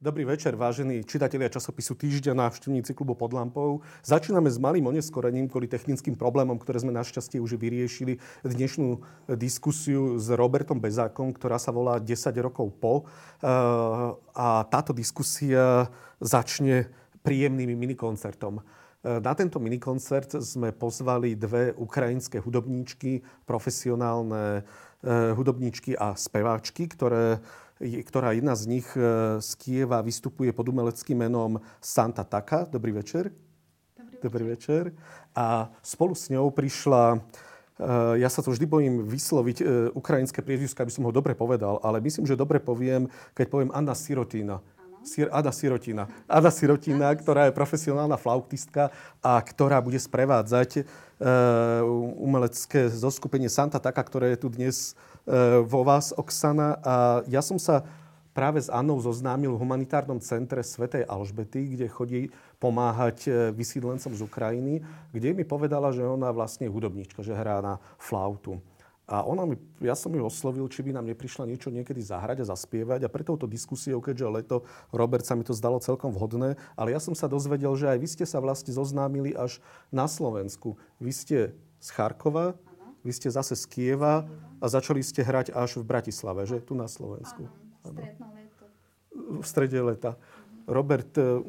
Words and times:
Dobrý 0.00 0.24
večer, 0.24 0.56
vážení 0.56 1.04
čitatelia 1.04 1.52
časopisu 1.52 1.92
Týždeň, 1.92 2.32
návštevníci 2.32 2.96
klubu 2.96 3.12
pod 3.12 3.36
lampou. 3.36 3.84
Začíname 4.00 4.48
s 4.48 4.56
malým 4.56 4.88
oneskorením 4.88 5.44
kvôli 5.44 5.68
technickým 5.68 6.16
problémom, 6.16 6.56
ktoré 6.56 6.80
sme 6.80 6.88
našťastie 6.96 7.36
už 7.36 7.60
vyriešili. 7.60 8.16
Dnešnú 8.40 8.96
diskusiu 9.36 10.16
s 10.16 10.32
Robertom 10.32 10.80
Bezákom, 10.80 11.36
ktorá 11.36 11.60
sa 11.60 11.68
volá 11.68 12.00
10 12.00 12.16
rokov 12.40 12.72
po. 12.80 13.04
Eh, 13.04 13.52
a 14.32 14.64
táto 14.72 14.96
diskusia 14.96 15.92
začne 16.16 16.88
príjemným 17.20 17.76
minikoncertom. 17.76 18.56
Eh, 18.56 19.20
na 19.20 19.36
tento 19.36 19.60
minikoncert 19.60 20.32
sme 20.40 20.72
pozvali 20.72 21.36
dve 21.36 21.76
ukrajinské 21.76 22.40
hudobníčky, 22.40 23.20
profesionálne 23.44 24.64
eh, 24.64 25.36
hudobníčky 25.36 25.92
a 25.92 26.16
speváčky, 26.16 26.88
ktoré 26.88 27.44
ktorá 27.80 28.36
jedna 28.36 28.52
z 28.52 28.64
nich 28.68 28.88
e, 28.92 29.40
z 29.40 29.50
Kieva 29.56 30.04
vystupuje 30.04 30.52
pod 30.52 30.68
umeleckým 30.68 31.16
menom 31.16 31.56
Santa 31.80 32.28
Taka. 32.28 32.68
Dobrý 32.68 32.92
večer. 32.92 33.32
Dobrý, 33.96 34.16
Dobrý 34.20 34.44
večer. 34.52 34.92
A 35.32 35.72
spolu 35.80 36.12
s 36.12 36.28
ňou 36.28 36.52
prišla 36.52 37.16
e, 37.16 37.18
ja 38.20 38.28
sa 38.28 38.44
to 38.44 38.52
vždy 38.52 38.68
bojím 38.68 38.94
vysloviť 39.08 39.56
e, 39.60 39.64
ukrajinské 39.96 40.44
priezvisko, 40.44 40.84
aby 40.84 40.92
som 40.92 41.08
ho 41.08 41.12
dobre 41.12 41.32
povedal, 41.32 41.80
ale 41.80 42.04
myslím, 42.04 42.28
že 42.28 42.36
dobre 42.36 42.60
poviem, 42.60 43.08
keď 43.32 43.46
poviem 43.48 43.72
Anna 43.72 43.96
Sirotina. 43.96 44.60
Sir, 45.00 45.32
Ada 45.32 45.48
Sirotina. 45.48 46.04
Ada 46.28 46.52
Sirotina, 46.52 47.08
ktorá 47.16 47.48
je 47.48 47.56
profesionálna 47.56 48.20
flautistka 48.20 48.92
a 49.24 49.40
ktorá 49.40 49.80
bude 49.80 49.96
sprevádzať 49.96 50.84
uh, 50.84 51.80
umelecké 52.20 52.92
zoskupenie 52.92 53.48
Santa 53.48 53.80
Taka, 53.80 54.04
ktoré 54.04 54.36
je 54.36 54.44
tu 54.44 54.52
dnes 54.52 54.92
vo 55.66 55.80
vás, 55.84 56.12
Oksana. 56.16 56.80
A 56.80 56.94
ja 57.28 57.44
som 57.44 57.60
sa 57.60 57.84
práve 58.30 58.62
s 58.62 58.70
Annou 58.70 58.96
zoznámil 59.02 59.52
v 59.54 59.60
humanitárnom 59.60 60.22
centre 60.22 60.62
Svetej 60.62 61.04
Alžbety, 61.04 61.76
kde 61.76 61.86
chodí 61.90 62.20
pomáhať 62.62 63.18
e, 63.26 63.30
vysídlencom 63.50 64.12
z 64.14 64.22
Ukrajiny, 64.22 64.80
kde 65.10 65.34
mi 65.34 65.42
povedala, 65.42 65.90
že 65.90 66.06
ona 66.06 66.30
vlastne 66.30 66.68
je 66.68 66.72
hudobníčka, 66.72 67.20
že 67.26 67.34
hrá 67.34 67.58
na 67.60 67.82
flautu. 67.98 68.62
A 69.10 69.26
ona 69.26 69.42
mi, 69.42 69.58
ja 69.82 69.98
som 69.98 70.14
ju 70.14 70.22
oslovil, 70.22 70.62
či 70.70 70.86
by 70.86 70.94
nám 70.94 71.10
neprišla 71.10 71.42
niečo 71.42 71.66
niekedy 71.66 71.98
zahrať 71.98 72.46
a 72.46 72.50
zaspievať. 72.54 73.02
A 73.02 73.10
pre 73.10 73.26
touto 73.26 73.50
diskusiou, 73.50 73.98
keďže 73.98 74.30
leto, 74.30 74.56
Robert 74.94 75.26
sa 75.26 75.34
mi 75.34 75.42
to 75.42 75.50
zdalo 75.50 75.82
celkom 75.82 76.14
vhodné, 76.14 76.54
ale 76.78 76.94
ja 76.94 77.02
som 77.02 77.10
sa 77.18 77.26
dozvedel, 77.26 77.74
že 77.74 77.90
aj 77.90 77.98
vy 77.98 78.06
ste 78.06 78.22
sa 78.22 78.38
vlastne 78.38 78.70
zoznámili 78.70 79.34
až 79.34 79.58
na 79.90 80.06
Slovensku. 80.06 80.78
Vy 81.02 81.10
ste 81.10 81.38
z 81.82 81.88
Charkova, 81.90 82.54
vy 83.00 83.12
ste 83.16 83.28
zase 83.32 83.56
z 83.56 83.64
Kieva 83.66 84.28
a 84.60 84.64
začali 84.68 85.00
ste 85.00 85.24
hrať 85.24 85.56
až 85.56 85.80
v 85.80 85.88
Bratislave, 85.88 86.44
že? 86.44 86.60
Tu 86.60 86.76
na 86.76 86.84
Slovensku. 86.86 87.48
Áno. 87.86 88.00
V 89.40 89.46
strede 89.46 89.80
leta. 89.80 90.20
Robert, 90.68 91.10
e, 91.16 91.40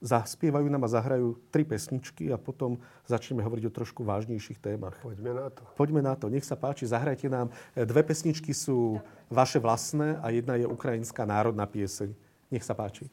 zaspievajú 0.00 0.66
nám 0.68 0.84
a 0.84 0.92
zahrajú 0.92 1.36
tri 1.52 1.64
pesničky 1.64 2.32
a 2.32 2.40
potom 2.40 2.80
začneme 3.08 3.40
hovoriť 3.44 3.64
o 3.68 3.76
trošku 3.76 4.00
vážnejších 4.04 4.60
témach. 4.60 4.96
Poďme 5.00 5.32
na 5.36 5.46
to. 5.52 5.62
Poďme 5.76 6.00
na 6.04 6.14
to. 6.16 6.32
Nech 6.32 6.44
sa 6.44 6.56
páči, 6.56 6.88
zahrajte 6.88 7.28
nám. 7.28 7.52
E, 7.76 7.84
dve 7.84 8.00
pesničky 8.04 8.56
sú 8.56 9.00
vaše 9.28 9.60
vlastné 9.60 10.20
a 10.20 10.32
jedna 10.32 10.56
je 10.56 10.68
ukrajinská 10.68 11.28
národná 11.28 11.68
pieseň. 11.68 12.12
Nech 12.48 12.64
sa 12.64 12.72
páči. 12.72 13.08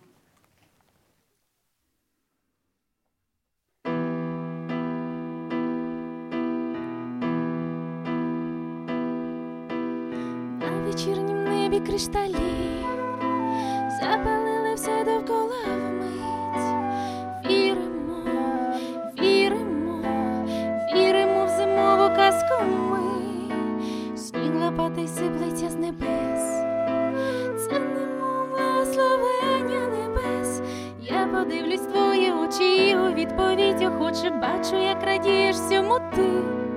Кришталі, 11.94 12.36
запалили 14.02 14.74
все 14.76 15.04
довкола 15.04 15.64
вмить. 15.66 16.66
Віримо, 17.50 18.24
віримо, 19.22 20.02
віримо 20.96 21.46
в 21.46 21.50
зимову 21.50 22.16
казку 22.16 22.64
ми, 22.90 24.18
сніг 24.18 24.56
лопатий 24.56 25.08
сиплеться 25.08 25.70
з 25.70 25.76
небес, 25.76 26.42
це 27.58 27.80
немов 27.80 28.50
благословення 28.50 29.88
небес. 29.88 30.62
Я 31.02 31.28
подивлюсь 31.28 31.82
твої 31.82 32.32
очі, 32.32 32.96
у 32.96 33.14
відповідь 33.14 33.82
охоче 33.82 34.30
бачу, 34.30 34.76
як 34.76 35.03
радієш 35.03 35.56
всьому 35.56 36.00
ти. 36.16 36.72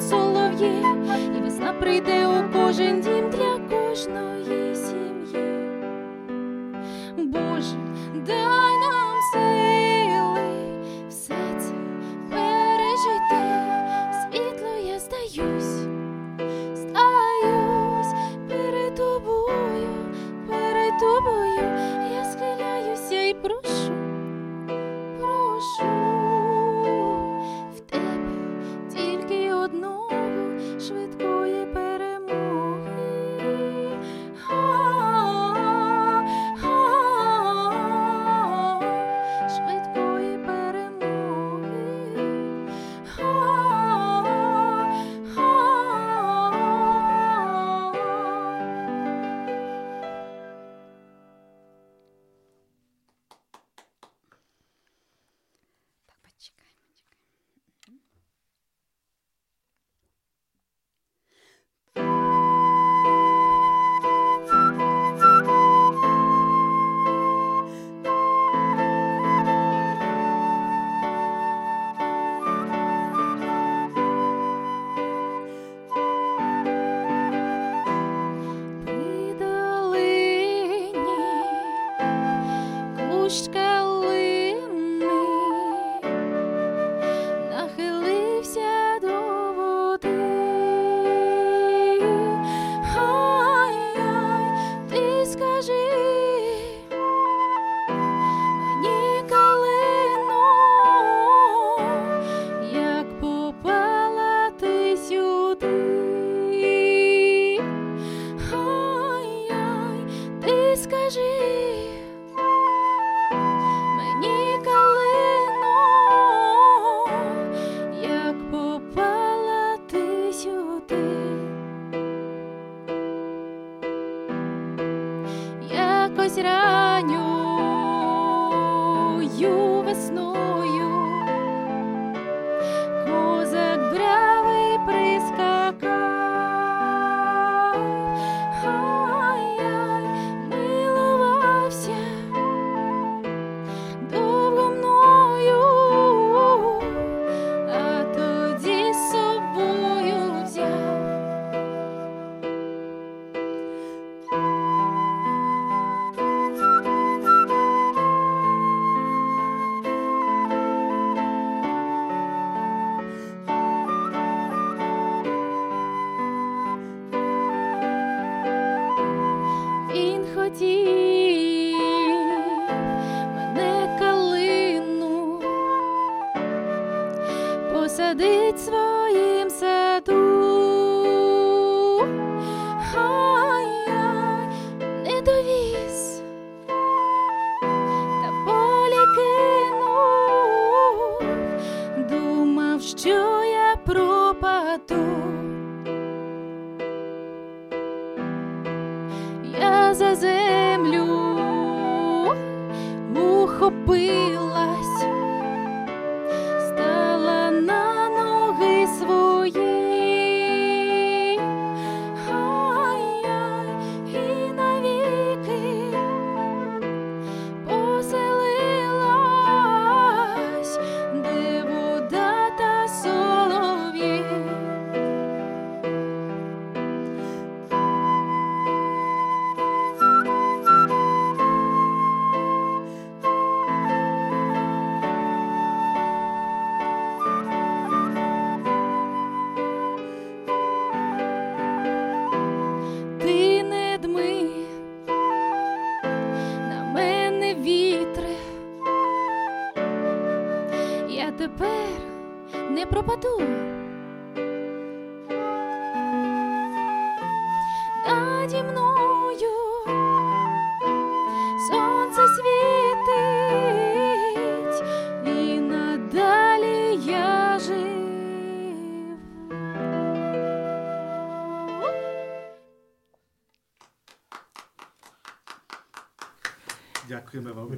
Солов'ї, 0.00 0.84
і 1.38 1.40
весна 1.40 1.72
прийде 1.72 2.26
у 2.26 2.52
кожен 2.52 3.00
дім 3.00 3.30
для 3.30 3.59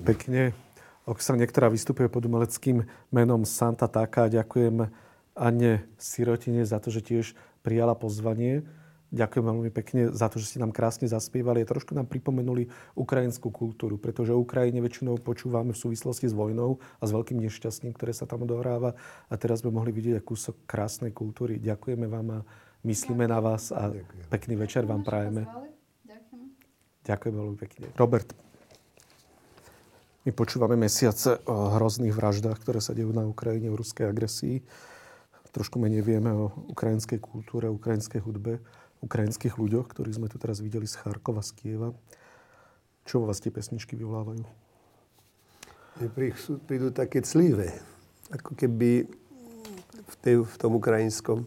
pekne. 0.02 0.42
Oksana, 1.06 1.46
ktorá 1.46 1.70
vystupuje 1.70 2.10
pod 2.10 2.26
umeleckým 2.26 2.86
menom 3.14 3.46
Santa 3.46 3.86
Taka. 3.86 4.30
Ďakujem 4.30 4.90
Anne 5.34 5.86
Sirotine 5.98 6.66
za 6.66 6.82
to, 6.82 6.90
že 6.90 7.02
tiež 7.02 7.26
prijala 7.62 7.94
pozvanie. 7.94 8.66
Ďakujem 9.12 9.44
veľmi 9.44 9.70
pekne 9.70 10.08
za 10.08 10.32
to, 10.32 10.40
že 10.40 10.56
ste 10.56 10.62
nám 10.64 10.72
krásne 10.72 11.04
zaspievali 11.04 11.60
a 11.60 11.68
trošku 11.68 11.92
nám 11.92 12.08
pripomenuli 12.08 12.72
ukrajinskú 12.96 13.52
kultúru, 13.52 14.00
pretože 14.00 14.32
Ukrajine 14.32 14.80
väčšinou 14.80 15.20
počúvame 15.20 15.76
v 15.76 15.82
súvislosti 15.84 16.32
s 16.32 16.34
vojnou 16.34 16.80
a 16.96 17.04
s 17.04 17.12
veľkým 17.12 17.36
nešťastím, 17.36 17.92
ktoré 17.92 18.16
sa 18.16 18.24
tam 18.24 18.48
odohráva. 18.48 18.96
A 19.28 19.34
teraz 19.36 19.60
sme 19.60 19.68
mohli 19.68 19.92
vidieť 19.92 20.24
kúsok 20.24 20.64
krásnej 20.64 21.12
kultúry. 21.12 21.60
Ďakujeme 21.60 22.08
vám 22.08 22.28
a 22.30 22.38
myslíme 22.88 23.28
na 23.28 23.36
vás 23.44 23.68
a 23.68 23.92
pekný 24.32 24.56
večer 24.56 24.88
vám 24.88 25.04
prajeme. 25.04 25.44
Ďakujem 27.04 27.34
veľmi 27.36 27.56
pekne. 27.60 27.92
Robert, 28.00 28.32
my 30.22 30.30
počúvame 30.30 30.78
mesiace 30.78 31.42
o 31.50 31.74
hrozných 31.74 32.14
vraždách, 32.14 32.62
ktoré 32.62 32.78
sa 32.78 32.94
dejú 32.94 33.10
na 33.10 33.26
Ukrajine, 33.26 33.74
o 33.74 33.78
ruskej 33.78 34.06
agresii. 34.06 34.62
Trošku 35.52 35.76
menej 35.76 36.00
vieme 36.00 36.32
o 36.32 36.48
ukrajinskej 36.72 37.20
kultúre, 37.20 37.68
ukrajinskej 37.68 38.24
hudbe, 38.24 38.62
ukrajinských 39.02 39.58
ľuďoch, 39.58 39.90
ktorých 39.90 40.16
sme 40.16 40.30
tu 40.30 40.38
teraz 40.38 40.62
videli 40.62 40.86
z 40.86 40.96
Charkova, 40.96 41.42
z 41.44 41.52
Kieva. 41.58 41.90
Čo 43.04 43.20
vo 43.20 43.28
vás 43.28 43.42
tie 43.42 43.50
pesničky 43.50 43.98
vyvolávajú? 43.98 44.46
Prídu 46.70 46.88
také 46.94 47.20
clivé, 47.20 47.82
ako 48.32 48.56
keby 48.56 49.04
v, 50.08 50.14
tej, 50.22 50.46
v 50.46 50.56
tom 50.56 50.78
ukrajinskom, 50.78 51.44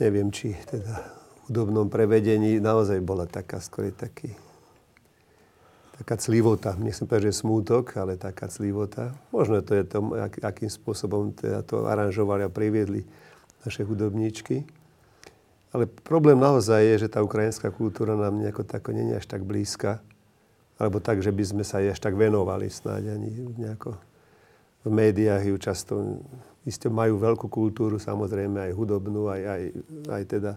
neviem, 0.00 0.32
či 0.32 0.56
teda 0.64 1.10
hudobnom 1.44 1.92
prevedení 1.92 2.56
naozaj 2.56 3.04
bola 3.04 3.28
taká, 3.28 3.60
skôr 3.60 3.92
taký, 3.92 4.32
taká 5.94 6.18
clivota. 6.18 6.74
Nechcem 6.76 7.06
povedať, 7.06 7.30
že 7.30 7.40
smútok, 7.44 7.94
ale 7.98 8.18
taká 8.18 8.50
clivota. 8.50 9.14
Možno 9.30 9.62
to 9.62 9.78
je 9.78 9.84
to, 9.86 9.98
ak, 10.14 10.42
akým 10.42 10.70
spôsobom 10.70 11.30
teda 11.34 11.62
to 11.62 11.86
aranžovali 11.86 12.42
a 12.46 12.50
priviedli 12.50 13.06
naše 13.62 13.86
hudobníčky. 13.86 14.66
Ale 15.74 15.90
problém 15.90 16.38
naozaj 16.38 16.82
je, 16.94 16.96
že 17.06 17.08
tá 17.10 17.22
ukrajinská 17.22 17.70
kultúra 17.74 18.14
nám 18.14 18.38
nejako 18.38 18.62
tako 18.62 18.94
nie 18.94 19.10
je 19.10 19.18
až 19.18 19.26
tak 19.26 19.42
blízka. 19.42 20.02
Alebo 20.78 20.98
tak, 20.98 21.22
že 21.22 21.30
by 21.30 21.44
sme 21.46 21.64
sa 21.66 21.78
jej 21.78 21.94
až 21.94 22.02
tak 22.02 22.18
venovali 22.18 22.66
snáď 22.70 23.14
ani 23.14 23.30
nejako 23.58 23.94
v 24.84 24.90
médiách 24.92 25.42
ju 25.48 25.56
často, 25.56 25.92
isté 26.68 26.92
majú 26.92 27.16
veľkú 27.16 27.48
kultúru, 27.48 27.96
samozrejme 27.96 28.68
aj 28.68 28.72
hudobnú, 28.76 29.32
aj, 29.32 29.42
aj, 29.42 29.62
aj 30.12 30.22
teda 30.28 30.52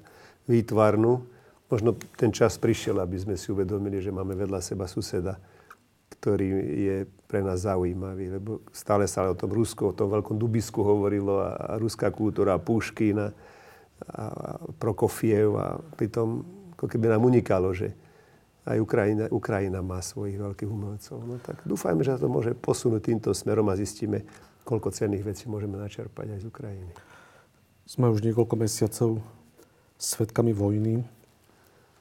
výtvarnú. 0.52 1.24
Možno 1.68 1.96
ten 2.16 2.32
čas 2.32 2.56
prišiel, 2.56 3.00
aby 3.04 3.20
sme 3.20 3.36
si 3.36 3.52
uvedomili, 3.52 4.00
že 4.00 4.16
máme 4.16 4.36
vedľa 4.40 4.64
seba 4.64 4.88
suseda, 4.88 5.36
ktorý 6.18 6.48
je 6.76 6.98
pre 7.28 7.44
nás 7.44 7.68
zaujímavý. 7.68 8.40
Lebo 8.40 8.64
stále 8.72 9.04
sa 9.06 9.28
o 9.28 9.36
tom 9.36 9.52
Rusku, 9.52 9.92
o 9.92 9.98
tom 9.98 10.08
veľkom 10.08 10.40
Dubisku 10.40 10.80
hovorilo 10.80 11.44
a, 11.44 11.56
a 11.56 11.74
ruská 11.76 12.08
kultúra, 12.08 12.56
a 12.56 12.64
Puškina, 12.64 13.36
a 14.08 14.24
Prokofiev 14.78 15.58
a 15.58 15.82
pritom 15.98 16.46
ako 16.78 16.86
keby 16.86 17.10
nám 17.10 17.26
unikalo, 17.26 17.74
že 17.74 17.90
aj 18.68 18.78
Ukrajina, 18.78 19.26
Ukrajina 19.34 19.80
má 19.82 19.98
svojich 20.04 20.38
veľkých 20.38 20.70
umelcov. 20.70 21.18
No 21.26 21.42
tak 21.42 21.66
dúfajme, 21.66 22.06
že 22.06 22.14
sa 22.14 22.22
to 22.22 22.30
môže 22.30 22.54
posunúť 22.54 23.02
týmto 23.02 23.30
smerom 23.34 23.66
a 23.72 23.80
zistíme, 23.80 24.28
koľko 24.68 24.94
cenných 24.94 25.26
vecí 25.26 25.50
môžeme 25.50 25.80
načerpať 25.80 26.38
aj 26.38 26.40
z 26.44 26.46
Ukrajiny. 26.46 26.94
Sme 27.88 28.12
už 28.12 28.22
niekoľko 28.22 28.56
mesiacov 28.60 29.24
svetkami 29.98 30.52
vojny, 30.54 31.02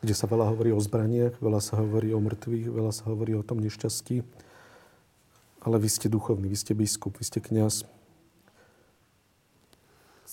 kde 0.07 0.15
sa 0.15 0.31
veľa 0.31 0.55
hovorí 0.55 0.71
o 0.71 0.79
zbraniach, 0.79 1.43
veľa 1.43 1.59
sa 1.59 1.83
hovorí 1.83 2.15
o 2.15 2.23
mŕtvych, 2.23 2.71
veľa 2.71 2.95
sa 2.95 3.11
hovorí 3.11 3.35
o 3.35 3.43
tom 3.43 3.59
nešťastí. 3.59 4.23
Ale 5.67 5.83
vy 5.83 5.89
ste 5.91 6.07
duchovný, 6.07 6.47
vy 6.47 6.55
ste 6.55 6.79
biskup, 6.79 7.19
vy 7.19 7.27
ste 7.27 7.43
kňaz. 7.43 7.83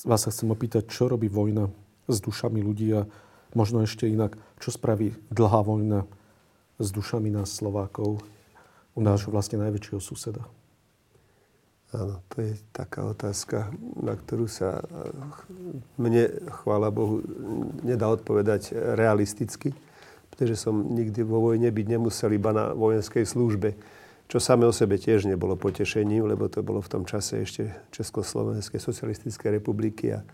Vás 0.06 0.22
sa 0.22 0.30
chcem 0.30 0.54
opýtať, 0.54 0.94
čo 0.94 1.10
robí 1.10 1.26
vojna 1.26 1.74
s 2.06 2.22
dušami 2.22 2.62
ľudí 2.62 2.94
a 2.94 3.10
možno 3.58 3.82
ešte 3.82 4.06
inak, 4.06 4.38
čo 4.62 4.70
spraví 4.70 5.18
dlhá 5.34 5.66
vojna 5.66 6.06
s 6.78 6.94
dušami 6.94 7.34
nás 7.34 7.50
Slovákov 7.50 8.22
u 8.94 9.00
nášho 9.02 9.34
vlastne 9.34 9.58
najväčšieho 9.58 9.98
suseda? 9.98 10.46
Áno, 11.94 12.26
to 12.34 12.42
je 12.42 12.58
taká 12.74 13.06
otázka, 13.06 13.70
na 14.02 14.18
ktorú 14.18 14.50
sa 14.50 14.82
mne, 16.02 16.26
chvála 16.66 16.90
Bohu, 16.90 17.22
nedá 17.86 18.10
odpovedať 18.10 18.74
realisticky, 18.98 19.78
pretože 20.34 20.58
som 20.58 20.74
nikdy 20.74 21.22
vo 21.22 21.54
vojne 21.54 21.70
byť 21.70 21.86
nemusel 21.86 22.34
iba 22.34 22.50
na 22.50 22.74
vojenskej 22.74 23.30
službe, 23.30 23.78
čo 24.26 24.42
samé 24.42 24.66
o 24.66 24.74
sebe 24.74 24.98
tiež 24.98 25.30
nebolo 25.30 25.54
potešením, 25.54 26.26
lebo 26.26 26.50
to 26.50 26.66
bolo 26.66 26.82
v 26.82 26.90
tom 26.90 27.04
čase 27.06 27.46
ešte 27.46 27.70
Československej 27.94 28.82
socialistickej 28.82 29.62
republiky 29.62 30.18
a 30.18 30.26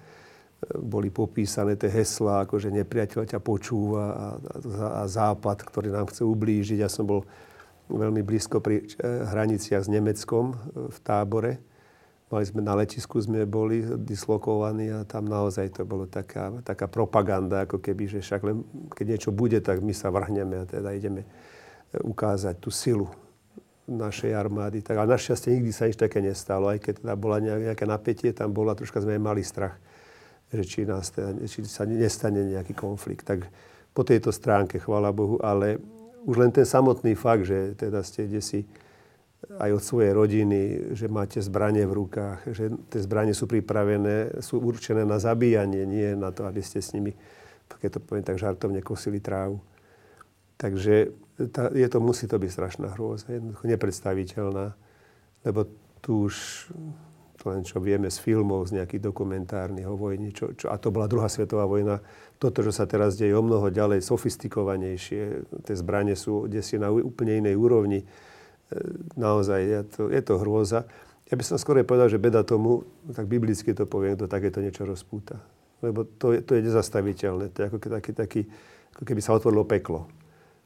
boli 0.79 1.11
popísané 1.11 1.75
tie 1.75 1.91
heslá, 1.91 2.47
ako 2.47 2.55
že 2.55 2.71
nepriateľ 2.71 3.27
ťa 3.35 3.39
počúva 3.43 4.03
a, 4.07 4.25
a, 4.39 4.87
a 4.99 5.07
západ, 5.07 5.67
ktorý 5.67 5.91
nám 5.91 6.07
chce 6.07 6.23
ublížiť. 6.23 6.79
Ja 6.79 6.87
som 6.87 7.03
bol 7.03 7.27
veľmi 7.89 8.22
blízko 8.22 8.62
pri 8.62 8.86
hraniciach 9.01 9.84
s 9.86 9.89
Nemeckom 9.89 10.53
v 10.93 10.98
tábore. 11.01 11.60
Mali 12.29 12.46
sme 12.46 12.62
na 12.62 12.77
letisku, 12.77 13.17
sme 13.17 13.50
boli 13.50 13.81
dislokovaní 13.81 14.93
a 14.93 15.01
tam 15.01 15.25
naozaj 15.25 15.74
to 15.74 15.81
bolo 15.81 16.05
taká, 16.05 16.53
taká 16.62 16.86
propaganda, 16.86 17.65
ako 17.65 17.81
keby, 17.81 18.05
že 18.05 18.19
však 18.22 18.41
len, 18.46 18.62
keď 18.93 19.05
niečo 19.17 19.31
bude, 19.34 19.58
tak 19.65 19.81
my 19.81 19.89
sa 19.98 20.13
vrhneme 20.13 20.62
a 20.62 20.69
teda 20.69 20.93
ideme 20.93 21.25
ukázať 21.89 22.62
tú 22.62 22.69
silu 22.69 23.10
našej 23.89 24.29
armády. 24.38 24.86
Tak, 24.86 24.93
ale 25.01 25.17
našťastie 25.17 25.58
nikdy 25.58 25.74
sa 25.74 25.89
nič 25.89 25.98
také 25.98 26.22
nestalo, 26.22 26.69
aj 26.69 26.86
keď 26.86 26.93
teda 27.01 27.13
bola 27.17 27.41
nejaké 27.41 27.89
napätie, 27.89 28.29
tam 28.29 28.53
bola, 28.53 28.77
troška 28.77 29.01
sme 29.01 29.17
mali 29.17 29.41
strach, 29.41 29.81
že 30.53 30.62
či, 30.62 30.86
nás 30.86 31.10
teda, 31.10 31.34
či 31.50 31.65
sa 31.65 31.89
nestane 31.89 32.46
nejaký 32.46 32.77
konflikt. 32.77 33.25
Tak 33.25 33.50
po 33.89 34.05
tejto 34.05 34.29
stránke, 34.29 34.77
chvála 34.77 35.10
Bohu, 35.10 35.41
ale 35.41 35.81
už 36.25 36.35
len 36.39 36.51
ten 36.51 36.67
samotný 36.67 37.15
fakt, 37.15 37.47
že 37.47 37.75
teda 37.79 38.03
ste 38.03 38.27
kde 38.27 38.41
si 38.43 38.59
aj 39.59 39.71
od 39.71 39.83
svojej 39.83 40.11
rodiny, 40.11 40.59
že 40.95 41.07
máte 41.07 41.39
zbranie 41.39 41.88
v 41.88 41.95
rukách, 41.95 42.39
že 42.51 42.75
tie 42.91 42.99
zbranie 42.99 43.31
sú 43.31 43.47
pripravené, 43.47 44.43
sú 44.43 44.59
určené 44.59 45.07
na 45.07 45.15
zabíjanie, 45.15 45.88
nie 45.88 46.11
na 46.19 46.35
to, 46.35 46.43
aby 46.43 46.59
ste 46.59 46.83
s 46.83 46.91
nimi, 46.91 47.15
keď 47.79 47.97
to 47.97 47.99
poviem 48.03 48.25
tak 48.27 48.35
žartovne, 48.35 48.83
kosili 48.83 49.23
trávu. 49.23 49.63
Takže 50.59 51.15
tá, 51.55 51.71
je 51.71 51.88
to, 51.88 52.03
musí 52.03 52.27
to 52.27 52.35
byť 52.35 52.51
strašná 52.51 52.88
hrôza, 52.99 53.31
jednoducho 53.31 53.63
nepredstaviteľná, 53.63 54.75
lebo 55.47 55.71
tu 56.03 56.27
už 56.27 56.35
to 57.39 57.55
len 57.55 57.63
čo 57.63 57.79
vieme 57.79 58.11
z 58.11 58.19
filmov, 58.19 58.67
z 58.67 58.83
nejakých 58.83 58.99
dokumentárnych 58.99 59.88
o 59.88 59.95
vojni, 59.95 60.35
čo, 60.35 60.51
čo, 60.59 60.67
a 60.67 60.75
to 60.75 60.91
bola 60.91 61.07
druhá 61.07 61.31
svetová 61.31 61.63
vojna. 61.63 62.03
Toto, 62.39 62.63
čo 62.63 62.72
sa 62.72 62.88
teraz 62.88 63.19
deje 63.19 63.36
o 63.36 63.43
mnoho 63.43 63.67
ďalej, 63.67 64.00
sofistikovanejšie, 64.00 65.24
tie 65.67 65.75
zbranie 65.75 66.15
sú 66.15 66.48
kde 66.48 66.63
si 66.63 66.79
na 66.79 66.88
úplne 66.88 67.43
inej 67.43 67.60
úrovni. 67.60 68.00
E, 68.03 68.05
naozaj 69.19 69.60
je 69.60 69.79
to, 69.91 70.01
je 70.08 70.22
to 70.24 70.34
hrôza. 70.39 70.88
Ja 71.27 71.36
by 71.36 71.43
som 71.43 71.60
skôr 71.60 71.84
povedal, 71.84 72.08
že 72.08 72.17
beda 72.17 72.48
tomu, 72.48 72.88
tak 73.12 73.27
biblicky 73.27 73.75
to 73.75 73.84
poviem, 73.84 74.15
kto 74.15 74.31
takéto 74.31 74.63
niečo 74.63 74.88
rozpúta. 74.88 75.38
Lebo 75.84 76.08
to 76.08 76.31
je, 76.31 76.39
to 76.41 76.55
je 76.55 76.63
nezastaviteľné. 76.63 77.51
To 77.53 77.58
je 77.60 77.65
ako, 77.67 77.77
taký, 77.77 78.12
taký, 78.15 78.41
ako 78.96 79.03
keby 79.03 79.19
sa 79.19 79.36
otvorilo 79.36 79.67
peklo 79.67 80.08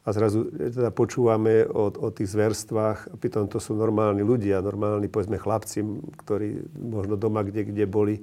a 0.03 0.09
zrazu 0.11 0.51
e, 0.59 0.67
teda 0.71 0.91
počúvame 0.91 1.63
o, 1.63 1.87
o 1.87 2.07
tých 2.11 2.35
zverstvách, 2.35 2.99
a 3.07 3.15
pritom 3.15 3.47
to 3.47 3.59
sú 3.63 3.71
normálni 3.75 4.21
ľudia, 4.21 4.59
normálni, 4.59 5.07
povedzme, 5.07 5.39
chlapci, 5.39 5.83
ktorí 6.23 6.75
možno 6.75 7.15
doma, 7.15 7.43
kde, 7.43 7.71
kde 7.71 7.85
boli, 7.87 8.19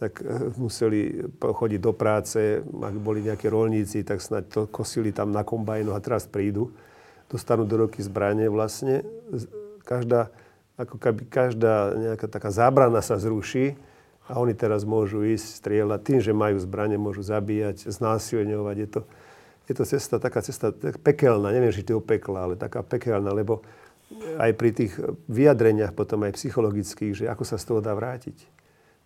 tak 0.00 0.24
e, 0.24 0.48
museli 0.56 1.28
chodiť 1.36 1.80
do 1.80 1.92
práce, 1.92 2.64
ak 2.64 2.96
boli 2.96 3.20
nejakí 3.20 3.52
rolníci, 3.52 4.00
tak 4.00 4.24
snáď 4.24 4.44
to 4.48 4.60
kosili 4.72 5.12
tam 5.12 5.28
na 5.28 5.44
kombajnu 5.44 5.92
a 5.92 6.00
teraz 6.00 6.24
prídu, 6.24 6.72
dostanú 7.28 7.68
do 7.68 7.84
roky 7.84 8.00
zbranie 8.00 8.48
vlastne. 8.48 9.04
Každá, 9.84 10.32
ako 10.80 10.96
keby 10.96 11.28
každá 11.28 11.92
nejaká 11.92 12.26
taká 12.32 12.48
zábrana 12.48 13.04
sa 13.04 13.20
zruší 13.20 13.76
a 14.24 14.40
oni 14.40 14.56
teraz 14.56 14.88
môžu 14.88 15.20
ísť 15.20 15.60
strieľať. 15.60 16.00
Tým, 16.00 16.18
že 16.24 16.32
majú 16.32 16.56
zbranie, 16.56 16.96
môžu 16.96 17.20
zabíjať, 17.20 17.92
znásilňovať. 17.92 18.76
Je 18.80 18.88
to, 18.88 19.00
je 19.68 19.74
to 19.76 19.84
cesta, 19.84 20.16
taká 20.16 20.40
cesta 20.40 20.72
pekelná, 21.04 21.52
neviem, 21.52 21.76
či 21.76 21.84
to 21.84 22.00
pekla, 22.00 22.48
ale 22.48 22.54
taká 22.56 22.80
pekelná, 22.80 23.36
lebo 23.36 23.60
aj 24.40 24.50
pri 24.56 24.70
tých 24.74 24.96
vyjadreniach 25.30 25.94
potom 25.94 26.24
aj 26.24 26.40
psychologických, 26.40 27.12
že 27.14 27.24
ako 27.28 27.44
sa 27.46 27.60
z 27.60 27.64
toho 27.68 27.84
dá 27.84 27.92
vrátiť. 27.94 28.59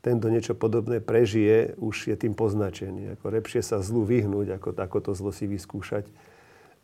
Ten, 0.04 0.20
kto 0.20 0.28
niečo 0.28 0.52
podobné 0.52 1.00
prežije, 1.00 1.80
už 1.80 2.12
je 2.12 2.16
tým 2.20 2.36
poznačený. 2.36 3.16
Ako 3.16 3.32
lepšie 3.32 3.64
sa 3.64 3.80
zlu 3.80 4.04
vyhnúť, 4.04 4.60
ako, 4.60 4.68
ako 4.76 4.98
to 5.00 5.10
zlo 5.16 5.32
si 5.32 5.48
vyskúšať. 5.48 6.04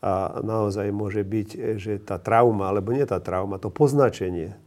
A 0.01 0.41
naozaj 0.41 0.89
môže 0.89 1.21
byť, 1.21 1.77
že 1.77 2.01
tá 2.01 2.17
trauma, 2.17 2.73
alebo 2.73 2.89
nie 2.89 3.05
tá 3.05 3.21
trauma, 3.21 3.61
to 3.61 3.69
poznačenie, 3.69 4.57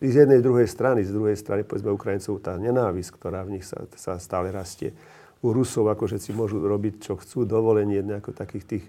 z 0.00 0.24
jednej, 0.24 0.40
druhej 0.40 0.64
strany, 0.64 1.04
z 1.04 1.12
druhej 1.12 1.36
strany, 1.36 1.60
povedzme, 1.60 1.92
Ukrajincov, 1.92 2.40
tá 2.40 2.56
nenávisť, 2.56 3.20
ktorá 3.20 3.44
v 3.44 3.60
nich 3.60 3.68
sa, 3.68 3.84
sa 4.00 4.16
stále 4.16 4.48
rastie, 4.48 4.96
u 5.44 5.52
Rusov 5.52 5.92
akože 5.92 6.16
si 6.16 6.32
môžu 6.32 6.60
robiť, 6.60 7.04
čo 7.04 7.20
chcú, 7.20 7.44
dovolenie 7.44 8.00
nejako 8.00 8.32
takých 8.32 8.64
tých, 8.64 8.84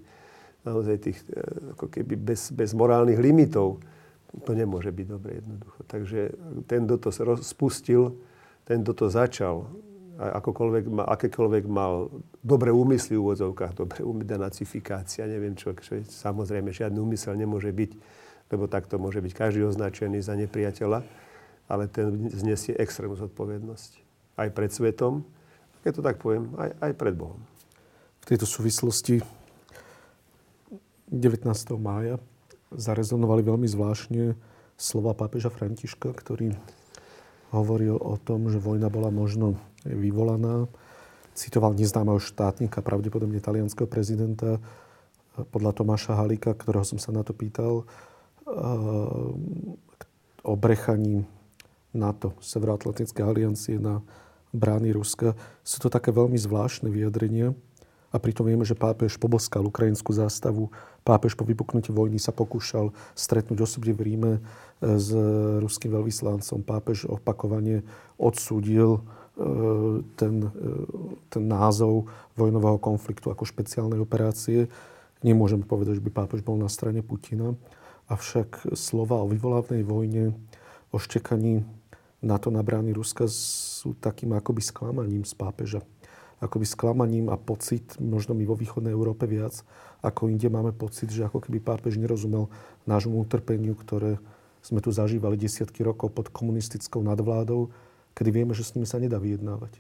naozaj 0.64 0.96
tých, 1.04 1.20
e, 1.32 1.76
ako 1.76 1.92
keby 1.92 2.16
bez, 2.16 2.56
bez 2.56 2.72
morálnych 2.72 3.20
limitov. 3.20 3.84
To 4.48 4.52
nemôže 4.56 4.96
byť 4.96 5.08
dobre 5.08 5.44
jednoducho. 5.44 5.80
Takže 5.92 6.20
ten, 6.64 6.88
kto 6.88 6.96
to 6.96 7.10
spustil, 7.44 8.16
ten, 8.72 8.88
kto 8.88 8.94
to 8.96 9.08
začal, 9.12 9.68
akokoľvek 10.16 10.96
akékoľvek 10.96 11.64
mal 11.68 12.08
dobré 12.40 12.72
úmysly 12.72 13.20
v 13.20 13.24
úvodzovkách, 13.28 13.76
dobré 13.76 14.00
denacifikácia, 14.24 15.28
neviem 15.28 15.60
čo, 15.60 15.76
čo 15.76 16.00
samozrejme 16.08 16.72
žiadny 16.72 16.96
úmysel 16.96 17.36
nemôže 17.36 17.68
byť, 17.68 17.92
lebo 18.48 18.72
takto 18.72 18.96
môže 18.96 19.20
byť 19.20 19.34
každý 19.36 19.68
označený 19.68 20.24
za 20.24 20.40
nepriateľa, 20.40 21.04
ale 21.68 21.84
ten 21.92 22.32
znesie 22.32 22.72
extrémnu 22.80 23.20
zodpovednosť. 23.20 23.92
Aj 24.40 24.48
pred 24.56 24.72
svetom, 24.72 25.28
keď 25.84 25.92
to 25.92 26.02
tak 26.08 26.16
poviem, 26.24 26.56
aj, 26.56 26.72
aj 26.80 26.92
pred 26.96 27.12
Bohom. 27.12 27.44
V 28.24 28.26
tejto 28.32 28.48
súvislosti 28.48 29.20
19. 31.12 31.44
mája 31.76 32.24
zarezonovali 32.72 33.44
veľmi 33.44 33.68
zvláštne 33.68 34.32
slova 34.80 35.12
pápeža 35.12 35.52
Františka, 35.52 36.16
ktorý 36.16 36.56
hovoril 37.52 38.00
o 38.00 38.16
tom, 38.16 38.48
že 38.48 38.60
vojna 38.60 38.88
bola 38.88 39.12
možno 39.12 39.60
vyvolaná. 39.84 40.72
Citoval 41.36 41.76
neznámeho 41.76 42.20
štátnika, 42.20 42.84
pravdepodobne 42.84 43.40
talianského 43.40 43.88
prezidenta, 43.88 44.60
podľa 45.32 45.72
Tomáša 45.72 46.20
Halika, 46.20 46.52
ktorého 46.52 46.84
som 46.84 47.00
sa 47.00 47.16
na 47.16 47.24
to 47.24 47.32
pýtal, 47.32 47.88
o 50.42 50.54
brechaní 50.60 51.24
NATO, 51.96 52.36
Severoatlantickej 52.44 53.24
aliancie 53.24 53.76
na 53.80 54.04
brány 54.52 54.92
Ruska. 54.92 55.36
Sú 55.64 55.80
to 55.80 55.88
také 55.88 56.12
veľmi 56.12 56.36
zvláštne 56.36 56.92
vyjadrenia. 56.92 57.56
A 58.12 58.20
pritom 58.20 58.44
vieme, 58.44 58.68
že 58.68 58.76
pápež 58.76 59.16
poboskal 59.16 59.64
ukrajinskú 59.64 60.12
zástavu. 60.12 60.68
Pápež 61.12 61.36
po 61.36 61.44
vypuknutí 61.44 61.92
vojny 61.92 62.24
sa 62.24 62.32
pokúšal 62.32 62.96
stretnúť 63.20 63.68
osobne 63.68 63.92
v 63.92 64.00
Ríme 64.08 64.32
e, 64.40 64.42
s 64.96 65.12
ruským 65.60 65.92
veľvyslancom. 65.92 66.64
Pápež 66.64 67.04
opakovane 67.04 67.84
odsúdil 68.16 68.96
e, 68.96 69.02
ten, 70.16 70.48
e, 70.48 70.50
ten 71.28 71.44
názov 71.52 72.08
vojnového 72.40 72.80
konfliktu 72.80 73.28
ako 73.28 73.44
špeciálnej 73.44 74.00
operácie. 74.00 74.72
Nemôžeme 75.20 75.68
povedať, 75.68 76.00
že 76.00 76.06
by 76.08 76.16
pápež 76.16 76.48
bol 76.48 76.56
na 76.56 76.72
strane 76.72 77.04
Putina. 77.04 77.60
Avšak 78.08 78.72
slova 78.80 79.20
o 79.20 79.28
vyvolávnej 79.28 79.84
vojne, 79.84 80.32
o 80.96 80.98
štekaní 81.00 81.68
NATO 82.24 82.48
na 82.56 82.64
brány 82.64 82.96
Ruska 82.96 83.28
sú 83.28 84.00
takým 84.00 84.32
akoby 84.32 84.64
sklamaním 84.64 85.28
z 85.28 85.36
pápeža. 85.36 85.84
Akoby 86.42 86.66
sklamaním 86.66 87.30
a 87.30 87.38
pocit, 87.38 87.96
možno 88.02 88.34
my 88.34 88.44
vo 88.50 88.58
východnej 88.58 88.92
Európe 88.92 89.30
viac, 89.30 89.62
ako 90.02 90.28
inde 90.28 90.50
máme 90.50 90.74
pocit, 90.74 91.14
že 91.14 91.30
ako 91.30 91.38
keby 91.38 91.62
pápež 91.62 92.02
nerozumel 92.02 92.50
nášmu 92.90 93.22
utrpeniu, 93.22 93.78
ktoré 93.78 94.18
sme 94.66 94.82
tu 94.82 94.90
zažívali 94.90 95.38
desiatky 95.38 95.86
rokov 95.86 96.14
pod 96.14 96.34
komunistickou 96.34 97.06
nadvládou, 97.06 97.70
kedy 98.18 98.30
vieme, 98.34 98.54
že 98.58 98.66
s 98.66 98.74
nimi 98.74 98.90
sa 98.90 98.98
nedá 98.98 99.22
vyjednávať. 99.22 99.78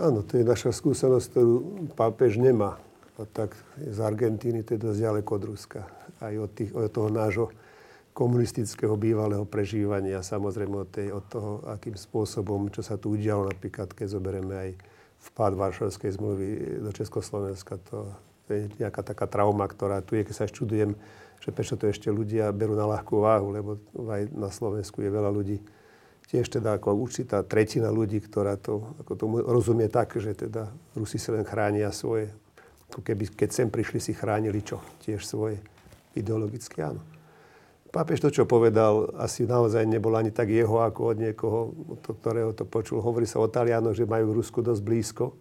Áno, 0.00 0.24
to 0.24 0.40
je 0.40 0.44
naša 0.44 0.72
skúsenosť, 0.72 1.26
ktorú 1.28 1.54
pápež 1.92 2.40
nemá. 2.40 2.80
A 3.20 3.28
tak 3.28 3.52
z 3.76 4.00
Argentíny 4.00 4.64
to 4.64 4.74
je 4.74 4.80
dosť 4.80 4.98
ďaleko 5.04 5.30
od 5.36 5.44
Ruska. 5.44 5.80
Aj 6.24 6.32
od, 6.40 6.48
tých, 6.48 6.72
od 6.72 6.88
toho 6.88 7.12
nášho 7.12 7.52
komunistického 8.16 8.96
bývalého 8.96 9.44
prežívania, 9.44 10.24
samozrejme 10.24 10.76
od, 10.84 10.88
tej, 10.88 11.08
od 11.12 11.24
toho, 11.28 11.52
akým 11.68 11.96
spôsobom, 11.96 12.68
čo 12.72 12.84
sa 12.84 13.00
tu 13.00 13.16
udialo, 13.16 13.52
napríklad 13.52 13.92
keď 13.92 14.06
zoberieme 14.16 14.54
aj 14.56 14.70
vpád 15.30 15.54
Varšavskej 15.54 16.18
zmluvy 16.18 16.48
do 16.82 16.90
Československa, 16.90 17.78
to, 17.86 18.10
je 18.50 18.68
nejaká 18.76 19.00
taká 19.06 19.24
trauma, 19.30 19.64
ktorá 19.64 20.02
tu 20.02 20.18
je, 20.18 20.26
keď 20.26 20.34
sa 20.34 20.50
čudujem, 20.50 20.92
že 21.42 21.50
prečo 21.50 21.74
to 21.74 21.88
ešte 21.90 22.10
ľudia 22.10 22.50
berú 22.54 22.76
na 22.76 22.86
ľahkú 22.86 23.22
váhu, 23.22 23.50
lebo 23.54 23.70
aj 23.96 24.30
na 24.34 24.50
Slovensku 24.52 25.02
je 25.02 25.10
veľa 25.10 25.30
ľudí, 25.32 25.58
tiež 26.32 26.48
teda 26.48 26.80
ako 26.80 26.96
určitá 26.96 27.44
tretina 27.44 27.92
ľudí, 27.92 28.16
ktorá 28.24 28.56
to 28.56 28.96
ako 29.04 29.12
tomu 29.18 29.36
rozumie 29.44 29.90
tak, 29.92 30.16
že 30.16 30.32
teda 30.32 30.70
Rusi 30.96 31.20
si 31.20 31.28
len 31.28 31.44
chránia 31.44 31.92
svoje, 31.92 32.32
ako 32.88 33.04
keby 33.04 33.36
keď 33.36 33.50
sem 33.52 33.68
prišli, 33.68 34.00
si 34.00 34.12
chránili 34.16 34.64
čo? 34.64 34.80
Tiež 35.04 35.28
svoje 35.28 35.60
ideologické, 36.16 36.88
áno. 36.88 37.11
Pápež 37.92 38.24
to, 38.24 38.32
čo 38.32 38.48
povedal, 38.48 39.12
asi 39.20 39.44
naozaj 39.44 39.84
nebolo 39.84 40.16
ani 40.16 40.32
tak 40.32 40.48
jeho, 40.48 40.80
ako 40.80 41.12
od 41.12 41.16
niekoho, 41.20 41.60
to, 42.00 42.16
ktorého 42.16 42.56
to 42.56 42.64
počul. 42.64 43.04
Hovorí 43.04 43.28
sa 43.28 43.36
o 43.36 43.52
Talianoch, 43.52 43.92
že 43.92 44.08
majú 44.08 44.32
Rusku 44.32 44.64
dosť 44.64 44.80
blízko. 44.80 45.36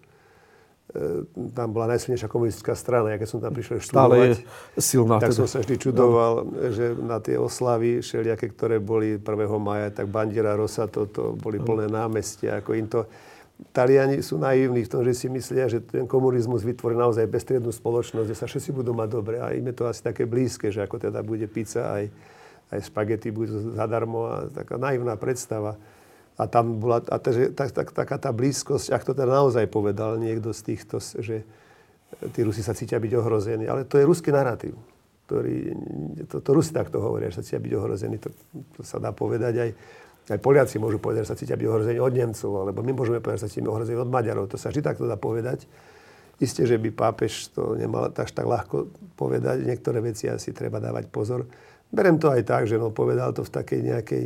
E, 0.91 1.23
tam 1.55 1.71
bola 1.71 1.95
najsilnejšia 1.95 2.27
komunistická 2.27 2.75
strana. 2.75 3.15
Ja 3.15 3.17
keď 3.23 3.29
som 3.31 3.39
tam 3.39 3.55
prišiel 3.55 3.79
študovať, 3.79 4.43
silná, 4.75 5.23
tak 5.23 5.31
teda. 5.31 5.39
som 5.39 5.47
sa 5.47 5.63
vždy 5.63 5.75
čudoval, 5.79 6.43
no. 6.43 6.75
že 6.75 6.91
na 6.99 7.23
tie 7.23 7.39
oslavy 7.39 8.03
všelijaké, 8.03 8.51
ktoré 8.51 8.83
boli 8.83 9.15
1. 9.15 9.23
maja, 9.55 9.87
tak 9.95 10.11
Bandiera 10.11 10.51
Rosa, 10.59 10.91
to, 10.91 11.07
to 11.07 11.39
boli 11.39 11.55
plné 11.55 11.87
námestia. 11.87 12.59
Ako 12.59 12.75
im 12.75 12.91
to... 12.91 13.07
Taliani 13.71 14.19
sú 14.19 14.35
naivní 14.41 14.83
v 14.83 14.91
tom, 14.91 15.07
že 15.07 15.15
si 15.15 15.31
myslia, 15.31 15.71
že 15.71 15.79
ten 15.85 16.03
komunizmus 16.03 16.67
vytvorí 16.67 16.99
naozaj 16.99 17.29
beztriednú 17.31 17.71
spoločnosť, 17.71 18.27
kde 18.27 18.35
sa 18.35 18.49
všetci 18.49 18.75
budú 18.75 18.91
mať 18.91 19.07
dobre. 19.07 19.39
A 19.39 19.55
im 19.55 19.63
je 19.71 19.75
to 19.77 19.87
asi 19.87 20.03
také 20.03 20.27
blízke, 20.27 20.67
že 20.67 20.83
ako 20.83 20.99
teda 20.99 21.23
bude 21.23 21.47
pizza 21.47 21.87
aj 21.87 22.11
aj 22.71 22.87
spagety 22.87 23.29
budú 23.35 23.75
zadarmo 23.75 24.31
a 24.31 24.35
taká 24.47 24.79
naivná 24.79 25.19
predstava. 25.19 25.75
A 26.39 26.47
tam 26.47 26.79
bola 26.79 27.03
a 27.11 27.19
takže, 27.19 27.51
tak, 27.51 27.75
tak, 27.75 27.91
taká 27.91 28.17
tá 28.17 28.31
blízkosť, 28.31 28.95
ak 28.95 29.03
to 29.03 29.11
teda 29.11 29.29
naozaj 29.29 29.67
povedal 29.67 30.15
niekto 30.15 30.55
z 30.55 30.61
týchto, 30.73 30.97
že 31.19 31.43
tí 32.31 32.39
Rusi 32.41 32.63
sa 32.63 32.71
cítia 32.71 32.97
byť 32.97 33.11
ohrození. 33.19 33.67
Ale 33.67 33.83
to 33.83 33.99
je 33.99 34.07
ruský 34.07 34.31
narratív, 34.31 34.73
ktorý, 35.27 35.75
to, 36.31 36.39
to 36.39 36.49
Rusi 36.55 36.71
takto 36.71 37.03
hovoria, 37.03 37.29
že 37.29 37.43
sa 37.43 37.43
cítia 37.43 37.61
byť 37.61 37.73
ohrození. 37.75 38.15
To, 38.23 38.29
to 38.79 38.81
sa 38.87 38.97
dá 38.97 39.11
povedať 39.11 39.53
aj, 39.59 39.69
aj 40.31 40.39
Poliaci 40.39 40.79
môžu 40.79 40.97
povedať, 41.03 41.27
že 41.27 41.31
sa 41.35 41.37
cítia 41.37 41.59
byť 41.59 41.67
ohrození 41.67 41.99
od 41.99 42.13
Nemcov, 42.15 42.51
alebo 42.63 42.79
my 42.79 42.91
môžeme 42.95 43.19
povedať, 43.19 43.37
že 43.37 43.43
sa 43.45 43.51
cítime 43.51 43.69
ohrození 43.69 43.99
od 43.99 44.09
Maďarov. 44.09 44.47
To 44.49 44.57
sa 44.57 44.71
vždy 44.71 44.81
takto 44.81 45.05
dá 45.05 45.19
povedať. 45.19 45.67
Isté, 46.41 46.65
že 46.65 46.81
by 46.81 46.89
pápež 46.89 47.53
to 47.53 47.77
nemal 47.77 48.09
až 48.09 48.31
tak 48.33 48.49
ľahko 48.49 48.89
povedať. 49.13 49.61
Niektoré 49.61 50.01
veci 50.01 50.25
asi 50.25 50.49
treba 50.55 50.81
dávať 50.81 51.05
pozor 51.11 51.45
Berem 51.91 52.15
to 52.15 52.31
aj 52.31 52.41
tak, 52.43 52.63
že 52.65 52.79
no, 52.79 52.89
povedal 52.89 53.31
to 53.31 53.43
v 53.43 53.51
takej 53.51 53.79
nejakej 53.83 54.23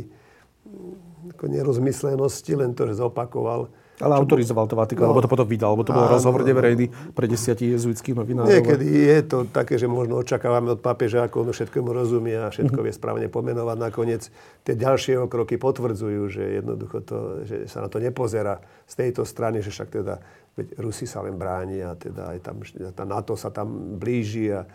mm, 0.64 1.34
ako 1.34 1.44
nerozmyslenosti, 1.50 2.54
len 2.54 2.70
to, 2.72 2.86
že 2.86 3.02
zopakoval. 3.02 3.66
Ale 3.96 4.12
autorizoval 4.12 4.68
to 4.68 4.76
Vatikán, 4.76 5.08
No. 5.08 5.16
lebo 5.16 5.24
to 5.24 5.32
potom 5.32 5.48
vydal, 5.48 5.72
lebo 5.72 5.80
to 5.80 5.96
bol 5.96 6.04
Áno, 6.04 6.12
rozhovor 6.12 6.44
áno. 6.44 6.52
neverejný 6.52 6.86
pre 7.16 7.24
desiatich 7.24 7.80
jezuitských 7.80 8.12
novinárov. 8.12 8.52
Niekedy 8.52 8.84
je 8.84 9.20
to 9.24 9.48
také, 9.48 9.80
že 9.80 9.88
možno 9.88 10.20
očakávame 10.20 10.76
od 10.76 10.84
pápeža, 10.84 11.24
ako 11.24 11.48
on 11.48 11.56
všetkému 11.56 11.96
rozumie 11.96 12.36
a 12.36 12.52
všetko 12.52 12.76
vie 12.84 12.92
správne 12.92 13.32
pomenovať. 13.32 13.76
Nakoniec 13.80 14.28
tie 14.68 14.76
ďalšie 14.76 15.16
jeho 15.16 15.32
kroky 15.32 15.56
potvrdzujú, 15.56 16.22
že 16.28 16.60
jednoducho 16.60 17.08
to, 17.08 17.16
že 17.48 17.72
sa 17.72 17.80
na 17.80 17.88
to 17.88 17.96
nepozerá 17.96 18.60
z 18.84 18.94
tejto 19.00 19.24
strany, 19.24 19.64
že 19.64 19.72
však 19.72 19.88
teda 19.88 20.20
veď 20.60 20.76
Rusi 20.76 21.08
sa 21.08 21.24
len 21.24 21.40
bráni 21.40 21.80
a 21.80 21.96
teda 21.96 22.36
aj 22.36 22.38
tam, 22.44 22.56
tá 22.92 23.08
NATO 23.08 23.32
sa 23.32 23.48
tam 23.48 23.96
blíži 23.96 24.52
a 24.52 24.68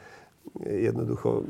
jednoducho 0.62 1.48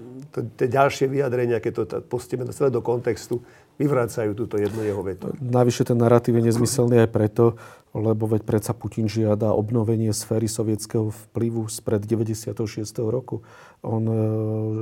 tie 0.55 0.67
ďalšie 0.69 1.09
vyjadrenia, 1.11 1.59
keď 1.59 1.71
to 1.73 1.83
pustíme 2.05 2.47
celé 2.53 2.69
do 2.71 2.79
kontextu, 2.79 3.43
vyvracajú 3.81 4.37
túto 4.37 4.61
jednu 4.61 4.85
jeho 4.85 5.01
vetu. 5.01 5.33
Navyše 5.41 5.89
ten 5.89 5.97
narratív 5.97 6.37
je 6.37 6.53
nezmyselný 6.53 7.01
aj 7.01 7.09
preto, 7.09 7.57
lebo 7.91 8.29
veď 8.29 8.47
predsa 8.47 8.71
Putin 8.71 9.11
žiada 9.11 9.51
obnovenie 9.51 10.13
sféry 10.15 10.47
sovietského 10.47 11.11
vplyvu 11.11 11.67
spred 11.67 12.05
96. 12.05 12.55
roku. 13.03 13.43
On 13.83 13.99
e, 14.05 14.15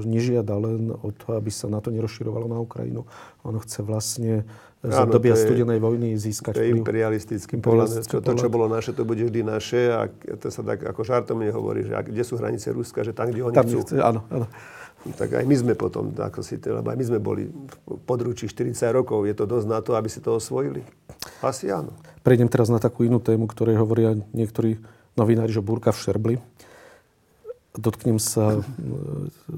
nežiada 0.05 0.53
len 0.59 0.93
o 0.93 1.09
to, 1.09 1.33
aby 1.33 1.49
sa 1.49 1.71
na 1.71 1.81
to 1.81 1.89
nerozširovalo 1.89 2.45
na 2.45 2.59
Ukrajinu. 2.61 3.09
On 3.41 3.55
chce 3.57 3.81
vlastne 3.81 4.45
za 4.79 5.03
Áno, 5.03 5.11
dobia 5.11 5.35
to 5.35 5.43
studenej 5.43 5.83
vojny 5.83 6.15
získať 6.15 6.55
To 6.55 6.63
je 6.63 6.71
imperialistický 6.71 7.59
pohľad. 7.59 7.99
Čo, 7.99 8.23
to, 8.23 8.31
čo 8.31 8.47
bolo 8.47 8.71
naše, 8.71 8.95
to 8.95 9.03
bude 9.03 9.19
vždy 9.19 9.43
naše. 9.43 9.91
A 9.91 10.07
to 10.39 10.47
sa 10.47 10.63
tak 10.63 10.87
ako 10.87 11.03
žartom 11.03 11.43
nehovorí, 11.43 11.83
že 11.83 11.91
kde 11.99 12.23
sú 12.23 12.39
hranice 12.39 12.71
Ruska, 12.71 13.03
že 13.03 13.11
tam, 13.11 13.27
kde 13.27 13.43
oni 13.43 13.55
Tam 13.59 13.67
chcú. 13.67 13.83
nechce, 13.83 13.99
áno, 13.99 14.23
áno. 14.31 14.47
Tak 15.19 15.31
aj 15.31 15.45
my 15.47 15.55
sme 15.55 15.73
potom, 15.79 16.11
ako 16.15 16.39
si, 16.43 16.59
to- 16.59 16.75
lebo 16.75 16.91
aj 16.91 16.97
my 16.99 17.05
sme 17.07 17.19
boli 17.19 17.47
v 17.47 17.99
područí 18.03 18.47
40 18.47 18.91
rokov. 18.91 19.27
Je 19.27 19.35
to 19.35 19.47
dosť 19.47 19.67
na 19.67 19.79
to, 19.83 19.95
aby 19.99 20.07
si 20.07 20.23
to 20.23 20.35
osvojili? 20.35 20.83
Asi 21.43 21.71
áno. 21.71 21.95
Prejdem 22.23 22.47
teraz 22.51 22.67
na 22.71 22.79
takú 22.79 23.03
inú 23.03 23.19
tému, 23.19 23.47
ktorej 23.47 23.79
hovoria 23.79 24.15
niektorí 24.31 24.79
novinári, 25.15 25.51
že 25.51 25.59
búrka 25.63 25.91
v 25.91 25.99
Šerbli. 26.03 26.35
Dotknem 27.79 28.19
sa 28.19 28.59
e, 28.59 28.61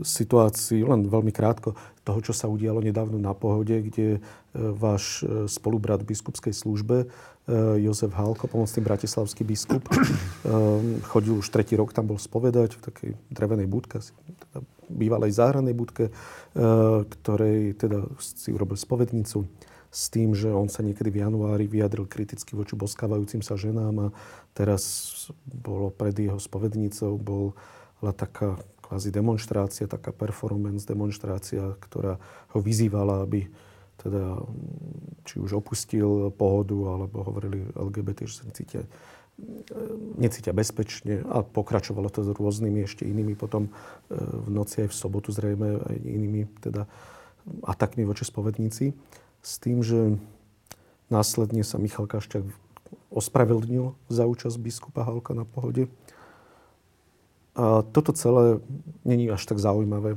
situácií 0.06 0.86
len 0.86 1.10
veľmi 1.10 1.34
krátko 1.34 1.74
toho, 2.06 2.22
čo 2.22 2.34
sa 2.38 2.46
udialo 2.46 2.78
nedávno 2.78 3.18
na 3.18 3.34
pohode, 3.34 3.74
kde 3.74 4.18
e, 4.18 4.20
váš 4.54 5.26
e, 5.26 5.50
spolubrat 5.50 6.06
v 6.06 6.14
biskupskej 6.14 6.54
službe, 6.54 7.10
Jozef 7.82 8.14
Hálko, 8.14 8.46
pomocný 8.46 8.86
bratislavský 8.86 9.42
biskup, 9.42 9.82
chodil 11.10 11.34
už 11.36 11.50
tretí 11.50 11.74
rok, 11.74 11.90
tam 11.90 12.14
bol 12.14 12.22
spovedať 12.22 12.78
v 12.78 12.82
takej 12.86 13.12
drevenej 13.34 13.66
budke, 13.66 13.98
teda 13.98 14.62
bývalej 14.88 15.36
záhradnej 15.36 15.74
budke, 15.74 16.14
ktorej 17.10 17.76
teda 17.82 18.08
si 18.22 18.54
urobil 18.54 18.78
spovednicu 18.78 19.50
s 19.92 20.08
tým, 20.08 20.32
že 20.32 20.48
on 20.48 20.72
sa 20.72 20.86
niekedy 20.86 21.12
v 21.12 21.28
januári 21.28 21.68
vyjadril 21.68 22.08
kriticky 22.08 22.56
voči 22.56 22.80
boskávajúcim 22.80 23.44
sa 23.44 23.60
ženám 23.60 24.08
a 24.08 24.14
teraz 24.56 24.84
bolo 25.44 25.92
pred 25.92 26.16
jeho 26.16 26.40
spovednicou 26.40 27.20
bola 28.02 28.12
taká 28.12 28.58
kvázi 28.82 29.14
demonstrácia, 29.14 29.88
taká 29.88 30.12
performance 30.12 30.84
demonstrácia, 30.84 31.78
ktorá 31.80 32.20
ho 32.52 32.60
vyzývala, 32.60 33.24
aby 33.24 33.48
teda 34.02 34.36
mm, 34.36 35.24
či 35.24 35.40
už 35.40 35.62
opustil 35.62 36.34
pohodu, 36.34 36.76
alebo 36.98 37.22
hovorili 37.22 37.70
LGBT, 37.78 38.26
že 38.26 38.42
sa 38.42 38.50
cítia, 38.52 38.84
necítia 40.18 40.52
bezpečne 40.52 41.22
a 41.24 41.46
pokračovalo 41.46 42.10
to 42.10 42.26
s 42.26 42.30
rôznymi 42.34 42.84
ešte 42.86 43.06
inými 43.08 43.38
potom 43.38 43.70
e, 43.70 43.72
v 44.18 44.50
noci 44.50 44.86
aj 44.86 44.90
v 44.92 44.98
sobotu 44.98 45.30
zrejme 45.32 45.82
aj 45.82 45.98
inými 45.98 46.42
teda 46.62 46.86
atakmi 47.66 48.06
voči 48.06 48.26
spovedníci 48.28 48.94
s 49.42 49.52
tým, 49.58 49.82
že 49.82 50.18
následne 51.10 51.66
sa 51.66 51.82
Michal 51.82 52.06
Kašťák 52.06 52.46
ospravedlnil 53.12 53.98
za 54.08 54.24
účasť 54.30 54.58
biskupa 54.62 55.04
Halka 55.04 55.34
na 55.34 55.44
pohode. 55.44 55.90
A 57.56 57.84
toto 57.84 58.16
celé 58.16 58.64
není 59.04 59.28
až 59.28 59.44
tak 59.44 59.60
zaujímavé, 59.60 60.16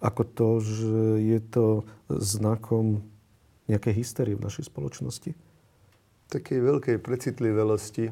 ako 0.00 0.22
to, 0.24 0.48
že 0.64 0.96
je 1.20 1.40
to 1.52 1.66
znakom 2.08 3.04
nejakej 3.68 3.94
hysterie 3.98 4.34
v 4.38 4.44
našej 4.46 4.72
spoločnosti. 4.72 5.34
Takej 6.32 6.58
veľkej 6.58 6.96
precitlivelosti, 7.02 8.10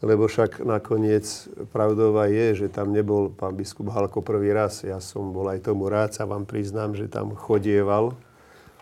lebo 0.00 0.24
však 0.28 0.64
nakoniec 0.64 1.24
pravdová 1.72 2.28
je, 2.28 2.64
že 2.64 2.66
tam 2.72 2.92
nebol 2.92 3.28
pán 3.28 3.52
biskup 3.52 3.92
Halko 3.92 4.24
prvý 4.24 4.48
raz. 4.52 4.80
Ja 4.80 4.96
som 4.96 5.32
bol 5.32 5.44
aj 5.52 5.68
tomu 5.68 5.92
rád, 5.92 6.16
sa 6.16 6.24
vám 6.24 6.48
priznám, 6.48 6.96
že 6.96 7.04
tam 7.04 7.36
chodieval. 7.36 8.16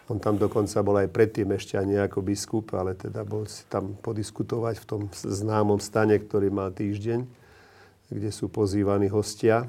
On 0.09 0.17
tam 0.17 0.39
dokonca 0.41 0.79
bol 0.81 0.97
aj 1.05 1.13
predtým 1.13 1.53
ešte 1.53 1.77
ani 1.77 2.01
ako 2.01 2.23
biskup, 2.25 2.73
ale 2.73 2.97
teda 2.97 3.27
bol 3.27 3.45
si 3.45 3.67
tam 3.69 3.99
podiskutovať 3.99 4.81
v 4.81 4.87
tom 4.89 5.03
známom 5.13 5.83
stane, 5.83 6.17
ktorý 6.17 6.49
mal 6.49 6.73
týždeň, 6.73 7.29
kde 8.09 8.31
sú 8.33 8.49
pozývaní 8.49 9.09
hostia. 9.13 9.69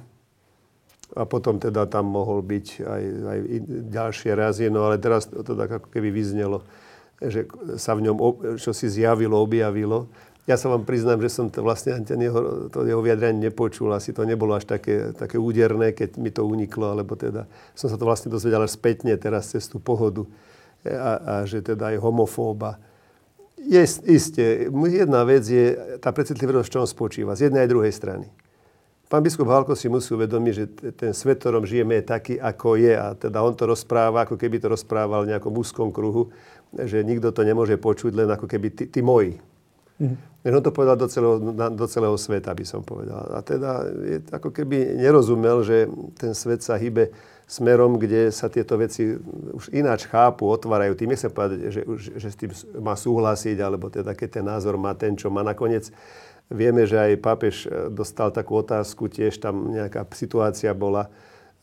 A 1.17 1.25
potom 1.25 1.57
teda 1.57 1.89
tam 1.89 2.05
mohol 2.05 2.45
byť 2.45 2.85
aj, 2.85 3.03
aj 3.25 3.39
ďalšie 3.89 4.31
razy, 4.37 4.69
no 4.69 4.85
ale 4.85 5.01
teraz 5.01 5.25
to, 5.25 5.41
tak 5.41 5.81
ako 5.81 5.87
keby 5.89 6.13
vyznelo, 6.13 6.61
že 7.17 7.49
sa 7.81 7.97
v 7.97 8.05
ňom 8.05 8.17
čo 8.61 8.71
si 8.71 8.85
zjavilo, 8.85 9.41
objavilo. 9.41 10.05
Ja 10.45 10.57
sa 10.57 10.69
vám 10.69 10.85
priznám, 10.85 11.21
že 11.21 11.33
som 11.33 11.49
to 11.49 11.65
vlastne 11.65 11.97
ten 12.05 12.17
jeho, 12.21 12.69
to 12.73 12.85
jeho 12.85 13.01
vyjadrenie 13.01 13.49
nepočul, 13.49 13.89
asi 13.93 14.13
to 14.13 14.25
nebolo 14.25 14.57
až 14.57 14.65
také, 14.65 15.13
také 15.13 15.37
úderné, 15.37 15.93
keď 15.93 16.17
mi 16.17 16.33
to 16.33 16.45
uniklo, 16.45 16.93
alebo 16.93 17.17
teda 17.17 17.45
som 17.73 17.89
sa 17.89 17.97
to 17.97 18.05
vlastne 18.05 18.33
dozvedel 18.33 18.61
až 18.61 18.73
spätne 18.77 19.13
teraz 19.17 19.53
cez 19.53 19.65
tú 19.65 19.81
pohodu 19.81 20.25
a, 20.85 21.11
a 21.21 21.33
že 21.45 21.61
teda 21.61 21.93
je 21.93 22.01
homofóba. 22.01 22.81
Je, 23.59 23.83
isté, 24.07 24.71
jedna 24.71 25.21
vec 25.27 25.43
je 25.43 25.99
tá 25.99 26.15
precitlivosť, 26.15 26.67
v 26.67 26.73
čom 26.73 26.85
spočíva, 26.87 27.35
z 27.35 27.51
jednej 27.51 27.67
aj 27.67 27.71
druhej 27.71 27.93
strany. 27.93 28.27
Pán 29.09 29.25
biskup 29.25 29.49
Halko 29.49 29.73
si 29.73 29.89
musí 29.89 30.13
uvedomiť, 30.13 30.53
že 30.53 30.65
ten 30.93 31.11
svet, 31.17 31.41
ktorom 31.41 31.65
žijeme, 31.65 31.97
je 31.97 32.05
taký, 32.05 32.33
ako 32.37 32.77
je. 32.77 32.93
A 32.93 33.17
teda 33.17 33.41
on 33.41 33.57
to 33.57 33.65
rozpráva, 33.65 34.21
ako 34.21 34.37
keby 34.37 34.61
to 34.61 34.69
rozprával 34.69 35.25
v 35.25 35.33
nejakom 35.33 35.49
úzkom 35.49 35.89
kruhu, 35.89 36.29
že 36.77 37.01
nikto 37.01 37.33
to 37.33 37.41
nemôže 37.41 37.73
počuť, 37.81 38.13
len 38.13 38.29
ako 38.29 38.45
keby 38.45 38.69
tí, 38.69 38.85
tí 38.85 39.01
moji. 39.01 39.41
Mm. 39.97 40.13
On 40.53 40.63
to 40.63 40.71
povedal 40.71 40.95
do 40.95 41.09
celého, 41.09 41.41
do 41.73 41.85
celého 41.89 42.15
sveta, 42.21 42.53
by 42.53 42.65
som 42.69 42.85
povedal. 42.85 43.33
A 43.33 43.41
teda 43.41 43.83
je 43.89 44.21
ako 44.29 44.53
keby 44.53 45.01
nerozumel, 45.01 45.65
že 45.65 45.89
ten 46.15 46.37
svet 46.37 46.61
sa 46.61 46.77
hýbe 46.77 47.09
smerom, 47.49 47.97
kde 47.97 48.29
sa 48.29 48.45
tieto 48.45 48.77
veci 48.77 49.17
už 49.57 49.73
ináč 49.73 50.05
chápu, 50.05 50.45
otvárajú. 50.45 50.93
Tým 50.93 51.17
nechcem 51.17 51.33
povedať, 51.33 51.73
že, 51.73 51.81
že, 51.97 52.27
s 52.29 52.37
tým 52.37 52.53
má 52.77 52.93
súhlasiť, 52.93 53.57
alebo 53.57 53.89
teda 53.89 54.13
keď 54.13 54.39
ten 54.39 54.45
názor 54.45 54.77
má 54.77 54.93
ten, 54.93 55.17
čo 55.17 55.33
má 55.33 55.41
nakoniec. 55.41 55.89
Vieme, 56.53 56.85
že 56.85 57.01
aj 57.01 57.21
pápež 57.25 57.55
e, 57.65 57.89
dostal 57.89 58.29
takú 58.29 58.61
otázku, 58.61 59.09
tiež 59.09 59.41
tam 59.41 59.73
nejaká 59.73 60.05
situácia 60.13 60.77
bola, 60.77 61.09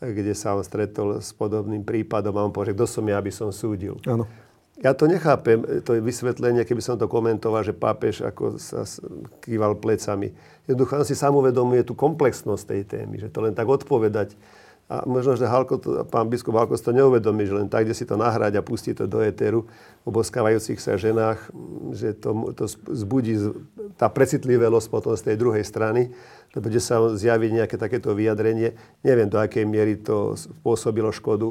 e, 0.03 0.11
kde 0.11 0.35
sa 0.35 0.59
on 0.59 0.67
stretol 0.67 1.23
s 1.23 1.31
podobným 1.31 1.87
prípadom 1.87 2.35
a 2.35 2.43
on 2.43 2.51
povedal, 2.51 2.75
kto 2.83 2.87
som 2.91 3.07
ja, 3.07 3.23
aby 3.23 3.31
som 3.31 3.55
súdil. 3.55 3.95
Áno. 4.11 4.27
Ja 4.83 4.93
to 4.93 5.09
nechápem, 5.09 5.65
to 5.87 5.97
je 5.97 6.05
vysvetlenie, 6.05 6.67
keby 6.69 6.85
som 6.85 7.01
to 7.01 7.09
komentoval, 7.09 7.65
že 7.65 7.73
pápež 7.73 8.21
ako 8.27 8.61
sa 8.61 8.85
kýval 9.41 9.81
plecami. 9.81 10.37
Jednoducho 10.69 11.01
on 11.01 11.07
si 11.09 11.17
sám 11.17 11.33
uvedomuje 11.33 11.81
tú 11.87 11.97
komplexnosť 11.97 12.63
tej 12.75 12.83
témy, 12.85 13.23
že 13.23 13.33
to 13.33 13.41
len 13.41 13.57
tak 13.57 13.65
odpovedať. 13.71 14.37
A 14.87 15.03
možno, 15.03 15.35
že 15.35 15.51
Halko 15.51 15.83
to, 15.83 16.07
pán 16.07 16.31
biskup 16.31 16.55
Halko 16.55 16.79
to 16.79 16.95
neuvedomí, 16.95 17.43
že 17.43 17.59
len 17.59 17.67
tak, 17.67 17.91
kde 17.91 17.95
si 17.99 18.07
to 18.07 18.15
nahrať 18.15 18.55
a 18.55 18.63
pustí 18.63 18.95
to 18.95 19.11
do 19.11 19.19
éteru 19.19 19.67
o 20.07 20.15
boskávajúcich 20.15 20.79
sa 20.79 20.95
ženách, 20.95 21.51
že 21.91 22.15
to, 22.15 22.55
to 22.55 22.71
zbudí 22.95 23.35
tá 23.99 24.07
precitlivelosť 24.07 24.87
potom 24.87 25.19
z 25.19 25.27
tej 25.27 25.37
druhej 25.43 25.67
strany, 25.67 26.15
lebo 26.55 26.71
kde 26.71 26.79
sa 26.79 27.03
zjaví 27.19 27.51
nejaké 27.51 27.75
takéto 27.75 28.15
vyjadrenie. 28.15 28.79
Neviem, 29.03 29.27
do 29.27 29.43
akej 29.43 29.67
miery 29.67 29.99
to 29.99 30.39
spôsobilo 30.39 31.11
škodu 31.11 31.51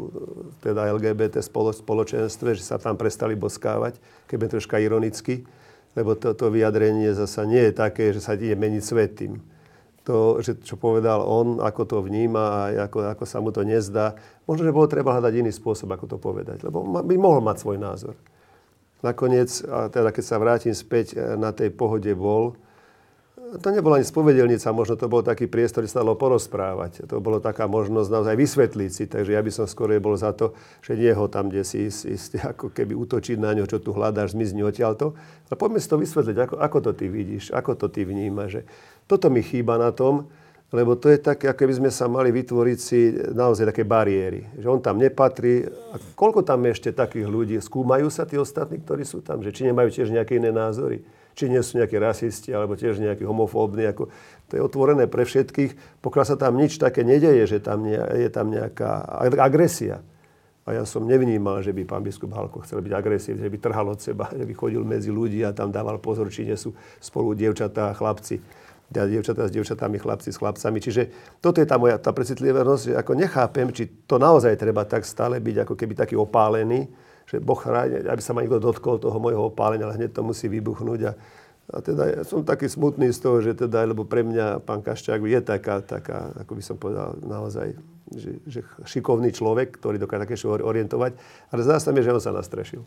teda 0.64 0.96
LGBT 0.96 1.44
spolo, 1.44 1.76
spoločenstve, 1.76 2.56
že 2.56 2.64
sa 2.64 2.80
tam 2.80 2.96
prestali 2.96 3.36
boskávať, 3.36 4.00
keby 4.32 4.48
troška 4.48 4.80
ironicky, 4.80 5.44
lebo 5.92 6.16
toto 6.16 6.48
vyjadrenie 6.48 7.12
zasa 7.12 7.44
nie 7.44 7.68
je 7.68 7.74
také, 7.76 8.16
že 8.16 8.24
sa 8.24 8.40
ide 8.40 8.56
meniť 8.56 8.80
svet 8.80 9.12
tým 9.20 9.44
to, 10.06 10.40
že, 10.40 10.62
čo 10.62 10.78
povedal 10.78 11.26
on, 11.26 11.58
ako 11.58 11.82
to 11.90 11.98
vníma 12.06 12.44
a 12.46 12.60
ako, 12.86 13.10
ako 13.10 13.26
sa 13.26 13.42
mu 13.42 13.50
to 13.50 13.66
nezdá. 13.66 14.14
Možno, 14.46 14.70
že 14.70 14.76
bolo 14.76 14.86
treba 14.86 15.18
hľadať 15.18 15.34
iný 15.42 15.52
spôsob, 15.52 15.90
ako 15.90 16.06
to 16.06 16.18
povedať, 16.22 16.62
lebo 16.62 16.86
by 16.86 17.16
mohol 17.18 17.42
mať 17.42 17.58
svoj 17.66 17.82
názor. 17.82 18.16
Nakoniec, 19.02 19.50
a 19.66 19.90
teda 19.90 20.14
keď 20.14 20.24
sa 20.24 20.38
vrátim 20.38 20.74
späť, 20.78 21.18
e, 21.18 21.38
na 21.38 21.50
tej 21.52 21.74
pohode 21.74 22.10
bol, 22.14 22.56
to 23.46 23.70
nebola 23.70 24.02
ani 24.02 24.08
spovedelnica, 24.08 24.74
možno 24.74 24.98
to 24.98 25.06
bol 25.06 25.22
taký 25.22 25.46
priestor, 25.46 25.86
kde 25.86 25.94
sa 25.94 26.02
dalo 26.02 26.18
porozprávať. 26.18 27.06
To 27.06 27.22
bolo 27.22 27.38
taká 27.38 27.70
možnosť 27.70 28.10
naozaj 28.10 28.36
vysvetliť 28.36 28.90
si, 28.92 29.04
takže 29.06 29.38
ja 29.38 29.42
by 29.44 29.52
som 29.54 29.66
skôr 29.70 29.94
bol 30.02 30.18
za 30.18 30.34
to, 30.34 30.58
že 30.82 30.98
nie 30.98 31.14
ho 31.14 31.30
tam, 31.30 31.54
kde 31.54 31.62
si 31.62 31.86
ísť, 31.86 32.02
ísť 32.10 32.32
ako 32.58 32.74
keby 32.74 32.98
útočiť 32.98 33.38
na 33.38 33.54
ňo, 33.54 33.70
čo 33.70 33.78
tu 33.78 33.94
hľadáš, 33.94 34.34
zmizni 34.34 34.66
odtiaľto. 34.66 35.14
Ale 35.48 35.56
poďme 35.62 35.80
si 35.80 35.88
to 35.88 36.02
vysvetliť, 36.02 36.38
ako, 36.42 36.56
ako 36.58 36.78
to 36.90 36.92
ty 36.98 37.06
vidíš, 37.06 37.54
ako 37.54 37.72
to 37.78 37.88
ty 37.88 38.02
vnímaš. 38.02 38.50
Že 38.50 38.62
toto 39.06 39.30
mi 39.30 39.46
chýba 39.46 39.78
na 39.78 39.94
tom, 39.94 40.30
Lebo 40.76 41.00
to 41.00 41.08
je 41.08 41.22
také, 41.24 41.48
ako 41.48 41.72
by 41.72 41.76
sme 41.80 41.92
sa 41.94 42.12
mali 42.12 42.36
vytvoriť 42.36 42.78
si 42.82 43.14
naozaj 43.32 43.72
také 43.72 43.88
bariéry. 43.88 44.44
Že 44.60 44.68
on 44.68 44.80
tam 44.84 45.00
nepatrí. 45.00 45.64
A 45.94 45.96
koľko 46.20 46.44
tam 46.44 46.68
ešte 46.68 46.92
takých 46.92 47.32
ľudí? 47.32 47.56
Skúmajú 47.64 48.12
sa 48.12 48.28
tí 48.28 48.36
ostatní, 48.36 48.84
ktorí 48.84 49.08
sú 49.08 49.24
tam? 49.24 49.40
Že 49.40 49.56
či 49.56 49.62
nemajú 49.72 49.88
tiež 49.94 50.12
nejaké 50.12 50.42
iné 50.42 50.52
názory? 50.52 51.06
Či 51.38 51.48
nie 51.48 51.64
sú 51.64 51.80
nejakí 51.80 51.96
rasisti, 51.96 52.52
alebo 52.52 52.76
tiež 52.76 53.00
nejakí 53.00 53.24
homofóbni? 53.24 53.88
Ako, 53.88 54.12
to 54.50 54.54
je 54.58 54.62
otvorené 54.64 55.08
pre 55.08 55.24
všetkých. 55.24 56.02
Pokiaľ 56.04 56.26
sa 56.28 56.36
tam 56.36 56.60
nič 56.60 56.76
také 56.76 57.08
nedeje, 57.08 57.46
že 57.46 57.64
tam 57.64 57.88
nie, 57.88 57.96
je 57.96 58.28
tam 58.28 58.52
nejaká 58.52 59.06
agresia. 59.40 60.04
A 60.66 60.74
ja 60.74 60.84
som 60.84 61.06
nevnímal, 61.06 61.62
že 61.62 61.78
by 61.78 61.86
pán 61.86 62.02
biskup 62.02 62.34
Halko 62.34 62.66
chcel 62.66 62.82
byť 62.82 62.90
agresívny, 62.90 63.46
že 63.46 63.54
by 63.54 63.60
trhal 63.62 63.86
od 63.86 64.02
seba, 64.02 64.34
že 64.34 64.50
by 64.50 64.54
chodil 64.58 64.82
medzi 64.82 65.14
ľudí 65.14 65.46
a 65.46 65.54
tam 65.54 65.70
dával 65.70 66.02
pozor, 66.02 66.26
či 66.34 66.42
nie 66.42 66.58
sú 66.58 66.74
spolu 66.98 67.38
dievčatá 67.38 67.94
a 67.94 67.96
chlapci 67.96 68.42
teda 68.92 69.10
dievčatá 69.10 69.50
s 69.50 69.54
dievčatami, 69.54 69.98
chlapci 69.98 70.30
s 70.30 70.38
chlapcami. 70.38 70.78
Čiže 70.78 71.02
toto 71.42 71.58
je 71.62 71.68
tá 71.68 71.82
moja 71.82 71.98
tá 71.98 72.14
precitlivosť, 72.14 72.84
že 72.86 72.94
ako 72.94 73.12
nechápem, 73.18 73.68
či 73.74 73.90
to 74.06 74.22
naozaj 74.22 74.54
treba 74.56 74.86
tak 74.86 75.04
stále 75.08 75.42
byť 75.42 75.66
ako 75.66 75.74
keby 75.74 75.94
taký 75.98 76.16
opálený, 76.16 76.86
že 77.26 77.42
Boh 77.42 77.58
chráni, 77.58 78.06
aby 78.06 78.22
sa 78.22 78.38
ma 78.38 78.46
niekto 78.46 78.62
dotkol 78.62 79.02
toho 79.02 79.18
môjho 79.18 79.50
opálenia, 79.50 79.90
ale 79.90 79.98
hneď 79.98 80.14
to 80.14 80.22
musí 80.22 80.46
vybuchnúť. 80.46 81.00
A, 81.10 81.12
a 81.74 81.78
teda 81.82 82.04
ja 82.06 82.22
som 82.22 82.46
taký 82.46 82.70
smutný 82.70 83.10
z 83.10 83.20
toho, 83.26 83.42
že 83.42 83.58
teda, 83.58 83.82
lebo 83.90 84.06
pre 84.06 84.22
mňa 84.22 84.62
pán 84.62 84.86
Kašťák 84.86 85.26
je 85.26 85.42
taká, 85.42 85.82
taká, 85.82 86.30
ako 86.38 86.52
by 86.54 86.62
som 86.62 86.78
povedal, 86.78 87.18
naozaj, 87.26 87.74
že, 88.14 88.38
že 88.46 88.62
šikovný 88.86 89.34
človek, 89.34 89.82
ktorý 89.82 89.98
dokáže 89.98 90.30
také 90.30 90.38
orientovať, 90.46 91.18
ale 91.50 91.60
zdá 91.66 91.82
sa 91.82 91.90
mi, 91.90 92.06
že 92.06 92.14
on 92.14 92.22
sa 92.22 92.30
nastrešil. 92.30 92.86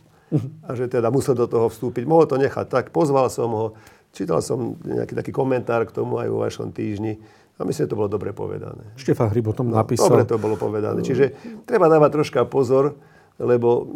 A 0.63 0.79
že 0.79 0.87
teda 0.87 1.11
musel 1.11 1.35
do 1.35 1.51
toho 1.51 1.67
vstúpiť. 1.67 2.07
Mohol 2.07 2.31
to 2.31 2.37
nechať 2.39 2.67
tak, 2.71 2.85
pozval 2.95 3.27
som 3.27 3.51
ho, 3.51 3.67
Čítal 4.13 4.41
som 4.41 4.79
nejaký 4.83 5.15
taký 5.15 5.33
komentár 5.33 5.85
k 5.85 5.95
tomu 5.95 6.17
aj 6.19 6.29
vo 6.33 6.41
vašom 6.43 6.73
týždni 6.73 7.21
a 7.59 7.67
myslím, 7.67 7.85
že 7.87 7.91
to 7.91 7.99
bolo 7.99 8.09
dobre 8.09 8.31
povedané. 8.31 8.95
Štefan 8.95 9.35
Hryb 9.35 9.51
o 9.51 9.55
tom 9.55 9.69
no, 9.69 9.77
napísal. 9.77 10.09
Dobre 10.09 10.25
to 10.25 10.39
bolo 10.39 10.55
povedané. 10.55 11.03
Čiže 11.03 11.35
treba 11.67 11.91
dávať 11.91 12.23
troška 12.23 12.47
pozor, 12.47 12.97
lebo 13.39 13.87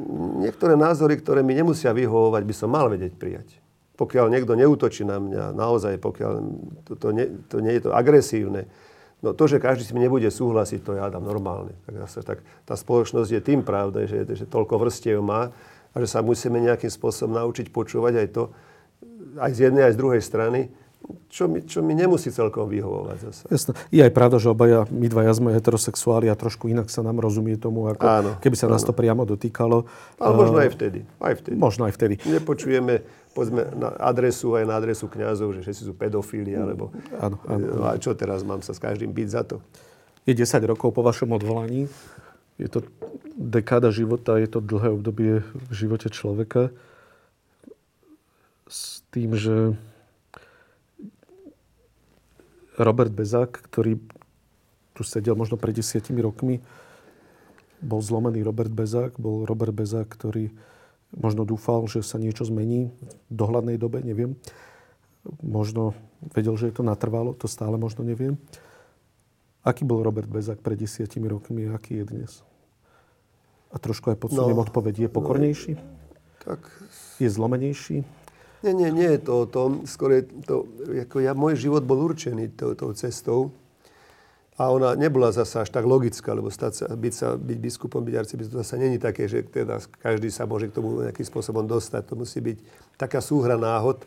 niektoré 0.42 0.74
názory, 0.74 1.18
ktoré 1.18 1.46
mi 1.46 1.54
nemusia 1.54 1.94
vyhovovať, 1.94 2.42
by 2.42 2.54
som 2.54 2.68
mal 2.70 2.90
vedieť 2.90 3.14
prijať. 3.14 3.48
Pokiaľ 3.96 4.26
niekto 4.34 4.58
neútočí 4.58 5.06
na 5.06 5.22
mňa, 5.22 5.54
naozaj, 5.54 5.94
pokiaľ 6.02 6.32
to, 6.86 6.92
to, 6.98 7.08
nie, 7.14 7.26
to 7.46 7.62
nie 7.62 7.78
je 7.78 7.82
to 7.86 7.90
agresívne, 7.94 8.66
No 9.22 9.30
to, 9.38 9.46
že 9.46 9.62
každý 9.62 9.86
si 9.86 9.94
mi 9.94 10.02
nebude 10.02 10.26
súhlasiť, 10.26 10.82
to 10.82 10.98
je 10.98 11.00
Adam 11.00 11.22
normálne. 11.22 11.78
Tak, 11.86 11.94
zase, 11.94 12.26
tak 12.26 12.42
tá 12.66 12.74
spoločnosť 12.74 13.30
je 13.30 13.40
tým 13.40 13.62
pravda, 13.62 14.02
že, 14.02 14.26
že 14.26 14.50
toľko 14.50 14.82
vrstiev 14.82 15.22
má 15.22 15.54
a 15.94 15.96
že 16.02 16.10
sa 16.10 16.26
musíme 16.26 16.58
nejakým 16.58 16.90
spôsobom 16.90 17.38
naučiť 17.38 17.70
počúvať 17.70 18.18
aj 18.18 18.28
to, 18.34 18.50
aj 19.38 19.52
z 19.54 19.58
jednej, 19.70 19.82
aj 19.88 19.94
z 19.94 20.00
druhej 20.00 20.22
strany, 20.22 20.60
čo 21.26 21.50
mi, 21.50 21.66
čo 21.66 21.82
mi 21.82 21.98
nemusí 21.98 22.30
celkom 22.30 22.70
vyhovovať 22.70 23.18
zase. 23.26 23.42
Jasné. 23.50 23.72
Je 23.90 24.00
aj 24.06 24.12
pravda, 24.14 24.38
že 24.38 24.52
obaja, 24.52 24.86
my 24.86 25.06
dvaja 25.10 25.32
sme 25.34 25.50
heterosexuáli 25.50 26.30
a 26.30 26.38
trošku 26.38 26.70
inak 26.70 26.86
sa 26.92 27.02
nám 27.02 27.18
rozumie 27.18 27.58
tomu, 27.58 27.90
ako 27.90 28.04
áno, 28.06 28.30
keby 28.38 28.54
sa 28.54 28.70
áno. 28.70 28.78
nás 28.78 28.86
to 28.86 28.94
priamo 28.94 29.26
dotýkalo. 29.26 29.88
Ale 30.22 30.34
možno 30.38 30.62
aj 30.62 30.70
vtedy. 30.78 31.02
Aj 31.18 31.34
vtedy. 31.34 31.56
Možno 31.58 31.82
aj 31.90 31.92
vtedy. 31.98 32.14
Nepočujeme 32.22 33.02
povedzme, 33.32 33.64
na 33.74 33.96
adresu 33.96 34.52
aj 34.54 34.64
na 34.68 34.76
adresu 34.76 35.08
kňazov, 35.08 35.56
že 35.56 35.64
všetci 35.64 35.82
sú 35.88 35.92
pedofíli, 35.96 36.52
alebo 36.52 36.92
áno, 37.16 37.40
áno. 37.48 37.64
No 37.80 37.84
a 37.88 37.96
čo 37.96 38.12
teraz, 38.12 38.44
mám 38.44 38.60
sa 38.60 38.76
s 38.76 38.80
každým 38.80 39.10
byť 39.10 39.28
za 39.32 39.42
to? 39.42 39.56
Je 40.28 40.36
10 40.36 40.62
rokov 40.68 40.92
po 40.92 41.02
vašom 41.02 41.32
odvolaní. 41.32 41.88
Je 42.60 42.68
to 42.68 42.84
dekáda 43.34 43.88
života, 43.88 44.36
je 44.36 44.46
to 44.46 44.60
dlhé 44.60 44.92
obdobie 44.92 45.42
v 45.42 45.72
živote 45.72 46.12
človeka 46.12 46.70
tým, 49.12 49.36
že 49.36 49.76
Robert 52.80 53.12
Bezák, 53.12 53.52
ktorý 53.52 54.00
tu 54.96 55.04
sedel 55.04 55.36
možno 55.36 55.60
pred 55.60 55.76
desiatimi 55.76 56.24
rokmi, 56.24 56.64
bol 57.84 58.00
zlomený 58.00 58.40
Robert 58.40 58.72
Bezák, 58.72 59.20
bol 59.20 59.44
Robert 59.44 59.76
Bezák, 59.76 60.08
ktorý 60.08 60.48
možno 61.12 61.44
dúfal, 61.44 61.84
že 61.84 62.00
sa 62.00 62.16
niečo 62.16 62.48
zmení 62.48 62.88
v 63.28 63.32
dohľadnej 63.32 63.76
dobe, 63.76 64.00
neviem. 64.00 64.40
Možno 65.44 65.92
vedel, 66.32 66.56
že 66.56 66.72
je 66.72 66.80
to 66.80 66.84
natrvalo, 66.86 67.36
to 67.36 67.44
stále 67.50 67.76
možno 67.76 68.06
neviem. 68.06 68.40
Aký 69.62 69.84
bol 69.84 70.00
Robert 70.00 70.26
Bezák 70.26 70.64
pred 70.64 70.80
desiatimi 70.80 71.28
rokmi 71.28 71.68
a 71.68 71.76
aký 71.76 72.02
je 72.02 72.04
dnes? 72.08 72.32
A 73.70 73.76
trošku 73.76 74.10
aj 74.10 74.18
podsuniem 74.18 74.56
no, 74.56 74.64
odpoveď. 74.64 75.06
Je 75.06 75.08
pokornejší? 75.08 75.72
No, 75.76 75.84
tak... 76.44 76.60
Je 77.20 77.28
zlomenejší? 77.28 78.21
Nie, 78.62 78.70
nie, 78.70 78.94
nie 78.94 79.10
je 79.18 79.20
to 79.26 79.42
o 79.42 79.46
tom. 79.46 79.82
Skôr 79.90 80.22
je 80.22 80.22
to, 80.46 80.70
ako 80.86 81.18
ja, 81.18 81.34
môj 81.34 81.58
život 81.58 81.82
bol 81.82 81.98
určený 81.98 82.54
tou, 82.54 82.78
tou 82.78 82.94
cestou. 82.94 83.50
A 84.54 84.70
ona 84.70 84.94
nebola 84.94 85.34
zasa 85.34 85.66
až 85.66 85.74
tak 85.74 85.82
logická, 85.82 86.30
lebo 86.30 86.46
stať 86.46 86.72
sa, 86.72 86.86
byť, 86.94 87.14
sa, 87.16 87.34
byť 87.34 87.58
biskupom, 87.58 88.04
byť 88.04 88.14
arcibiskupom, 88.14 88.62
zase 88.62 88.78
není 88.78 89.00
také, 89.02 89.26
že 89.26 89.42
teda 89.42 89.82
každý 89.98 90.30
sa 90.30 90.46
môže 90.46 90.70
k 90.70 90.76
tomu 90.78 91.02
nejakým 91.02 91.26
spôsobom 91.26 91.66
dostať. 91.66 92.06
To 92.06 92.14
musí 92.14 92.38
byť 92.38 92.58
taká 92.94 93.18
súhra 93.18 93.58
náhod, 93.58 94.06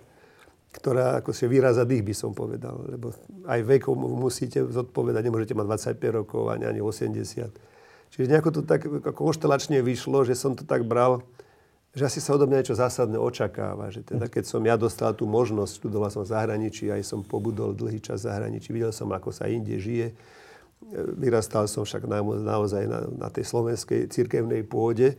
ktorá 0.71 1.19
ako 1.19 1.35
si 1.35 1.49
vyráza 1.51 1.83
dých, 1.83 2.07
by 2.07 2.15
som 2.15 2.31
povedal. 2.31 2.79
Lebo 2.87 3.11
aj 3.43 3.59
vekom 3.67 3.99
musíte 3.99 4.63
zodpovedať, 4.63 5.27
nemôžete 5.27 5.57
mať 5.57 5.97
25 5.99 6.19
rokov 6.23 6.47
ani, 6.47 6.63
ani 6.63 6.79
80. 6.79 7.51
Čiže 8.15 8.31
nejako 8.31 8.49
to 8.55 8.61
tak 8.63 8.87
konštelačne 9.11 9.83
vyšlo, 9.83 10.23
že 10.23 10.39
som 10.39 10.55
to 10.55 10.63
tak 10.63 10.87
bral, 10.87 11.19
že 11.95 12.03
asi 12.03 12.19
sa 12.19 12.35
odo 12.35 12.43
mňa 12.43 12.59
niečo 12.59 12.75
zásadné 12.75 13.15
očakáva. 13.15 13.87
Že 13.87 14.03
teda, 14.03 14.25
keď 14.27 14.43
som 14.43 14.59
ja 14.67 14.75
dostal 14.75 15.15
tú 15.15 15.23
možnosť, 15.23 15.79
študoval 15.79 16.11
som 16.11 16.27
v 16.27 16.35
zahraničí, 16.35 16.91
aj 16.91 17.07
som 17.07 17.23
pobudol 17.23 17.71
dlhý 17.71 18.03
čas 18.03 18.27
v 18.27 18.35
zahraničí, 18.35 18.75
videl 18.75 18.91
som, 18.91 19.07
ako 19.15 19.31
sa 19.31 19.47
inde 19.47 19.79
žije. 19.79 20.11
Vyrastal 21.15 21.71
som 21.71 21.87
však 21.87 22.03
naozaj 22.43 22.83
na, 22.85 23.07
na 23.07 23.27
tej 23.31 23.47
slovenskej 23.47 24.11
cirkevnej 24.11 24.67
pôde, 24.67 25.15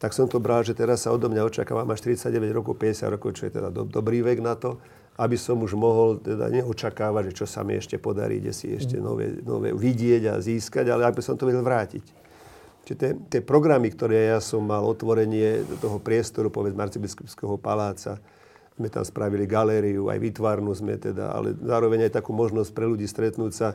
tak 0.00 0.10
som 0.10 0.26
to 0.26 0.42
bral, 0.42 0.64
že 0.64 0.74
teraz 0.74 1.06
sa 1.06 1.14
odo 1.14 1.30
mňa 1.30 1.44
očakáva, 1.46 1.86
máš 1.86 2.02
49 2.02 2.50
rokov, 2.50 2.80
50 2.80 3.14
rokov, 3.14 3.30
čo 3.38 3.46
je 3.46 3.52
teda 3.54 3.68
do, 3.70 3.86
dobrý 3.86 4.26
vek 4.26 4.42
na 4.42 4.58
to, 4.58 4.80
aby 5.14 5.38
som 5.38 5.62
už 5.62 5.78
mohol 5.78 6.18
teda 6.18 6.50
neočakávať, 6.50 7.30
že 7.30 7.36
čo 7.44 7.46
sa 7.46 7.62
mi 7.62 7.78
ešte 7.78 8.02
podarí, 8.02 8.42
kde 8.42 8.50
si 8.50 8.74
ešte 8.74 8.98
nové, 8.98 9.38
nové 9.46 9.70
vidieť 9.70 10.34
a 10.34 10.42
získať, 10.42 10.90
ale 10.90 11.06
aby 11.06 11.22
som 11.22 11.38
to 11.38 11.46
vedel 11.46 11.62
vrátiť. 11.62 12.23
Čiže 12.84 12.96
tie, 13.00 13.10
tie 13.32 13.40
programy, 13.40 13.88
ktoré 13.88 14.36
ja 14.36 14.40
som 14.44 14.60
mal, 14.60 14.84
otvorenie 14.84 15.64
do 15.64 15.76
toho 15.80 15.96
priestoru, 15.96 16.52
povedzme, 16.52 16.84
arcibiskupského 16.84 17.56
paláca, 17.56 18.20
sme 18.74 18.90
tam 18.90 19.06
spravili 19.06 19.46
galériu, 19.46 20.10
aj 20.10 20.18
vytvarnú 20.18 20.74
sme 20.74 20.98
teda, 20.98 21.30
ale 21.32 21.54
zároveň 21.54 22.10
aj 22.10 22.18
takú 22.20 22.34
možnosť 22.34 22.70
pre 22.74 22.90
ľudí 22.90 23.06
stretnúť 23.06 23.52
sa 23.54 23.68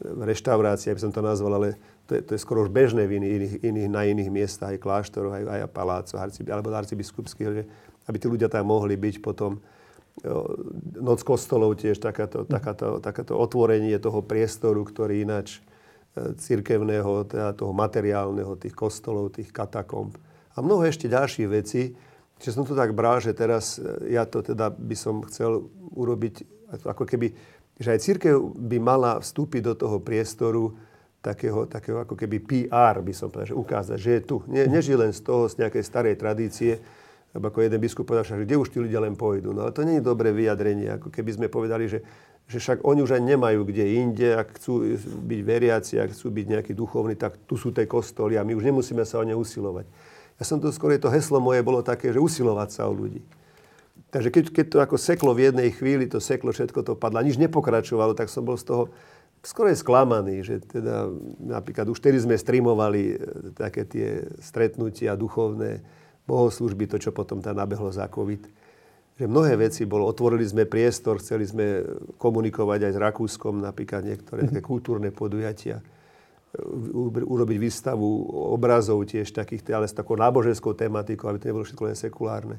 v 0.00 0.22
reštaurácii, 0.26 0.90
aby 0.90 1.00
som 1.00 1.12
to 1.12 1.22
nazval, 1.22 1.60
ale 1.60 1.76
to 2.08 2.18
je, 2.18 2.20
to 2.24 2.30
je 2.34 2.40
skoro 2.40 2.64
už 2.64 2.72
bežné 2.72 3.06
v 3.06 3.20
iných, 3.20 3.62
iných, 3.62 3.88
na 3.88 4.02
iných 4.08 4.30
miestach, 4.32 4.74
aj 4.74 4.82
kláštoroch, 4.82 5.34
aj, 5.38 5.44
aj 5.44 5.60
palácoch, 5.70 6.18
alebo 6.50 6.72
arcibiskupských, 6.72 7.46
aby 8.08 8.16
tí 8.16 8.26
ľudia 8.26 8.48
tam 8.50 8.72
mohli 8.72 8.96
byť 8.96 9.22
potom 9.22 9.60
noc 11.00 11.20
kostolov 11.24 11.78
tiež 11.80 11.96
takáto, 12.02 12.44
takáto, 12.44 13.00
takáto 13.00 13.38
otvorenie 13.38 13.96
toho 13.96 14.20
priestoru, 14.20 14.84
ktorý 14.84 15.24
ináč 15.24 15.62
cirkevného, 16.16 17.30
teda 17.30 17.54
toho 17.54 17.70
materiálneho, 17.70 18.58
tých 18.58 18.74
kostolov, 18.74 19.34
tých 19.34 19.54
katakomb. 19.54 20.18
A 20.54 20.58
mnoho 20.58 20.82
ešte 20.82 21.06
ďalších 21.06 21.48
vecí. 21.48 21.94
Čiže 22.40 22.56
som 22.56 22.64
to 22.66 22.74
tak 22.74 22.96
bral, 22.96 23.22
že 23.22 23.36
teraz 23.36 23.78
e, 23.78 24.16
ja 24.16 24.26
to 24.26 24.42
teda 24.42 24.72
by 24.72 24.96
som 24.96 25.22
chcel 25.28 25.70
urobiť, 25.94 26.42
ako 26.82 27.04
keby, 27.06 27.30
že 27.78 27.94
aj 27.94 28.00
církev 28.02 28.34
by 28.42 28.78
mala 28.80 29.20
vstúpiť 29.22 29.62
do 29.62 29.74
toho 29.76 29.96
priestoru 30.02 30.74
takého, 31.20 31.68
takého 31.68 32.00
ako 32.02 32.16
keby 32.16 32.42
PR, 32.42 33.04
by 33.04 33.12
som 33.12 33.28
povedal, 33.28 33.52
že 33.54 33.60
ukázať, 33.60 33.98
že 34.00 34.10
je 34.18 34.22
tu. 34.24 34.36
Nie, 34.48 34.64
neží 34.66 34.96
len 34.96 35.12
z 35.12 35.20
toho, 35.20 35.46
z 35.46 35.60
nejakej 35.60 35.84
starej 35.84 36.16
tradície, 36.16 36.80
ako 37.30 37.62
jeden 37.62 37.78
biskup 37.78 38.10
povedal, 38.10 38.26
že 38.26 38.42
kde 38.42 38.58
už 38.58 38.74
tí 38.74 38.82
ľudia 38.82 38.98
len 38.98 39.14
pôjdu. 39.14 39.54
No 39.54 39.68
ale 39.68 39.76
to 39.76 39.86
nie 39.86 40.02
je 40.02 40.08
dobré 40.08 40.34
vyjadrenie, 40.34 40.98
ako 40.98 41.14
keby 41.14 41.30
sme 41.38 41.46
povedali, 41.46 41.86
že 41.86 42.02
že 42.50 42.58
však 42.58 42.82
oni 42.82 43.06
už 43.06 43.14
ani 43.14 43.38
nemajú 43.38 43.62
kde 43.62 44.02
inde, 44.02 44.34
ak 44.34 44.58
chcú 44.58 44.98
byť 45.22 45.40
veriaci, 45.46 46.02
ak 46.02 46.10
chcú 46.10 46.34
byť 46.34 46.46
nejakí 46.50 46.72
duchovní, 46.74 47.14
tak 47.14 47.38
tu 47.46 47.54
sú 47.54 47.70
tie 47.70 47.86
kostoly 47.86 48.34
a 48.34 48.42
my 48.42 48.58
už 48.58 48.66
nemusíme 48.66 49.06
sa 49.06 49.22
o 49.22 49.24
ne 49.24 49.38
usilovať. 49.38 49.86
Ja 50.42 50.44
som 50.44 50.58
to 50.58 50.74
skôr, 50.74 50.98
to 50.98 51.06
heslo 51.14 51.38
moje 51.38 51.62
bolo 51.62 51.78
také, 51.86 52.10
že 52.10 52.18
usilovať 52.18 52.68
sa 52.74 52.90
o 52.90 52.92
ľudí. 52.92 53.22
Takže 54.10 54.34
keď, 54.34 54.44
keď 54.50 54.66
to 54.66 54.78
ako 54.82 54.96
seklo 54.98 55.30
v 55.30 55.46
jednej 55.46 55.70
chvíli, 55.70 56.10
to 56.10 56.18
seklo, 56.18 56.50
všetko 56.50 56.82
to 56.82 56.98
padlo, 56.98 57.22
nič 57.22 57.38
nepokračovalo, 57.38 58.18
tak 58.18 58.26
som 58.26 58.42
bol 58.42 58.58
z 58.58 58.66
toho 58.66 58.90
skoro 59.40 59.72
je 59.72 59.80
sklamaný, 59.80 60.44
že 60.44 60.60
teda 60.60 61.08
napríklad 61.40 61.88
už 61.88 62.00
tedy 62.00 62.20
sme 62.20 62.36
streamovali 62.36 63.02
e, 63.08 63.16
také 63.56 63.88
tie 63.88 64.28
stretnutia 64.40 65.16
duchovné, 65.16 65.80
bohoslužby, 66.28 66.86
to, 66.86 66.96
čo 67.00 67.10
potom 67.10 67.40
tam 67.40 67.56
nabehlo 67.56 67.90
za 67.90 68.06
COVID 68.06 68.59
že 69.20 69.28
mnohé 69.28 69.52
veci 69.60 69.84
bolo, 69.84 70.08
otvorili 70.08 70.48
sme 70.48 70.64
priestor, 70.64 71.20
chceli 71.20 71.44
sme 71.44 71.84
komunikovať 72.16 72.88
aj 72.88 72.92
s 72.96 72.98
Rakúskom, 73.04 73.60
napríklad 73.60 74.08
niektoré 74.08 74.48
také 74.48 74.64
kultúrne 74.64 75.12
podujatia, 75.12 75.84
urobiť 77.04 77.58
výstavu 77.60 78.08
obrazov 78.56 79.04
tiež 79.04 79.28
takých, 79.36 79.76
ale 79.76 79.84
s 79.84 79.92
takou 79.92 80.16
náboženskou 80.16 80.72
tematikou, 80.72 81.28
aby 81.28 81.36
to 81.36 81.48
nebolo 81.52 81.68
všetko 81.68 81.84
len 81.84 81.96
sekulárne. 82.00 82.56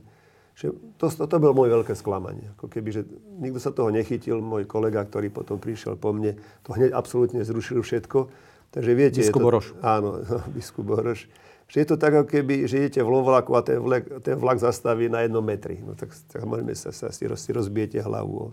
že 0.54 0.70
to, 1.02 1.10
to, 1.10 1.26
to 1.26 1.42
bolo 1.42 1.58
moje 1.58 1.74
veľké 1.74 1.98
sklamanie. 1.98 2.54
Ako 2.54 2.70
keby, 2.70 2.90
že 2.94 3.02
nikto 3.42 3.58
sa 3.58 3.74
toho 3.74 3.90
nechytil. 3.90 4.38
Môj 4.38 4.70
kolega, 4.70 5.02
ktorý 5.02 5.34
potom 5.34 5.58
prišiel 5.58 5.98
po 5.98 6.14
mne, 6.14 6.38
to 6.62 6.78
hneď 6.78 6.94
absolútne 6.94 7.42
zrušil 7.42 7.82
všetko. 7.82 8.30
Takže 8.70 8.92
viete... 8.94 9.20
Biskup 9.26 9.44
Boroš. 9.44 9.74
Áno, 9.82 10.22
biskup 10.56 10.86
Boroš. 10.86 11.26
Že 11.72 11.78
je 11.80 11.88
to 11.88 11.96
tak, 11.96 12.12
ako 12.12 12.28
keby, 12.28 12.68
že 12.68 12.84
idete 12.84 13.00
v 13.00 13.16
lovlaku 13.16 13.56
a 13.56 13.64
ten 13.64 13.80
vlak, 13.80 14.04
ten 14.20 14.36
vlak 14.36 14.60
zastaví 14.60 15.08
na 15.08 15.24
jednom 15.24 15.40
metri. 15.40 15.80
No 15.80 15.96
tak, 15.96 16.12
tak 16.28 16.44
sa, 16.76 16.92
sa 16.92 17.08
si, 17.16 17.24
roz, 17.24 17.40
si 17.40 17.56
rozbijete 17.56 18.04
hlavu. 18.04 18.52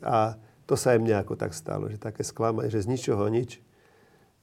A 0.00 0.40
to 0.64 0.80
sa 0.80 0.96
aj 0.96 1.04
mne 1.04 1.20
ako 1.20 1.36
tak 1.36 1.52
stalo, 1.52 1.92
že 1.92 2.00
také 2.00 2.24
sklamanie, 2.24 2.72
že 2.72 2.80
z 2.80 2.88
ničoho 2.88 3.28
nič 3.28 3.60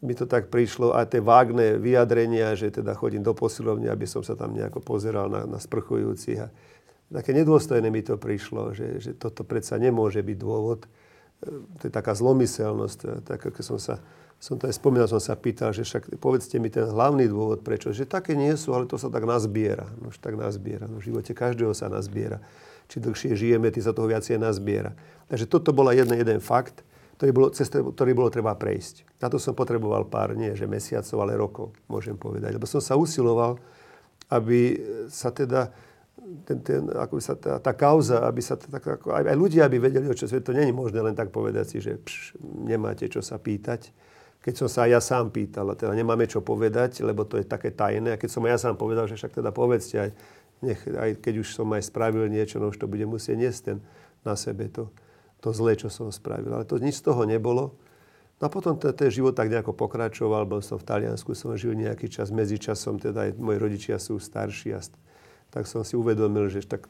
mi 0.03 0.13
to 0.13 0.27
tak 0.27 0.51
prišlo, 0.51 0.91
aj 0.91 1.15
tie 1.15 1.23
vágne 1.23 1.79
vyjadrenia, 1.79 2.59
že 2.59 2.75
teda 2.75 2.91
chodím 2.91 3.23
do 3.23 3.31
posilovne, 3.31 3.87
aby 3.87 4.03
som 4.03 4.19
sa 4.19 4.35
tam 4.35 4.51
nejako 4.51 4.83
pozeral 4.83 5.31
na, 5.31 5.47
na 5.47 5.63
sprchujúcich. 5.63 6.43
A 6.43 6.51
také 7.07 7.31
nedôstojné 7.31 7.87
mi 7.87 8.03
to 8.03 8.19
prišlo, 8.19 8.75
že, 8.75 8.99
že 8.99 9.11
toto 9.15 9.47
predsa 9.47 9.79
nemôže 9.79 10.19
byť 10.19 10.37
dôvod. 10.37 10.91
To 11.79 11.83
je 11.87 11.91
taká 11.91 12.19
zlomyselnosť. 12.19 13.23
Tak 13.23 13.55
ako 13.55 13.61
som 13.63 13.79
sa, 13.79 14.03
som 14.43 14.59
to 14.59 14.67
aj 14.67 14.75
spomínal, 14.75 15.07
som 15.07 15.23
sa 15.23 15.39
pýtal, 15.39 15.71
že 15.71 15.87
však 15.87 16.19
povedzte 16.19 16.59
mi 16.59 16.67
ten 16.67 16.83
hlavný 16.83 17.31
dôvod, 17.31 17.63
prečo. 17.63 17.95
Že 17.95 18.11
také 18.11 18.35
nie 18.35 18.51
sú, 18.59 18.75
ale 18.75 18.91
to 18.91 18.99
sa 18.99 19.07
tak 19.07 19.23
nazbiera. 19.23 19.87
No 20.03 20.11
už 20.11 20.19
tak 20.19 20.35
nazbiera. 20.35 20.83
No, 20.83 20.99
v 20.99 21.07
živote 21.07 21.31
každého 21.31 21.71
sa 21.71 21.87
nazbiera. 21.87 22.43
Či 22.91 22.99
dlhšie 22.99 23.39
žijeme, 23.39 23.71
tým 23.71 23.87
sa 23.87 23.95
toho 23.95 24.11
viacej 24.11 24.35
nazbiera. 24.35 24.99
Takže 25.31 25.47
toto 25.47 25.71
bola 25.71 25.95
jeden, 25.95 26.19
jeden 26.19 26.43
fakt 26.43 26.83
ktorý 27.23 27.31
bolo, 27.31 27.47
cez 27.55 27.71
ktorý 27.71 28.11
bolo 28.11 28.27
treba 28.27 28.51
prejsť. 28.51 29.21
Na 29.23 29.31
to 29.31 29.39
som 29.39 29.55
potreboval 29.55 30.09
pár, 30.11 30.35
nie 30.35 30.57
že 30.59 30.67
mesiacov, 30.67 31.17
ale 31.23 31.39
rokov, 31.39 31.71
môžem 31.87 32.19
povedať. 32.19 32.57
Lebo 32.59 32.67
som 32.67 32.83
sa 32.83 32.99
usiloval, 32.99 33.55
aby 34.27 34.75
sa 35.07 35.31
teda 35.31 35.71
ten, 36.43 36.59
ten, 36.59 36.83
ako 36.91 37.23
sa 37.23 37.39
tá, 37.39 37.63
tá 37.63 37.71
kauza, 37.71 38.27
aby 38.27 38.43
sa 38.43 38.59
tak, 38.59 38.83
ako, 38.83 39.15
aj, 39.15 39.23
aj 39.29 39.37
ľudia 39.39 39.71
aby 39.71 39.79
vedeli, 39.79 40.11
o 40.11 40.17
čo 40.17 40.27
svet, 40.27 40.43
to 40.43 40.51
je 40.51 40.67
možné 40.75 40.99
len 40.99 41.15
tak 41.15 41.31
povedať 41.31 41.65
si, 41.71 41.77
že 41.79 41.95
pš, 41.95 42.35
nemáte 42.43 43.07
čo 43.07 43.23
sa 43.23 43.39
pýtať. 43.39 43.93
Keď 44.43 44.53
som 44.59 44.67
sa 44.67 44.83
ja 44.85 44.99
sám 44.99 45.31
pýtal, 45.31 45.71
a 45.71 45.79
teda 45.79 45.95
nemáme 45.95 46.27
čo 46.27 46.43
povedať, 46.43 46.99
lebo 46.99 47.23
to 47.23 47.39
je 47.39 47.47
také 47.47 47.71
tajné. 47.71 48.15
A 48.15 48.19
keď 48.19 48.29
som 48.29 48.43
ja 48.43 48.59
sám 48.59 48.75
povedal, 48.75 49.07
že 49.07 49.15
však 49.15 49.39
teda 49.39 49.55
povedzte, 49.55 49.95
aj, 49.95 50.09
nech, 50.59 50.83
aj 50.83 51.23
keď 51.23 51.47
už 51.47 51.55
som 51.55 51.71
aj 51.71 51.87
spravil 51.87 52.27
niečo, 52.27 52.59
no 52.59 52.69
už 52.69 52.77
to 52.77 52.91
bude 52.91 53.07
musieť 53.07 53.39
niesť 53.39 53.61
ten 53.63 53.77
na 54.27 54.35
sebe 54.35 54.67
to 54.67 54.91
to 55.43 55.51
zlé, 55.51 55.75
čo 55.75 55.91
som 55.91 56.07
spravil. 56.07 56.55
Ale 56.55 56.63
to 56.63 56.79
nič 56.79 57.03
z 57.03 57.11
toho 57.11 57.27
nebolo. 57.27 57.75
No 58.39 58.47
a 58.47 58.49
potom 58.49 58.79
ten, 58.79 58.95
ten 58.95 59.11
život 59.11 59.35
tak 59.35 59.51
nejako 59.51 59.75
pokračoval. 59.75 60.47
Bol 60.47 60.63
som 60.63 60.79
v 60.79 60.87
Taliansku, 60.87 61.35
som 61.35 61.51
žil 61.59 61.75
nejaký 61.75 62.07
čas. 62.07 62.31
Medzičasom 62.31 63.03
teda 63.03 63.27
aj 63.27 63.31
moji 63.35 63.57
rodičia 63.59 63.99
sú 63.99 64.23
starší. 64.23 64.71
A 64.71 64.79
tak 65.51 65.67
som 65.67 65.83
si 65.83 65.99
uvedomil, 65.99 66.47
že 66.47 66.63
tak 66.63 66.87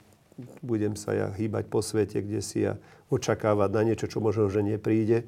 budem 0.62 0.94
sa 0.94 1.18
ja 1.18 1.28
hýbať 1.34 1.66
po 1.66 1.82
svete, 1.82 2.22
kde 2.22 2.46
si 2.46 2.62
ja 2.70 2.78
očakávať 3.10 3.70
na 3.74 3.82
niečo, 3.82 4.06
čo 4.06 4.22
možno, 4.22 4.46
že 4.54 4.62
nepríde. 4.62 5.26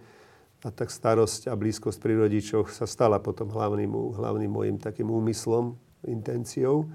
A 0.66 0.74
tak 0.74 0.90
starosť 0.90 1.46
a 1.46 1.54
blízkosť 1.54 2.02
pri 2.02 2.18
rodičoch 2.26 2.74
sa 2.74 2.90
stala 2.90 3.22
potom 3.22 3.54
hlavným, 3.54 3.94
hlavným 4.18 4.50
môjim 4.50 4.78
takým 4.82 5.14
úmyslom, 5.14 5.78
intenciou. 6.10 6.90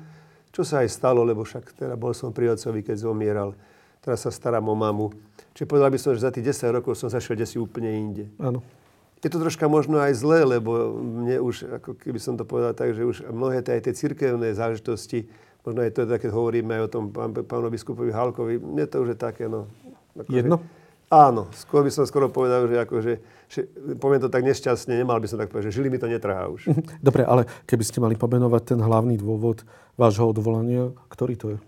Čo 0.50 0.66
sa 0.66 0.83
aj 0.83 0.90
stalo, 0.90 1.22
lebo 1.22 1.46
však 1.46 1.78
teda 1.78 1.94
bol 1.94 2.11
som 2.11 2.35
pri 2.35 2.50
otcovi, 2.50 2.83
keď 2.83 3.06
zomieral. 3.06 3.54
Teraz 4.02 4.26
sa 4.26 4.35
starám 4.35 4.66
o 4.66 4.74
mamu. 4.74 5.14
Čiže 5.54 5.70
povedal 5.70 5.94
by 5.94 5.98
som, 6.02 6.11
že 6.18 6.26
za 6.26 6.35
tých 6.35 6.50
10 6.50 6.83
rokov 6.83 6.98
som 6.98 7.06
zašiel 7.06 7.38
desi 7.38 7.62
úplne 7.62 7.94
inde. 7.94 8.26
Áno. 8.42 8.59
Je 9.20 9.28
to 9.28 9.38
troška 9.38 9.68
možno 9.68 10.00
aj 10.00 10.16
zlé, 10.16 10.42
lebo 10.48 10.96
mne 10.96 11.38
už, 11.44 11.70
ako 11.78 11.94
keby 11.94 12.18
som 12.18 12.35
to 12.35 12.48
povedal 12.48 12.72
tak, 12.74 12.96
že 12.96 13.04
už 13.04 13.28
mnohé 13.28 13.61
tie, 13.61 13.76
aj 13.76 13.87
tie 13.87 13.94
cirkevné 13.94 14.56
záležitosti, 14.56 15.28
možno 15.61 15.85
aj 15.85 15.92
to, 15.92 16.09
keď 16.09 16.30
hovoríme 16.33 16.72
aj 16.80 16.83
o 16.88 16.90
tom 16.90 17.04
pán, 17.12 17.37
pánu 17.44 17.68
biskupovi 17.68 18.11
Halkovi, 18.11 18.56
mne 18.56 18.88
to 18.88 19.04
už 19.04 19.14
je 19.14 19.18
také, 19.20 19.44
no... 19.46 19.68
Ako 20.16 20.33
Jedno? 20.33 20.56
Že, 20.59 20.80
áno, 21.11 21.51
skôr 21.53 21.83
by 21.83 21.90
som 21.90 22.07
skoro 22.07 22.31
povedal, 22.31 22.70
že 22.70 22.77
akože, 22.87 23.12
že, 23.51 23.61
poviem 23.99 24.23
to 24.23 24.31
tak 24.31 24.46
nešťastne, 24.46 24.94
nemal 24.94 25.18
by 25.18 25.27
som 25.27 25.42
tak 25.42 25.51
povedať, 25.51 25.75
že 25.75 25.83
žili 25.83 25.90
mi 25.90 25.99
to 25.99 26.07
netrhá 26.07 26.46
už. 26.46 26.70
Dobre, 27.07 27.27
ale 27.27 27.51
keby 27.66 27.85
ste 27.85 27.99
mali 27.99 28.14
pomenovať 28.14 28.75
ten 28.75 28.81
hlavný 28.81 29.18
dôvod 29.18 29.66
vášho 29.99 30.31
odvolania, 30.31 30.94
ktorý 31.11 31.35
to 31.35 31.46
je? 31.53 31.59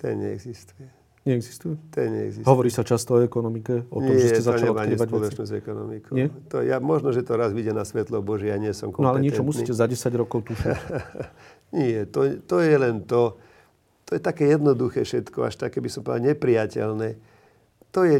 Ten 0.00 0.18
neexistuje. 0.18 0.88
Neexistuje? 1.26 1.74
To 1.90 1.96
neexistuje. 1.98 2.46
Hovorí 2.46 2.70
sa 2.70 2.86
často 2.86 3.18
o 3.18 3.20
ekonomike, 3.20 3.84
o 3.90 3.98
tom, 3.98 4.14
nie, 4.14 4.22
že 4.22 4.40
ste 4.40 4.42
začali 4.46 4.70
odkrývať 4.70 5.08
veci? 5.10 5.42
s 5.42 5.52
ekonomikou. 5.58 6.14
Nie? 6.14 6.30
To 6.54 6.62
ja, 6.62 6.78
možno, 6.78 7.10
že 7.10 7.26
to 7.26 7.34
raz 7.34 7.50
vyjde 7.50 7.74
na 7.74 7.82
svetlo 7.82 8.22
Bože, 8.22 8.46
ja 8.46 8.56
nie 8.56 8.70
som 8.70 8.94
kompetentný. 8.94 9.04
No 9.04 9.10
ale 9.10 9.26
niečo 9.26 9.42
musíte 9.42 9.74
za 9.74 9.90
10 9.90 10.06
rokov 10.22 10.46
tušiť. 10.46 10.70
nie, 11.82 12.06
to, 12.06 12.38
to 12.46 12.62
je 12.62 12.76
len 12.78 13.02
to, 13.02 13.42
to 14.06 14.14
je 14.14 14.22
také 14.22 14.54
jednoduché 14.54 15.02
všetko, 15.02 15.50
až 15.50 15.58
také 15.58 15.82
by 15.82 15.90
som 15.90 16.06
povedal 16.06 16.30
nepriateľné. 16.30 17.35
To 17.94 18.04
je 18.04 18.16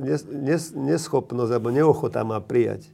nes, 0.00 0.20
nes, 0.28 0.62
neschopnosť 0.74 1.50
alebo 1.54 1.72
neochota 1.72 2.22
má 2.22 2.38
prijať. 2.38 2.90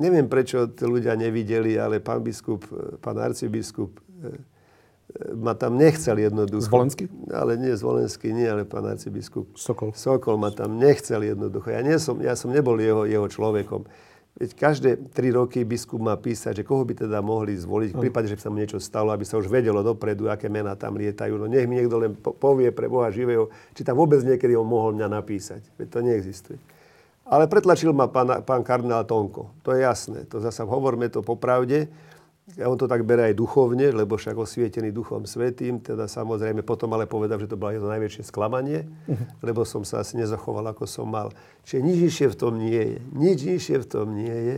Neviem, 0.00 0.26
prečo 0.30 0.64
tí 0.70 0.86
ľudia 0.88 1.12
nevideli, 1.18 1.76
ale 1.76 2.00
pán 2.00 2.24
biskup, 2.24 2.64
pán 3.04 3.20
arcibiskup 3.20 4.00
ma 5.34 5.58
tam 5.58 5.74
nechcel 5.74 6.18
jednoducho. 6.18 6.70
Zvolenský? 6.70 7.04
Ale 7.30 7.58
nie 7.58 7.74
Zvolenský, 7.74 8.30
nie, 8.30 8.46
ale 8.46 8.62
pán 8.62 8.86
arcibiskup. 8.86 9.58
Sokol. 9.58 9.90
Sokol 9.94 10.38
ma 10.38 10.54
tam 10.54 10.78
nechcel 10.78 11.26
jednoducho. 11.26 11.74
Ja, 11.74 11.82
nie 11.82 11.98
som, 11.98 12.22
ja 12.22 12.38
som 12.38 12.54
nebol 12.54 12.78
jeho, 12.78 13.06
jeho 13.06 13.26
človekom. 13.26 13.86
Veď 14.38 14.50
každé 14.54 14.90
tri 15.10 15.34
roky 15.34 15.66
biskup 15.66 15.98
má 15.98 16.14
písať, 16.14 16.62
že 16.62 16.66
koho 16.66 16.86
by 16.86 16.94
teda 16.94 17.18
mohli 17.18 17.58
zvoliť, 17.58 17.92
v 17.92 18.02
prípade, 18.08 18.30
že 18.30 18.38
by 18.38 18.42
sa 18.46 18.50
mu 18.52 18.56
niečo 18.62 18.78
stalo, 18.78 19.10
aby 19.10 19.26
sa 19.26 19.36
už 19.36 19.50
vedelo 19.50 19.82
dopredu, 19.82 20.30
aké 20.30 20.46
mená 20.46 20.78
tam 20.78 20.94
lietajú. 20.96 21.34
No 21.34 21.50
nech 21.50 21.66
mi 21.66 21.82
niekto 21.82 21.98
len 21.98 22.14
povie 22.16 22.70
pre 22.70 22.86
Boha 22.86 23.10
živého, 23.10 23.50
či 23.74 23.82
tam 23.82 23.98
vôbec 23.98 24.22
niekedy 24.22 24.54
on 24.54 24.64
mohol 24.64 24.94
mňa 24.96 25.08
napísať. 25.10 25.66
Veď 25.76 25.86
to 25.92 25.98
neexistuje. 26.06 26.58
Ale 27.30 27.46
pretlačil 27.46 27.94
ma 27.94 28.10
pán, 28.10 28.42
pán 28.42 28.62
kardinál 28.66 29.06
Tonko. 29.06 29.54
To 29.62 29.70
je 29.70 29.86
jasné. 29.86 30.26
To 30.30 30.42
zasa 30.42 30.66
hovorme 30.66 31.06
to 31.06 31.22
popravde. 31.22 31.86
A 32.58 32.66
on 32.66 32.74
to 32.74 32.90
tak 32.90 33.06
bere 33.06 33.30
aj 33.30 33.38
duchovne, 33.38 33.94
lebo 33.94 34.18
však 34.18 34.34
osvietený 34.34 34.90
duchom 34.90 35.22
svetým, 35.22 35.78
teda 35.78 36.10
samozrejme 36.10 36.66
potom 36.66 36.90
ale 36.96 37.06
povedal, 37.06 37.38
že 37.38 37.46
to 37.46 37.54
bolo 37.54 37.76
jedno 37.76 37.86
najväčšie 37.86 38.26
sklamanie, 38.26 38.90
uh-huh. 39.06 39.46
lebo 39.46 39.62
som 39.62 39.86
sa 39.86 40.02
asi 40.02 40.18
nezachoval, 40.18 40.74
ako 40.74 40.82
som 40.88 41.06
mal. 41.06 41.30
Čiže 41.62 41.80
nič 41.84 41.98
nižšie 42.02 42.26
v 42.34 42.36
tom 42.36 42.54
nie 42.58 42.82
je. 42.82 42.98
Nič 43.14 43.38
nižšie 43.46 43.76
v 43.84 43.86
tom 43.86 44.06
nie 44.18 44.34
je, 44.34 44.56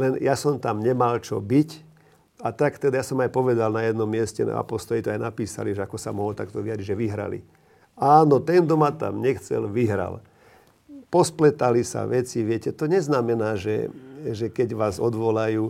len 0.00 0.16
ja 0.18 0.34
som 0.34 0.58
tam 0.58 0.82
nemal 0.82 1.20
čo 1.22 1.38
byť. 1.38 1.92
A 2.40 2.56
tak 2.56 2.80
teda 2.80 2.98
ja 2.98 3.04
som 3.04 3.20
aj 3.20 3.28
povedal 3.30 3.68
na 3.68 3.84
jednom 3.84 4.08
mieste, 4.08 4.48
na 4.48 4.56
apostoli 4.56 5.04
to 5.04 5.12
aj 5.12 5.20
napísali, 5.20 5.76
že 5.76 5.84
ako 5.84 6.00
sa 6.00 6.08
mohol 6.08 6.32
takto 6.32 6.64
vyjadriť, 6.64 6.88
že 6.88 6.96
vyhrali. 6.96 7.38
Áno, 8.00 8.40
ten, 8.40 8.64
kto 8.64 8.80
ma 8.80 8.88
tam 8.96 9.20
nechcel, 9.20 9.68
vyhral. 9.68 10.24
Pospletali 11.12 11.84
sa 11.84 12.08
veci, 12.08 12.40
viete, 12.40 12.72
to 12.72 12.88
neznamená, 12.88 13.60
že, 13.60 13.92
že 14.32 14.48
keď 14.48 14.72
vás 14.72 14.96
odvolajú, 14.96 15.68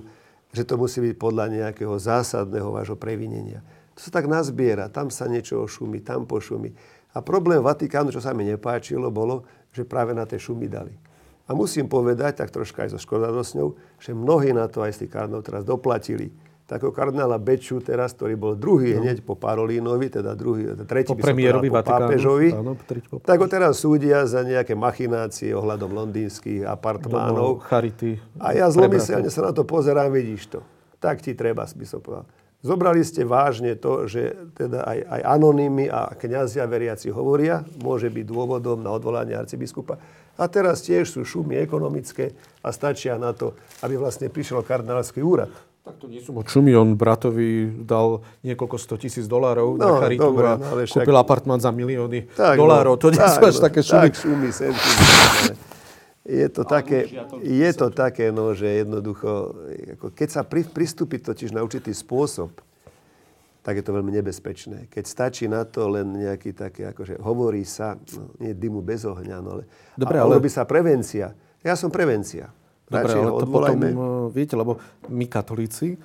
že 0.50 0.66
to 0.66 0.74
musí 0.74 0.98
byť 0.98 1.14
podľa 1.14 1.46
nejakého 1.50 1.94
zásadného 1.94 2.74
vášho 2.74 2.98
previnenia. 2.98 3.62
To 3.94 4.00
sa 4.02 4.10
tak 4.10 4.26
nazbiera, 4.26 4.90
tam 4.90 5.12
sa 5.12 5.30
niečo 5.30 5.62
ošumí, 5.62 6.02
tam 6.02 6.26
pošumí. 6.26 6.74
A 7.14 7.22
problém 7.22 7.58
Vatikánu, 7.58 8.14
čo 8.14 8.22
sa 8.22 8.34
mi 8.34 8.46
nepáčilo, 8.46 9.10
bolo, 9.10 9.46
že 9.70 9.86
práve 9.86 10.14
na 10.14 10.26
tie 10.26 10.38
šumy 10.38 10.66
dali. 10.66 10.94
A 11.50 11.54
musím 11.54 11.90
povedať, 11.90 12.38
tak 12.38 12.54
troška 12.54 12.86
aj 12.86 12.94
so 12.94 12.98
škodadosňou, 13.02 13.74
že 13.98 14.14
mnohí 14.14 14.54
na 14.54 14.70
to 14.70 14.86
aj 14.86 14.94
z 14.94 14.98
tých 15.06 15.12
kardinálov 15.18 15.46
teraz 15.46 15.62
doplatili 15.66 16.30
takého 16.70 16.94
kardinála 16.94 17.42
Beču 17.42 17.82
teraz, 17.82 18.14
ktorý 18.14 18.38
bol 18.38 18.52
druhý 18.54 18.94
no. 18.94 19.02
hneď 19.02 19.26
po 19.26 19.34
Parolínovi, 19.34 20.06
teda 20.06 20.38
druhý, 20.38 20.70
teda 20.70 20.86
tretí 20.86 21.10
po 21.10 21.18
by 21.18 21.26
povedal, 21.26 21.58
po 21.66 21.82
pápežovi, 21.82 22.48
áno, 22.54 22.78
po 22.78 23.18
tak 23.26 23.42
ho 23.42 23.50
teraz 23.50 23.82
súdia 23.82 24.22
za 24.30 24.46
nejaké 24.46 24.78
machinácie 24.78 25.50
ohľadom 25.50 25.90
londýnskych 25.90 26.62
apartmánov. 26.62 27.66
Charity. 27.66 28.22
A 28.38 28.54
ja 28.54 28.70
zlomyselne 28.70 29.26
sa 29.34 29.50
na 29.50 29.52
to 29.52 29.66
pozerám, 29.66 30.14
vidíš 30.14 30.54
to. 30.54 30.60
Tak 31.02 31.18
ti 31.18 31.34
treba, 31.34 31.66
by 31.66 31.86
som 31.88 31.98
povedal. 31.98 32.30
Zobrali 32.60 33.00
ste 33.00 33.24
vážne 33.24 33.72
to, 33.72 34.04
že 34.04 34.36
teda 34.52 34.84
aj, 34.84 34.98
aj 35.00 35.20
anonymy 35.32 35.88
a 35.88 36.12
kniazia 36.12 36.68
veriaci 36.68 37.08
hovoria, 37.08 37.64
môže 37.80 38.12
byť 38.12 38.24
dôvodom 38.28 38.84
na 38.84 38.92
odvolanie 38.92 39.32
arcibiskupa. 39.32 39.96
A 40.36 40.44
teraz 40.44 40.84
tiež 40.84 41.08
sú 41.08 41.24
šumy 41.24 41.56
ekonomické 41.56 42.36
a 42.60 42.68
stačia 42.68 43.16
na 43.16 43.32
to, 43.32 43.56
aby 43.80 43.96
vlastne 43.96 44.28
prišiel 44.28 44.60
kardinálsky 44.60 45.24
úrad. 45.24 45.48
Tak 45.80 45.96
to 45.96 46.12
nie 46.12 46.20
sú 46.20 46.36
moc 46.36 46.44
šumy. 46.44 46.76
On 46.76 46.92
bratovi 46.92 47.72
dal 47.88 48.20
niekoľko 48.44 48.76
sto 48.76 49.00
tisíc 49.00 49.24
dolárov 49.24 49.80
no, 49.80 49.80
na 49.80 49.88
charitu 49.96 50.28
dobré, 50.28 50.52
a 50.52 50.54
no, 50.60 50.64
ale 50.76 50.80
však... 50.84 51.08
kúpil 51.08 51.16
apartmán 51.16 51.56
za 51.56 51.72
milióny 51.72 52.28
tak, 52.36 52.60
dolárov. 52.60 52.94
No, 52.94 53.00
to 53.00 53.08
nie 53.08 53.24
sú 53.24 53.40
až 53.40 53.56
no, 53.56 53.64
také 53.64 53.80
šumy. 53.80 54.08
Tak, 54.12 54.14
šumy, 54.20 54.48
Je 56.30 56.46
to, 56.52 56.62
také, 56.68 57.08
je 57.42 57.70
to 57.72 57.88
také, 57.90 58.28
no, 58.28 58.52
že 58.52 58.84
jednoducho, 58.84 59.56
ako 59.96 60.06
keď 60.12 60.28
sa 60.28 60.42
pri, 60.44 60.68
pristúpi 60.68 61.16
totiž 61.16 61.56
na 61.56 61.64
určitý 61.64 61.96
spôsob, 61.96 62.52
tak 63.64 63.80
je 63.80 63.84
to 63.84 63.96
veľmi 63.96 64.12
nebezpečné. 64.20 64.92
Keď 64.92 65.04
stačí 65.08 65.44
na 65.48 65.64
to 65.64 65.88
len 65.88 66.12
nejaký 66.12 66.52
také, 66.52 66.92
akože 66.92 67.24
hovorí 67.24 67.64
sa, 67.64 67.96
no, 68.16 68.36
nie 68.36 68.52
dymu 68.52 68.84
bez 68.84 69.08
ohňa, 69.08 69.36
no, 69.40 69.58
ale, 69.58 69.64
Dobre, 69.96 70.20
ale... 70.20 70.36
robí 70.36 70.52
sa 70.52 70.68
prevencia. 70.68 71.32
Ja 71.64 71.72
som 71.72 71.88
prevencia. 71.88 72.52
Dobre, 72.90 73.12
ale 73.14 73.30
to 73.32 73.46
potom, 73.46 73.78
eh, 73.78 73.94
viete, 74.28 74.54
lebo 74.54 74.76
my 75.06 75.24
katolíci, 75.24 75.94
eh, 75.94 76.02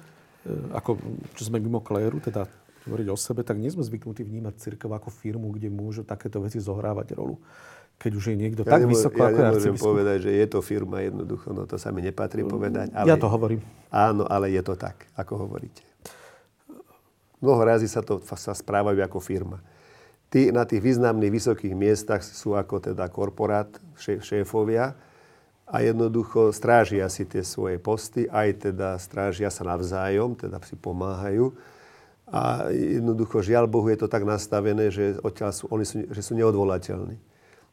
ako, 0.71 1.01
čo 1.33 1.43
sme 1.43 1.57
mimo 1.57 1.81
kléru, 1.81 2.21
teda 2.21 2.45
hovoriť 2.85 3.07
o 3.09 3.17
sebe, 3.17 3.41
tak 3.41 3.57
nie 3.57 3.67
sme 3.67 3.81
zvyknutí 3.81 4.21
vnímať 4.21 4.53
církev 4.55 4.87
ako 4.87 5.09
firmu, 5.09 5.49
kde 5.49 5.67
môžu 5.67 6.05
takéto 6.05 6.37
veci 6.37 6.61
zohrávať 6.61 7.17
rolu. 7.17 7.41
Keď 7.95 8.11
už 8.13 8.25
je 8.29 8.35
niekto 8.35 8.61
Ja, 8.61 8.77
tak 8.77 8.85
nemô- 8.85 8.93
vysoko, 8.93 9.17
ja 9.17 9.31
ako 9.31 9.41
nemôžem 9.41 9.75
povedať, 9.75 10.17
že 10.21 10.31
je 10.35 10.45
to 10.45 10.59
firma 10.61 11.01
jednoducho, 11.01 11.49
no 11.49 11.65
to 11.65 11.79
sa 11.79 11.89
mi 11.89 12.03
nepatrí 12.03 12.45
povedať. 12.45 12.93
Ale, 12.93 13.07
Ja 13.07 13.17
to 13.17 13.25
hovorím. 13.25 13.63
Áno, 13.89 14.27
ale 14.27 14.51
je 14.51 14.61
to 14.61 14.75
tak, 14.75 15.09
ako 15.15 15.47
hovoríte. 15.47 15.81
Mnoho 17.39 17.61
razy 17.63 17.87
sa 17.87 18.01
to 18.01 18.19
sa 18.21 18.53
správajú 18.53 18.99
ako 18.99 19.17
firma. 19.17 19.63
Tí 20.27 20.51
na 20.51 20.67
tých 20.67 20.83
významných 20.83 21.31
vysokých 21.31 21.73
miestach 21.73 22.19
sú 22.19 22.53
ako 22.53 22.83
teda 22.83 23.07
korporát, 23.07 23.69
šé- 23.95 24.19
šéfovia 24.19 24.91
a 25.65 25.81
jednoducho 25.81 26.53
strážia 26.53 27.09
si 27.09 27.25
tie 27.25 27.41
svoje 27.41 27.81
posty, 27.81 28.29
aj 28.29 28.69
teda 28.69 29.01
strážia 29.01 29.49
sa 29.49 29.65
navzájom, 29.65 30.37
teda 30.37 30.61
si 30.61 30.77
pomáhajú. 30.77 31.57
A 32.29 32.69
jednoducho, 32.73 33.41
žiaľ 33.41 33.65
Bohu, 33.69 33.85
je 33.89 34.01
to 34.01 34.09
tak 34.09 34.25
nastavené, 34.25 34.89
že 34.93 35.17
odtiaľ 35.21 35.53
sú, 35.53 35.65
oni 35.69 35.85
sú, 35.85 36.05
že 36.09 36.21
sú 36.21 36.33
neodvolateľní. 36.37 37.17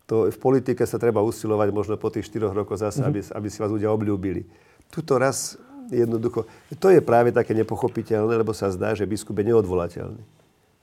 To 0.09 0.29
v 0.29 0.39
politike 0.41 0.85
sa 0.85 1.01
treba 1.01 1.25
usilovať 1.25 1.69
možno 1.73 1.95
po 1.97 2.13
tých 2.13 2.29
4 2.29 2.53
rokoch 2.53 2.81
zase, 2.81 3.01
mm-hmm. 3.01 3.09
aby, 3.09 3.21
aby 3.33 3.49
si 3.49 3.59
vás 3.61 3.73
ľudia 3.73 3.89
obľúbili. 3.93 4.45
Tuto 4.93 5.17
raz 5.17 5.57
jednoducho, 5.89 6.49
to 6.81 6.89
je 6.93 7.01
práve 7.01 7.33
také 7.33 7.57
nepochopiteľné, 7.57 8.41
lebo 8.41 8.53
sa 8.53 8.69
zdá, 8.73 8.93
že 8.93 9.09
biskup 9.09 9.37
je 9.41 9.53
neodvolateľný. 9.53 10.25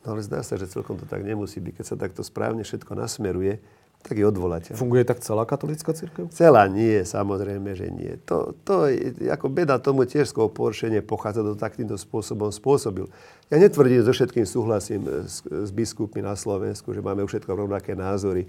No 0.06 0.08
ale 0.16 0.22
zdá 0.24 0.42
sa, 0.42 0.56
že 0.56 0.70
celkom 0.70 0.96
to 0.98 1.06
tak 1.06 1.22
nemusí 1.26 1.60
byť. 1.60 1.74
Keď 1.82 1.86
sa 1.86 1.98
takto 2.00 2.22
správne 2.24 2.64
všetko 2.64 2.96
nasmeruje, 2.96 3.60
tak 4.00 4.16
je 4.16 4.24
odvolateľný. 4.24 4.80
Funguje 4.80 5.04
tak 5.04 5.20
celá 5.20 5.44
katolická 5.44 5.92
církev? 5.92 6.32
Celá 6.32 6.72
nie, 6.72 7.04
samozrejme, 7.04 7.76
že 7.76 7.92
nie. 7.92 8.16
To, 8.32 8.56
to 8.64 8.88
je, 8.88 9.28
ako 9.28 9.52
beda 9.52 9.76
tomu 9.76 10.08
tiež 10.08 10.32
poršenie 10.32 11.04
pochádza, 11.04 11.44
to 11.44 11.60
takýmto 11.60 12.00
spôsobom 12.00 12.48
spôsobil. 12.48 13.12
Ja 13.52 13.60
netvrdím, 13.60 14.00
so 14.08 14.16
všetkým 14.16 14.48
súhlasím 14.48 15.04
s, 15.04 15.44
s 15.44 15.70
biskupmi 15.76 16.24
na 16.24 16.40
Slovensku, 16.40 16.96
že 16.96 17.04
máme 17.04 17.28
všetko 17.28 17.52
rovnaké 17.52 17.92
názory. 17.92 18.48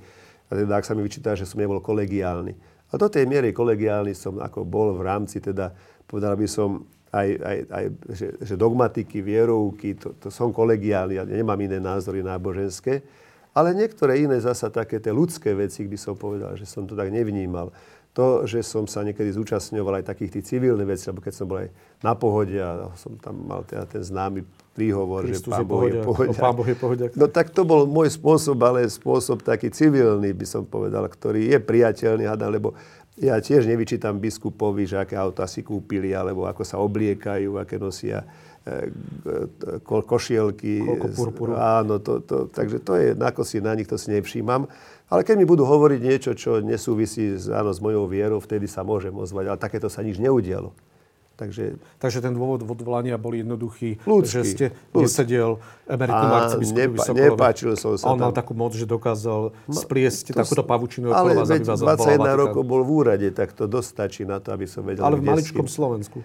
A 0.51 0.55
teda, 0.55 0.79
ak 0.79 0.87
sa 0.87 0.95
mi 0.95 1.03
vyčíta, 1.03 1.35
že 1.35 1.47
som 1.47 1.59
nebol 1.59 1.83
kolegiálny. 1.83 2.55
A 2.91 2.99
do 2.99 3.07
tej 3.11 3.27
miery 3.27 3.51
kolegiálny 3.51 4.15
som 4.15 4.39
ako 4.39 4.63
bol 4.67 4.95
v 4.95 5.03
rámci, 5.03 5.43
teda, 5.43 5.75
povedal 6.07 6.39
by 6.39 6.47
som, 6.47 6.87
aj, 7.11 7.27
aj, 7.27 7.59
aj 7.71 7.85
že, 8.15 8.27
že 8.39 8.55
dogmatiky, 8.55 9.19
vierovky, 9.19 9.99
to, 9.99 10.15
to 10.19 10.31
som 10.31 10.55
kolegiálny, 10.55 11.19
ja 11.19 11.27
nemám 11.27 11.59
iné 11.59 11.83
názory 11.83 12.23
náboženské. 12.23 13.03
Ale 13.51 13.75
niektoré 13.75 14.23
iné 14.23 14.39
zasa 14.39 14.71
také 14.71 15.03
tie 15.03 15.11
ľudské 15.11 15.51
veci, 15.55 15.83
by 15.87 15.99
som 15.99 16.15
povedal, 16.15 16.55
že 16.55 16.67
som 16.67 16.87
to 16.87 16.95
tak 16.95 17.11
nevnímal. 17.11 17.75
To, 18.11 18.43
že 18.43 18.67
som 18.67 18.91
sa 18.91 19.07
niekedy 19.07 19.31
zúčastňoval 19.31 20.03
aj 20.03 20.11
takých 20.11 20.39
tých 20.39 20.55
civilných 20.55 20.99
vecí, 20.99 21.07
lebo 21.15 21.23
keď 21.23 21.35
som 21.35 21.47
bol 21.47 21.63
aj 21.63 21.71
na 22.03 22.19
pohode 22.19 22.59
a 22.59 22.91
som 22.99 23.15
tam 23.23 23.47
mal 23.47 23.63
teda 23.63 23.87
ten 23.87 24.03
známy 24.03 24.43
príhovor, 24.75 25.31
Kristus 25.31 25.55
že 25.55 25.63
Pán 25.63 25.71
Boh 25.71 25.87
je 25.87 26.03
pohodiak. 26.03 26.07
pohodiak. 26.11 26.39
O, 26.39 26.43
Pán 26.43 26.55
Boh 26.59 26.67
je 26.67 26.77
pohodiak. 26.79 27.11
No 27.15 27.31
tak 27.31 27.55
to 27.55 27.63
bol 27.63 27.87
môj 27.87 28.11
spôsob, 28.11 28.59
ale 28.67 28.83
spôsob 28.91 29.47
taký 29.47 29.71
civilný, 29.71 30.35
by 30.35 30.47
som 30.47 30.67
povedal, 30.67 31.07
ktorý 31.07 31.55
je 31.55 31.59
priateľný, 31.63 32.27
hada, 32.27 32.51
lebo 32.51 32.75
ja 33.21 33.39
tiež 33.39 33.69
nevyčítam 33.69 34.19
biskupovi, 34.19 34.91
že 34.91 34.97
aké 34.99 35.15
auta 35.15 35.47
si 35.47 35.63
kúpili, 35.63 36.11
alebo 36.11 36.51
ako 36.51 36.67
sa 36.67 36.83
obliekajú, 36.83 37.63
aké 37.63 37.79
nosia 37.79 38.27
ko, 39.81 40.03
košielky. 40.03 40.81
Koľko 40.81 41.07
purpuru. 41.11 41.53
Áno, 41.55 41.97
to, 41.97 42.21
to, 42.21 42.47
takže 42.47 42.79
to 42.79 42.93
je, 42.95 43.09
ako 43.15 43.43
si 43.43 43.59
na 43.59 43.73
nich 43.73 43.89
to 43.89 43.97
si 43.97 44.11
nevšímam. 44.11 44.69
Ale 45.07 45.21
keď 45.23 45.37
mi 45.37 45.47
budú 45.47 45.65
hovoriť 45.65 46.01
niečo, 46.01 46.31
čo 46.33 46.61
nesúvisí 46.61 47.35
s, 47.35 47.51
áno, 47.51 47.75
s 47.75 47.83
mojou 47.83 48.07
vierou, 48.07 48.39
vtedy 48.39 48.71
sa 48.71 48.81
môžem 48.81 49.11
ozvať. 49.11 49.45
Ale 49.49 49.59
takéto 49.59 49.91
sa 49.91 50.01
nič 50.01 50.17
neudialo. 50.17 50.71
Takže 51.35 51.81
Takže 51.97 52.21
ten 52.21 52.37
dôvod 52.37 52.61
odvolania 52.61 53.17
bol 53.17 53.33
jednoduchý, 53.33 53.97
Ľudský. 54.05 54.29
že 54.29 54.41
ste 54.45 54.67
Ľudský. 54.93 55.25
nesedel 55.25 55.51
emeritum 55.89 56.29
Á, 56.29 56.37
arcibiskup 56.37 56.77
nepa- 56.77 57.17
nepáčil 57.17 57.71
som 57.81 57.97
sa 57.97 58.13
on 58.13 58.21
mal 58.21 58.29
tam. 58.29 58.45
takú 58.45 58.53
moc, 58.53 58.77
že 58.77 58.85
dokázal 58.85 59.57
spliesť 59.67 60.37
to 60.37 60.45
takúto 60.45 60.61
pavučinu 60.61 61.09
ale 61.09 61.33
okolo 61.33 61.41
vás, 61.41 61.49
aby 61.49 61.65
vás 61.65 61.81
21 61.81 61.97
odvolal 61.97 62.37
rokov 62.37 62.63
bol 62.63 62.81
v 62.85 62.91
úrade, 62.93 63.29
tak 63.33 63.57
to 63.57 63.65
dosť 63.65 63.89
stačí 63.89 64.23
na 64.23 64.37
to, 64.37 64.53
aby 64.53 64.69
som 64.69 64.85
vedel, 64.85 65.01
Ale 65.01 65.17
v 65.17 65.33
maličkom 65.33 65.65
kým. 65.65 65.73
Slovensku. 65.73 66.21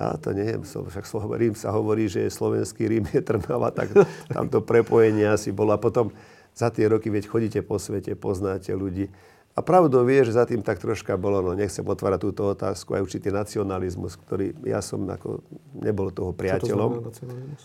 A 0.00 0.16
to 0.16 0.32
neviem, 0.32 0.64
som, 0.64 0.88
však 0.88 1.04
Rím 1.36 1.52
sa 1.52 1.76
hovorí, 1.76 2.08
že 2.08 2.32
slovenský 2.32 2.88
Rím 2.88 3.04
je 3.12 3.20
Trnava, 3.20 3.68
tak 3.68 3.92
tam 4.32 4.48
to 4.48 4.64
prepojenie 4.64 5.28
asi 5.28 5.52
bolo. 5.52 5.76
A 5.76 5.78
potom 5.78 6.08
za 6.56 6.72
tie 6.72 6.88
roky, 6.88 7.12
veď 7.12 7.28
chodíte 7.28 7.60
po 7.60 7.76
svete, 7.76 8.16
poznáte 8.16 8.72
ľudí. 8.72 9.12
A 9.52 9.60
pravdou 9.60 10.06
vie, 10.08 10.24
že 10.24 10.38
za 10.38 10.48
tým 10.48 10.64
tak 10.64 10.80
troška 10.80 11.20
bolo, 11.20 11.44
no 11.44 11.52
nechcem 11.52 11.84
otvárať 11.84 12.20
túto 12.22 12.48
otázku, 12.48 12.96
aj 12.96 13.04
určitý 13.04 13.28
nacionalizmus, 13.28 14.16
ktorý 14.16 14.56
ja 14.64 14.80
som 14.80 15.04
ako 15.04 15.44
nebol 15.76 16.08
toho 16.08 16.32
Čo 16.32 16.36
to 16.36 16.40
priateľom. 16.40 16.90
znamená 16.96 17.08
nacionalizmus? 17.12 17.62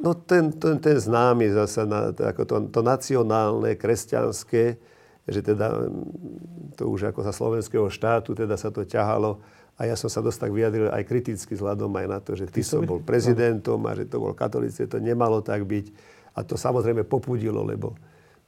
No 0.00 0.10
ten, 0.16 0.52
ten, 0.56 0.76
ten 0.80 0.96
známy 0.96 1.52
zase, 1.52 1.84
na, 1.84 2.12
to, 2.12 2.24
ako 2.24 2.42
to, 2.44 2.56
to 2.72 2.80
nacionálne, 2.80 3.76
kresťanské, 3.76 4.80
že 5.28 5.40
teda 5.44 5.86
mm, 5.86 6.76
to 6.80 6.88
už 6.88 7.12
ako 7.12 7.20
za 7.22 7.32
slovenského 7.36 7.86
štátu 7.92 8.32
teda 8.32 8.56
sa 8.56 8.72
to 8.72 8.82
ťahalo 8.82 9.38
a 9.80 9.88
ja 9.88 9.96
som 9.96 10.12
sa 10.12 10.20
dosť 10.20 10.44
tak 10.44 10.52
vyjadril 10.52 10.92
aj 10.92 11.08
kriticky 11.08 11.56
vzhľadom 11.56 11.88
aj 11.96 12.06
na 12.06 12.18
to, 12.20 12.36
že 12.36 12.52
ty 12.52 12.60
som 12.60 12.84
bol 12.84 13.00
prezidentom 13.00 13.80
a 13.88 13.96
že 13.96 14.04
to 14.04 14.20
bol 14.20 14.36
katolície, 14.36 14.84
to 14.84 15.00
nemalo 15.00 15.40
tak 15.40 15.64
byť 15.64 15.86
a 16.36 16.44
to 16.44 16.60
samozrejme 16.60 17.08
popudilo, 17.08 17.64
lebo 17.64 17.96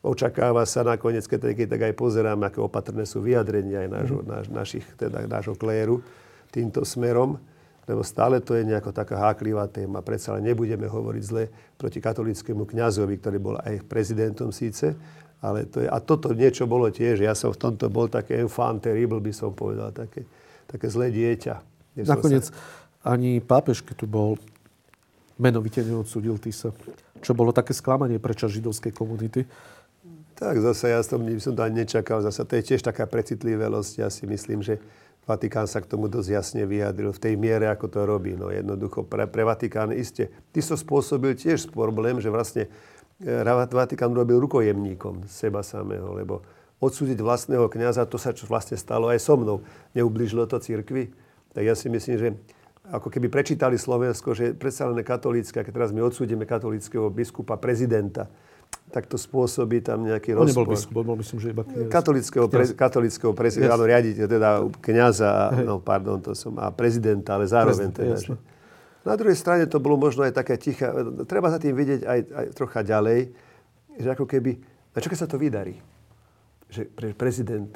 očakáva 0.05 0.69
sa 0.69 0.85
nakoniec, 0.85 1.25
keď, 1.25 1.65
tak 1.73 1.81
aj 1.89 1.95
pozerám, 1.97 2.37
aké 2.45 2.61
opatrné 2.61 3.09
sú 3.09 3.25
vyjadrenia 3.25 3.87
aj 3.87 3.89
nášho, 3.89 4.21
naš, 4.29 4.47
našich, 4.53 4.85
teda 5.01 5.25
nášho 5.25 5.57
kléru 5.57 6.05
týmto 6.53 6.85
smerom, 6.85 7.41
lebo 7.89 8.05
stále 8.05 8.45
to 8.45 8.53
je 8.53 8.69
nejako 8.69 8.93
taká 8.93 9.17
háklivá 9.17 9.67
téma. 9.73 10.05
Predsa 10.05 10.37
len 10.37 10.53
nebudeme 10.53 10.85
hovoriť 10.85 11.23
zle 11.25 11.49
proti 11.81 11.99
katolickému 11.99 12.69
kňazovi, 12.69 13.15
ktorý 13.19 13.39
bol 13.41 13.57
aj 13.57 13.89
prezidentom 13.89 14.53
síce, 14.53 14.93
ale 15.43 15.67
to 15.67 15.83
je, 15.83 15.89
a 15.91 15.99
toto 15.99 16.31
niečo 16.31 16.69
bolo 16.71 16.87
tiež. 16.93 17.25
Ja 17.25 17.35
som 17.35 17.51
v 17.51 17.59
tomto 17.59 17.91
bol 17.91 18.07
také 18.07 18.39
enfant 18.39 18.79
terrible, 18.85 19.19
by 19.19 19.33
som 19.35 19.51
povedal, 19.51 19.91
také, 19.91 20.23
také 20.69 20.87
zlé 20.91 21.11
dieťa. 21.11 21.55
Nakoniec 22.07 22.49
sa- 22.49 22.55
ani 23.03 23.43
pápež, 23.43 23.83
keď 23.83 23.97
tu 23.99 24.07
bol, 24.07 24.39
menovite 25.37 25.83
neodsudil 25.83 26.39
Tisa. 26.39 26.71
Čo 27.19 27.35
bolo 27.35 27.51
také 27.51 27.75
sklamanie 27.75 28.23
pre 28.23 28.35
časť 28.35 28.63
židovskej 28.63 28.93
komunity. 28.95 29.43
Tak 30.39 30.59
zase 30.59 30.91
ja 30.91 31.03
som, 31.03 31.23
som 31.39 31.55
to 31.55 31.63
ani 31.63 31.87
nečakal. 31.87 32.23
Zase 32.23 32.43
to 32.47 32.55
je 32.59 32.63
tiež 32.75 32.83
taká 32.83 33.07
precitlivosť. 33.07 33.93
Ja 34.03 34.09
si 34.11 34.27
myslím, 34.27 34.63
že 34.63 34.83
Vatikán 35.23 35.71
sa 35.71 35.79
k 35.79 35.87
tomu 35.87 36.11
dosť 36.11 36.29
jasne 36.35 36.63
vyjadril 36.67 37.15
v 37.15 37.23
tej 37.23 37.35
miere, 37.39 37.71
ako 37.71 37.87
to 37.87 38.01
robí. 38.03 38.35
No 38.35 38.51
jednoducho 38.51 39.07
pre, 39.07 39.31
pre 39.31 39.47
Vatikán 39.47 39.95
iste. 39.95 40.35
Ty 40.51 40.59
so 40.67 40.75
spôsobil 40.75 41.39
tiež 41.39 41.71
problém, 41.71 42.19
že 42.19 42.27
vlastne 42.27 42.67
e, 43.23 43.71
Vatikán 43.71 44.11
robil 44.11 44.43
rukojemníkom 44.43 45.31
seba 45.31 45.63
samého, 45.63 46.11
lebo 46.11 46.43
odsúdiť 46.83 47.23
vlastného 47.23 47.71
kňaza, 47.71 48.11
to 48.11 48.19
sa 48.19 48.35
čo 48.35 48.51
vlastne 48.51 48.75
stalo 48.75 49.07
aj 49.07 49.23
so 49.23 49.39
mnou. 49.39 49.63
Neublížilo 49.95 50.51
to 50.51 50.59
cirkvi. 50.59 51.15
Tak 51.55 51.63
ja 51.63 51.79
si 51.79 51.87
myslím, 51.87 52.17
že 52.19 52.29
ako 52.83 53.07
keby 53.07 53.31
prečítali 53.31 53.79
Slovensko, 53.79 54.35
že 54.35 54.51
predsa 54.53 54.91
len 54.91 54.99
katolícke, 55.01 55.63
keď 55.63 55.71
teraz 55.71 55.95
my 55.95 56.03
odsúdime 56.03 56.43
katolického 56.43 57.07
biskupa, 57.09 57.55
prezidenta, 57.55 58.27
tak 58.91 59.07
to 59.07 59.15
spôsobí 59.15 59.79
tam 59.81 60.03
nejaký 60.03 60.35
On 60.35 60.43
nebol 60.43 60.67
rozpor. 60.67 60.75
biskup, 60.75 60.95
on 60.99 61.07
bol 61.07 61.19
myslím, 61.23 61.39
že 61.39 61.49
iba 61.55 61.63
kniaz. 61.63 61.89
Katolického, 61.89 62.47
pre, 62.51 62.65
katolického 62.75 63.33
prezidenta, 63.33 63.71
Yes. 63.71 63.77
áno, 63.79 63.85
riaditeľ, 63.87 64.27
teda 64.27 64.51
kniaza, 64.83 65.29
a, 65.31 65.45
no 65.63 65.79
pardon, 65.79 66.19
to 66.19 66.35
som, 66.35 66.59
a 66.59 66.75
prezidenta, 66.75 67.39
ale 67.39 67.47
zároveň 67.47 67.89
Prezident, 67.89 67.95
teda. 67.95 68.15
jasné. 68.19 68.35
Že. 68.35 68.51
Na 69.03 69.15
druhej 69.15 69.39
strane 69.39 69.65
to 69.67 69.79
bolo 69.79 69.95
možno 69.97 70.27
aj 70.27 70.35
také 70.35 70.59
tiché, 70.59 70.91
treba 71.25 71.49
za 71.49 71.63
tým 71.63 71.73
vidieť 71.75 72.01
aj, 72.03 72.21
aj 72.35 72.47
trocha 72.59 72.81
ďalej, 72.83 73.31
že 73.97 74.09
ako 74.11 74.25
keby, 74.27 74.51
a 74.93 74.99
čo 74.99 75.09
keď 75.09 75.19
sa 75.21 75.29
to 75.31 75.39
vydarí? 75.39 75.79
Že 76.73 76.89
pre, 76.89 77.09
prezident 77.13 77.69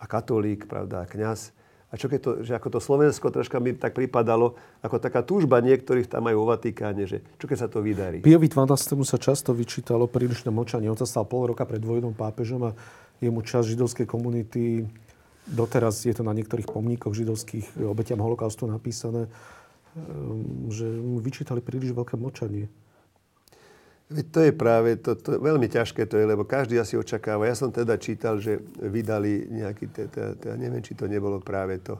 a 0.00 0.08
katolík, 0.08 0.64
pravda, 0.64 1.04
a 1.04 1.06
kňaz, 1.06 1.52
a 1.94 2.00
čo 2.00 2.10
keď 2.10 2.20
to, 2.20 2.30
že 2.42 2.58
ako 2.58 2.68
to 2.74 2.78
Slovensko 2.82 3.30
troška 3.30 3.62
mi 3.62 3.70
tak 3.70 3.94
pripadalo, 3.94 4.58
ako 4.82 4.98
taká 4.98 5.22
túžba 5.22 5.62
niektorých 5.62 6.10
tam 6.10 6.26
aj 6.26 6.34
vo 6.34 6.50
Vatikáne, 6.50 7.06
že 7.06 7.22
čo 7.38 7.46
keď 7.46 7.58
sa 7.62 7.68
to 7.70 7.86
vydarí? 7.86 8.18
Piovi 8.18 8.50
XII. 8.50 8.98
sa 9.06 9.14
často 9.14 9.54
vyčítalo 9.54 10.10
prílišné 10.10 10.50
mlčanie. 10.50 10.90
On 10.90 10.98
sa 10.98 11.06
stal 11.06 11.22
pol 11.22 11.54
roka 11.54 11.62
pred 11.62 11.78
vojnou 11.78 12.10
pápežom 12.10 12.66
a 12.66 12.70
jemu 13.22 13.38
časť 13.46 13.78
židovskej 13.78 14.10
komunity, 14.10 14.90
doteraz 15.46 16.02
je 16.02 16.10
to 16.10 16.26
na 16.26 16.34
niektorých 16.34 16.66
pomníkoch 16.66 17.14
židovských 17.14 17.78
obetiam 17.86 18.18
holokaustu 18.18 18.66
napísané, 18.66 19.30
ehm, 19.94 20.74
že 20.74 20.90
mu 20.90 21.22
vyčítali 21.22 21.62
príliš 21.62 21.94
veľké 21.94 22.18
mlčanie. 22.18 22.66
Veď 24.12 24.26
to 24.30 24.40
je 24.44 24.52
práve, 24.52 24.90
to, 25.00 25.16
to, 25.16 25.40
veľmi 25.40 25.64
ťažké 25.64 26.04
to 26.04 26.20
je, 26.20 26.28
lebo 26.28 26.44
každý 26.44 26.76
asi 26.76 26.94
očakáva. 27.00 27.48
Ja 27.48 27.56
som 27.56 27.72
teda 27.72 27.96
čítal, 27.96 28.36
že 28.36 28.60
vydali 28.76 29.48
nejaký, 29.48 29.88
teda, 29.88 30.36
teda, 30.36 30.54
neviem, 30.60 30.84
či 30.84 30.92
to 30.92 31.08
nebolo 31.08 31.40
práve 31.40 31.80
to, 31.80 31.96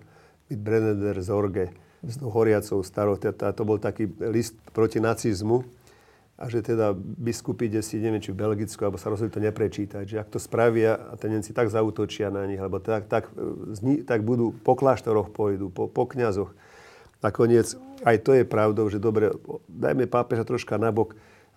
Brenner 0.53 1.17
Zorge 1.25 1.73
s 2.05 2.21
tou 2.21 2.29
horiacou 2.29 2.85
starou, 2.85 3.17
teda, 3.17 3.57
to 3.57 3.65
bol 3.65 3.81
taký 3.81 4.07
list 4.21 4.53
proti 4.77 5.01
nacizmu, 5.01 5.65
a 6.35 6.51
že 6.51 6.67
teda 6.67 6.91
biskupy, 6.99 7.71
kde 7.71 7.81
si, 7.81 8.03
neviem, 8.03 8.19
či 8.19 8.35
v 8.35 8.43
Belgicku, 8.43 8.83
alebo 8.83 8.99
sa 8.99 9.07
rozhodli 9.07 9.31
to 9.31 9.39
neprečítať, 9.39 10.03
že 10.03 10.19
ak 10.19 10.35
to 10.35 10.43
spravia 10.43 10.99
a 10.99 11.15
ten 11.15 11.31
Nemci 11.31 11.55
tak 11.55 11.71
zautočia 11.71 12.27
na 12.27 12.43
nich, 12.43 12.59
alebo 12.59 12.83
tak, 12.83 13.07
tak, 13.07 13.31
zni- 13.71 14.03
tak 14.03 14.27
budú 14.27 14.51
po 14.67 14.75
kláštoroch 14.75 15.31
pôjdu, 15.31 15.71
po, 15.71 15.87
po 15.87 16.05
kňazoch. 16.11 16.51
Nakoniec 17.23 17.79
aj 18.03 18.17
to 18.27 18.35
je 18.35 18.43
pravdou, 18.43 18.91
že 18.91 18.99
dobre, 18.99 19.31
dajme 19.71 20.11
pápeža 20.11 20.43
troška 20.43 20.75
nabok, 20.75 21.15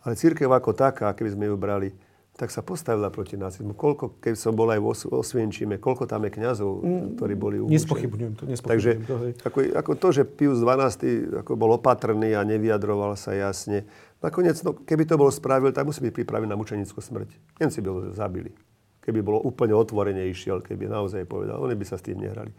Ale 0.08 0.16
církev 0.16 0.48
ako 0.48 0.72
taká, 0.72 1.12
keby 1.12 1.36
sme 1.36 1.46
ju 1.52 1.56
brali, 1.60 1.92
tak 2.38 2.54
sa 2.54 2.62
postavila 2.62 3.10
proti 3.10 3.34
nacizmu. 3.34 3.74
Koľko, 3.74 4.22
keď 4.22 4.38
som 4.38 4.54
bol 4.54 4.70
aj 4.70 4.78
v 4.78 4.88
Os- 4.88 5.10
Osvienčime, 5.10 5.82
koľko 5.82 6.06
tam 6.06 6.22
je 6.30 6.32
kňazov, 6.38 6.72
ktorí 7.18 7.34
boli 7.34 7.58
umúčení. 7.58 7.82
Nespochybňujem 7.82 8.34
to, 8.38 8.44
Takže 8.46 8.54
nespochybňujem 8.54 9.04
to, 9.04 9.16
hej. 9.26 9.32
ako, 9.42 9.58
ako 9.74 9.92
to, 9.98 10.08
že 10.14 10.24
Pius 10.24 10.62
XII 10.62 11.44
ako 11.44 11.52
bol 11.58 11.74
opatrný 11.76 12.38
a 12.38 12.46
nevyjadroval 12.46 13.18
sa 13.18 13.34
jasne, 13.34 13.90
nakoniec, 14.22 14.54
no, 14.62 14.78
keby 14.78 15.10
to 15.10 15.18
bol 15.18 15.34
spravil, 15.34 15.74
tak 15.74 15.90
musí 15.90 16.00
byť 16.06 16.14
pripravený 16.14 16.54
na 16.54 16.56
mučenickú 16.56 17.02
smrť. 17.02 17.58
Nemci 17.58 17.82
by 17.82 17.88
ho 17.90 18.00
zabili. 18.14 18.54
Keby 19.02 19.20
bolo 19.26 19.42
úplne 19.42 19.74
otvorene 19.74 20.30
išiel, 20.30 20.62
keby 20.62 20.86
naozaj 20.94 21.26
povedal. 21.26 21.58
Oni 21.58 21.74
by 21.74 21.86
sa 21.90 21.98
s 21.98 22.06
tým 22.06 22.22
nehrali. 22.22 22.54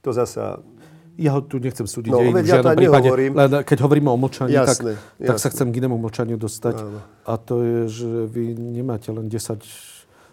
To 0.00 0.08
zasa 0.08 0.56
Ja 1.18 1.34
ho 1.34 1.42
tu 1.42 1.58
nechcem 1.58 1.82
súdiť. 1.82 2.14
No, 2.14 2.22
veď 2.22 2.46
ja 2.46 2.62
to 2.62 2.78
prípade. 2.78 3.02
nehovorím. 3.02 3.32
Len 3.34 3.50
keď 3.66 3.78
hovoríme 3.82 4.06
o 4.06 4.14
mlčaní, 4.14 4.54
Jasné, 4.54 4.94
tak, 4.94 5.18
tak 5.18 5.36
sa 5.42 5.50
jasné. 5.50 5.52
chcem 5.58 5.68
k 5.74 5.74
inému 5.82 5.98
mlčaniu 5.98 6.38
dostať. 6.38 6.76
Áno. 6.78 7.02
A 7.26 7.32
to 7.34 7.66
je, 7.66 7.78
že 7.90 8.10
vy 8.30 8.54
nemáte 8.54 9.10
len 9.10 9.26
10 9.26 9.58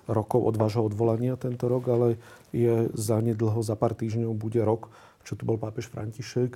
rokov 0.06 0.46
od 0.46 0.56
vášho 0.62 0.86
odvolania 0.86 1.34
tento 1.42 1.66
rok, 1.66 1.90
ale 1.90 2.22
je 2.54 2.86
zanedlho, 2.94 3.58
za 3.66 3.74
pár 3.74 3.98
týždňov 3.98 4.38
bude 4.38 4.62
rok, 4.62 4.94
čo 5.26 5.34
tu 5.34 5.50
bol 5.50 5.58
pápež 5.58 5.90
František. 5.90 6.54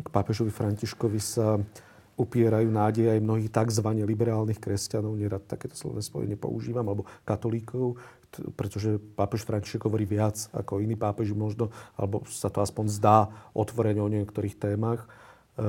K 0.00 0.08
pápežovi 0.14 0.54
Františkovi 0.54 1.18
sa 1.18 1.58
upierajú 2.14 2.68
nádej 2.70 3.10
aj 3.10 3.18
mnohých 3.24 3.50
tzv. 3.50 3.88
liberálnych 4.06 4.62
kresťanov, 4.62 5.18
nerad 5.18 5.42
takéto 5.50 5.74
slovné 5.74 6.04
spojenie 6.04 6.38
používam, 6.38 6.86
alebo 6.86 7.08
katolíkov, 7.26 7.98
pretože 8.56 8.96
pápež 9.18 9.44
František 9.44 9.84
hovorí 9.84 10.08
viac 10.08 10.48
ako 10.56 10.80
iní 10.80 10.96
pápeži 10.96 11.36
možno, 11.36 11.68
alebo 11.98 12.24
sa 12.28 12.48
to 12.48 12.64
aspoň 12.64 12.88
zdá 12.88 13.18
otvorene 13.52 14.00
o 14.00 14.08
niektorých 14.08 14.56
témach, 14.56 15.04
e, 15.60 15.68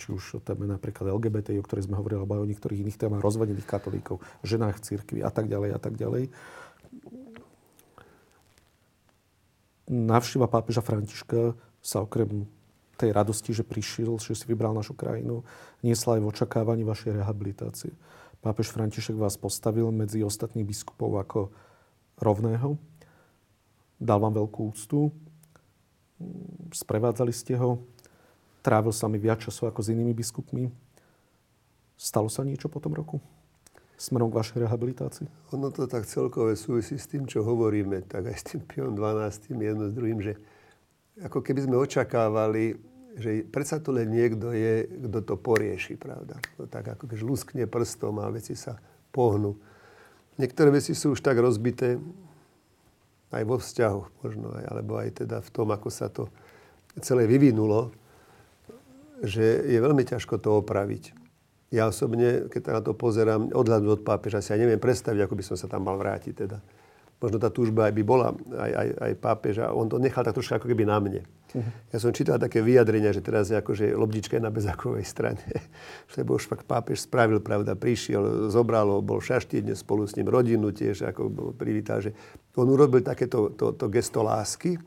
či 0.00 0.08
už 0.14 0.38
o 0.38 0.40
téme 0.40 0.64
napríklad 0.64 1.12
LGBT, 1.12 1.56
o 1.60 1.66
ktorej 1.66 1.90
sme 1.90 2.00
hovorili, 2.00 2.20
alebo 2.22 2.40
aj 2.40 2.42
o 2.44 2.50
niektorých 2.50 2.82
iných 2.86 3.00
témach 3.00 3.20
rozvedených 3.20 3.68
katolíkov, 3.68 4.24
ženách 4.40 4.80
v 4.80 4.84
cirkvi 4.84 5.18
a 5.20 5.28
tak 5.28 5.52
ďalej 5.52 5.70
a 5.76 5.80
tak 5.80 5.94
ďalej. 6.00 6.32
Návšteva 9.88 10.52
pápeža 10.52 10.84
Františka 10.84 11.56
sa 11.80 12.04
okrem 12.04 12.44
tej 12.98 13.14
radosti, 13.14 13.54
že 13.54 13.62
prišiel, 13.64 14.18
že 14.18 14.34
si 14.34 14.44
vybral 14.44 14.74
našu 14.74 14.92
krajinu, 14.92 15.46
niesla 15.80 16.18
aj 16.18 16.20
v 16.20 16.30
očakávaní 16.34 16.82
vašej 16.82 17.22
rehabilitácie. 17.22 17.94
Pápež 18.42 18.74
František 18.74 19.14
vás 19.14 19.38
postavil 19.38 19.88
medzi 19.94 20.22
ostatných 20.26 20.66
biskupov 20.66 21.22
ako 21.22 21.40
rovného. 22.18 22.78
Dal 23.98 24.18
vám 24.22 24.34
veľkú 24.34 24.70
úctu. 24.70 25.10
Sprevádzali 26.70 27.34
ste 27.34 27.58
ho. 27.58 27.82
Trávil 28.62 28.94
sa 28.94 29.06
mi 29.06 29.18
viac 29.18 29.42
času 29.42 29.70
ako 29.70 29.80
s 29.82 29.90
inými 29.90 30.14
biskupmi. 30.14 30.70
Stalo 31.98 32.30
sa 32.30 32.46
niečo 32.46 32.70
po 32.70 32.78
tom 32.78 32.94
roku? 32.94 33.18
Smerom 33.98 34.30
k 34.30 34.38
vašej 34.38 34.62
rehabilitácii? 34.62 35.26
Ono 35.58 35.74
to 35.74 35.90
tak 35.90 36.06
celkové 36.06 36.54
súvisí 36.54 36.94
s 36.94 37.10
tým, 37.10 37.26
čo 37.26 37.42
hovoríme, 37.42 38.06
tak 38.06 38.30
aj 38.30 38.36
s 38.38 38.44
tým 38.54 38.62
Piom 38.62 38.94
12. 38.94 39.50
jedno 39.58 39.90
s 39.90 39.94
druhým, 39.94 40.22
že 40.22 40.38
ako 41.18 41.42
keby 41.42 41.66
sme 41.66 41.74
očakávali, 41.82 42.78
že 43.18 43.42
predsa 43.50 43.82
tu 43.82 43.90
len 43.90 44.06
niekto 44.06 44.54
je, 44.54 44.86
kto 45.10 45.18
to 45.26 45.34
porieši, 45.34 45.98
pravda. 45.98 46.38
No 46.54 46.70
tak 46.70 46.94
ako 46.94 47.10
keď 47.10 47.18
luskne 47.26 47.66
prstom 47.66 48.22
a 48.22 48.30
veci 48.30 48.54
sa 48.54 48.78
pohnú. 49.10 49.58
Niektoré 50.38 50.70
veci 50.70 50.94
sú 50.94 51.18
už 51.18 51.20
tak 51.20 51.36
rozbité, 51.42 51.98
aj 53.28 53.44
vo 53.44 53.60
vzťahoch 53.60 54.08
možno, 54.24 54.54
aj, 54.56 54.64
alebo 54.72 54.92
aj 54.96 55.26
teda 55.26 55.44
v 55.44 55.50
tom, 55.52 55.68
ako 55.68 55.88
sa 55.92 56.08
to 56.08 56.32
celé 57.02 57.28
vyvinulo, 57.28 57.92
že 59.20 59.66
je 59.66 59.78
veľmi 59.78 60.06
ťažko 60.06 60.40
to 60.40 60.62
opraviť. 60.62 61.12
Ja 61.68 61.90
osobne, 61.90 62.48
keď 62.48 62.80
na 62.80 62.80
to 62.80 62.96
pozerám, 62.96 63.52
odhľadu 63.52 64.00
od 64.00 64.02
pápeža, 64.06 64.40
si 64.40 64.56
aj 64.56 64.64
neviem 64.64 64.80
predstaviť, 64.80 65.20
ako 65.20 65.34
by 65.36 65.44
som 65.44 65.56
sa 65.60 65.68
tam 65.68 65.84
mal 65.84 66.00
vrátiť. 66.00 66.32
Teda. 66.32 66.64
Možno 67.18 67.42
tá 67.42 67.50
túžba 67.50 67.90
aj 67.90 67.94
by 67.98 68.02
bola, 68.06 68.30
aj, 68.54 68.72
aj, 68.78 68.88
aj 69.10 69.12
pápeža. 69.18 69.74
On 69.74 69.90
to 69.90 69.98
nechal 69.98 70.22
tak 70.22 70.38
trošku 70.38 70.54
ako 70.54 70.70
keby 70.70 70.86
na 70.86 71.02
mne. 71.02 71.22
Uh-huh. 71.50 71.66
Ja 71.90 71.98
som 71.98 72.14
čítal 72.14 72.38
také 72.38 72.62
vyjadrenia, 72.62 73.10
že 73.10 73.18
teraz 73.18 73.50
je 73.50 73.58
akože 73.58 73.90
lobdička 73.90 74.38
je 74.38 74.46
na 74.46 74.54
bezakovej 74.54 75.02
strane. 75.02 75.42
Lebo 76.14 76.38
už 76.38 76.46
fakt 76.46 76.62
pápež 76.62 77.10
spravil, 77.10 77.42
pravda, 77.42 77.74
prišiel, 77.74 78.46
zobral 78.54 78.86
ho, 78.86 79.02
bol 79.02 79.18
šaštidne 79.18 79.74
spolu 79.74 80.06
s 80.06 80.14
ním, 80.14 80.30
rodinu 80.30 80.70
tiež 80.70 81.10
ako 81.10 81.52
privítal, 81.58 81.98
že 81.98 82.14
on 82.54 82.70
urobil 82.70 83.02
takéto 83.02 83.50
to, 83.50 83.74
to 83.74 83.90
gesto 83.90 84.22
lásky. 84.22 84.78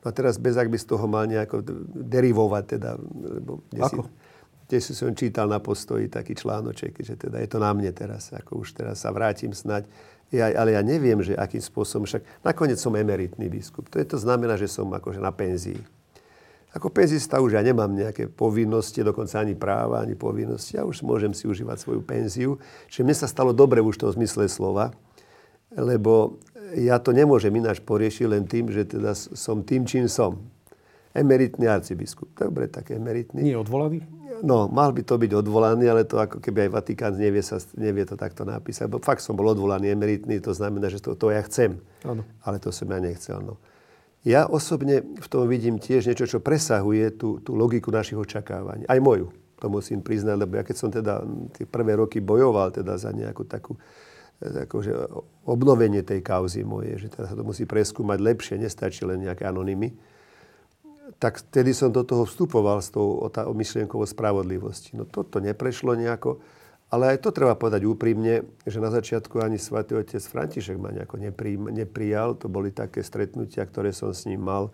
No 0.00 0.08
a 0.08 0.12
teraz 0.16 0.40
bez 0.40 0.56
ak 0.56 0.72
by 0.72 0.78
z 0.80 0.86
toho 0.88 1.04
mal 1.04 1.28
nejako 1.28 1.60
derivovať, 1.92 2.64
teda, 2.78 2.96
lebo 3.20 3.60
Ako? 3.76 4.06
Si, 4.06 4.34
Tiež 4.66 4.82
si 4.82 4.94
som 4.98 5.14
čítal 5.14 5.46
na 5.46 5.62
postoji 5.62 6.10
taký 6.10 6.34
článoček, 6.34 6.98
že 6.98 7.14
teda 7.14 7.38
je 7.38 7.46
to 7.46 7.62
na 7.62 7.70
mne 7.70 7.86
teraz, 7.94 8.34
ako 8.34 8.66
už 8.66 8.74
teraz 8.74 9.06
sa 9.06 9.14
vrátim 9.14 9.54
snať. 9.54 9.86
Ja, 10.34 10.50
ale 10.50 10.74
ja 10.74 10.82
neviem, 10.82 11.22
že 11.22 11.38
akým 11.38 11.62
spôsobom, 11.62 12.02
však 12.02 12.42
nakoniec 12.42 12.82
som 12.82 12.90
emeritný 12.98 13.46
biskup. 13.46 13.86
To, 13.94 14.02
je, 14.02 14.06
to 14.06 14.18
znamená, 14.18 14.58
že 14.58 14.66
som 14.66 14.90
akože 14.90 15.22
na 15.22 15.30
penzii. 15.30 15.78
Ako 16.74 16.92
penzista 16.92 17.40
už 17.40 17.56
ja 17.56 17.62
nemám 17.64 17.88
nejaké 17.88 18.28
povinnosti, 18.28 19.00
dokonca 19.00 19.40
ani 19.40 19.56
práva, 19.56 20.02
ani 20.02 20.12
povinnosti. 20.12 20.76
Ja 20.76 20.84
už 20.84 21.06
môžem 21.06 21.32
si 21.32 21.48
užívať 21.48 21.78
svoju 21.78 22.04
penziu. 22.04 22.60
Čiže 22.92 23.02
mne 23.06 23.16
sa 23.16 23.30
stalo 23.30 23.56
dobre 23.56 23.80
už 23.80 23.96
v 23.96 24.02
tom 24.04 24.12
zmysle 24.12 24.44
slova, 24.50 24.92
lebo 25.72 26.36
ja 26.74 26.98
to 26.98 27.14
nemôžem 27.14 27.54
ináč 27.54 27.80
poriešiť 27.80 28.26
len 28.26 28.44
tým, 28.44 28.68
že 28.68 28.84
teda 28.84 29.14
som 29.14 29.62
tým, 29.62 29.86
čím 29.86 30.10
som. 30.10 30.42
Emeritný 31.16 31.64
arcibiskup. 31.64 32.34
Dobre, 32.36 32.68
tak 32.68 32.92
emeritný. 32.92 33.40
Nie 33.40 33.56
odvolaný? 33.56 34.04
No, 34.42 34.66
mal 34.68 34.92
by 34.92 35.02
to 35.06 35.16
byť 35.16 35.32
odvolaný, 35.38 35.88
ale 35.88 36.02
to 36.04 36.20
ako 36.20 36.42
keby 36.42 36.68
aj 36.68 36.70
Vatikán 36.72 37.14
nevie, 37.16 37.40
sa, 37.40 37.62
nevie 37.78 38.04
to 38.04 38.18
takto 38.18 38.42
napísať. 38.42 38.90
Bo 38.90 39.00
fakt 39.00 39.24
som 39.24 39.38
bol 39.38 39.48
odvolaný 39.48 39.92
emeritný, 39.92 40.42
to 40.42 40.52
znamená, 40.52 40.92
že 40.92 41.00
to, 41.00 41.16
to 41.16 41.32
ja 41.32 41.40
chcem. 41.46 41.80
Áno. 42.02 42.26
Ale 42.44 42.60
to 42.60 42.68
som 42.74 42.90
ja 42.90 42.98
nechcel. 43.00 43.40
No. 43.40 43.56
Ja 44.26 44.50
osobne 44.50 45.06
v 45.06 45.26
tom 45.30 45.46
vidím 45.46 45.78
tiež 45.78 46.10
niečo, 46.10 46.26
čo 46.26 46.42
presahuje 46.42 47.14
tú, 47.14 47.38
tú 47.40 47.54
logiku 47.54 47.94
našich 47.94 48.18
očakávaní. 48.18 48.82
Aj 48.90 48.98
moju, 48.98 49.30
to 49.62 49.70
musím 49.70 50.02
priznať, 50.02 50.36
lebo 50.36 50.58
ja 50.58 50.66
keď 50.66 50.76
som 50.76 50.90
teda 50.90 51.22
tie 51.54 51.64
prvé 51.64 51.94
roky 51.94 52.18
bojoval 52.18 52.74
teda 52.74 52.98
za 52.98 53.14
nejakú 53.14 53.46
takú 53.46 53.78
akože 54.36 54.92
obnovenie 55.48 56.04
tej 56.04 56.20
kauzy 56.20 56.60
moje, 56.60 57.00
že 57.00 57.08
teda 57.08 57.32
sa 57.32 57.36
to 57.38 57.44
musí 57.46 57.64
preskúmať 57.64 58.18
lepšie, 58.20 58.60
nestačí 58.60 59.08
len 59.08 59.24
nejaké 59.24 59.48
anonymy, 59.48 59.96
tak 61.16 61.40
vtedy 61.40 61.72
som 61.72 61.88
do 61.88 62.04
toho 62.04 62.28
vstupoval 62.28 62.84
s 62.84 62.92
tou 62.92 63.24
myšlienkovou 63.32 64.04
spravodlivosti. 64.04 64.92
No 64.92 65.08
toto 65.08 65.40
neprešlo 65.40 65.96
nejako, 65.96 66.44
ale 66.92 67.16
aj 67.16 67.24
to 67.24 67.34
treba 67.34 67.56
povedať 67.58 67.82
úprimne, 67.88 68.46
že 68.62 68.78
na 68.78 68.92
začiatku 68.92 69.40
ani 69.42 69.58
svätý 69.58 69.96
otec 69.96 70.22
František 70.22 70.76
ma 70.78 70.94
nejako 70.94 71.18
nepri, 71.18 71.58
neprijal. 71.58 72.38
To 72.38 72.46
boli 72.46 72.70
také 72.70 73.02
stretnutia, 73.02 73.66
ktoré 73.66 73.90
som 73.90 74.12
s 74.12 74.28
ním 74.28 74.44
mal. 74.44 74.70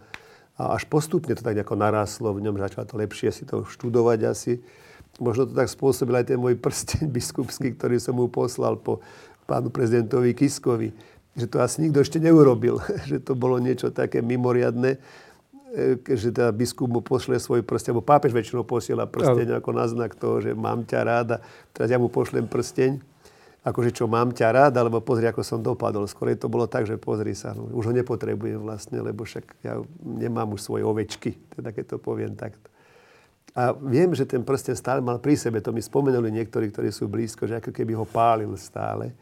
A 0.61 0.76
až 0.76 0.84
postupne 0.84 1.32
to 1.32 1.40
tak 1.40 1.57
nejako 1.57 1.78
naráslo 1.78 2.36
v 2.36 2.45
ňom, 2.45 2.61
začal 2.61 2.84
to 2.84 3.01
lepšie 3.01 3.32
si 3.32 3.49
to 3.49 3.64
študovať 3.64 4.18
asi. 4.28 4.61
Možno 5.22 5.49
to 5.49 5.57
tak 5.57 5.72
spôsobil 5.72 6.12
aj 6.20 6.34
ten 6.34 6.38
môj 6.40 6.61
prsteň 6.61 7.09
biskupský, 7.09 7.72
ktorý 7.72 7.97
som 7.97 8.18
mu 8.18 8.28
poslal 8.28 8.76
po 8.76 9.01
pánu 9.49 9.72
prezidentovi 9.72 10.36
Kiskovi. 10.36 10.93
Že 11.32 11.47
to 11.49 11.57
asi 11.64 11.76
nikto 11.88 12.05
ešte 12.05 12.20
neurobil. 12.20 12.76
že 13.11 13.24
to 13.24 13.32
bolo 13.32 13.57
niečo 13.57 13.88
také 13.88 14.20
mimoriadne 14.20 15.01
že 16.04 16.28
teda 16.28 16.52
biskup 16.52 16.88
mu 16.92 17.00
pošle 17.00 17.40
svoj 17.40 17.64
prsteň, 17.64 17.96
alebo 17.96 18.04
pápež 18.04 18.36
väčšinou 18.36 18.68
posiela 18.68 19.08
prsteň 19.08 19.56
ako 19.56 19.70
na 19.72 19.88
znak 19.88 20.12
toho, 20.12 20.44
že 20.44 20.52
mám 20.52 20.84
ťa 20.84 21.00
ráda. 21.00 21.36
Teraz 21.72 21.88
ja 21.88 21.96
mu 21.96 22.12
pošlem 22.12 22.44
prsteň, 22.44 23.00
akože 23.64 23.96
čo 23.96 24.04
mám 24.04 24.36
ťa 24.36 24.52
rád, 24.52 24.72
alebo 24.76 25.00
pozri, 25.00 25.24
ako 25.24 25.40
som 25.40 25.64
dopadol. 25.64 26.04
Skôr 26.04 26.36
to 26.36 26.52
bolo 26.52 26.68
tak, 26.68 26.84
že 26.84 27.00
pozri 27.00 27.32
sa, 27.32 27.56
no, 27.56 27.72
už 27.72 27.88
ho 27.88 27.92
nepotrebujem 27.96 28.60
vlastne, 28.60 29.00
lebo 29.00 29.24
však 29.24 29.64
ja 29.64 29.80
nemám 30.04 30.52
už 30.52 30.60
svoje 30.60 30.84
ovečky, 30.84 31.40
teda 31.56 31.72
keď 31.72 31.84
to 31.94 31.96
poviem 31.96 32.36
takto. 32.36 32.68
A 33.52 33.76
viem, 33.76 34.12
že 34.16 34.24
ten 34.24 34.40
prsten 34.44 34.76
stále 34.76 35.04
mal 35.04 35.20
pri 35.20 35.36
sebe, 35.36 35.60
to 35.60 35.76
mi 35.76 35.84
spomenuli 35.84 36.32
niektorí, 36.32 36.72
ktorí 36.72 36.88
sú 36.88 37.08
blízko, 37.08 37.44
že 37.44 37.60
ako 37.60 37.68
keby 37.72 37.92
ho 37.96 38.08
pálil 38.08 38.52
stále. 38.56 39.12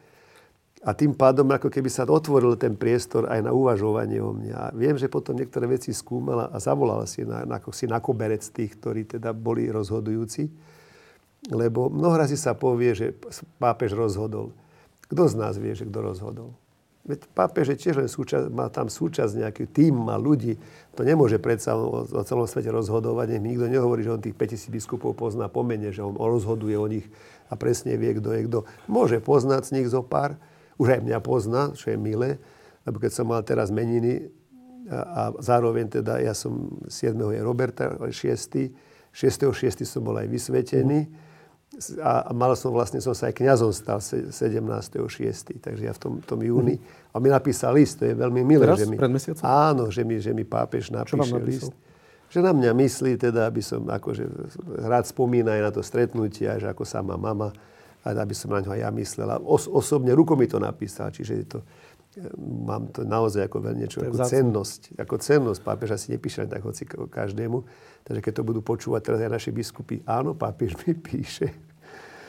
A 0.81 0.97
tým 0.97 1.13
pádom 1.13 1.45
ako 1.45 1.69
keby 1.69 1.93
sa 1.93 2.09
otvoril 2.09 2.57
ten 2.57 2.73
priestor 2.73 3.29
aj 3.29 3.45
na 3.45 3.53
uvažovanie 3.53 4.17
o 4.17 4.33
mne. 4.33 4.49
A 4.57 4.63
viem, 4.73 4.97
že 4.97 5.13
potom 5.13 5.37
niektoré 5.37 5.69
veci 5.69 5.93
skúmala 5.93 6.49
a 6.49 6.57
zavolala 6.57 7.05
si 7.05 7.21
na, 7.21 7.45
na, 7.45 7.61
si 7.69 7.85
na 7.85 8.01
koberec 8.01 8.41
tých, 8.41 8.81
ktorí 8.81 9.05
teda 9.05 9.29
boli 9.29 9.69
rozhodujúci. 9.69 10.49
Lebo 11.53 11.89
mnoho 11.93 12.17
razy 12.17 12.33
sa 12.33 12.57
povie, 12.57 12.97
že 12.97 13.13
pápež 13.61 13.93
rozhodol. 13.93 14.57
Kto 15.05 15.29
z 15.29 15.35
nás 15.37 15.53
vie, 15.61 15.77
že 15.77 15.85
kto 15.85 16.01
rozhodol? 16.01 16.49
Veď 17.01 17.29
pápež 17.33 17.73
je 17.73 17.77
tiež 17.81 17.95
len 17.97 18.09
súčasť, 18.09 18.53
má 18.53 18.69
tam 18.69 18.85
súčasť 18.85 19.41
nejaký 19.41 19.65
tým, 19.73 19.93
má 20.05 20.21
ľudí. 20.21 20.57
To 20.97 21.01
nemôže 21.01 21.41
predsa 21.41 21.73
o, 21.73 22.05
o 22.05 22.21
celom 22.25 22.45
svete 22.45 22.69
rozhodovať. 22.69 23.37
Nech 23.37 23.41
mi 23.41 23.57
nikto 23.57 23.69
nehovorí, 23.69 24.05
že 24.05 24.13
on 24.13 24.21
tých 24.21 24.37
5000 24.37 24.69
biskupov 24.69 25.17
pozná 25.17 25.49
po 25.49 25.65
mene, 25.65 25.89
že 25.89 26.05
on 26.05 26.13
rozhoduje 26.13 26.77
o 26.77 26.85
nich 26.85 27.09
a 27.49 27.57
presne 27.57 27.97
vie, 27.97 28.17
kto 28.17 28.29
je 28.33 28.41
kto. 28.45 28.59
Môže 28.85 29.17
poznať 29.17 29.61
z 29.65 29.73
nich 29.81 29.87
zo 29.89 30.05
pár, 30.05 30.37
už 30.81 30.97
aj 30.97 31.01
mňa 31.05 31.19
pozná, 31.21 31.69
čo 31.77 31.93
je 31.93 31.97
milé, 32.01 32.41
lebo 32.81 32.97
keď 32.97 33.11
som 33.13 33.29
mal 33.29 33.45
teraz 33.45 33.69
meniny 33.69 34.33
a, 34.89 34.99
a 34.99 35.21
zároveň 35.37 36.01
teda 36.01 36.17
ja 36.17 36.33
som 36.33 36.81
7. 36.89 37.13
je 37.13 37.39
Roberta, 37.45 37.93
6. 38.01 38.11
6.6. 39.13 39.85
som 39.85 40.01
bol 40.01 40.17
aj 40.17 40.27
vysvetený. 40.27 41.05
a, 42.03 42.27
a 42.27 42.31
mal 42.35 42.55
som 42.55 42.71
vlastne, 42.71 42.99
som 42.99 43.15
sa 43.15 43.31
aj 43.31 43.35
kňazom 43.37 43.71
stal 43.71 43.99
se- 44.03 44.27
17.6. 44.27 45.61
Takže 45.61 45.83
ja 45.87 45.93
v 45.95 45.99
tom, 45.99 46.13
tom 46.23 46.39
júni. 46.41 46.79
A 47.11 47.19
mi 47.19 47.27
napísal 47.31 47.75
list, 47.75 47.99
to 47.99 48.07
je 48.07 48.15
veľmi 48.15 48.41
milé. 48.43 48.63
Teraz? 48.67 48.79
že 48.81 48.87
mi, 48.87 48.95
Pred 48.99 49.11
mesiacom? 49.11 49.43
Áno, 49.43 49.83
že 49.91 50.01
mi, 50.03 50.19
že 50.19 50.31
mi 50.35 50.43
pápež 50.47 50.91
napíše 50.91 51.37
list. 51.43 51.71
Že 52.31 52.47
na 52.47 52.51
mňa 52.55 52.71
myslí, 52.71 53.19
teda, 53.19 53.51
aby 53.51 53.59
som 53.59 53.83
akože 53.83 54.23
rád 54.87 55.03
spomína 55.03 55.59
aj 55.59 55.61
na 55.67 55.71
to 55.75 55.81
stretnutie, 55.83 56.47
aj 56.47 56.63
že 56.63 56.67
ako 56.71 56.83
sa 56.87 57.03
má 57.03 57.19
mama, 57.19 57.51
a 58.01 58.07
aby 58.17 58.33
som 58.33 58.49
na 58.49 58.61
ňo 58.65 58.73
aj 58.73 58.81
ja 58.81 58.89
myslela. 58.89 59.37
Os, 59.41 59.69
osobne 59.69 60.11
ruko 60.17 60.33
mi 60.33 60.49
to 60.49 60.57
napísal, 60.57 61.13
čiže 61.13 61.33
je 61.37 61.45
to, 61.45 61.59
e, 62.17 62.29
mám 62.65 62.89
to 62.89 63.05
naozaj 63.05 63.45
ako 63.45 63.61
veľmi 63.61 63.85
niečo, 63.85 64.01
ako 64.01 64.17
vzácne. 64.17 64.33
cennosť. 64.33 64.81
Ako 64.97 65.15
cennosť. 65.21 65.59
Pápež 65.61 65.89
asi 65.93 66.17
nepíše 66.17 66.49
tak 66.49 66.65
hoci 66.65 66.89
každému. 66.89 67.61
Takže 68.01 68.21
keď 68.25 68.33
to 68.41 68.43
budú 68.43 68.61
počúvať 68.65 69.01
teraz 69.05 69.19
aj 69.21 69.31
naši 69.37 69.51
biskupy, 69.53 70.01
áno, 70.09 70.33
pápež 70.33 70.73
mi 70.81 70.97
píše. 70.97 71.53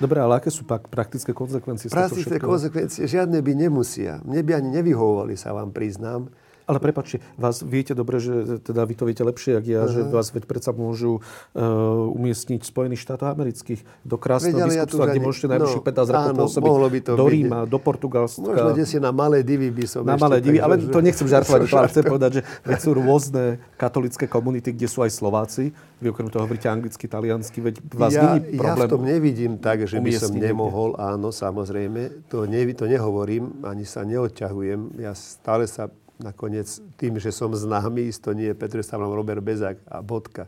Dobre, 0.02 0.18
ale 0.18 0.42
aké 0.42 0.50
sú 0.50 0.66
pak 0.66 0.90
praktické 0.90 1.30
konsekvencie 1.30 1.86
Praktické 1.86 2.42
konsekvencie 2.42 3.06
žiadne 3.06 3.38
by 3.38 3.52
nemusia. 3.54 4.18
Mne 4.26 4.42
by 4.42 4.52
ani 4.58 4.68
nevyhovovali, 4.82 5.38
sa 5.38 5.54
vám 5.54 5.70
priznám. 5.70 6.26
Ale 6.66 6.78
prepačte, 6.78 7.18
vás 7.34 7.60
viete 7.66 7.92
dobre, 7.92 8.22
že 8.22 8.62
teda 8.62 8.86
vy 8.86 8.94
to 8.94 9.04
viete 9.08 9.24
lepšie, 9.26 9.58
ako 9.58 9.68
ja, 9.68 9.82
že 9.90 10.00
vás 10.06 10.30
veď 10.30 10.44
predsa 10.46 10.70
môžu 10.70 11.18
uh, 11.18 12.14
umiestniť 12.14 12.62
Spojených 12.62 13.02
štátoch 13.02 13.34
amerických 13.34 13.82
do 14.06 14.16
krásneho 14.16 14.58
Veď, 14.58 14.62
ale 14.62 14.74
ja 14.78 14.84
biskupstva, 14.86 15.04
kde 15.10 15.20
môžete 15.20 15.46
najbližších 15.50 15.82
no, 15.82 15.88
15 15.90 16.14
rokov 16.14 16.34
pôsobiť. 16.38 16.70
do 16.70 17.24
byť. 17.24 17.32
Ríma, 17.32 17.58
do 17.66 17.78
Portugalska. 17.82 18.42
Možno 18.42 18.70
kde 18.72 18.84
si 18.86 18.96
na 19.02 19.10
malé 19.10 19.42
divy 19.42 19.68
by 19.72 19.84
som 19.88 20.00
na 20.06 20.16
malé 20.16 20.38
divy, 20.38 20.58
ale 20.60 20.78
to 20.78 21.00
nechcem 21.00 21.26
žartovať, 21.26 21.60
ale 21.78 21.88
chcem 21.90 22.04
povedať, 22.04 22.30
že 22.38 22.42
veď 22.64 22.78
sú 22.78 22.90
rôzne 22.94 23.44
katolické 23.76 24.24
komunity, 24.30 24.70
kde 24.74 24.86
sú 24.86 25.02
aj 25.02 25.10
Slováci. 25.12 25.74
Vy 26.02 26.10
okrem 26.10 26.28
toho 26.30 26.44
hovoríte 26.46 26.66
anglicky, 26.66 27.06
taliansky, 27.06 27.62
veď 27.62 27.74
vás 27.94 28.10
ja, 28.10 28.34
není 28.34 28.58
ja 28.58 28.74
problém. 28.74 28.88
v 28.88 28.90
tom 28.90 29.02
nevidím 29.06 29.52
tak, 29.58 29.86
že 29.86 30.02
by 30.02 30.10
som 30.18 30.34
nemohol, 30.34 30.98
áno, 30.98 31.30
samozrejme. 31.30 32.26
To, 32.30 32.42
ne, 32.44 32.62
to 32.74 32.90
nehovorím, 32.90 33.62
ani 33.62 33.86
sa 33.86 34.02
neodťahujem. 34.02 34.98
Ja 34.98 35.14
stále 35.14 35.70
sa 35.70 35.86
nakoniec 36.22 36.66
tým, 36.96 37.18
že 37.18 37.34
som 37.34 37.50
známy, 37.50 38.08
isto 38.08 38.30
nie 38.32 38.50
je 38.50 38.56
Petr 38.56 38.80
Stavlom, 38.80 39.12
Robert 39.12 39.42
Bezák 39.42 39.82
a 39.90 40.00
bodka, 40.00 40.46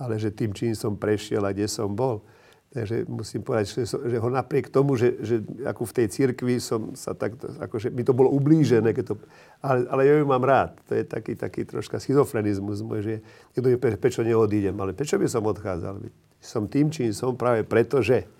ale 0.00 0.16
že 0.16 0.32
tým, 0.32 0.56
čím 0.56 0.72
som 0.72 0.96
prešiel 0.96 1.44
a 1.44 1.52
kde 1.52 1.68
som 1.68 1.92
bol. 1.92 2.24
Takže 2.70 3.02
musím 3.10 3.42
povedať, 3.42 3.66
že, 3.66 3.82
som- 3.82 3.98
že 4.06 4.14
ho 4.22 4.30
napriek 4.30 4.70
tomu, 4.70 4.94
že, 4.94 5.18
že 5.26 5.42
ako 5.66 5.90
v 5.90 5.92
tej 5.92 6.06
cirkvi 6.06 6.54
som 6.62 6.94
sa 6.94 7.18
tak, 7.18 7.34
akože 7.36 7.90
mi 7.90 8.06
to 8.06 8.14
bolo 8.14 8.30
ublížené, 8.30 8.94
keď 8.94 9.04
to, 9.10 9.14
ale, 9.58 9.90
ale 9.90 10.02
ja 10.06 10.14
ju 10.22 10.24
mám 10.24 10.46
rád. 10.46 10.78
To 10.86 10.94
je 10.94 11.02
taký, 11.02 11.34
taký 11.34 11.66
troška 11.66 11.98
schizofrenizmus 11.98 12.86
môj, 12.86 13.00
že 13.02 13.14
niekto 13.52 13.68
mi 13.74 13.74
povie, 13.74 13.98
prečo 13.98 14.22
neodídem, 14.22 14.78
ale 14.78 14.94
prečo 14.94 15.18
by 15.18 15.26
som 15.26 15.42
odchádzal? 15.50 15.98
Som 16.38 16.70
tým, 16.70 16.94
čím 16.94 17.10
som 17.10 17.34
práve 17.34 17.66
preto, 17.66 17.98
že 18.06 18.30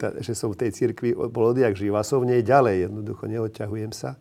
tá- 0.00 0.16
že 0.16 0.32
som 0.32 0.48
v 0.48 0.56
tej 0.56 0.70
cirkvi 0.72 1.12
bol 1.12 1.52
odjak 1.52 1.76
živa, 1.76 2.00
som 2.00 2.24
v 2.24 2.32
nej 2.32 2.42
ďalej, 2.42 2.88
jednoducho 2.88 3.28
neodťahujem 3.28 3.92
sa. 3.92 4.16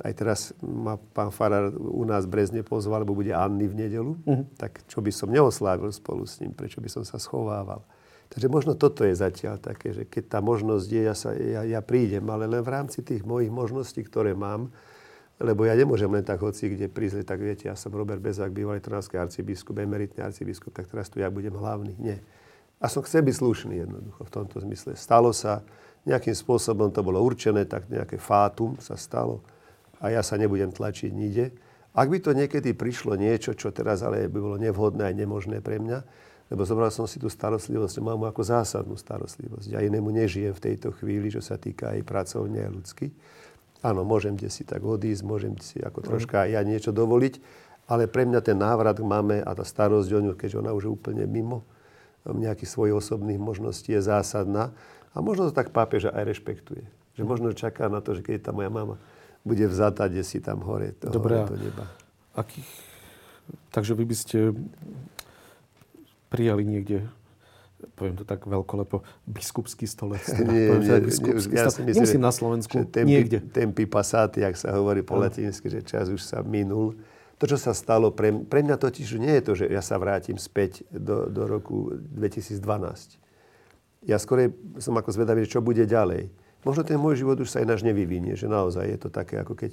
Aj 0.00 0.16
teraz 0.16 0.56
ma 0.64 0.96
pán 0.96 1.28
Farar 1.28 1.68
u 1.76 2.08
nás 2.08 2.24
v 2.24 2.32
Brezne 2.32 2.64
pozval, 2.64 3.04
lebo 3.04 3.12
bude 3.12 3.36
Anny 3.36 3.68
v 3.68 3.84
nedelu, 3.84 4.12
tak 4.56 4.80
čo 4.88 5.04
by 5.04 5.12
som 5.12 5.28
neoslávil 5.28 5.92
spolu 5.92 6.24
s 6.24 6.40
ním, 6.40 6.56
prečo 6.56 6.80
by 6.80 6.88
som 6.88 7.04
sa 7.04 7.20
schovával. 7.20 7.84
Takže 8.30 8.46
možno 8.46 8.72
toto 8.78 9.04
je 9.04 9.12
zatiaľ 9.12 9.60
také, 9.60 9.92
že 9.92 10.02
keď 10.06 10.38
tá 10.38 10.38
možnosť 10.40 10.86
je, 10.88 11.02
ja, 11.02 11.14
sa, 11.18 11.34
ja, 11.34 11.66
ja 11.66 11.80
prídem, 11.82 12.24
ale 12.30 12.46
len 12.46 12.62
v 12.62 12.70
rámci 12.70 13.02
tých 13.04 13.26
mojich 13.26 13.50
možností, 13.50 14.00
ktoré 14.06 14.32
mám, 14.32 14.70
lebo 15.36 15.66
ja 15.66 15.74
nemôžem 15.74 16.08
len 16.08 16.22
tak 16.22 16.40
hoci 16.40 16.72
kde 16.72 16.86
prísť, 16.86 17.26
tak 17.26 17.42
viete, 17.42 17.66
ja 17.66 17.76
som 17.76 17.90
Robert 17.90 18.22
Bezák, 18.22 18.54
bývalý 18.54 18.78
trnavský 18.80 19.18
arcibiskup, 19.18 19.82
emeritný 19.82 20.22
arcibiskup, 20.22 20.72
tak 20.72 20.86
teraz 20.86 21.10
tu 21.10 21.18
ja 21.18 21.28
budem 21.28 21.52
hlavný. 21.52 21.96
Nie. 21.98 22.22
A 22.80 22.88
som 22.88 23.04
chcel 23.04 23.26
byť 23.26 23.36
slušný 23.36 23.74
jednoducho 23.82 24.24
v 24.24 24.32
tomto 24.32 24.56
zmysle. 24.62 24.96
Stalo 24.96 25.34
sa, 25.34 25.60
nejakým 26.08 26.32
spôsobom 26.32 26.88
to 26.88 27.04
bolo 27.04 27.20
určené, 27.20 27.68
tak 27.68 27.90
nejaké 27.92 28.16
fátum 28.16 28.78
sa 28.80 28.96
stalo 28.96 29.44
a 30.00 30.08
ja 30.08 30.24
sa 30.24 30.40
nebudem 30.40 30.72
tlačiť 30.72 31.12
nikde. 31.12 31.52
Ak 31.92 32.08
by 32.08 32.18
to 32.22 32.32
niekedy 32.32 32.72
prišlo 32.72 33.18
niečo, 33.18 33.52
čo 33.52 33.74
teraz 33.74 34.00
ale 34.00 34.30
by 34.30 34.38
bolo 34.40 34.56
nevhodné 34.56 35.04
a 35.04 35.12
nemožné 35.12 35.60
pre 35.60 35.76
mňa, 35.82 35.98
lebo 36.50 36.66
zobral 36.66 36.90
som 36.90 37.06
si 37.06 37.22
tú 37.22 37.30
starostlivosť, 37.30 38.02
mám 38.02 38.26
ako 38.26 38.42
zásadnú 38.42 38.98
starostlivosť. 38.98 39.70
Ja 39.70 39.84
inému 39.86 40.10
nežijem 40.10 40.50
v 40.50 40.64
tejto 40.70 40.90
chvíli, 40.98 41.30
čo 41.30 41.38
sa 41.38 41.54
týka 41.54 41.94
aj 41.94 42.02
pracovne 42.02 42.66
a 42.66 42.70
ľudsky. 42.70 43.14
Áno, 43.86 44.02
môžem 44.02 44.34
kde 44.34 44.50
si 44.50 44.66
tak 44.66 44.82
odísť, 44.82 45.22
môžem 45.22 45.54
si 45.62 45.78
ako 45.78 46.02
troška 46.02 46.44
aj 46.46 46.58
ja 46.58 46.62
niečo 46.66 46.90
dovoliť, 46.90 47.34
ale 47.90 48.10
pre 48.10 48.26
mňa 48.26 48.40
ten 48.42 48.58
návrat 48.58 48.98
k 48.98 49.06
máme 49.06 49.42
a 49.42 49.50
tá 49.54 49.62
starosť 49.62 50.10
o 50.10 50.20
ňu, 50.20 50.32
keďže 50.34 50.60
ona 50.62 50.74
už 50.74 50.90
je 50.90 50.94
úplne 50.94 51.24
mimo 51.26 51.66
nejakých 52.26 52.68
svojich 52.68 52.94
osobných 52.94 53.40
možností, 53.40 53.96
je 53.96 54.02
zásadná. 54.04 54.70
A 55.10 55.18
možno 55.24 55.48
to 55.48 55.56
tak 55.56 55.72
pápeža 55.72 56.12
aj 56.12 56.28
rešpektuje. 56.28 56.84
Že 57.18 57.22
možno 57.24 57.48
čaká 57.56 57.88
na 57.90 58.04
to, 58.04 58.14
že 58.14 58.22
keď 58.22 58.50
tá 58.50 58.52
moja 58.52 58.70
mama 58.70 59.00
bude 59.44 59.64
vzatá, 59.66 60.08
kde 60.08 60.24
si 60.24 60.40
tam 60.40 60.60
hore, 60.64 60.92
to, 60.96 61.08
Dobre, 61.08 61.44
do 61.48 61.56
neba. 61.56 61.88
Akých... 62.36 62.68
Takže 63.74 63.98
vy 63.98 64.04
by 64.06 64.16
ste 64.16 64.38
prijali 66.30 66.62
niekde 66.62 67.10
poviem 67.96 68.16
to 68.16 68.28
tak 68.28 68.44
veľkolepo, 68.44 69.00
biskupský 69.24 69.88
stolec. 69.88 70.24
Teda, 70.24 70.50
Nie, 70.52 70.68
poviem 70.68 70.84
to 70.84 70.92
nie, 70.92 71.00
nie, 71.00 71.08
biskupský 71.08 71.54
ja 71.56 71.68
stolec. 71.68 71.88
myslím, 71.88 71.96
Nemusím 71.96 72.22
na 72.22 72.32
Slovensku, 72.32 72.76
tempi, 72.88 73.08
niekde. 73.08 73.38
Tempi 73.40 73.84
passati, 73.88 74.44
ak 74.44 74.56
sa 74.56 74.76
hovorí 74.76 75.00
po 75.00 75.16
Áno. 75.16 75.28
latinsky, 75.28 75.72
že 75.72 75.80
čas 75.84 76.12
už 76.12 76.20
sa 76.20 76.44
minul. 76.44 76.96
To, 77.40 77.48
čo 77.48 77.56
sa 77.56 77.72
stalo, 77.72 78.12
pre, 78.12 78.36
pre 78.44 78.60
mňa 78.60 78.76
totiž 78.76 79.16
nie 79.16 79.32
je 79.40 79.42
to, 79.44 79.52
že 79.56 79.64
ja 79.72 79.80
sa 79.80 79.96
vrátim 79.96 80.36
späť 80.36 80.84
do, 80.92 81.24
do 81.32 81.48
roku 81.48 81.96
2012. 81.96 83.16
Ja 84.04 84.20
skôr 84.20 84.52
som 84.76 84.92
ako 84.96 85.08
zvedavý, 85.12 85.48
čo 85.48 85.64
bude 85.64 85.88
ďalej. 85.88 86.28
Možno 86.60 86.84
ten 86.84 87.00
môj 87.00 87.24
život 87.24 87.40
už 87.40 87.48
sa 87.48 87.64
ináč 87.64 87.80
nevyvinie, 87.80 88.36
že 88.36 88.44
naozaj 88.44 88.84
je 88.84 88.98
to 89.00 89.08
také, 89.08 89.40
ako 89.40 89.56
keď 89.56 89.72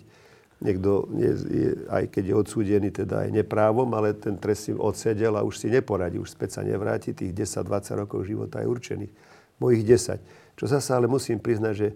niekto, 0.64 1.06
je, 1.14 1.32
je, 1.48 1.70
aj 1.92 2.04
keď 2.10 2.24
je 2.32 2.36
odsúdený 2.36 2.90
teda 2.90 3.28
aj 3.28 3.30
neprávom, 3.44 3.88
ale 3.94 4.16
ten 4.18 4.40
trest 4.40 4.70
si 4.70 4.72
odsedel 4.74 5.36
a 5.38 5.46
už 5.46 5.60
si 5.60 5.68
neporadí, 5.70 6.18
už 6.18 6.34
späť 6.34 6.60
sa 6.60 6.62
nevráti, 6.66 7.14
tých 7.14 7.36
10-20 7.36 8.02
rokov 8.08 8.26
života 8.26 8.64
je 8.64 8.68
určených. 8.72 9.14
Mojich 9.60 9.84
10. 9.86 10.58
Čo 10.58 10.66
zase 10.66 10.90
ale 10.94 11.06
musím 11.06 11.38
priznať, 11.38 11.74
že 11.76 11.88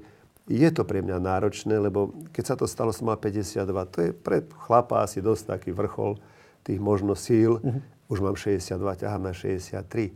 je 0.50 0.70
to 0.74 0.84
pre 0.84 1.00
mňa 1.00 1.22
náročné, 1.22 1.78
lebo 1.78 2.12
keď 2.34 2.44
sa 2.44 2.56
to 2.58 2.66
stalo, 2.66 2.92
som 2.92 3.10
mal 3.10 3.18
52. 3.18 3.94
To 3.94 3.98
je 4.02 4.10
pre 4.12 4.44
chlapa 4.68 5.06
asi 5.06 5.22
dosť 5.22 5.58
taký 5.58 5.72
vrchol 5.72 6.18
tých 6.66 6.82
možno 6.82 7.14
síl. 7.14 7.62
Už 8.12 8.20
mám 8.20 8.36
62, 8.36 8.76
ťahám 9.06 9.24
na 9.24 9.34
63. 9.34 10.12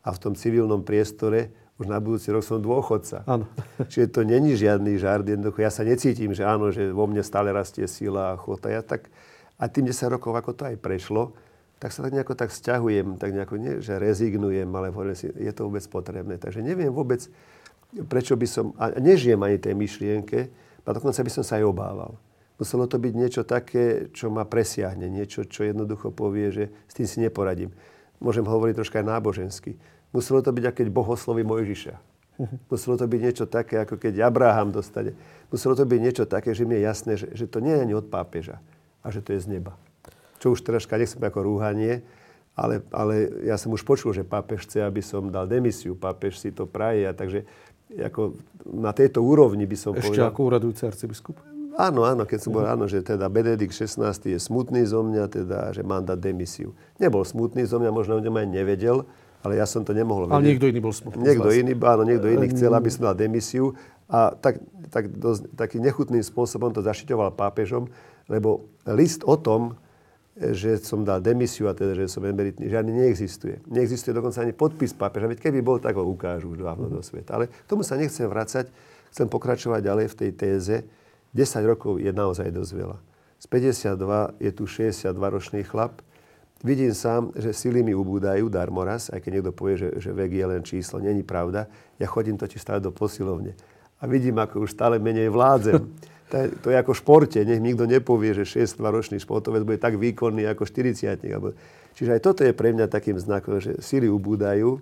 A 0.00 0.08
v 0.14 0.18
tom 0.20 0.32
civilnom 0.36 0.80
priestore 0.84 1.52
už 1.80 1.88
na 1.88 1.96
budúci 1.96 2.28
rok 2.28 2.44
som 2.44 2.60
dôchodca. 2.60 3.24
Áno. 3.24 3.48
Čiže 3.90 4.12
to 4.12 4.20
není 4.20 4.52
žiadny 4.52 5.00
žart. 5.00 5.24
Jednoducho 5.24 5.64
ja 5.64 5.72
sa 5.72 5.80
necítim, 5.80 6.36
že 6.36 6.44
áno, 6.44 6.68
že 6.68 6.92
vo 6.92 7.08
mne 7.08 7.24
stále 7.24 7.48
rastie 7.48 7.88
sila 7.88 8.36
a 8.36 8.38
chota. 8.38 8.68
Ja 8.68 8.84
tak, 8.84 9.08
a 9.56 9.64
tým 9.66 9.88
10 9.88 10.12
rokov, 10.12 10.36
ako 10.36 10.52
to 10.52 10.62
aj 10.68 10.76
prešlo, 10.76 11.32
tak 11.80 11.96
sa 11.96 12.04
tak 12.04 12.12
nejako 12.12 12.36
tak 12.36 12.52
sťahujem, 12.52 13.16
tak 13.16 13.32
nejako 13.32 13.56
nie, 13.56 13.80
že 13.80 13.96
rezignujem, 13.96 14.68
ale 14.68 14.92
hovorím 14.92 15.16
si, 15.16 15.32
je 15.32 15.52
to 15.56 15.64
vôbec 15.64 15.80
potrebné. 15.88 16.36
Takže 16.36 16.60
neviem 16.60 16.92
vôbec, 16.92 17.24
prečo 18.04 18.36
by 18.36 18.44
som, 18.44 18.76
a 18.76 18.92
nežijem 19.00 19.40
ani 19.40 19.56
tej 19.56 19.72
myšlienke, 19.72 20.38
a 20.84 20.88
dokonca 20.92 21.24
by 21.24 21.30
som 21.32 21.44
sa 21.44 21.56
aj 21.56 21.64
obával. 21.64 22.12
Muselo 22.60 22.84
to 22.84 23.00
byť 23.00 23.14
niečo 23.16 23.42
také, 23.48 24.12
čo 24.12 24.28
ma 24.28 24.44
presiahne, 24.44 25.08
niečo, 25.08 25.48
čo 25.48 25.64
jednoducho 25.64 26.12
povie, 26.12 26.52
že 26.52 26.64
s 26.84 26.92
tým 26.92 27.08
si 27.08 27.18
neporadím. 27.24 27.72
Môžem 28.20 28.44
hovoriť 28.44 28.76
troška 28.76 29.00
aj 29.00 29.06
nábožensky. 29.08 29.80
Muselo 30.10 30.42
to 30.42 30.50
byť, 30.50 30.64
ako 30.70 30.76
keď 30.82 30.88
Boh 30.90 31.08
osloví 31.08 31.42
Mojžiša. 31.46 31.94
Muselo 32.72 32.96
to 32.96 33.04
byť 33.04 33.20
niečo 33.20 33.44
také, 33.44 33.84
ako 33.84 34.00
keď 34.00 34.24
Abraham 34.24 34.72
dostane. 34.72 35.12
Muselo 35.52 35.76
to 35.76 35.84
byť 35.84 36.00
niečo 36.00 36.24
také, 36.24 36.56
že 36.56 36.64
mi 36.64 36.80
je 36.80 36.82
jasné, 36.88 37.12
že, 37.20 37.28
že 37.36 37.44
to 37.44 37.60
nie 37.60 37.76
je 37.76 37.84
ani 37.84 37.94
od 37.94 38.08
pápeža 38.08 38.58
a 39.04 39.12
že 39.12 39.20
to 39.20 39.36
je 39.36 39.44
z 39.44 39.60
neba. 39.60 39.76
Čo 40.40 40.56
už 40.56 40.64
troška 40.64 40.96
nechcem 40.96 41.20
ako 41.20 41.44
rúhanie, 41.44 42.00
ale, 42.56 42.80
ale 42.90 43.44
ja 43.44 43.60
som 43.60 43.72
už 43.72 43.84
počul, 43.84 44.16
že 44.16 44.24
pápež 44.24 44.64
chce, 44.64 44.84
aby 44.84 45.04
som 45.04 45.28
dal 45.28 45.44
demisiu. 45.46 45.96
Pápež 45.96 46.40
si 46.40 46.50
to 46.50 46.64
praje. 46.64 47.04
A 47.08 47.12
takže 47.12 47.44
ako 47.92 48.36
na 48.66 48.92
tejto 48.96 49.20
úrovni 49.20 49.68
by 49.68 49.76
som 49.76 49.92
Ešte 49.96 50.16
povedal... 50.16 50.28
ako 50.32 50.40
úradujúci 50.48 50.82
arcibiskup? 50.88 51.36
Áno, 51.80 52.04
áno, 52.04 52.28
keď 52.28 52.38
som 52.44 52.52
bol, 52.52 52.66
áno, 52.66 52.84
že 52.90 53.00
teda 53.00 53.30
Benedikt 53.32 53.72
16 53.72 54.36
je 54.36 54.36
smutný 54.36 54.84
zo 54.84 55.00
mňa, 55.00 55.24
teda, 55.32 55.72
že 55.72 55.80
mám 55.80 56.04
dať 56.04 56.18
demisiu. 56.18 56.76
Nebol 57.00 57.24
smutný 57.24 57.64
zo 57.64 57.80
mňa, 57.80 57.88
možno 57.94 58.18
o 58.18 58.24
ňom 58.24 58.36
aj 58.36 58.46
nevedel, 58.52 59.08
ale 59.40 59.56
ja 59.56 59.64
som 59.64 59.80
to 59.84 59.96
nemohol 59.96 60.28
Ale 60.28 60.44
vedieť. 60.44 60.48
niekto 60.52 60.66
iný 60.68 60.80
bol 60.84 60.94
smutný. 60.94 61.22
Niekto 61.24 61.48
iný, 61.52 61.72
áno, 61.76 62.02
niekto 62.04 62.28
iný 62.28 62.46
chcel, 62.52 62.72
aby 62.76 62.88
som 62.92 63.08
dal 63.08 63.16
demisiu 63.16 63.72
a 64.10 64.36
tak, 64.36 64.60
tak 64.92 65.08
dosť, 65.16 65.56
takým 65.56 65.80
nechutným 65.86 66.20
spôsobom 66.20 66.74
to 66.74 66.84
zašiťoval 66.84 67.32
pápežom, 67.38 67.88
lebo 68.28 68.68
list 68.84 69.24
o 69.24 69.38
tom, 69.40 69.78
že 70.40 70.80
som 70.80 71.04
dal 71.04 71.20
demisiu 71.20 71.68
a 71.68 71.76
teda, 71.76 71.92
že 71.92 72.08
som 72.08 72.24
emeritný, 72.24 72.70
žiadny 72.72 73.04
neexistuje. 73.04 73.60
Neexistuje 73.68 74.16
dokonca 74.16 74.40
ani 74.40 74.56
podpis 74.56 74.96
pápeža, 74.96 75.28
veď 75.28 75.38
keby 75.42 75.60
bol, 75.60 75.76
tak 75.76 76.00
ho 76.00 76.04
ukážu 76.04 76.56
už 76.56 76.64
dávno 76.64 76.88
do 76.88 77.04
sveta. 77.04 77.36
Ale 77.36 77.52
k 77.52 77.68
tomu 77.68 77.84
sa 77.84 78.00
nechcem 78.00 78.24
vracať, 78.24 78.72
chcem 79.12 79.26
pokračovať 79.28 79.80
ďalej 79.84 80.06
v 80.08 80.14
tej 80.16 80.30
téze. 80.32 80.76
10 81.36 81.44
rokov 81.68 82.00
je 82.00 82.10
naozaj 82.10 82.48
dosť 82.50 82.72
veľa. 82.72 82.98
Z 83.40 83.46
52 83.48 84.42
je 84.42 84.50
tu 84.52 84.64
62-ročný 84.68 85.60
chlap, 85.64 86.00
vidím 86.60 86.92
sám, 86.92 87.32
že 87.36 87.52
sily 87.52 87.80
mi 87.80 87.96
ubúdajú, 87.96 88.48
darmoraz, 88.52 89.08
aj 89.10 89.20
keď 89.24 89.30
niekto 89.40 89.52
povie, 89.52 89.80
že, 89.80 89.88
že 89.98 90.10
vek 90.12 90.30
je 90.32 90.46
len 90.46 90.62
číslo, 90.62 91.00
není 91.00 91.24
pravda. 91.24 91.66
Ja 91.96 92.06
chodím 92.08 92.36
totiž 92.36 92.60
stále 92.60 92.80
do 92.80 92.92
posilovne 92.92 93.56
a 94.00 94.08
vidím, 94.08 94.40
ako 94.40 94.64
už 94.64 94.72
stále 94.72 94.96
menej 94.96 95.28
vládzem. 95.28 95.80
To 96.30 96.38
je, 96.38 96.46
to 96.62 96.70
je 96.70 96.78
ako 96.78 96.94
v 96.94 97.00
športe. 97.02 97.38
Nech 97.42 97.58
nikto 97.58 97.90
nepovie, 97.90 98.30
že 98.30 98.46
6-ročný 98.46 99.18
športovec 99.18 99.66
bude 99.66 99.82
tak 99.82 99.98
výkonný 99.98 100.46
ako 100.46 100.62
40 100.62 101.18
Čiže 101.98 102.10
aj 102.14 102.20
toto 102.22 102.46
je 102.46 102.54
pre 102.54 102.70
mňa 102.70 102.86
takým 102.86 103.18
znakom, 103.18 103.58
že 103.58 103.74
síly 103.82 104.06
ubúdajú. 104.06 104.78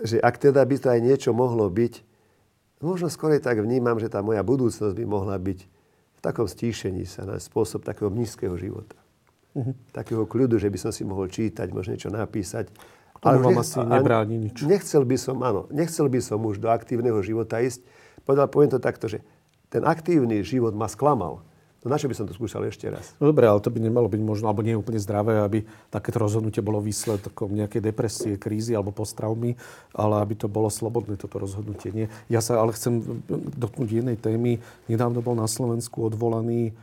Že 0.00 0.24
ak 0.24 0.40
teda 0.40 0.64
by 0.64 0.76
to 0.80 0.88
aj 0.88 1.00
niečo 1.04 1.36
mohlo 1.36 1.68
byť, 1.68 2.00
možno 2.80 3.12
skôr 3.12 3.36
tak 3.44 3.60
vnímam, 3.60 4.00
že 4.00 4.08
tá 4.08 4.24
moja 4.24 4.40
budúcnosť 4.40 4.96
by 4.96 5.04
mohla 5.04 5.36
byť 5.36 5.68
v 6.16 6.20
takom 6.24 6.48
stíšení 6.48 7.04
sa 7.04 7.28
na 7.28 7.36
spôsob 7.36 7.84
takého 7.84 8.08
nízkeho 8.08 8.56
života. 8.56 8.99
Uh-huh. 9.50 9.74
Takého 9.90 10.24
kľudu, 10.26 10.62
že 10.62 10.70
by 10.70 10.78
som 10.78 10.90
si 10.94 11.02
mohol 11.02 11.26
čítať, 11.26 11.70
možno 11.74 11.98
niečo 11.98 12.10
napísať. 12.12 12.70
Ale 13.20 13.36
vám 13.36 13.60
asi 13.60 13.82
nebráni 13.84 14.40
nič. 14.40 14.64
Nechcel 14.64 15.04
by 15.04 15.16
som, 15.20 15.44
áno, 15.44 15.68
nechcel 15.68 16.08
by 16.08 16.24
som 16.24 16.40
už 16.40 16.56
do 16.56 16.72
aktívneho 16.72 17.20
života 17.20 17.60
ísť. 17.60 17.84
Povedal, 18.24 18.48
poviem 18.48 18.72
to 18.72 18.80
takto, 18.80 19.12
že 19.12 19.20
ten 19.68 19.84
aktívny 19.84 20.40
život 20.40 20.72
ma 20.72 20.88
sklamal. 20.88 21.44
No 21.80 21.88
na 21.88 21.96
čo 21.96 22.12
by 22.12 22.16
som 22.16 22.28
to 22.28 22.36
skúšal 22.36 22.60
ešte 22.68 22.92
raz? 22.92 23.16
No 23.16 23.32
dobre, 23.32 23.48
ale 23.48 23.56
to 23.64 23.72
by 23.72 23.80
nemalo 23.80 24.04
byť 24.04 24.20
možno, 24.20 24.52
alebo 24.52 24.60
nie 24.60 24.76
je 24.76 24.80
úplne 24.84 25.00
zdravé, 25.00 25.40
aby 25.40 25.64
takéto 25.88 26.20
rozhodnutie 26.20 26.60
bolo 26.60 26.76
výsledkom 26.84 27.56
nejakej 27.56 27.80
depresie, 27.80 28.36
krízy 28.36 28.76
alebo 28.76 28.92
posttraumy, 28.92 29.56
ale 29.96 30.20
aby 30.20 30.36
to 30.36 30.44
bolo 30.44 30.68
slobodné 30.68 31.16
toto 31.16 31.40
rozhodnutie. 31.40 31.88
Nie. 31.96 32.06
Ja 32.28 32.44
sa 32.44 32.60
ale 32.60 32.76
chcem 32.76 33.24
dotknúť 33.56 33.88
jednej 34.04 34.20
témy. 34.20 34.60
Nedávno 34.92 35.24
bol 35.24 35.32
na 35.32 35.48
Slovensku 35.48 36.04
odvolaný 36.04 36.76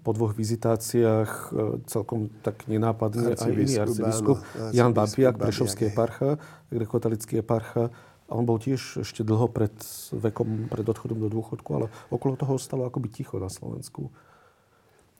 po 0.00 0.16
dvoch 0.16 0.32
vizitáciách 0.32 1.32
e, 1.52 1.84
celkom 1.84 2.32
tak 2.40 2.64
nenápadne 2.64 3.36
aj 3.36 3.52
iný 3.52 3.76
arcibiskup 3.76 4.40
Jan 4.72 4.96
Babiak, 4.96 5.36
Prešovský 5.36 5.92
eparcha, 5.92 6.40
grekotalický 6.72 7.44
eparcha. 7.44 7.92
A 8.32 8.32
on 8.32 8.48
bol 8.48 8.56
tiež 8.56 9.04
ešte 9.04 9.20
dlho 9.20 9.52
pred 9.52 9.76
vekom, 10.16 10.72
pred 10.72 10.88
odchodom 10.88 11.20
do 11.20 11.28
dôchodku, 11.28 11.68
ale 11.76 11.86
okolo 12.08 12.40
toho 12.40 12.56
ostalo 12.56 12.88
akoby 12.88 13.12
ticho 13.12 13.36
na 13.36 13.52
Slovensku. 13.52 14.08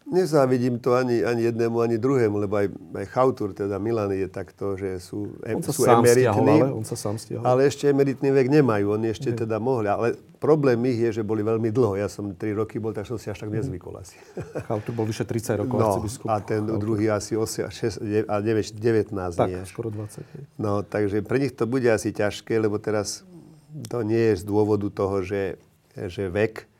Nezávidím 0.06 0.82
to 0.82 0.94
ani, 0.98 1.24
ani 1.24 1.42
jednému, 1.42 1.80
ani 1.80 1.96
druhému, 1.98 2.36
lebo 2.42 2.58
aj, 2.58 2.74
aj 2.98 3.06
Chautur, 3.14 3.54
teda 3.54 3.78
Milan 3.78 4.10
je 4.10 4.26
takto, 4.26 4.74
že 4.74 4.98
sú, 4.98 5.38
on 5.40 5.62
sa 5.62 5.72
sú 5.72 5.86
sám 5.86 6.02
emeritní. 6.02 6.26
Stiahol, 6.26 6.48
ale 6.58 6.72
on 6.74 6.84
sa 6.84 6.96
sám 6.98 7.16
stiahol. 7.16 7.44
Ale 7.46 7.60
ešte 7.70 7.86
emeritný 7.86 8.28
vek 8.34 8.48
nemajú, 8.50 8.98
oni 8.98 9.14
ešte 9.14 9.30
mm. 9.30 9.36
teda 9.46 9.56
mohli. 9.62 9.86
Ale 9.86 10.18
problém 10.42 10.82
ich 10.90 10.98
je, 10.98 11.10
že 11.20 11.22
boli 11.22 11.46
veľmi 11.46 11.70
dlho. 11.70 11.94
Ja 11.94 12.10
som 12.10 12.34
3 12.34 12.58
roky 12.58 12.82
bol, 12.82 12.90
tak 12.90 13.06
som 13.06 13.14
si 13.14 13.30
až 13.30 13.46
tak 13.46 13.54
nezvykol 13.54 13.94
asi. 14.02 14.18
Chautur 14.66 14.92
bol 14.98 15.06
vyše 15.06 15.22
30 15.22 15.62
rokov 15.62 15.78
no, 15.78 15.86
arcibiskup. 15.94 16.26
a 16.26 16.42
ten 16.42 16.66
Chautur. 16.66 16.82
druhý 16.82 17.06
asi 17.06 17.38
8, 17.38 17.70
6, 17.70 18.26
a 18.26 18.34
9, 18.42 18.74
19 18.74 19.38
tak, 19.38 19.48
nie. 19.48 19.62
skoro 19.70 19.94
20. 19.94 20.58
No, 20.58 20.82
takže 20.82 21.22
pre 21.22 21.38
nich 21.38 21.54
to 21.54 21.70
bude 21.70 21.86
asi 21.86 22.10
ťažké, 22.10 22.58
lebo 22.58 22.82
teraz 22.82 23.22
to 23.86 24.02
nie 24.02 24.34
je 24.34 24.42
z 24.42 24.44
dôvodu 24.44 24.90
toho, 24.90 25.22
že, 25.22 25.62
že 25.94 26.28
vek, 26.28 26.71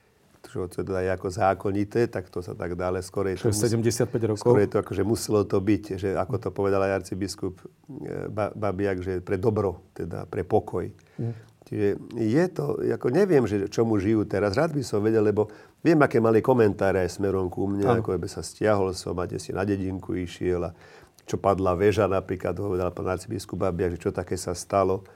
čo 0.50 0.66
teda 0.66 1.06
je 1.06 1.10
ako 1.14 1.28
zákonité, 1.30 2.10
tak 2.10 2.26
to 2.26 2.42
sa 2.42 2.58
tak 2.58 2.74
dá, 2.74 2.90
ale 2.90 3.04
skôr 3.04 3.30
je 3.30 3.38
to... 3.38 3.54
75 3.54 4.10
rokov? 4.34 4.42
Skôr 4.42 4.58
je 4.62 4.68
to 4.70 4.78
ako, 4.82 4.92
že 4.96 5.04
muselo 5.06 5.42
to 5.46 5.62
byť, 5.62 5.84
že 5.98 6.08
ako 6.18 6.36
to 6.42 6.48
povedal 6.50 6.82
aj 6.82 7.02
arcibiskup 7.02 7.62
eh, 7.62 8.26
Babiak, 8.32 9.04
že 9.04 9.22
pre 9.22 9.38
dobro, 9.38 9.86
teda 9.94 10.26
pre 10.26 10.42
pokoj. 10.42 10.90
Mm. 11.18 11.34
Čiže 11.62 11.88
je 12.18 12.44
to, 12.50 12.64
ako 12.84 13.08
neviem, 13.14 13.46
že 13.46 13.70
čomu 13.70 13.96
žijú 13.96 14.26
teraz. 14.26 14.58
Rád 14.58 14.74
by 14.74 14.82
som 14.82 15.00
vedel, 15.00 15.22
lebo 15.22 15.46
viem, 15.80 15.96
aké 16.02 16.18
mali 16.18 16.42
komentáre 16.42 17.00
aj 17.06 17.16
smerom 17.16 17.48
ku 17.48 17.70
mne, 17.70 17.86
ano. 17.86 18.02
ako 18.02 18.18
by 18.18 18.28
sa 18.28 18.42
stiahol 18.42 18.92
som 18.92 19.14
a 19.22 19.24
si 19.38 19.54
na 19.54 19.62
dedinku 19.62 20.12
išiel 20.12 20.68
a 20.68 20.70
čo 21.22 21.38
padla 21.38 21.78
väža 21.78 22.10
napríklad, 22.10 22.58
povedal 22.58 22.90
pán 22.90 23.08
arcibiskup 23.14 23.62
Babiak, 23.62 23.94
že 23.94 24.04
čo 24.04 24.10
také 24.10 24.34
sa 24.34 24.58
stalo. 24.58 25.06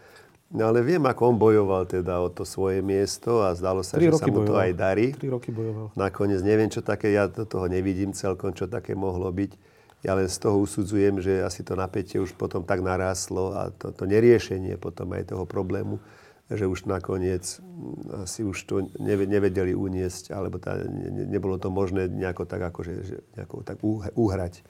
No 0.47 0.71
ale 0.71 0.79
viem, 0.87 1.03
ako 1.03 1.35
on 1.35 1.37
bojoval 1.43 1.91
teda 1.91 2.23
o 2.23 2.31
to 2.31 2.47
svoje 2.47 2.79
miesto 2.79 3.43
a 3.43 3.51
zdalo 3.59 3.83
sa, 3.83 3.99
že 3.99 4.15
sa 4.15 4.31
mu 4.31 4.47
bojoval. 4.47 4.47
to 4.47 4.55
aj 4.63 4.73
darí. 4.79 5.07
Tri 5.11 5.27
roky 5.27 5.51
bojoval. 5.51 5.91
Nakoniec 5.99 6.39
neviem, 6.47 6.71
čo 6.71 6.87
také, 6.87 7.11
ja 7.11 7.27
do 7.27 7.43
toho 7.43 7.67
nevidím 7.67 8.15
celkom, 8.15 8.55
čo 8.55 8.71
také 8.71 8.95
mohlo 8.95 9.27
byť. 9.27 9.59
Ja 10.07 10.15
len 10.15 10.31
z 10.31 10.39
toho 10.39 10.63
usudzujem, 10.63 11.19
že 11.19 11.43
asi 11.43 11.67
to 11.67 11.75
napätie 11.75 12.23
už 12.23 12.39
potom 12.39 12.63
tak 12.63 12.79
naráslo 12.79 13.59
a 13.59 13.75
to, 13.75 13.91
to 13.91 14.07
neriešenie 14.07 14.79
potom 14.79 15.11
aj 15.19 15.35
toho 15.35 15.43
problému, 15.51 15.99
že 16.47 16.63
už 16.63 16.87
nakoniec 16.87 17.43
mm, 17.59 18.23
asi 18.23 18.47
už 18.47 18.59
to 18.71 18.87
nevedeli 19.03 19.75
uniesť, 19.75 20.31
alebo 20.31 20.63
tá, 20.63 20.79
ne, 20.79 21.27
nebolo 21.27 21.59
to 21.59 21.75
možné 21.75 22.07
nejako 22.07 22.47
tak, 22.47 22.63
akože, 22.71 22.95
že, 23.03 23.17
nejako 23.35 23.67
tak 23.67 23.83
uhrať, 24.15 24.63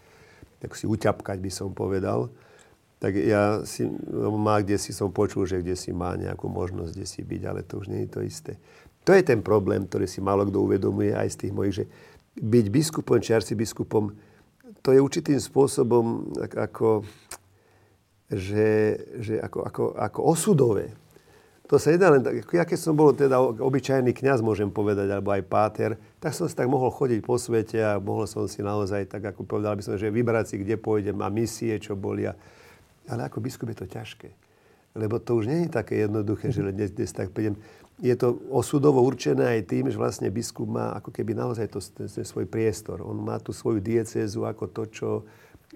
tak 0.64 0.72
si 0.72 0.88
uťapkať 0.88 1.36
by 1.36 1.50
som 1.52 1.76
povedal 1.76 2.32
tak 2.96 3.12
ja 3.12 3.60
si, 3.68 3.84
má 4.16 4.64
kde 4.64 4.80
si 4.80 4.96
som 4.96 5.12
počul, 5.12 5.44
že 5.44 5.60
kde 5.60 5.76
si 5.76 5.92
má 5.92 6.16
nejakú 6.16 6.48
možnosť 6.48 6.90
kde 6.96 7.06
si 7.06 7.20
byť, 7.20 7.42
ale 7.44 7.60
to 7.60 7.84
už 7.84 7.92
nie 7.92 8.08
je 8.08 8.10
to 8.10 8.20
isté. 8.24 8.52
To 9.04 9.12
je 9.12 9.22
ten 9.22 9.44
problém, 9.44 9.84
ktorý 9.84 10.08
si 10.08 10.24
málo 10.24 10.48
kto 10.48 10.64
uvedomuje 10.64 11.12
aj 11.12 11.28
z 11.28 11.36
tých 11.46 11.52
mojich, 11.52 11.74
že 11.76 11.84
byť 12.40 12.66
biskupom 12.72 13.20
či 13.20 13.36
arcibiskupom, 13.36 14.12
to 14.80 14.88
je 14.94 15.00
určitým 15.02 15.38
spôsobom 15.38 16.34
ako, 16.56 17.04
že, 18.30 18.98
že 19.20 19.34
ako, 19.44 19.58
ako, 19.66 19.84
ako 19.94 20.20
osudové. 20.26 20.86
To 21.66 21.82
sa 21.82 21.90
nedá 21.90 22.14
len 22.14 22.22
tak, 22.22 22.46
ja 22.54 22.62
keď 22.62 22.78
som 22.78 22.94
bol 22.94 23.10
teda 23.10 23.42
obyčajný 23.42 24.14
kňaz, 24.14 24.38
môžem 24.38 24.70
povedať, 24.70 25.10
alebo 25.10 25.34
aj 25.34 25.42
páter, 25.50 25.90
tak 26.22 26.30
som 26.30 26.46
si 26.46 26.54
tak 26.54 26.70
mohol 26.70 26.94
chodiť 26.94 27.26
po 27.26 27.34
svete 27.34 27.82
a 27.82 27.98
mohol 27.98 28.30
som 28.30 28.46
si 28.46 28.62
naozaj 28.62 29.10
tak, 29.10 29.34
ako 29.34 29.42
povedal 29.42 29.74
by 29.74 29.82
som, 29.82 29.98
že 29.98 30.14
vybrať 30.14 30.54
si, 30.54 30.56
kde 30.62 30.78
pôjdem 30.78 31.18
a 31.18 31.26
misie, 31.26 31.74
čo 31.82 31.98
boli 31.98 32.30
a 32.30 32.38
ale 33.08 33.26
ako 33.26 33.38
biskup 33.42 33.70
je 33.72 33.78
to 33.78 33.86
ťažké. 33.86 34.28
Lebo 34.96 35.20
to 35.20 35.36
už 35.36 35.44
nie 35.46 35.68
je 35.68 35.76
také 35.76 36.08
jednoduché, 36.08 36.48
že 36.48 36.64
dnes, 36.72 36.88
dnes 36.88 37.12
tak 37.12 37.30
prídem. 37.30 37.60
Je 38.00 38.12
to 38.16 38.40
osudovo 38.48 39.04
určené 39.04 39.60
aj 39.60 39.68
tým, 39.68 39.88
že 39.92 40.00
vlastne 40.00 40.28
biskup 40.32 40.68
má 40.68 40.96
ako 40.96 41.12
keby 41.12 41.36
naozaj 41.36 41.68
to, 41.68 41.80
ten, 41.80 42.08
ten 42.08 42.24
svoj 42.24 42.48
priestor. 42.48 43.04
On 43.04 43.16
má 43.16 43.36
tú 43.40 43.52
svoju 43.52 43.80
diecézu 43.80 44.48
ako 44.48 44.64
to, 44.72 44.82
čo, 44.88 45.08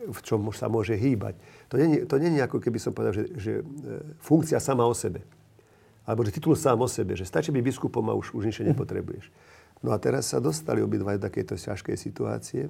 v 0.09 0.21
čom 0.25 0.41
sa 0.53 0.73
môže 0.73 0.97
hýbať. 0.97 1.37
To 1.69 1.77
nie, 1.77 2.05
to 2.09 2.17
nie 2.17 2.33
je 2.33 2.45
ako 2.45 2.59
keby 2.61 2.81
som 2.81 2.97
povedal, 2.97 3.13
že, 3.13 3.25
že 3.37 3.53
e, 3.61 3.63
funkcia 4.25 4.57
sama 4.57 4.89
o 4.89 4.97
sebe. 4.97 5.21
Alebo 6.09 6.25
že 6.25 6.33
titul 6.33 6.57
sám 6.57 6.81
o 6.81 6.89
sebe. 6.89 7.13
Že 7.17 7.29
stačí 7.29 7.49
byť 7.53 7.65
biskupom 7.65 8.05
a 8.09 8.17
už, 8.17 8.33
už 8.33 8.49
nič 8.49 8.65
nepotrebuješ. 8.65 9.29
No 9.81 9.93
a 9.93 10.01
teraz 10.01 10.29
sa 10.33 10.41
dostali 10.41 10.81
obidva 10.85 11.17
do 11.17 11.25
takejto 11.25 11.57
ťažkej 11.57 11.97
situácie. 11.97 12.69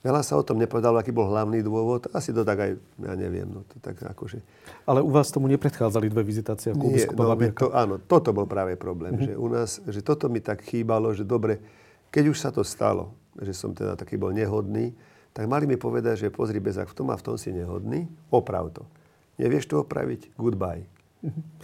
Veľa 0.00 0.24
sa 0.24 0.40
o 0.40 0.44
tom 0.44 0.56
nepovedalo, 0.56 0.96
aký 0.96 1.12
bol 1.12 1.28
hlavný 1.28 1.60
dôvod. 1.60 2.08
Asi 2.16 2.32
to 2.32 2.40
tak 2.40 2.56
aj, 2.56 2.72
ja 3.04 3.12
neviem, 3.12 3.44
no 3.44 3.68
to 3.68 3.76
tak 3.84 4.00
akože... 4.00 4.40
Ale 4.88 5.04
u 5.04 5.12
vás 5.12 5.28
tomu 5.28 5.44
nepredchádzali 5.52 6.08
dve 6.08 6.24
vizitácie 6.24 6.72
ako 6.72 6.88
Nie, 6.88 7.04
no, 7.04 7.36
to, 7.52 7.68
áno, 7.76 8.00
toto 8.00 8.32
bol 8.32 8.48
práve 8.48 8.80
problém, 8.80 9.12
mm-hmm. 9.12 9.28
že 9.28 9.32
u 9.36 9.46
nás, 9.52 9.70
že 9.84 10.00
toto 10.00 10.32
mi 10.32 10.40
tak 10.40 10.64
chýbalo, 10.64 11.12
že 11.12 11.28
dobre, 11.28 11.60
keď 12.08 12.32
už 12.32 12.38
sa 12.40 12.48
to 12.48 12.64
stalo, 12.64 13.12
že 13.36 13.52
som 13.52 13.76
teda 13.76 13.92
taký 13.92 14.16
bol 14.16 14.32
nehodný, 14.32 14.96
tak 15.36 15.44
mali 15.44 15.68
mi 15.68 15.76
povedať, 15.76 16.26
že 16.26 16.28
pozri, 16.32 16.64
Bezak, 16.64 16.88
v 16.88 16.96
tom 16.96 17.12
a 17.12 17.16
v 17.20 17.22
tom 17.22 17.36
si 17.36 17.52
nehodný, 17.52 18.08
oprav 18.32 18.72
to. 18.72 18.88
Nevieš 19.36 19.68
to 19.68 19.84
opraviť? 19.84 20.32
Goodbye. 20.40 20.99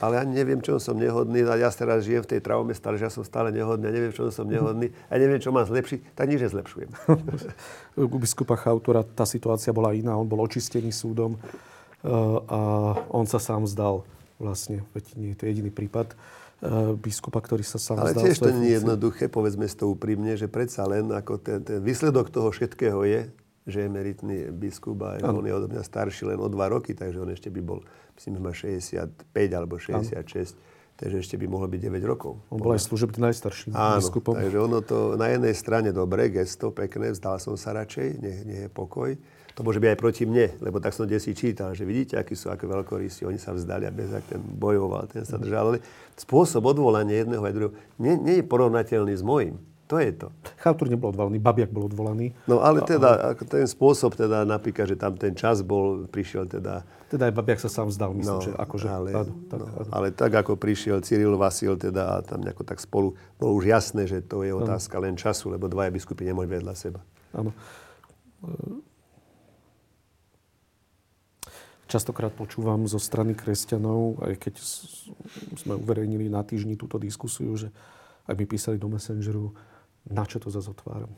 Ale 0.05 0.21
ani 0.21 0.37
neviem, 0.37 0.61
čo 0.61 0.77
som 0.77 1.01
nehodný 1.01 1.41
a 1.49 1.57
ja 1.57 1.73
teraz 1.73 2.05
žijem 2.05 2.21
v 2.21 2.37
tej 2.37 2.41
traume 2.45 2.77
stále, 2.77 3.01
že 3.01 3.09
ja 3.09 3.13
som 3.13 3.25
stále 3.25 3.49
nehodný 3.49 3.89
a 3.89 3.93
neviem, 3.93 4.13
čo 4.13 4.29
som 4.29 4.45
nehodný 4.45 4.93
a 5.09 5.13
neviem, 5.17 5.41
čo 5.41 5.49
mám 5.49 5.65
zlepšiť, 5.65 6.13
tak 6.13 6.29
nič 6.29 6.45
nezlepšujem. 6.45 6.91
U 7.97 8.19
biskupa 8.21 8.61
Chautora 8.61 9.01
tá 9.01 9.25
situácia 9.25 9.73
bola 9.73 9.97
iná, 9.97 10.13
on 10.13 10.29
bol 10.29 10.45
očistený 10.45 10.93
súdom 10.93 11.41
eh, 11.41 12.09
a 12.53 12.61
on 13.09 13.25
sa 13.25 13.41
sám 13.41 13.65
zdal 13.65 14.05
vlastne, 14.37 14.85
veď 14.93 15.05
nie 15.17 15.33
je 15.33 15.37
to 15.41 15.45
jediný 15.49 15.73
prípad 15.73 16.13
eh, 16.13 16.93
biskupa, 17.01 17.41
ktorý 17.41 17.65
sa 17.65 17.81
sám 17.81 18.05
Ale 18.05 18.13
tiež 18.13 18.37
to 18.37 18.53
nie 18.53 18.77
je 18.77 18.85
jednoduché, 18.85 19.33
povedzme 19.33 19.65
si 19.65 19.77
to 19.81 19.89
úprimne, 19.89 20.37
že 20.37 20.53
predsa 20.53 20.85
len 20.85 21.09
ako 21.09 21.41
ten, 21.41 21.65
ten 21.65 21.81
výsledok 21.81 22.29
toho 22.29 22.53
všetkého 22.53 23.01
je, 23.09 23.33
že 23.67 23.83
je 23.83 23.89
meritný 23.91 24.39
biskup 24.55 25.03
a 25.03 25.19
on 25.27 25.43
je 25.43 25.51
od 25.51 25.67
mňa 25.67 25.83
starší 25.83 26.31
len 26.31 26.39
o 26.39 26.47
dva 26.47 26.71
roky, 26.71 26.95
takže 26.95 27.19
on 27.19 27.35
ešte 27.35 27.51
by 27.51 27.61
bol, 27.65 27.83
myslím, 28.17 28.33
že 28.37 28.41
má 28.41 28.53
65 28.53 29.59
alebo 29.59 29.77
66. 29.77 30.57
Ano. 30.57 30.75
Takže 30.97 31.17
ešte 31.21 31.37
by 31.37 31.45
mohlo 31.45 31.69
byť 31.69 31.81
9 31.93 32.01
rokov. 32.09 32.41
On 32.49 32.57
bol 32.57 32.73
aj 32.73 32.89
služebný 32.89 33.29
najstarší 33.29 33.77
Áno, 33.77 34.01
biskupom. 34.01 34.33
takže 34.33 34.57
ono 34.57 34.81
to 34.81 35.21
na 35.21 35.29
jednej 35.29 35.53
strane 35.53 35.93
dobre, 35.93 36.33
gesto 36.33 36.73
pekné, 36.73 37.13
vzdal 37.13 37.37
som 37.37 37.53
sa 37.61 37.77
radšej, 37.77 38.17
nech, 38.17 38.39
nech 38.49 38.61
je 38.65 38.71
pokoj. 38.73 39.13
To 39.57 39.65
môže 39.65 39.77
byť 39.77 39.93
aj 39.93 40.01
proti 40.01 40.25
mne, 40.25 40.57
lebo 40.61 40.81
tak 40.81 40.97
som 40.97 41.05
desi 41.05 41.37
čítal, 41.37 41.77
že 41.77 41.85
vidíte, 41.85 42.17
akí 42.17 42.33
sú, 42.33 42.49
ako 42.49 42.81
veľkorysi, 42.81 43.29
oni 43.29 43.37
sa 43.37 43.53
vzdali 43.53 43.85
a 43.85 43.93
bez 43.93 44.09
ten 44.25 44.41
bojoval, 44.41 45.09
ten 45.09 45.25
sa 45.29 45.37
držal. 45.37 45.77
Ale 45.77 45.79
spôsob 46.17 46.65
odvolania 46.65 47.25
jedného 47.25 47.45
aj 47.45 47.53
druhého 47.53 47.73
nie, 48.01 48.17
nie 48.17 48.37
je 48.41 48.45
porovnateľný 48.45 49.13
s 49.17 49.25
mojím. 49.25 49.61
To 49.87 50.03
je 50.03 50.11
to. 50.11 50.35
Chautur 50.59 50.91
nebol 50.91 51.15
odvolaný, 51.15 51.39
Babiak 51.39 51.71
bol 51.71 51.87
odvolaný. 51.87 52.35
No 52.51 52.59
ale 52.59 52.83
teda, 52.83 53.39
ten 53.47 53.71
spôsob, 53.71 54.19
teda 54.19 54.43
napríklad, 54.43 54.91
že 54.91 54.99
tam 54.99 55.15
ten 55.15 55.39
čas 55.39 55.63
bol, 55.63 56.11
prišiel 56.11 56.51
teda... 56.51 56.83
Teda 57.07 57.31
aj 57.31 57.35
Babiak 57.39 57.63
sa 57.63 57.71
sám 57.71 57.95
vzdal, 57.95 58.11
myslím, 58.19 58.35
no, 58.35 58.43
že 58.43 58.53
akože... 58.59 58.87
Ale, 58.91 59.11
áno, 59.15 59.33
tak, 59.47 59.59
no, 59.63 59.67
áno. 59.71 59.91
ale 59.95 60.07
tak, 60.11 60.33
ako 60.35 60.59
prišiel 60.59 61.07
Cyril 61.07 61.39
Vasil, 61.39 61.79
teda 61.79 62.19
a 62.19 62.27
tam 62.27 62.43
nejako 62.43 62.67
tak 62.67 62.83
spolu, 62.83 63.15
bolo 63.39 63.55
už 63.55 63.71
jasné, 63.71 64.11
že 64.11 64.27
to 64.27 64.43
je 64.43 64.51
otázka 64.51 64.99
áno. 64.99 65.07
len 65.07 65.15
času, 65.15 65.55
lebo 65.55 65.71
dvaja 65.71 65.95
biskupy 65.95 66.27
nemôžu 66.27 66.51
vedľa 66.51 66.75
seba. 66.75 67.01
Áno. 67.31 67.55
častokrát 71.87 72.35
počúvam 72.35 72.85
zo 72.91 72.99
strany 72.99 73.39
kresťanov, 73.39 74.19
aj 74.19 74.35
keď 74.43 74.55
sme 75.55 75.79
uverejnili 75.79 76.27
na 76.27 76.43
týždni 76.43 76.75
túto 76.75 76.99
diskusiu, 76.99 77.55
že 77.55 77.71
aj 78.27 78.35
mi 78.35 78.45
písali 78.45 78.77
do 78.77 78.91
Messengeru, 78.91 79.55
na 80.11 80.25
čo 80.25 80.39
to 80.39 80.49
zase 80.51 80.71
otváram. 80.71 81.13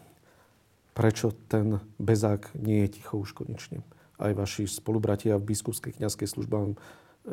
Prečo 0.96 1.30
ten 1.46 1.78
bezák 2.02 2.58
nie 2.58 2.84
je 2.86 2.98
ticho 3.00 3.20
už 3.20 3.36
konečne? 3.36 3.86
Aj 4.18 4.34
vaši 4.34 4.66
spolubratia 4.66 5.38
v 5.38 5.54
biskupskej 5.54 5.94
kniazkej 5.94 6.26
službe 6.26 6.54
vám 6.58 6.72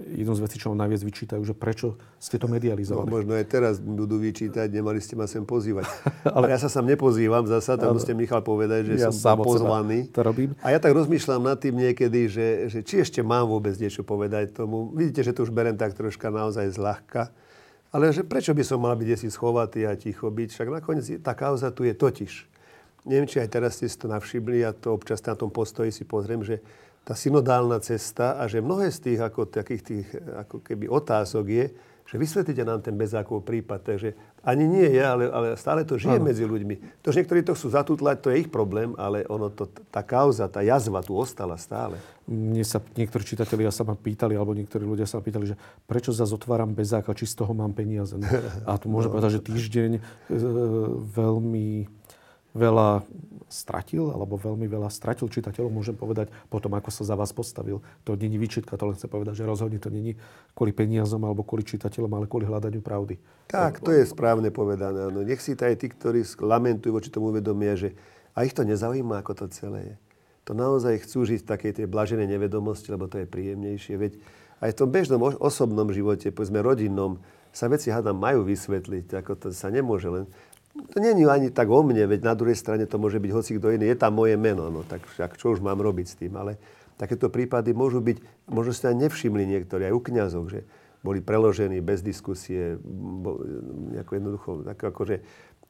jednu 0.03 0.33
z 0.35 0.41
vecí, 0.43 0.55
čo 0.59 0.71
vám 0.71 0.79
najviac 0.85 1.01
vyčítajú, 1.01 1.41
že 1.45 1.55
prečo 1.55 1.95
ste 2.19 2.35
to 2.35 2.51
medializovali. 2.51 3.07
No, 3.07 3.15
možno 3.21 3.31
aj 3.37 3.45
teraz 3.47 3.79
budú 3.79 4.19
vyčítať, 4.19 4.67
nemali 4.67 4.99
ste 4.99 5.15
ma 5.15 5.25
sem 5.29 5.47
pozývať. 5.47 5.87
Ale 6.35 6.51
ja 6.51 6.59
sa 6.59 6.67
sem 6.67 6.83
nepozývam 6.83 7.47
zasa, 7.47 7.79
tam 7.79 7.95
musíte 7.95 8.17
Michal 8.17 8.43
povedať, 8.43 8.91
že 8.91 9.07
ja 9.07 9.11
som 9.11 9.39
pozvaný. 9.39 10.11
To 10.11 10.21
robím. 10.25 10.51
A 10.59 10.75
ja 10.75 10.79
tak 10.81 10.91
rozmýšľam 10.95 11.47
nad 11.47 11.57
tým 11.59 11.79
niekedy, 11.79 12.27
že, 12.27 12.47
že 12.67 12.79
či 12.83 13.01
ešte 13.03 13.23
mám 13.23 13.47
vôbec 13.47 13.75
niečo 13.79 14.03
povedať 14.03 14.55
tomu. 14.55 14.91
Vidíte, 14.91 15.23
že 15.23 15.31
to 15.31 15.47
už 15.47 15.51
berem 15.55 15.79
tak 15.79 15.95
troška 15.95 16.27
naozaj 16.27 16.75
zľahka. 16.75 17.31
Ale 17.95 18.11
že 18.11 18.27
prečo 18.27 18.51
by 18.51 18.59
som 18.59 18.83
mal 18.83 18.99
byť 18.99 19.23
si 19.23 19.31
schovatý 19.31 19.87
a 19.87 19.95
ticho 19.95 20.27
byť? 20.27 20.49
Však 20.51 20.67
nakoniec 20.67 21.07
tá 21.23 21.31
kauza 21.31 21.71
tu 21.71 21.87
je 21.87 21.95
totiž. 21.95 22.43
Neviem, 23.07 23.23
či 23.23 23.39
aj 23.39 23.55
teraz 23.55 23.79
ste 23.79 23.87
si 23.87 23.95
to 23.95 24.11
navšimli, 24.11 24.67
ja 24.67 24.75
to 24.75 24.91
občas 24.91 25.23
na 25.23 25.31
tom 25.31 25.47
postoji 25.47 25.95
si 25.95 26.03
pozriem, 26.03 26.43
že 26.43 26.59
tá 27.07 27.15
synodálna 27.15 27.79
cesta 27.79 28.35
a 28.35 28.51
že 28.51 28.59
mnohé 28.59 28.91
z 28.91 28.99
tých 28.99 29.19
ako, 29.23 29.47
takých 29.47 29.81
tých 29.87 30.07
ako 30.11 30.59
keby 30.59 30.91
otázok 30.91 31.45
je, 31.47 31.65
že 32.05 32.21
vysvetlite 32.21 32.61
nám 32.61 32.85
ten 32.85 32.93
bezákov 32.93 33.41
prípad. 33.41 33.81
Takže 33.81 34.13
ani 34.45 34.69
nie 34.69 34.85
je, 34.93 35.01
ale, 35.01 35.25
ale 35.25 35.47
stále 35.57 35.81
to 35.81 35.97
žije 35.97 36.21
ano. 36.21 36.29
medzi 36.29 36.45
ľuďmi. 36.45 37.01
To, 37.01 37.09
že 37.09 37.25
niektorí 37.25 37.41
to 37.41 37.57
chcú 37.57 37.73
zatutlať, 37.73 38.21
to 38.21 38.29
je 38.29 38.45
ich 38.45 38.49
problém, 38.53 38.93
ale 38.93 39.25
ono 39.25 39.49
to, 39.49 39.65
tá 39.89 40.05
kauza, 40.05 40.45
tá 40.45 40.61
jazva 40.61 41.01
tu 41.01 41.17
ostala 41.17 41.57
stále. 41.57 41.97
Mne 42.29 42.61
sa 42.61 42.77
niektorí 42.93 43.25
čitatelia 43.25 43.73
sa 43.73 43.81
ma 43.81 43.97
pýtali, 43.97 44.37
alebo 44.37 44.53
niektorí 44.53 44.85
ľudia 44.85 45.09
sa 45.09 45.17
ma 45.17 45.25
pýtali, 45.25 45.49
že 45.49 45.55
prečo 45.89 46.13
zase 46.13 46.37
otváram 46.37 46.77
bezáka, 46.77 47.17
či 47.17 47.25
z 47.25 47.41
toho 47.41 47.57
mám 47.57 47.73
peniaze. 47.73 48.13
No. 48.21 48.29
A 48.69 48.77
tu 48.77 48.85
môžem 48.85 49.09
no. 49.13 49.17
povedať, 49.17 49.41
že 49.41 49.45
týždeň 49.49 49.91
e, 49.97 50.01
veľmi 51.09 51.89
veľa 52.55 53.03
stratil, 53.45 54.09
alebo 54.09 54.35
veľmi 54.35 54.65
veľa 54.65 54.89
stratil 54.89 55.29
čitateľov, 55.29 55.69
môžem 55.69 55.93
povedať, 55.93 56.33
potom 56.49 56.73
ako 56.73 56.89
sa 56.89 57.05
za 57.05 57.15
vás 57.15 57.29
postavil. 57.31 57.79
To 58.03 58.17
není 58.17 58.41
výčitka, 58.41 58.75
to 58.75 58.89
len 58.89 58.97
chcem 58.97 59.09
povedať, 59.09 59.41
že 59.41 59.45
rozhodne 59.45 59.77
to 59.77 59.93
není 59.93 60.17
kvôli 60.57 60.73
peniazom 60.73 61.21
alebo 61.23 61.45
kvôli 61.45 61.63
čitateľom, 61.63 62.11
ale 62.17 62.25
kvôli 62.25 62.49
hľadaniu 62.49 62.81
pravdy. 62.81 63.21
Tak, 63.47 63.85
to 63.85 63.93
je 63.93 64.09
správne 64.09 64.49
povedané. 64.49 65.13
No, 65.13 65.21
nech 65.21 65.39
si 65.39 65.53
aj 65.53 65.77
tí, 65.77 65.87
ktorí 65.93 66.25
lamentujú 66.41 66.91
voči 66.91 67.09
tomu 67.13 67.29
uvedomia, 67.29 67.77
že 67.77 67.93
a 68.35 68.43
ich 68.43 68.51
to 68.51 68.67
nezaujíma, 68.67 69.23
ako 69.23 69.31
to 69.33 69.45
celé 69.53 69.79
je. 69.93 69.95
To 70.45 70.51
naozaj 70.53 71.07
chcú 71.07 71.25
žiť 71.25 71.41
v 71.41 71.49
takej 71.49 71.71
tej 71.81 71.87
blaženej 71.89 72.29
nevedomosti, 72.29 72.93
lebo 72.93 73.09
to 73.09 73.17
je 73.17 73.25
príjemnejšie. 73.25 73.95
Veď 73.97 74.13
aj 74.61 74.69
v 74.75 74.77
tom 74.77 74.89
bežnom 74.93 75.21
osobnom 75.41 75.89
živote, 75.89 76.29
povedzme 76.29 76.61
rodinnom, 76.61 77.17
sa 77.55 77.71
veci 77.71 77.87
hádam 77.87 78.19
majú 78.19 78.43
vysvetliť, 78.43 79.15
ako 79.15 79.31
to 79.39 79.47
sa 79.55 79.71
nemôže 79.71 80.11
len 80.11 80.27
to 80.75 80.97
není 80.99 81.23
ani 81.23 81.51
tak 81.51 81.71
o 81.71 81.79
mne, 81.79 82.03
veď 82.03 82.21
na 82.27 82.33
druhej 82.35 82.59
strane 82.59 82.83
to 82.83 82.99
môže 82.99 83.19
byť 83.19 83.31
hoci 83.31 83.51
kto 83.55 83.71
iný. 83.75 83.87
Je 83.87 83.97
tam 83.97 84.19
moje 84.19 84.35
meno, 84.35 84.67
no 84.67 84.83
tak 84.83 85.07
však 85.07 85.39
čo 85.39 85.55
už 85.55 85.63
mám 85.63 85.79
robiť 85.79 86.05
s 86.07 86.15
tým. 86.19 86.35
Ale 86.35 86.59
takéto 86.99 87.31
prípady 87.31 87.71
môžu 87.71 88.03
byť, 88.03 88.47
možno 88.51 88.71
ste 88.75 88.91
aj 88.91 89.07
nevšimli 89.07 89.43
niektorí, 89.47 89.87
aj 89.87 89.95
u 89.95 90.01
kniazov, 90.03 90.43
že 90.51 90.67
boli 91.05 91.21
preložení 91.21 91.79
bez 91.85 92.01
diskusie, 92.01 92.81
nejako 93.93 94.11
jednoducho, 94.17 94.49
tak 94.65 94.77
akože 94.81 95.21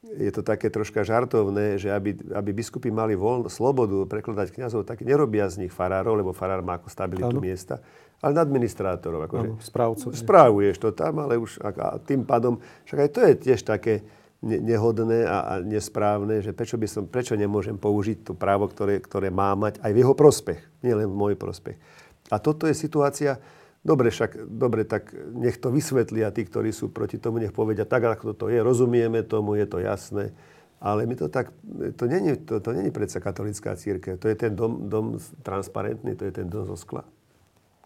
je 0.06 0.30
to 0.30 0.46
také 0.46 0.70
troška 0.70 1.02
žartovné, 1.02 1.82
že 1.82 1.90
aby, 1.90 2.14
aby 2.30 2.50
biskupy 2.54 2.94
mali 2.94 3.18
voľ, 3.18 3.50
slobodu 3.50 4.06
prekladať 4.06 4.54
kňazov, 4.54 4.86
tak 4.86 5.02
nerobia 5.02 5.50
z 5.50 5.66
nich 5.66 5.72
farárov, 5.74 6.14
lebo 6.14 6.30
farár 6.30 6.62
má 6.62 6.78
ako 6.78 6.88
stabilitu 6.88 7.36
ano. 7.36 7.42
miesta, 7.42 7.82
ale 8.22 8.38
administrátorov. 8.38 9.26
Akože, 9.26 9.48
ano, 9.50 9.58
správcov. 9.58 10.14
Správuješ 10.14 10.76
to 10.78 10.94
tam, 10.94 11.26
ale 11.26 11.36
už 11.36 11.58
a 11.58 11.98
tým 11.98 12.22
pádom, 12.22 12.62
však 12.86 12.98
aj 13.02 13.10
to 13.10 13.20
je 13.26 13.32
tiež 13.50 13.60
také, 13.66 14.06
nehodné 14.44 15.24
a, 15.24 15.38
a 15.40 15.52
nesprávne, 15.64 16.44
že 16.44 16.52
prečo, 16.52 16.76
by 16.76 16.88
som, 16.88 17.02
prečo 17.08 17.34
nemôžem 17.34 17.74
použiť 17.80 18.30
to 18.30 18.32
právo, 18.36 18.68
ktoré, 18.68 19.00
ktoré 19.00 19.32
má 19.32 19.56
mať 19.56 19.80
aj 19.80 19.90
v 19.92 20.00
jeho 20.04 20.14
prospech, 20.14 20.60
nielen 20.84 21.08
v 21.08 21.16
môj 21.16 21.34
prospech. 21.40 21.80
A 22.28 22.36
toto 22.36 22.68
je 22.68 22.76
situácia, 22.76 23.40
dobre 23.80 24.12
však, 24.12 24.50
dobre, 24.50 24.84
tak 24.84 25.14
nech 25.14 25.56
to 25.56 25.72
vysvetlia 25.72 26.34
tí, 26.34 26.44
ktorí 26.44 26.74
sú 26.74 26.92
proti 26.92 27.16
tomu, 27.16 27.40
nech 27.40 27.54
povedia 27.54 27.88
tak, 27.88 28.04
ako 28.04 28.36
to 28.36 28.46
je, 28.52 28.60
rozumieme 28.60 29.24
tomu, 29.24 29.56
je 29.56 29.66
to 29.66 29.78
jasné. 29.80 30.36
Ale 30.76 31.08
my 31.08 31.16
to 31.16 31.32
tak, 31.32 31.56
to 31.96 32.04
není, 32.04 32.36
to, 32.36 32.60
to 32.60 32.70
není 32.76 32.92
predsa 32.92 33.16
katolická 33.16 33.72
církev. 33.80 34.20
To 34.20 34.28
je 34.28 34.36
ten 34.36 34.52
dom, 34.52 34.92
dom 34.92 35.16
transparentný, 35.40 36.12
to 36.12 36.28
je 36.28 36.32
ten 36.36 36.44
dom 36.52 36.68
zo 36.68 36.76
skla. 36.76 37.00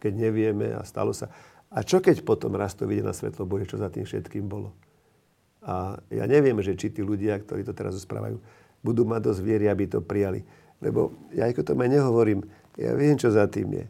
Keď 0.03 0.13
nevieme 0.19 0.75
a 0.75 0.83
stalo 0.83 1.15
sa. 1.15 1.31
A 1.71 1.87
čo 1.87 2.03
keď 2.03 2.27
potom 2.27 2.59
raz 2.59 2.75
to 2.75 2.91
vidie 2.91 3.07
na 3.07 3.15
svetlo 3.15 3.47
Bože, 3.47 3.71
čo 3.71 3.79
za 3.79 3.87
tým 3.95 4.03
všetkým 4.03 4.43
bolo? 4.43 4.75
A 5.61 6.01
ja 6.09 6.25
neviem, 6.25 6.57
že 6.65 6.73
či 6.77 6.89
tí 6.89 7.05
ľudia, 7.05 7.37
ktorí 7.37 7.65
to 7.65 7.77
teraz 7.77 7.97
rozprávajú, 7.97 8.41
budú 8.81 9.05
mať 9.05 9.21
dosť 9.29 9.41
viery, 9.45 9.69
aby 9.69 9.85
to 9.89 10.01
prijali. 10.01 10.41
Lebo 10.81 11.13
ja 11.37 11.45
ako 11.45 11.61
to 11.61 11.73
aj 11.77 11.91
nehovorím, 11.93 12.41
ja 12.81 12.97
viem, 12.97 13.21
čo 13.21 13.29
za 13.29 13.45
tým 13.45 13.69
je. 13.77 13.85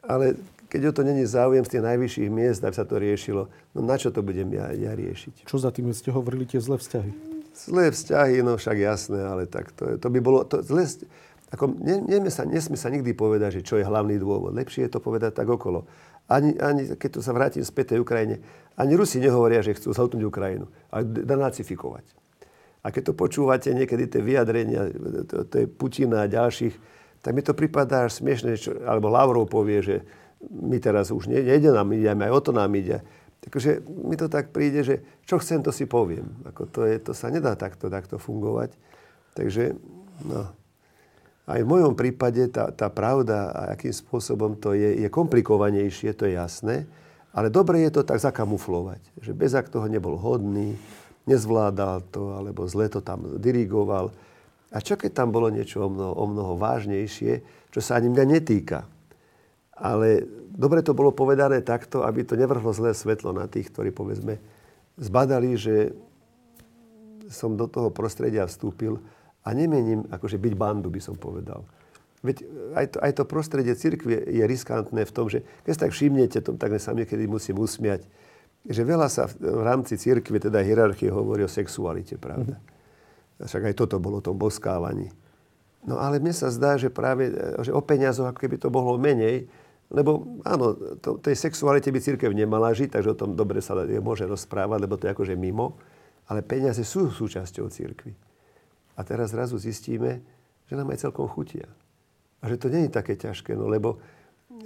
Ale 0.00 0.40
keď 0.72 0.88
o 0.88 0.92
to 0.96 1.04
není 1.04 1.28
záujem 1.28 1.68
z 1.68 1.76
tých 1.76 1.84
najvyšších 1.84 2.30
miest, 2.32 2.64
aby 2.64 2.72
sa 2.72 2.88
to 2.88 2.96
riešilo, 2.96 3.52
no 3.76 3.84
na 3.84 4.00
čo 4.00 4.08
to 4.08 4.24
budem 4.24 4.48
ja, 4.56 4.72
ja 4.72 4.96
riešiť? 4.96 5.44
Čo 5.44 5.60
za 5.60 5.68
tým 5.68 5.92
ste 5.92 6.08
hovorili 6.08 6.48
tie 6.48 6.64
zlé 6.64 6.80
vzťahy? 6.80 7.12
Zlé 7.52 7.92
vzťahy, 7.92 8.40
no 8.40 8.56
však 8.56 8.76
jasné, 8.80 9.20
ale 9.20 9.44
tak 9.44 9.68
to, 9.76 10.00
to 10.00 10.08
by 10.08 10.18
bolo... 10.24 10.48
To 10.48 10.64
zlé, 10.64 10.88
ako, 11.52 11.76
ne, 11.76 12.00
nesmie, 12.08 12.32
sa, 12.32 12.48
nesmie 12.48 12.80
sa 12.80 12.88
nikdy 12.88 13.12
povedať, 13.12 13.60
že 13.60 13.66
čo 13.68 13.76
je 13.76 13.84
hlavný 13.84 14.16
dôvod. 14.16 14.56
Lepšie 14.56 14.88
je 14.88 14.96
to 14.96 15.04
povedať 15.04 15.36
tak 15.36 15.52
okolo. 15.52 15.84
Ani, 16.32 16.56
ani 16.56 16.96
keď 16.96 17.10
tu 17.12 17.20
sa 17.20 17.36
vrátim 17.36 17.60
späť 17.60 17.92
tej 17.92 18.00
Ukrajine, 18.00 18.40
ani 18.80 18.96
Rusi 18.96 19.20
nehovoria, 19.20 19.60
že 19.60 19.76
chcú 19.76 19.92
zhltnúť 19.92 20.24
Ukrajinu, 20.24 20.64
ale 20.88 21.04
denacifikovať. 21.04 22.08
A 22.82 22.90
keď 22.90 23.12
to 23.12 23.14
počúvate 23.14 23.68
niekedy 23.70 24.08
tie 24.08 24.24
vyjadrenia, 24.24 24.88
to, 25.28 25.44
to 25.44 25.54
je 25.60 25.66
Putina 25.68 26.24
a 26.24 26.32
ďalších, 26.32 26.74
tak 27.22 27.30
mi 27.36 27.44
to 27.44 27.54
pripadá 27.54 28.08
až 28.08 28.18
smiešne, 28.18 28.58
čo, 28.58 28.74
alebo 28.82 29.12
Lavrov 29.12 29.46
povie, 29.46 29.78
že 29.84 29.96
my 30.50 30.82
teraz 30.82 31.14
už 31.14 31.30
ne, 31.30 31.38
nejde 31.38 31.70
nám, 31.70 31.94
ideme, 31.94 32.26
aj 32.26 32.32
o 32.34 32.40
to 32.42 32.50
nám 32.50 32.72
ide. 32.74 32.98
Takže 33.42 33.82
mi 33.86 34.18
to 34.18 34.26
tak 34.26 34.50
príde, 34.50 34.82
že 34.82 35.02
čo 35.26 35.38
chcem, 35.38 35.62
to 35.62 35.70
si 35.70 35.86
poviem. 35.86 36.26
Ako 36.50 36.66
to, 36.66 36.86
je, 36.86 36.98
to 36.98 37.12
sa 37.14 37.30
nedá 37.30 37.54
takto, 37.54 37.86
takto 37.90 38.18
fungovať. 38.18 38.74
Takže, 39.38 39.78
no. 40.26 40.50
Aj 41.42 41.58
v 41.58 41.66
mojom 41.66 41.98
prípade 41.98 42.46
tá, 42.54 42.70
tá 42.70 42.86
pravda 42.86 43.50
a 43.50 43.60
akým 43.74 43.90
spôsobom 43.90 44.54
to 44.54 44.78
je, 44.78 45.02
je 45.02 45.08
komplikovanejšie, 45.10 46.14
to 46.14 46.30
je 46.30 46.38
jasné. 46.38 46.86
Ale 47.34 47.50
dobre 47.50 47.82
je 47.82 47.90
to 47.98 48.06
tak 48.06 48.22
zakamuflovať, 48.22 49.00
že 49.18 49.32
Bezak 49.34 49.72
toho 49.72 49.88
nebol 49.88 50.14
hodný, 50.14 50.78
nezvládal 51.26 52.04
to, 52.12 52.36
alebo 52.36 52.68
zle 52.68 52.86
to 52.86 53.02
tam 53.02 53.40
dirigoval. 53.42 54.14
A 54.70 54.78
čo 54.78 54.94
keď 54.94 55.24
tam 55.24 55.28
bolo 55.34 55.50
niečo 55.50 55.82
o 55.82 55.90
mnoho, 55.90 56.12
o 56.14 56.24
mnoho 56.28 56.52
vážnejšie, 56.60 57.42
čo 57.72 57.80
sa 57.80 57.98
ani 57.98 58.12
mňa 58.12 58.24
netýka. 58.24 58.86
Ale 59.72 60.28
dobre 60.52 60.84
to 60.84 60.94
bolo 60.94 61.10
povedané 61.10 61.64
takto, 61.64 62.04
aby 62.04 62.22
to 62.22 62.38
nevrhlo 62.38 62.70
zlé 62.70 62.94
svetlo 62.94 63.34
na 63.34 63.48
tých, 63.48 63.72
ktorí 63.72 63.90
povedzme 63.90 64.38
zbadali, 65.00 65.56
že 65.56 65.96
som 67.32 67.56
do 67.56 67.64
toho 67.64 67.88
prostredia 67.88 68.44
vstúpil 68.44 69.00
a 69.42 69.48
nemením 69.54 70.06
akože 70.10 70.38
byť 70.38 70.54
bandu, 70.54 70.88
by 70.88 71.00
som 71.02 71.18
povedal. 71.18 71.66
Veď 72.22 72.46
aj 72.78 72.86
to, 72.94 72.98
aj 73.02 73.12
to 73.18 73.22
prostredie 73.26 73.74
cirkvi 73.74 74.14
je 74.14 74.44
riskantné 74.46 75.02
v 75.02 75.12
tom, 75.12 75.26
že 75.26 75.42
keď 75.66 75.70
sa 75.74 75.80
tak 75.86 75.92
všimnete, 75.92 76.38
to, 76.38 76.54
tak 76.54 76.70
sa 76.78 76.94
niekedy 76.94 77.26
musím 77.26 77.58
usmiať, 77.58 78.06
že 78.62 78.86
veľa 78.86 79.10
sa 79.10 79.26
v, 79.26 79.66
rámci 79.66 79.98
cirkvi, 79.98 80.38
teda 80.38 80.62
hierarchie, 80.62 81.10
hovorí 81.10 81.42
o 81.42 81.50
sexualite, 81.50 82.14
pravda. 82.14 82.62
Mm. 82.62 83.46
Však 83.50 83.62
aj 83.66 83.74
toto 83.74 83.98
bolo 83.98 84.22
o 84.22 84.24
tom 84.24 84.38
boskávaní. 84.38 85.10
No 85.82 85.98
ale 85.98 86.22
mne 86.22 86.30
sa 86.30 86.46
zdá, 86.54 86.78
že 86.78 86.94
práve 86.94 87.34
že 87.66 87.74
o 87.74 87.82
peniazoch, 87.82 88.30
ako 88.30 88.38
keby 88.38 88.54
to 88.62 88.70
bolo 88.70 88.94
menej, 88.94 89.50
lebo 89.90 90.40
áno, 90.46 90.78
to, 91.02 91.18
tej 91.18 91.34
sexualite 91.34 91.90
by 91.90 91.98
církev 91.98 92.30
nemala 92.30 92.70
žiť, 92.70 92.96
takže 92.96 93.12
o 93.12 93.18
tom 93.18 93.34
dobre 93.34 93.58
sa 93.58 93.74
je, 93.82 93.98
môže 93.98 94.24
rozprávať, 94.24 94.78
lebo 94.78 94.94
to 94.94 95.10
je 95.10 95.12
akože 95.12 95.34
mimo. 95.34 95.74
Ale 96.30 96.46
peniaze 96.46 96.86
sú 96.86 97.10
súčasťou 97.10 97.66
církvy. 97.66 98.31
A 98.96 99.00
teraz 99.02 99.32
zrazu 99.32 99.56
zistíme, 99.56 100.20
že 100.68 100.74
nám 100.76 100.92
aj 100.92 101.08
celkom 101.08 101.28
chutia. 101.28 101.68
A 102.42 102.50
že 102.50 102.58
to 102.58 102.68
nie 102.68 102.88
je 102.88 102.92
také 102.92 103.14
ťažké, 103.14 103.54
no 103.54 103.70
lebo 103.70 104.02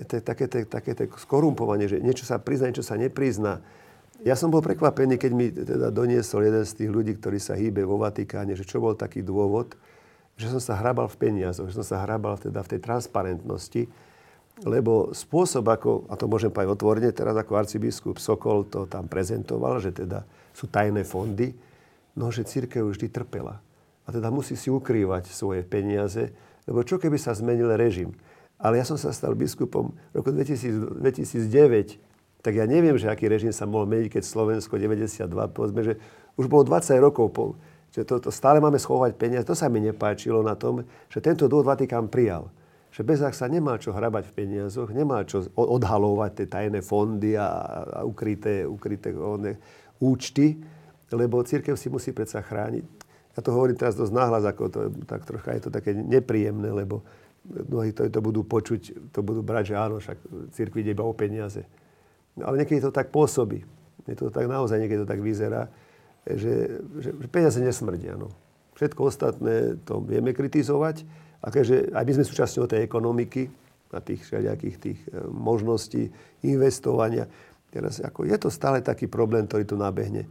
to 0.04 0.18
je 0.18 0.22
také, 0.22 0.50
také, 0.50 0.92
také, 0.92 1.08
skorumpovanie, 1.16 1.86
že 1.86 2.02
niečo 2.02 2.26
sa 2.26 2.36
prizná, 2.42 2.68
niečo 2.68 2.84
sa 2.84 2.98
neprizná. 2.98 3.62
Ja 4.24 4.32
som 4.32 4.48
bol 4.48 4.64
prekvapený, 4.64 5.20
keď 5.20 5.32
mi 5.32 5.52
teda 5.52 5.92
doniesol 5.92 6.48
jeden 6.48 6.64
z 6.64 6.72
tých 6.72 6.90
ľudí, 6.90 7.12
ktorý 7.20 7.38
sa 7.40 7.56
hýbe 7.56 7.84
vo 7.84 8.00
Vatikáne, 8.00 8.56
že 8.56 8.64
čo 8.64 8.80
bol 8.80 8.96
taký 8.96 9.20
dôvod, 9.20 9.76
že 10.36 10.52
som 10.52 10.60
sa 10.60 10.76
hrabal 10.76 11.08
v 11.08 11.16
peniazoch, 11.16 11.68
že 11.68 11.80
som 11.80 11.86
sa 11.86 12.04
hrabal 12.04 12.36
teda 12.40 12.60
v 12.64 12.70
tej 12.76 12.80
transparentnosti, 12.80 13.82
lebo 14.64 15.12
spôsob, 15.12 15.68
ako, 15.68 16.08
a 16.08 16.16
to 16.16 16.28
môžem 16.28 16.48
povedať 16.48 16.72
otvorene, 16.72 17.10
teraz 17.12 17.36
ako 17.36 17.60
arcibiskup 17.60 18.16
Sokol 18.16 18.64
to 18.64 18.88
tam 18.88 19.04
prezentoval, 19.04 19.80
že 19.84 19.92
teda 19.92 20.24
sú 20.56 20.64
tajné 20.64 21.04
fondy, 21.04 21.52
no 22.16 22.32
že 22.32 22.48
církev 22.48 22.88
vždy 22.88 23.12
trpela. 23.12 23.60
A 24.06 24.14
teda 24.14 24.30
musí 24.30 24.54
si 24.54 24.70
ukrývať 24.70 25.34
svoje 25.34 25.66
peniaze, 25.66 26.30
lebo 26.64 26.86
čo 26.86 26.96
keby 27.02 27.18
sa 27.18 27.34
zmenil 27.34 27.74
režim? 27.74 28.14
Ale 28.56 28.80
ja 28.80 28.86
som 28.86 28.96
sa 28.96 29.12
stal 29.12 29.36
biskupom 29.36 29.92
v 29.92 30.14
roku 30.16 30.32
2000, 30.32 31.02
2009, 31.02 32.00
tak 32.40 32.54
ja 32.54 32.64
neviem, 32.64 32.94
že 32.94 33.10
aký 33.10 33.26
režim 33.26 33.50
sa 33.50 33.66
mohol 33.66 33.90
meniť, 33.90 34.16
keď 34.16 34.22
Slovensko 34.22 34.78
92, 34.78 35.26
povedzme, 35.50 35.82
že 35.82 35.98
už 36.38 36.46
bolo 36.46 36.62
20 36.62 36.94
rokov 37.02 37.26
po, 37.34 37.44
že 37.90 38.06
to, 38.06 38.22
to 38.22 38.30
stále 38.30 38.62
máme 38.62 38.78
schovať 38.78 39.18
peniaze. 39.18 39.48
To 39.48 39.58
sa 39.58 39.66
mi 39.66 39.82
nepáčilo 39.82 40.46
na 40.46 40.54
tom, 40.54 40.86
že 41.10 41.18
tento 41.18 41.50
dôvod 41.50 41.66
Vatikán 41.66 42.06
prijal. 42.06 42.46
Že 42.94 43.02
Bezák 43.02 43.34
sa 43.36 43.50
nemá 43.50 43.76
čo 43.76 43.92
hrabať 43.92 44.30
v 44.30 44.36
peniazoch, 44.36 44.88
nemá 44.88 45.20
čo 45.28 45.44
odhalovať 45.52 46.30
tie 46.32 46.46
tajné 46.48 46.80
fondy 46.80 47.36
a, 47.36 47.44
a 47.82 48.00
ukryté, 48.08 48.64
ukryté 48.64 49.12
one, 49.12 49.60
účty, 50.00 50.56
lebo 51.12 51.44
církev 51.44 51.76
si 51.76 51.92
musí 51.92 52.16
predsa 52.16 52.40
chrániť. 52.40 52.95
Ja 53.36 53.40
to 53.44 53.52
hovorím 53.52 53.76
teraz 53.76 53.94
dosť 53.94 54.12
náhlas, 54.16 54.44
ako 54.48 54.62
to, 54.72 54.80
tak 55.04 55.28
trocha 55.28 55.52
je 55.52 55.68
to 55.68 55.70
také 55.70 55.92
nepríjemné, 55.92 56.72
lebo 56.72 57.04
mnohí 57.46 57.92
to, 57.92 58.08
to 58.08 58.20
budú 58.24 58.42
počuť, 58.42 59.12
to 59.12 59.20
budú 59.20 59.44
brať, 59.44 59.70
že 59.70 59.74
áno, 59.76 60.00
však 60.00 60.18
církvi 60.56 60.80
ide 60.82 60.96
iba 60.96 61.04
o 61.04 61.12
peniaze. 61.12 61.62
Ale 62.40 62.56
niekedy 62.60 62.80
to 62.80 62.92
tak 62.92 63.12
pôsobí. 63.12 63.62
Je 64.08 64.16
to 64.16 64.32
tak 64.32 64.48
naozaj 64.48 64.80
niekedy 64.80 65.04
to 65.04 65.08
tak 65.08 65.20
vyzerá, 65.20 65.68
že, 66.26 66.82
že, 66.98 67.10
že 67.12 67.28
peniaze 67.28 67.60
nesmrdia. 67.60 68.18
No. 68.18 68.32
Všetko 68.76 69.00
ostatné 69.08 69.80
to 69.84 70.02
vieme 70.04 70.36
kritizovať. 70.36 71.06
A 71.44 71.52
keďže 71.52 71.94
aj 71.94 72.04
my 72.04 72.12
sme 72.16 72.24
súčasťou 72.26 72.64
tej 72.66 72.80
ekonomiky 72.82 73.46
a 73.94 74.02
tých 74.02 74.24
všelijakých 74.26 74.76
tých 74.82 75.00
e, 75.06 75.30
možností 75.30 76.10
investovania, 76.42 77.30
teraz 77.70 78.02
ako, 78.02 78.26
je 78.26 78.36
to 78.36 78.48
stále 78.50 78.82
taký 78.82 79.06
problém, 79.06 79.46
ktorý 79.46 79.64
tu 79.68 79.76
nabehne. 79.78 80.26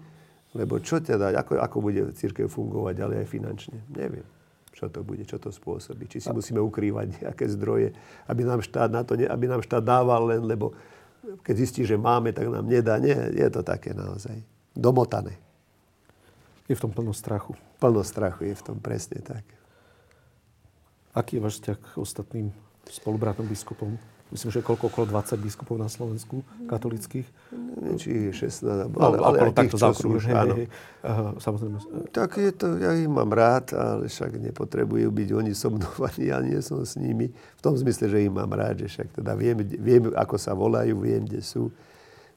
Lebo 0.55 0.79
čo 0.79 1.03
teda, 1.03 1.35
ako, 1.35 1.59
ako 1.59 1.77
bude 1.83 2.01
církev 2.15 2.47
fungovať 2.47 2.93
ďalej 2.95 3.17
aj 3.21 3.27
finančne? 3.27 3.77
Neviem 3.91 4.25
čo 4.75 4.91
to 4.91 5.07
bude, 5.07 5.23
čo 5.23 5.39
to 5.39 5.55
spôsobí. 5.55 6.03
Či 6.11 6.27
si 6.27 6.29
musíme 6.35 6.59
ukrývať 6.59 7.23
nejaké 7.23 7.47
zdroje, 7.47 7.95
aby 8.27 8.43
nám 8.43 8.59
štát, 8.59 8.91
na 8.91 9.07
to, 9.07 9.15
aby 9.15 9.45
nám 9.47 9.63
štát 9.63 9.79
dával 9.79 10.27
len, 10.27 10.43
lebo 10.43 10.75
keď 11.47 11.55
zistí, 11.55 11.81
že 11.87 11.95
máme, 11.95 12.35
tak 12.35 12.51
nám 12.51 12.67
nedá. 12.67 12.99
Nie, 12.99 13.15
je 13.31 13.47
to 13.47 13.63
také 13.63 13.95
naozaj 13.95 14.35
domotané. 14.75 15.39
Je 16.67 16.75
v 16.75 16.83
tom 16.83 16.91
plno 16.91 17.15
strachu. 17.15 17.55
Plno 17.79 18.03
strachu 18.03 18.51
je 18.51 18.55
v 18.59 18.63
tom, 18.67 18.77
presne 18.83 19.23
tak. 19.23 19.47
Aký 21.15 21.39
je 21.39 21.41
váš 21.47 21.63
vzťah 21.63 21.77
k 21.79 21.87
ostatným 21.95 22.47
spolubratom 22.91 23.47
biskupom? 23.47 23.95
Myslím, 24.33 24.49
že 24.49 24.65
koľko, 24.65 24.89
okolo 24.89 25.05
20 25.13 25.37
biskupov 25.37 25.77
na 25.77 25.85
Slovensku, 25.85 26.41
katolických. 26.65 27.29
Neviem, 27.53 27.97
či 28.01 28.09
16, 28.33 28.89
no, 28.89 28.97
ale, 28.97 29.17
ale, 29.21 29.37
ale 29.37 29.51
takto 29.53 29.77
zaokrúhli. 29.77 30.17
Hej, 30.17 30.65
hej, 30.65 30.67
samozrejme. 31.37 31.77
Tak 32.09 32.41
je 32.41 32.51
to, 32.57 32.73
ja 32.81 32.97
ich 32.97 33.05
mám 33.05 33.29
rád, 33.29 33.77
ale 33.77 34.09
však 34.09 34.41
nepotrebujú 34.41 35.13
byť 35.13 35.29
oni 35.29 35.53
so 35.53 35.69
mnou, 35.69 35.93
ani 36.09 36.33
ja 36.33 36.41
nie 36.41 36.57
som 36.65 36.81
s 36.81 36.97
nimi. 36.97 37.29
V 37.29 37.61
tom 37.61 37.77
zmysle, 37.77 38.09
že 38.09 38.25
ich 38.25 38.33
mám 38.33 38.49
rád, 38.49 38.81
že 38.81 38.97
však 38.97 39.21
teda 39.21 39.37
viem, 39.37 39.61
viem, 39.61 40.09
ako 40.17 40.35
sa 40.41 40.57
volajú, 40.57 40.97
viem, 41.05 41.21
kde 41.21 41.45
sú. 41.45 41.69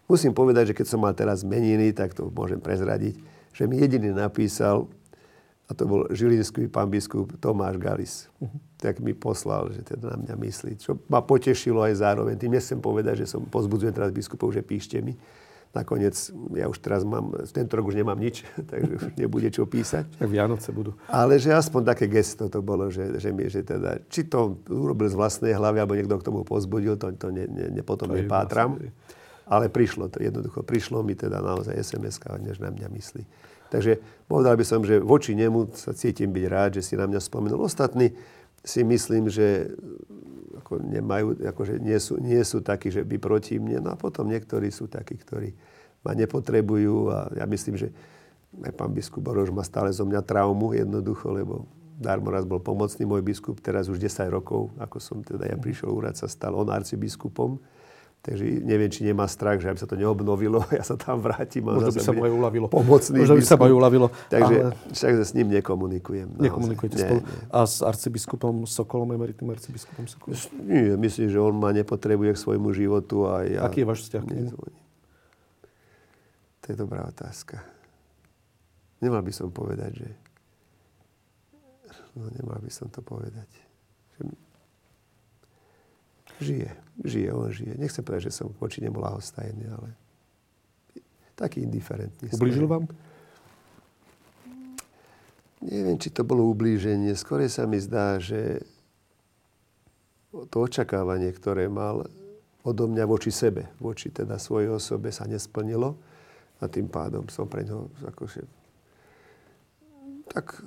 Musím 0.04 0.36
povedať, 0.36 0.72
že 0.72 0.76
keď 0.76 0.86
som 0.92 1.00
mal 1.00 1.16
teraz 1.16 1.40
meniny, 1.40 1.96
tak 1.96 2.12
to 2.12 2.28
môžem 2.28 2.60
prezradiť, 2.60 3.16
že 3.56 3.64
mi 3.64 3.80
jediný 3.80 4.12
napísal, 4.12 4.92
a 5.68 5.76
to 5.76 5.84
bol 5.84 6.04
žilinský 6.12 6.68
pán 6.68 6.88
biskup 6.88 7.32
Tomáš 7.40 7.76
Galis. 7.80 8.14
Uh-huh. 8.40 8.67
Tak 8.78 9.02
mi 9.02 9.10
poslal, 9.10 9.74
že 9.74 9.82
teda 9.82 10.14
na 10.14 10.18
mňa 10.22 10.34
myslí. 10.38 10.72
Čo 10.78 11.02
ma 11.10 11.18
potešilo 11.18 11.82
aj 11.82 11.98
zároveň. 11.98 12.38
Tým 12.38 12.54
nechcem 12.54 12.78
povedať, 12.78 13.26
že 13.26 13.34
som 13.34 13.42
pozbudzujem 13.42 13.90
teraz 13.90 14.14
biskupov, 14.14 14.54
že 14.54 14.62
píšte 14.62 15.02
mi. 15.02 15.18
Nakoniec, 15.76 16.16
ja 16.56 16.64
už 16.64 16.80
teraz 16.80 17.04
mám, 17.04 17.28
tento 17.52 17.76
rok 17.76 17.92
už 17.92 18.00
nemám 18.00 18.16
nič, 18.16 18.40
takže 18.70 18.90
už 18.96 19.04
nebude 19.20 19.52
čo 19.52 19.68
písať. 19.68 20.16
Tak 20.16 20.30
Vianoce 20.30 20.72
budú. 20.72 20.96
Ale 21.12 21.36
že 21.36 21.52
aspoň 21.52 21.92
také 21.92 22.08
gesto 22.08 22.48
to 22.48 22.64
bolo, 22.64 22.88
že, 22.88 23.20
že, 23.20 23.34
mi, 23.34 23.52
že 23.52 23.60
teda, 23.60 24.00
či 24.08 24.24
to 24.24 24.64
urobil 24.70 25.10
z 25.12 25.18
vlastnej 25.18 25.52
hlavy, 25.52 25.84
alebo 25.84 25.98
niekto 25.98 26.16
k 26.16 26.24
tomu 26.24 26.40
pozbudil, 26.46 26.96
to, 26.96 27.12
to 27.18 27.28
ne, 27.28 27.44
ne, 27.44 27.68
ne, 27.68 27.82
potom 27.84 28.08
to 28.08 28.16
nepátram. 28.16 28.80
Vlastne. 28.80 28.96
Ale 29.48 29.72
prišlo 29.72 30.12
to, 30.12 30.20
jednoducho 30.20 30.60
prišlo 30.60 31.00
mi 31.00 31.16
teda 31.16 31.40
naozaj 31.40 31.76
SMS-ka, 31.76 32.36
než 32.40 32.60
na 32.60 32.68
mňa 32.72 32.88
myslí. 32.88 33.24
Takže 33.68 34.00
povedal 34.24 34.56
by 34.56 34.64
som, 34.64 34.80
že 34.80 35.00
voči 35.00 35.36
nemu 35.36 35.76
sa 35.76 35.92
cítim 35.92 36.32
byť 36.32 36.44
rád, 36.48 36.70
že 36.80 36.82
si 36.84 36.94
na 36.96 37.04
mňa 37.04 37.20
spomenul. 37.20 37.60
Ostatní 37.60 38.16
si 38.64 38.82
myslím, 38.82 39.30
že 39.30 39.72
ako 40.58 40.84
nemajú, 40.84 41.26
akože 41.48 41.80
nie, 41.80 41.96
sú, 41.96 42.20
nie 42.20 42.42
sú 42.44 42.60
takí, 42.60 42.92
že 42.92 43.06
by 43.06 43.16
proti 43.16 43.56
mne. 43.56 43.88
No 43.88 43.88
a 43.94 43.96
potom 43.96 44.28
niektorí 44.28 44.68
sú 44.68 44.90
takí, 44.90 45.16
ktorí 45.16 45.54
ma 46.04 46.12
nepotrebujú 46.12 47.08
a 47.08 47.18
ja 47.38 47.44
myslím, 47.48 47.80
že 47.80 47.88
aj 48.64 48.72
pán 48.74 48.92
biskup 48.92 49.24
Borož 49.24 49.52
má 49.52 49.64
stále 49.64 49.92
zo 49.92 50.04
mňa 50.08 50.24
traumu 50.24 50.72
jednoducho, 50.72 51.30
lebo 51.32 51.68
darmo 51.98 52.30
raz 52.30 52.46
bol 52.46 52.62
pomocný 52.62 53.04
môj 53.04 53.22
biskup, 53.26 53.58
teraz 53.58 53.90
už 53.90 53.98
10 53.98 54.30
rokov, 54.30 54.70
ako 54.78 54.96
som 55.02 55.18
teda 55.20 55.50
ja 55.50 55.56
prišiel 55.58 55.90
úrad, 55.90 56.14
sa 56.14 56.30
stal 56.30 56.54
on 56.54 56.70
arcibiskupom. 56.70 57.58
Takže 58.18 58.42
neviem, 58.66 58.90
či 58.90 59.06
nemá 59.06 59.30
strach, 59.30 59.62
že 59.62 59.70
aby 59.70 59.78
sa 59.78 59.86
to 59.86 59.94
neobnovilo, 59.94 60.66
ja 60.78 60.82
sa 60.82 60.98
tam 60.98 61.22
vrátim. 61.22 61.62
Možno 61.62 61.94
by 61.94 62.00
sa 62.02 62.12
aj 62.12 62.32
uľavilo. 62.34 62.66
Pomocný 62.66 63.22
Možno 63.22 63.38
by 63.38 63.44
sa 63.46 63.56
aj 63.56 63.72
uľavilo. 63.72 64.06
Takže 64.26 64.54
ale... 64.58 64.74
však 64.90 65.12
s 65.22 65.32
ním 65.38 65.48
nekomunikujem. 65.54 66.34
Naozaj. 66.34 66.44
Nekomunikujete 66.50 66.96
nie, 66.98 67.04
spolu. 67.06 67.20
Nie. 67.22 67.38
A 67.54 67.58
s 67.62 67.76
arcibiskupom 67.80 68.54
Sokolom, 68.66 69.08
emeritným 69.14 69.54
arcibiskupom 69.54 70.10
Sokolom? 70.10 70.34
Nie, 70.66 70.98
myslím, 70.98 71.30
že 71.30 71.38
on 71.38 71.54
ma 71.54 71.70
nepotrebuje 71.70 72.34
k 72.34 72.38
svojmu 72.42 72.68
životu. 72.74 73.30
A 73.30 73.46
ja 73.46 73.60
Aký 73.64 73.86
je 73.86 73.88
váš 73.88 74.10
vzťah? 74.10 74.22
To 76.58 76.66
je 76.74 76.76
dobrá 76.76 77.06
otázka. 77.06 77.62
Nemal 78.98 79.22
by 79.22 79.30
som 79.30 79.54
povedať, 79.54 80.04
že... 80.04 80.08
No, 82.18 82.26
nemal 82.34 82.58
by 82.58 82.68
som 82.68 82.90
to 82.90 82.98
povedať. 82.98 83.46
Že 84.18 84.47
Žije, 86.38 86.70
žije, 87.02 87.28
on 87.34 87.50
žije. 87.50 87.74
Nechcem 87.78 88.02
povedať, 88.06 88.30
že 88.30 88.38
som 88.38 88.54
voči 88.62 88.78
nemu 88.78 88.98
lahostajný, 88.98 89.64
ale 89.66 89.88
taký 91.34 91.62
indiferentný. 91.62 92.30
Ublížil 92.34 92.66
vám? 92.66 92.86
Neviem, 95.58 95.98
či 95.98 96.14
to 96.14 96.22
bolo 96.22 96.46
ublíženie. 96.46 97.10
Skôr 97.18 97.42
sa 97.50 97.66
mi 97.66 97.82
zdá, 97.82 98.22
že 98.22 98.62
to 100.30 100.56
očakávanie, 100.62 101.34
ktoré 101.34 101.66
mal 101.66 102.06
odo 102.62 102.84
mňa 102.86 103.04
voči 103.08 103.34
sebe, 103.34 103.66
voči 103.82 104.12
teda 104.12 104.38
svojej 104.38 104.70
osobe 104.70 105.10
sa 105.10 105.26
nesplnilo 105.26 105.98
a 106.58 106.64
tým 106.66 106.86
pádom 106.90 107.26
som 107.30 107.46
pre 107.46 107.64
ňo 107.64 107.90
akože, 108.12 108.42
tak, 110.28 110.60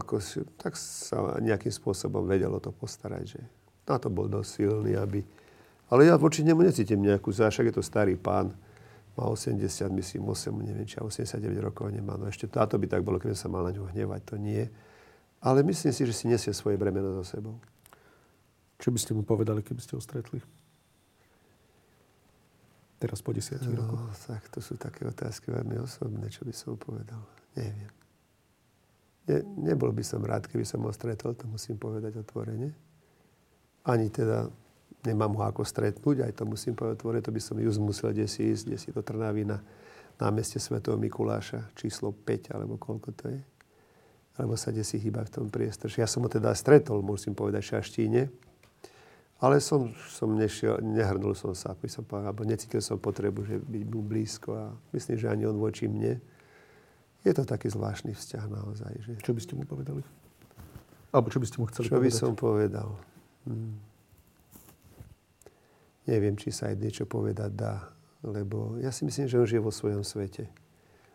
ako, 0.00 0.14
tak 0.60 0.72
sa 0.78 1.40
nejakým 1.42 1.72
spôsobom 1.72 2.24
vedelo 2.24 2.62
to 2.62 2.70
postarať, 2.70 3.24
že 3.36 3.40
na 3.86 3.96
to 3.98 4.08
bol 4.08 4.30
dosť 4.30 4.48
silný, 4.62 4.94
aby... 4.94 5.22
Ale 5.92 6.08
ja 6.08 6.16
voči 6.16 6.46
nemu 6.46 6.62
necítim 6.62 7.02
nejakú 7.02 7.28
zášak, 7.34 7.68
je 7.68 7.74
to 7.76 7.84
starý 7.84 8.16
pán, 8.16 8.54
má 9.12 9.28
80, 9.28 9.60
myslím, 9.92 10.24
8, 10.24 10.56
neviem, 10.56 10.88
či 10.88 10.96
89 10.96 11.36
rokov 11.60 11.92
nemá. 11.92 12.16
No 12.16 12.24
ešte 12.24 12.48
táto 12.48 12.80
by 12.80 12.88
tak 12.88 13.04
bolo, 13.04 13.20
keby 13.20 13.36
sa 13.36 13.52
mal 13.52 13.60
na 13.60 13.74
ňu 13.74 13.92
hnevať, 13.92 14.20
to 14.24 14.34
nie. 14.40 14.64
Ale 15.44 15.60
myslím 15.60 15.92
si, 15.92 16.02
že 16.08 16.14
si 16.16 16.24
nesie 16.32 16.54
svoje 16.56 16.80
bremeno 16.80 17.20
so 17.20 17.24
sebou. 17.26 17.60
Čo 18.80 18.88
by 18.88 18.98
ste 18.98 19.12
mu 19.12 19.20
povedali, 19.20 19.60
keby 19.60 19.84
ste 19.84 19.98
ho 19.98 20.00
stretli? 20.00 20.40
Teraz 22.96 23.20
po 23.20 23.34
10 23.34 23.60
no, 23.68 23.84
rokoch. 23.84 24.16
tak 24.30 24.48
to 24.48 24.64
sú 24.64 24.80
také 24.80 25.04
otázky 25.04 25.52
veľmi 25.52 25.76
osobné, 25.82 26.30
čo 26.32 26.46
by 26.46 26.54
som 26.54 26.78
povedal. 26.78 27.20
Neviem. 27.58 27.92
Ne, 29.28 29.38
nebol 29.74 29.92
by 29.92 30.06
som 30.06 30.24
rád, 30.24 30.48
keby 30.48 30.64
som 30.64 30.80
ho 30.86 30.90
stretol, 30.94 31.36
to 31.36 31.44
musím 31.50 31.76
povedať 31.76 32.16
otvorene 32.16 32.91
ani 33.82 34.08
teda 34.08 34.50
nemám 35.02 35.34
ho 35.34 35.42
ako 35.42 35.66
stretnúť, 35.66 36.22
aj 36.22 36.32
to 36.38 36.44
musím 36.46 36.78
povedať 36.78 37.02
otvoriť, 37.02 37.22
to 37.26 37.34
by 37.34 37.42
som 37.42 37.56
just 37.58 37.82
musel 37.82 38.14
kde 38.14 38.30
si 38.30 38.54
ísť, 38.54 38.62
kde 38.70 38.78
si 38.78 38.88
do 38.94 39.02
Trnavy 39.02 39.42
na 39.42 39.58
námeste 40.22 40.62
svätého 40.62 40.94
Mikuláša, 40.94 41.74
číslo 41.74 42.14
5, 42.14 42.54
alebo 42.54 42.78
koľko 42.78 43.10
to 43.18 43.24
je. 43.34 43.42
Alebo 44.38 44.54
sa 44.54 44.70
kde 44.70 44.86
si 44.86 45.02
chýba 45.02 45.26
v 45.26 45.32
tom 45.34 45.46
priestore. 45.50 45.90
Ja 45.98 46.06
som 46.06 46.22
ho 46.22 46.30
teda 46.30 46.54
stretol, 46.54 47.02
musím 47.02 47.34
povedať, 47.34 47.62
v 47.66 47.70
Šaštíne, 47.76 48.22
ale 49.42 49.58
som, 49.58 49.90
som 50.06 50.30
nešiel, 50.38 50.78
nehrnul 50.78 51.34
som 51.34 51.50
sa, 51.50 51.74
ako 51.74 51.90
som 51.90 52.06
povedal, 52.06 52.30
alebo 52.30 52.46
necítil 52.46 52.78
som 52.78 53.02
potrebu, 53.02 53.42
že 53.42 53.58
byť 53.58 53.84
mu 53.90 54.00
blízko 54.06 54.54
a 54.54 54.70
myslím, 54.94 55.18
že 55.18 55.26
ani 55.26 55.50
on 55.50 55.58
voči 55.58 55.90
mne. 55.90 56.22
Je 57.26 57.32
to 57.34 57.42
taký 57.42 57.66
zvláštny 57.66 58.14
vzťah 58.14 58.44
naozaj. 58.46 58.92
Že... 59.02 59.10
Čo 59.18 59.34
by 59.34 59.40
ste 59.42 59.52
mu 59.58 59.66
povedali? 59.66 60.06
Alebo 61.10 61.26
čo 61.26 61.42
by 61.42 61.46
ste 61.50 61.58
mu 61.58 61.66
chceli 61.66 61.90
čo 61.90 61.98
povedať? 61.98 62.06
Čo 62.06 62.06
by 62.06 62.22
som 62.22 62.32
povedal? 62.38 62.88
Hmm. 63.46 63.78
Neviem, 66.06 66.34
či 66.34 66.50
sa 66.50 66.70
aj 66.70 66.82
niečo 66.82 67.04
povedať 67.06 67.50
dá, 67.54 67.94
lebo 68.26 68.78
ja 68.82 68.90
si 68.90 69.06
myslím, 69.06 69.30
že 69.30 69.38
on 69.38 69.46
žije 69.46 69.62
vo 69.62 69.70
svojom 69.70 70.02
svete. 70.02 70.50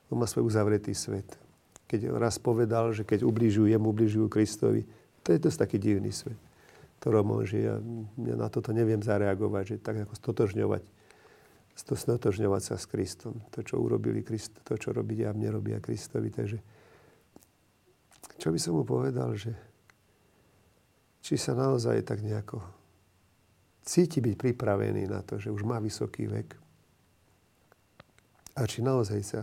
On 0.08 0.16
má 0.16 0.24
svoj 0.24 0.48
uzavretý 0.48 0.96
svet. 0.96 1.28
Keď 1.92 2.16
raz 2.16 2.40
povedal, 2.40 2.96
že 2.96 3.04
keď 3.04 3.28
ubližujú 3.28 3.68
jemu, 3.68 3.92
ubližujú 3.92 4.28
Kristovi, 4.32 4.88
to 5.24 5.36
je 5.36 5.44
dosť 5.44 5.68
taký 5.68 5.78
divný 5.80 6.16
svet, 6.16 6.40
ktorom 7.04 7.36
on 7.36 7.44
žije. 7.44 7.84
Ja 8.24 8.36
na 8.40 8.48
toto 8.48 8.72
neviem 8.72 9.04
zareagovať, 9.04 9.64
že 9.68 9.76
tak 9.84 10.08
ako 10.08 10.16
stotožňovať, 10.16 10.84
stotožňovať 11.76 12.62
sa 12.64 12.76
s 12.80 12.88
Kristom. 12.88 13.44
To, 13.52 13.60
čo 13.64 13.80
urobili 13.80 14.24
Krist, 14.24 14.56
to, 14.64 14.80
čo 14.80 14.96
robí 14.96 15.20
ja, 15.20 15.36
mne 15.36 15.60
robia 15.60 15.84
Kristovi. 15.84 16.32
Takže 16.32 16.64
čo 18.40 18.56
by 18.56 18.60
som 18.60 18.80
mu 18.80 18.88
povedal, 18.88 19.36
že 19.36 19.52
či 21.28 21.36
sa 21.36 21.52
naozaj 21.52 22.08
tak 22.08 22.24
nejako 22.24 22.64
cíti 23.84 24.24
byť 24.24 24.36
pripravený 24.40 25.12
na 25.12 25.20
to, 25.28 25.36
že 25.44 25.52
už 25.52 25.68
má 25.68 25.76
vysoký 25.84 26.24
vek. 26.32 26.56
A 28.56 28.64
či 28.64 28.80
naozaj 28.80 29.20
sa 29.28 29.42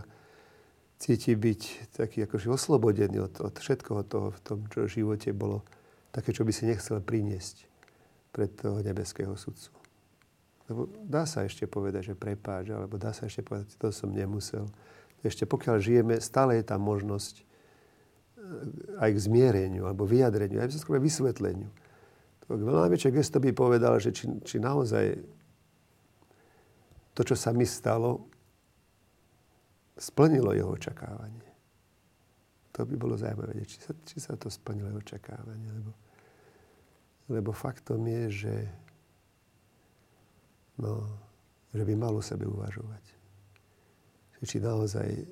cíti 0.96 1.36
byť 1.36 1.92
taký 1.92 2.24
akože 2.24 2.48
oslobodený 2.48 3.20
od, 3.28 3.36
od 3.44 3.52
všetkoho 3.60 4.00
toho 4.08 4.32
v 4.32 4.40
tom, 4.40 4.58
čo 4.72 4.88
v 4.88 4.94
živote 4.96 5.36
bolo 5.36 5.60
také, 6.08 6.32
čo 6.32 6.48
by 6.48 6.56
si 6.56 6.64
nechcel 6.64 7.04
priniesť 7.04 7.68
pred 8.32 8.48
toho 8.56 8.80
nebeského 8.80 9.36
sudcu. 9.36 9.68
Lebo 10.72 10.88
dá 11.04 11.28
sa 11.28 11.44
ešte 11.44 11.68
povedať, 11.68 12.12
že 12.12 12.14
prepáč, 12.16 12.72
alebo 12.72 12.96
dá 12.96 13.12
sa 13.12 13.28
ešte 13.28 13.44
povedať, 13.44 13.76
že 13.76 13.80
to 13.84 13.92
som 13.92 14.08
nemusel. 14.08 14.72
Ešte 15.20 15.44
pokiaľ 15.44 15.76
žijeme, 15.84 16.16
stále 16.24 16.56
je 16.56 16.64
tam 16.64 16.80
možnosť 16.80 17.44
aj 19.00 19.10
k 19.14 19.18
zmiereniu, 19.18 19.88
alebo 19.88 20.08
vyjadreniu, 20.08 20.60
aj 20.60 20.72
k 20.72 21.00
vysvetleniu. 21.00 21.70
To 22.44 22.60
najväčšie 22.60 23.10
gesto 23.16 23.40
by 23.40 23.56
povedal, 23.56 23.96
že 23.96 24.12
či, 24.12 24.28
či 24.44 24.60
naozaj 24.60 25.16
to, 27.16 27.22
čo 27.24 27.36
sa 27.38 27.56
mi 27.56 27.64
stalo, 27.64 28.28
splnilo 29.96 30.52
jeho 30.52 30.74
očakávanie. 30.74 31.46
To 32.74 32.82
by 32.82 32.94
bolo 32.98 33.14
zaujímavé, 33.14 33.62
či 33.64 33.78
sa, 33.78 33.94
či 34.02 34.18
sa 34.18 34.34
to 34.34 34.50
splnilo 34.50 34.90
jeho 34.90 35.00
očakávanie. 35.00 35.68
Lebo, 35.70 35.92
lebo 37.30 37.50
faktom 37.54 38.02
je, 38.02 38.24
že, 38.44 38.56
no, 40.82 41.06
že 41.70 41.86
by 41.86 41.94
mal 41.94 42.12
o 42.18 42.22
sebe 42.22 42.44
uvažovať. 42.44 43.04
Či 44.44 44.60
naozaj... 44.60 45.24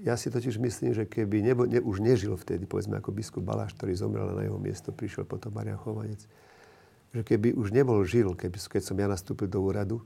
Ja 0.00 0.16
si 0.16 0.32
totiž 0.32 0.56
myslím, 0.56 0.96
že 0.96 1.04
keby 1.04 1.44
nebo, 1.44 1.68
ne, 1.68 1.76
už 1.76 2.00
nežil 2.00 2.32
vtedy, 2.32 2.64
povedzme 2.64 2.96
ako 2.96 3.12
biskup 3.12 3.44
Baláš, 3.44 3.76
ktorý 3.76 3.92
zomrel 3.92 4.32
na 4.32 4.48
jeho 4.48 4.56
miesto, 4.56 4.96
prišiel 4.96 5.28
potom 5.28 5.52
Marian 5.52 5.76
Chovanec, 5.76 6.24
že 7.12 7.20
keby 7.20 7.52
už 7.52 7.76
nebol 7.76 8.00
žil, 8.08 8.32
keby, 8.32 8.56
keď 8.56 8.82
som 8.82 8.96
ja 8.96 9.04
nastúpil 9.04 9.52
do 9.52 9.60
úradu, 9.60 10.00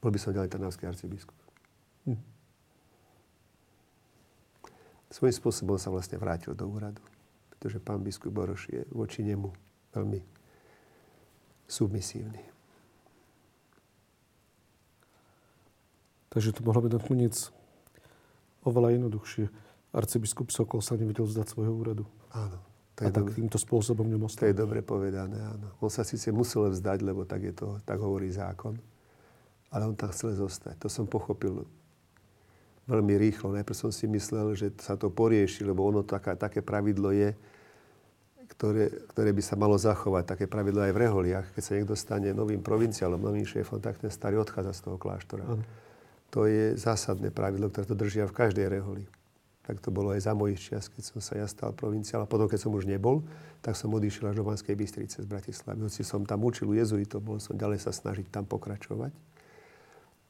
bol 0.00 0.08
by 0.08 0.16
som 0.16 0.32
ďalej 0.32 0.56
trnavský 0.56 0.88
arcibiskup. 0.88 1.36
Hm 2.08 2.36
svojím 5.16 5.32
spôsobom 5.32 5.78
sa 5.80 5.88
vlastne 5.88 6.20
vrátil 6.20 6.52
do 6.52 6.68
úradu. 6.68 7.00
Pretože 7.56 7.80
pán 7.80 8.04
biskup 8.04 8.36
Boroš 8.36 8.68
je 8.68 8.84
voči 8.92 9.24
nemu 9.24 9.48
veľmi 9.96 10.20
submisívny. 11.64 12.42
Takže 16.28 16.52
to 16.52 16.60
mohlo 16.60 16.84
byť 16.84 16.92
nakoniec 17.00 17.48
oveľa 18.66 18.98
jednoduchšie. 18.98 19.46
Arcibiskup 19.96 20.52
Sokol 20.52 20.84
sa 20.84 20.98
nevedel 20.98 21.24
vzdať 21.24 21.46
svojho 21.46 21.72
úradu. 21.72 22.04
Áno. 22.34 22.58
To 22.96 23.04
je 23.04 23.08
a 23.08 23.12
tak 23.12 23.28
týmto 23.36 23.60
spôsobom 23.60 24.08
ňom 24.08 24.24
To 24.24 24.48
je 24.48 24.56
dobre 24.56 24.80
povedané, 24.80 25.36
áno. 25.36 25.68
On 25.84 25.92
sa 25.92 26.00
síce 26.00 26.32
musel 26.32 26.72
vzdať, 26.72 27.04
lebo 27.04 27.28
tak, 27.28 27.44
je 27.44 27.52
to, 27.52 27.76
tak 27.84 28.00
hovorí 28.00 28.32
zákon. 28.32 28.80
Ale 29.68 29.84
on 29.84 29.96
tam 29.96 30.08
chcel 30.12 30.32
zostať. 30.32 30.80
To 30.80 30.88
som 30.88 31.04
pochopil 31.04 31.68
veľmi 32.88 33.14
rýchlo. 33.20 33.52
Najprv 33.52 33.76
som 33.76 33.92
si 33.92 34.08
myslel, 34.08 34.56
že 34.56 34.72
sa 34.80 34.96
to 34.96 35.12
porieši, 35.12 35.68
lebo 35.68 35.84
ono 35.84 36.08
taká, 36.08 36.40
také 36.40 36.64
pravidlo 36.64 37.12
je, 37.12 37.36
ktoré, 38.56 38.88
ktoré 39.12 39.30
by 39.36 39.42
sa 39.44 39.60
malo 39.60 39.76
zachovať. 39.76 40.24
Také 40.32 40.44
pravidlo 40.48 40.80
aj 40.80 40.92
v 40.96 41.00
reholiach. 41.04 41.46
Keď 41.52 41.62
sa 41.62 41.72
niekto 41.76 41.92
stane 41.98 42.32
novým 42.32 42.64
provinciálom, 42.64 43.20
novým 43.20 43.44
šéfom, 43.44 43.76
tak 43.76 44.00
ten 44.00 44.08
starý 44.08 44.40
odchádza 44.40 44.72
z 44.72 44.80
toho 44.88 44.96
kláštora. 44.96 45.44
Ano. 45.44 45.60
To 46.36 46.44
je 46.44 46.76
zásadné 46.76 47.32
pravidlo, 47.32 47.72
ktoré 47.72 47.88
to 47.88 47.96
držia 47.96 48.28
v 48.28 48.36
každej 48.36 48.68
reholi. 48.68 49.08
Tak 49.64 49.80
to 49.80 49.88
bolo 49.88 50.12
aj 50.12 50.28
za 50.28 50.36
mojich 50.36 50.60
čias, 50.60 50.92
keď 50.92 51.02
som 51.02 51.18
sa 51.24 51.40
ja 51.40 51.48
stal 51.48 51.72
provinciál. 51.72 52.22
A 52.22 52.28
potom, 52.28 52.44
keď 52.44 52.68
som 52.68 52.76
už 52.76 52.84
nebol, 52.84 53.24
tak 53.64 53.72
som 53.72 53.88
odišiel 53.88 54.30
až 54.30 54.38
do 54.38 54.44
Banskej 54.44 54.76
Bystrice 54.76 55.24
z 55.24 55.26
Bratislavy. 55.26 55.88
Hoci 55.88 56.04
som 56.04 56.28
tam 56.28 56.44
učil 56.44 56.68
u 56.68 56.76
jezuitov, 56.76 57.24
bol 57.24 57.40
som 57.40 57.56
ďalej 57.56 57.80
sa 57.80 57.90
snažiť 57.90 58.28
tam 58.28 58.44
pokračovať. 58.44 59.16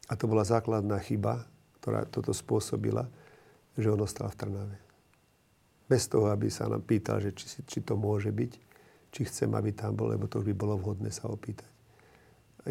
A 0.06 0.14
to 0.14 0.30
bola 0.30 0.46
základná 0.46 0.96
chyba, 1.02 1.42
ktorá 1.82 2.06
toto 2.06 2.30
spôsobila, 2.30 3.10
že 3.74 3.90
on 3.90 3.98
ostal 3.98 4.30
v 4.30 4.38
Trnave. 4.38 4.78
Bez 5.90 6.06
toho, 6.06 6.30
aby 6.30 6.46
sa 6.54 6.70
nám 6.70 6.86
pýtal, 6.86 7.18
že 7.18 7.34
či, 7.34 7.66
či 7.66 7.78
to 7.82 7.98
môže 7.98 8.30
byť, 8.30 8.52
či 9.10 9.20
chcem, 9.26 9.50
aby 9.58 9.74
tam 9.74 9.98
bol, 9.98 10.14
lebo 10.14 10.30
to 10.30 10.38
už 10.38 10.46
by 10.48 10.54
bolo 10.54 10.78
vhodné 10.78 11.10
sa 11.10 11.26
opýtať. 11.26 11.66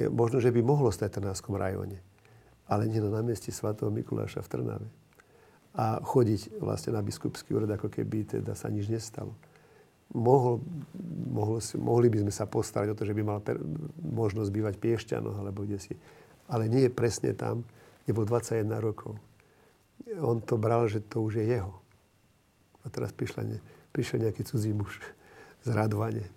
Možno, 0.08 0.40
že 0.40 0.56
by 0.56 0.64
mohlo 0.64 0.88
stať 0.88 1.12
v 1.12 1.16
Trnavskom 1.20 1.60
rajone, 1.60 2.00
ale 2.66 2.90
nie 2.90 3.02
na 3.02 3.14
námestí 3.14 3.54
svätého 3.54 3.94
Mikuláša 3.94 4.42
v 4.42 4.52
Trnave. 4.52 4.88
A 5.76 6.00
chodiť 6.02 6.58
vlastne 6.64 6.96
na 6.96 7.04
biskupský 7.04 7.54
úrad, 7.54 7.70
ako 7.70 7.92
keby 7.92 8.40
teda 8.40 8.56
sa 8.56 8.72
nič 8.72 8.88
nestalo. 8.88 9.36
Mohol, 10.16 10.62
mohol, 11.34 11.60
mohli 11.82 12.08
by 12.08 12.24
sme 12.26 12.34
sa 12.34 12.46
postarať 12.48 12.94
o 12.94 12.98
to, 12.98 13.04
že 13.04 13.18
by 13.18 13.22
mal 13.26 13.40
per, 13.42 13.60
možnosť 14.00 14.50
bývať 14.54 14.76
Piešťanoch 14.80 15.36
alebo 15.36 15.66
kde 15.68 15.82
si. 15.82 15.94
Ale 16.48 16.70
nie 16.70 16.88
je 16.88 16.92
presne 16.94 17.34
tam, 17.36 17.66
bol 18.14 18.24
21 18.24 18.70
rokov. 18.78 19.18
On 20.22 20.38
to 20.38 20.62
bral, 20.62 20.86
že 20.86 21.02
to 21.02 21.26
už 21.26 21.42
je 21.42 21.46
jeho. 21.58 21.74
A 22.86 22.94
teraz 22.94 23.10
prišiel, 23.10 23.58
ne, 23.58 23.60
prišiel 23.90 24.30
nejaký 24.30 24.46
cudzí 24.46 24.70
muž 24.70 25.02
z 25.66 25.70
radovane. 25.74 26.30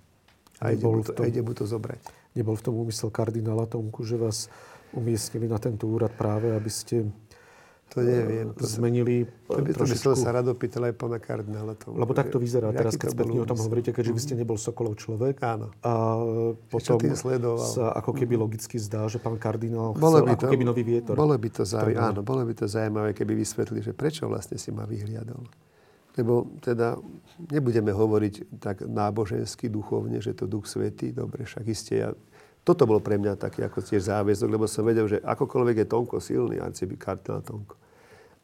A 0.64 0.72
ide 0.72 0.88
mu, 0.88 1.04
to, 1.04 1.12
tom, 1.12 1.28
ide 1.28 1.44
mu 1.44 1.52
to 1.52 1.68
zobrať. 1.68 2.00
Nebol 2.32 2.56
v 2.56 2.64
tom 2.64 2.74
úmysel 2.80 3.12
kardinála 3.12 3.68
Tomku, 3.68 4.02
že 4.02 4.16
vás 4.16 4.48
umiestnili 4.94 5.48
na 5.48 5.58
tento 5.60 5.88
úrad 5.88 6.12
práve, 6.14 6.52
aby 6.52 6.70
ste 6.70 7.08
to 7.88 8.04
neviem. 8.04 8.52
To 8.52 8.64
zmenili 8.68 9.24
to 9.48 9.64
by, 9.64 9.72
to 9.72 9.84
by 9.88 9.96
som 9.96 10.12
sa 10.12 10.28
rád 10.28 10.52
opýtal 10.52 10.84
aj 10.84 10.94
pána 11.00 11.16
kardinála. 11.16 11.72
Lebo 11.88 12.12
tak 12.12 12.28
to 12.28 12.36
vyzerá 12.36 12.68
teraz, 12.68 13.00
keď 13.00 13.16
spätne 13.16 13.40
o 13.40 13.48
tom 13.48 13.56
hovoríte, 13.56 13.96
keďže 13.96 14.12
vy 14.12 14.20
ste 14.20 14.34
mhm. 14.36 14.40
nebol 14.44 14.60
Sokolov 14.60 15.00
človek. 15.00 15.40
Áno. 15.40 15.72
A 15.80 15.92
potom 16.68 17.00
sa 17.56 17.96
ako 17.96 18.12
keby 18.12 18.36
logicky 18.36 18.76
zdá, 18.76 19.08
že 19.08 19.16
pán 19.16 19.40
kardinál 19.40 19.96
chcel 19.96 20.20
by 20.20 20.36
to, 20.36 20.46
ako 20.46 20.52
keby 20.52 20.64
nový 20.68 20.84
vietor. 20.84 21.16
Bolo 21.16 21.32
by 21.40 21.48
to 21.48 21.64
zaujímavé, 21.64 22.12
áno, 22.12 22.20
bolo 22.20 22.42
by 22.44 22.54
to 22.54 22.66
zaujímavé, 22.68 23.10
keby 23.16 23.32
vysvetli, 23.32 23.80
že 23.80 23.96
prečo 23.96 24.28
vlastne 24.28 24.60
si 24.60 24.68
ma 24.68 24.84
vyhliadol. 24.84 25.48
Lebo 26.18 26.50
teda 26.60 26.98
nebudeme 27.48 27.94
hovoriť 27.94 28.58
tak 28.58 28.82
nábožensky, 28.84 29.70
duchovne, 29.70 30.18
že 30.18 30.34
to 30.34 30.50
Duch 30.50 30.66
Svetý, 30.66 31.14
dobre, 31.14 31.46
však 31.46 31.64
iste 31.70 31.94
ja 31.94 32.10
toto 32.62 32.84
bolo 32.84 33.00
pre 33.00 33.16
mňa 33.16 33.40
taký 33.40 33.64
ako 33.64 33.80
tiež 33.80 34.12
záväzok, 34.12 34.48
lebo 34.48 34.68
som 34.68 34.84
vedel, 34.84 35.08
že 35.08 35.18
akokoľvek 35.24 35.84
je 35.84 35.86
Tonko 35.88 36.20
silný, 36.20 36.60
arcibiskup 36.60 37.00
kardinál 37.00 37.40
Tonko. 37.40 37.74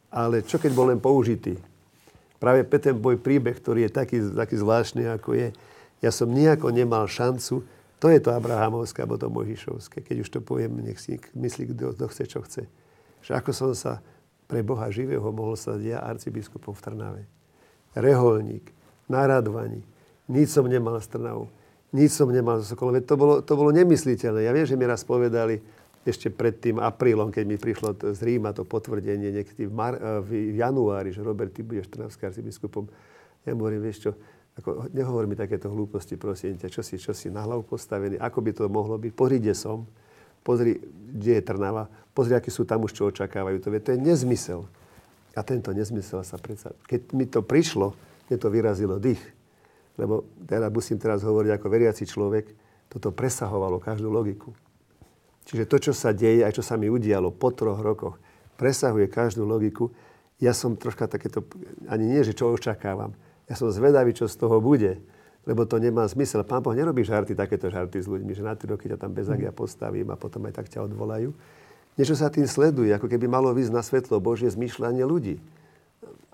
Ale 0.09 0.41
čo 0.41 0.57
keď 0.57 0.71
bol 0.73 0.89
len 0.89 0.97
použitý? 0.97 1.59
Práve 2.41 2.65
ten 2.67 2.95
môj 2.95 3.21
príbeh, 3.21 3.55
ktorý 3.55 3.87
je 3.87 3.91
taký, 3.91 4.17
taký 4.33 4.55
zvláštny, 4.59 5.07
ako 5.07 5.37
je, 5.37 5.47
ja 6.03 6.11
som 6.11 6.29
nejako 6.29 6.71
nemal 6.71 7.07
šancu, 7.07 7.63
to 7.95 8.07
je 8.11 8.19
to 8.19 8.35
Abrahamovské, 8.35 9.01
alebo 9.01 9.17
to 9.17 9.31
Možišovské, 9.31 10.03
keď 10.03 10.15
už 10.21 10.29
to 10.29 10.39
poviem, 10.43 10.83
nech 10.83 10.99
si 10.99 11.17
myslí, 11.33 11.73
kto, 11.73 11.95
kto 11.95 12.05
chce, 12.11 12.23
čo 12.27 12.39
chce. 12.43 12.63
Že 13.23 13.31
ako 13.39 13.51
som 13.55 13.71
sa 13.73 14.03
pre 14.45 14.61
Boha 14.61 14.85
živého 14.93 15.25
mohol 15.31 15.57
stať 15.57 15.81
ja 15.81 15.99
arcibiskupom 16.05 16.75
v 16.75 16.83
Trnave. 16.85 17.23
Reholník, 17.97 18.69
naradvaní, 19.09 19.81
nič 20.29 20.53
som 20.53 20.67
nemal 20.69 20.99
s 21.01 21.09
Trnavou 21.09 21.49
nič 21.95 22.11
som 22.11 22.27
nemal 22.27 22.59
zo 22.59 22.75
Sokolom. 22.75 22.99
To 22.99 23.15
bolo, 23.15 23.33
to 23.39 23.55
bolo 23.55 23.71
nemysliteľné. 23.71 24.43
Ja 24.43 24.51
viem, 24.51 24.67
že 24.67 24.75
mi 24.75 24.83
raz 24.83 25.07
povedali 25.07 25.63
ešte 26.05 26.29
pred 26.29 26.53
tým 26.61 26.77
aprílom, 26.77 27.33
keď 27.33 27.43
mi 27.47 27.57
prišlo 27.57 27.97
z 27.97 28.19
Ríma 28.21 28.53
to 28.53 28.61
potvrdenie 28.61 29.33
niekedy 29.33 29.65
v, 29.65 29.73
mar, 29.73 29.97
eh, 29.97 30.21
v 30.21 30.59
januári, 30.59 31.09
že 31.09 31.25
Robert, 31.25 31.49
ty 31.55 31.65
budeš 31.65 31.89
trnavským 31.89 32.29
arcibiskupom. 32.29 32.85
Ja 33.47 33.57
mu 33.57 33.65
hovorím, 33.65 33.81
vieš 33.81 34.05
čo, 34.05 34.11
ako, 34.61 34.93
nehovor 34.93 35.25
mi 35.25 35.33
takéto 35.33 35.67
hlúposti, 35.71 36.15
prosím 36.15 36.61
ťa, 36.61 36.69
čo 36.69 36.81
si, 36.85 37.01
čo 37.01 37.11
si 37.11 37.33
na 37.33 37.41
hlavu 37.41 37.65
postavený, 37.65 38.21
ako 38.21 38.39
by 38.39 38.51
to 38.53 38.63
mohlo 38.69 38.95
byť. 39.01 39.11
Pozri, 39.17 39.41
som, 39.57 39.89
pozri, 40.45 40.77
kde 41.09 41.41
je 41.41 41.43
Trnava, 41.43 41.89
pozri, 42.13 42.37
akí 42.37 42.53
sú 42.53 42.69
tam 42.69 42.85
už, 42.85 42.93
čo 42.93 43.09
očakávajú. 43.09 43.57
To, 43.65 43.73
to 43.81 43.89
je 43.97 43.99
nezmysel. 43.99 44.63
A 45.35 45.41
tento 45.43 45.75
nezmysel 45.75 46.23
sa 46.23 46.37
predsa... 46.39 46.71
Keď 46.87 47.11
mi 47.11 47.27
to 47.27 47.43
prišlo, 47.43 47.91
mne 48.29 48.37
to 48.39 48.47
vyrazilo 48.47 48.95
dých 49.01 49.19
lebo 49.95 50.27
teda 50.43 50.67
musím 50.71 50.99
teraz 50.99 51.23
hovoriť 51.23 51.51
ako 51.55 51.67
veriaci 51.71 52.03
človek, 52.03 52.45
toto 52.91 53.11
presahovalo 53.11 53.79
každú 53.79 54.11
logiku. 54.11 54.51
Čiže 55.45 55.69
to, 55.69 55.77
čo 55.77 55.93
sa 55.93 56.11
deje, 56.11 56.41
aj 56.41 56.57
čo 56.57 56.63
sa 56.65 56.75
mi 56.75 56.89
udialo 56.89 57.29
po 57.29 57.53
troch 57.53 57.79
rokoch, 57.79 58.17
presahuje 58.57 59.07
každú 59.07 59.45
logiku. 59.45 59.93
Ja 60.41 60.51
som 60.51 60.75
troška 60.75 61.05
takéto, 61.07 61.45
ani 61.87 62.09
nie, 62.11 62.21
že 62.25 62.35
čo 62.35 62.51
očakávam. 62.51 63.13
Ja 63.45 63.55
som 63.55 63.69
zvedavý, 63.69 64.11
čo 64.11 64.25
z 64.25 64.35
toho 64.41 64.57
bude, 64.57 64.99
lebo 65.45 65.69
to 65.69 65.77
nemá 65.77 66.09
zmysel. 66.09 66.41
Pán 66.41 66.65
Boh 66.65 66.73
nerobí 66.73 67.05
žarty, 67.05 67.37
takéto 67.37 67.69
žarty 67.69 68.01
s 68.01 68.09
ľuďmi, 68.09 68.33
že 68.33 68.41
na 68.41 68.57
tri 68.57 68.73
roky 68.73 68.89
ťa 68.89 68.97
tam 68.97 69.13
bez 69.13 69.29
agia 69.29 69.53
postavím 69.53 70.09
a 70.09 70.17
potom 70.17 70.41
aj 70.49 70.57
tak 70.57 70.67
ťa 70.67 70.81
odvolajú. 70.89 71.29
Niečo 71.95 72.17
sa 72.17 72.27
tým 72.27 72.49
sleduje, 72.49 72.91
ako 72.91 73.07
keby 73.07 73.29
malo 73.29 73.53
výsť 73.53 73.71
na 73.71 73.85
svetlo 73.85 74.17
Božie 74.19 74.49
zmýšľanie 74.51 75.05
ľudí 75.05 75.39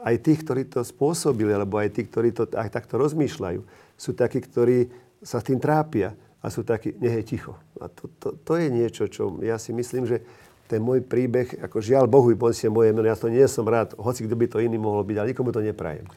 aj 0.01 0.15
tých, 0.21 0.39
ktorí 0.41 0.65
to 0.67 0.81
spôsobili, 0.81 1.53
alebo 1.53 1.77
aj 1.77 1.93
tí, 1.93 2.01
ktorí 2.05 2.33
to 2.33 2.49
aj 2.57 2.69
takto 2.73 2.97
rozmýšľajú, 2.97 3.61
sú 3.95 4.11
takí, 4.17 4.41
ktorí 4.41 4.89
sa 5.21 5.37
s 5.37 5.47
tým 5.47 5.61
trápia 5.61 6.17
a 6.41 6.49
sú 6.49 6.65
takí, 6.65 6.97
nech 6.97 7.21
je 7.21 7.23
ticho. 7.37 7.53
A 7.77 7.85
to, 7.85 8.09
to, 8.17 8.33
to 8.41 8.53
je 8.57 8.67
niečo, 8.73 9.05
čo 9.05 9.37
ja 9.45 9.61
si 9.61 9.69
myslím, 9.71 10.09
že 10.09 10.25
ten 10.65 10.81
môj 10.81 11.03
príbeh, 11.03 11.61
ako 11.61 11.83
žiaľ 11.83 12.07
Bohu, 12.07 12.31
si 12.55 12.65
moje 12.71 12.95
meno, 12.95 13.05
ja 13.05 13.19
to 13.19 13.27
nie 13.27 13.43
som 13.45 13.67
rád, 13.67 13.93
hoci 13.99 14.23
kto 14.25 14.35
by 14.39 14.45
to 14.47 14.57
iný 14.63 14.79
mohol 14.79 15.03
byť, 15.03 15.17
ale 15.19 15.29
nikomu 15.35 15.51
to 15.51 15.59
neprajem. 15.59 16.07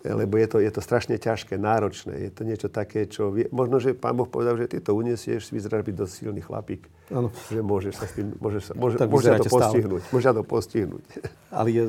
Lebo 0.00 0.40
je 0.40 0.48
to, 0.48 0.56
je 0.64 0.72
to 0.72 0.80
strašne 0.80 1.12
ťažké, 1.20 1.60
náročné. 1.60 2.16
Je 2.16 2.30
to 2.32 2.42
niečo 2.48 2.72
také, 2.72 3.04
čo... 3.04 3.28
Vie, 3.28 3.52
možno, 3.52 3.76
že 3.76 3.92
pán 3.92 4.16
Boh 4.16 4.24
povedal, 4.24 4.56
že 4.56 4.64
ty 4.72 4.80
to 4.80 4.96
uniesieš, 4.96 5.52
vyzeráš 5.52 5.84
byť 5.84 5.94
dosť 5.96 6.12
silný 6.24 6.40
chlapík. 6.40 6.88
Áno. 7.12 7.28
Že 7.52 7.60
môžeš 7.60 7.94
sa 8.00 8.06
s 8.08 8.12
tým... 8.16 8.32
Môžeš, 8.40 8.62
sa, 8.64 8.72
môže, 8.80 8.96
Tak 8.96 9.12
môže 9.12 9.28
to 9.28 9.36
vyzeráte 9.36 9.48
stále. 9.52 9.60
postihnúť. 9.60 10.02
Môže 10.08 10.24
to 10.32 10.44
postihnúť. 10.48 11.04
Ale 11.60 11.68
je, 11.68 11.84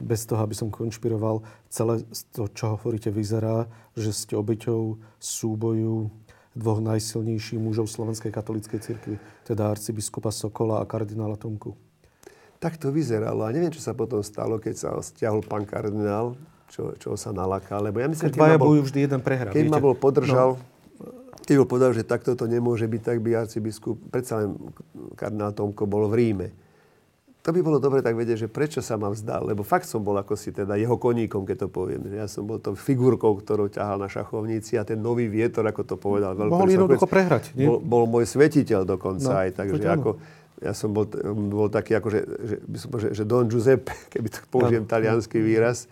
bez 0.00 0.20
toho, 0.24 0.40
aby 0.40 0.56
som 0.56 0.72
konšpiroval, 0.72 1.44
celé 1.68 2.00
to, 2.32 2.48
čo 2.48 2.80
hovoríte, 2.80 3.12
vyzerá, 3.12 3.68
že 3.92 4.16
ste 4.16 4.40
obeťou 4.40 4.96
súboju 5.20 6.08
dvoch 6.56 6.80
najsilnejších 6.80 7.60
mužov 7.60 7.92
Slovenskej 7.92 8.32
katolíckej 8.32 8.80
cirkvi, 8.80 9.16
teda 9.44 9.68
arcibiskupa 9.68 10.32
Sokola 10.32 10.80
a 10.80 10.88
kardinála 10.88 11.36
Tomku. 11.36 11.76
Tak 12.60 12.76
to 12.76 12.92
vyzeralo. 12.92 13.44
A 13.44 13.52
neviem, 13.52 13.72
čo 13.72 13.80
sa 13.80 13.96
potom 13.96 14.20
stalo, 14.20 14.60
keď 14.60 14.74
sa 14.76 14.88
stiahol 15.00 15.40
pán 15.40 15.64
kardinál, 15.64 16.36
čo, 16.70 16.94
čo 16.96 17.18
sa 17.18 17.34
nalaká. 17.34 17.82
Lebo 17.82 17.98
ja 17.98 18.06
myslím, 18.06 18.30
Keď 18.30 18.34
keď 18.38 18.56
bol, 18.56 18.66
bojujú, 18.72 18.82
vždy 18.88 18.98
jeden 19.04 19.20
prehrá. 19.20 19.50
keď 19.50 19.66
ma 19.68 19.82
bol 19.82 19.98
podržal, 19.98 20.56
keď 21.44 21.54
bol 21.66 21.68
povedal, 21.68 21.90
že 21.90 22.06
takto 22.06 22.38
to 22.38 22.46
nemôže 22.46 22.86
byť, 22.86 23.02
tak 23.02 23.18
by 23.18 23.34
arcibiskup, 23.34 23.98
predsa 24.14 24.46
len 24.46 24.54
kardinál 25.18 25.50
Tomko 25.50 25.82
bol 25.90 26.06
v 26.06 26.14
Ríme. 26.14 26.48
To 27.40 27.56
by 27.56 27.64
bolo 27.64 27.80
dobre 27.80 28.04
tak 28.04 28.20
vedieť, 28.20 28.46
že 28.46 28.48
prečo 28.52 28.84
sa 28.84 29.00
ma 29.00 29.08
vzdal. 29.08 29.48
Lebo 29.48 29.64
fakt 29.64 29.88
som 29.88 30.04
bol 30.04 30.12
ako 30.20 30.36
si 30.36 30.52
teda 30.52 30.76
jeho 30.76 31.00
koníkom, 31.00 31.48
keď 31.48 31.66
to 31.66 31.68
poviem. 31.72 32.04
Ja 32.12 32.28
som 32.28 32.44
bol 32.44 32.60
to 32.60 32.76
figurkou, 32.76 33.32
ktorou 33.40 33.72
ťahal 33.72 33.96
na 33.96 34.12
šachovnici 34.12 34.76
a 34.76 34.84
ten 34.84 35.00
nový 35.00 35.24
vietor, 35.24 35.64
ako 35.64 35.82
to 35.88 35.96
povedal. 35.96 36.36
Mohol 36.36 36.76
jednoducho 36.76 37.08
prehrať, 37.08 37.56
nie? 37.56 37.64
Bol, 37.64 37.80
bol 37.80 38.04
môj 38.04 38.28
svetiteľ 38.28 38.84
dokonca 38.84 39.24
No, 39.24 39.40
aj. 39.40 39.56
Takže 39.56 39.88
ako, 39.88 40.10
ja 40.60 40.76
som 40.76 40.92
bol, 40.92 41.08
bol 41.48 41.72
taký, 41.72 41.96
ako, 41.96 42.08
že, 42.12 42.20
že, 42.44 42.56
že, 42.76 43.06
že 43.16 43.22
Don 43.24 43.48
Giuseppe, 43.48 43.96
keby 44.12 44.28
to 44.28 44.44
použijem 44.52 44.84
Áno. 44.84 44.92
talianský 44.92 45.40
výraz, 45.40 45.88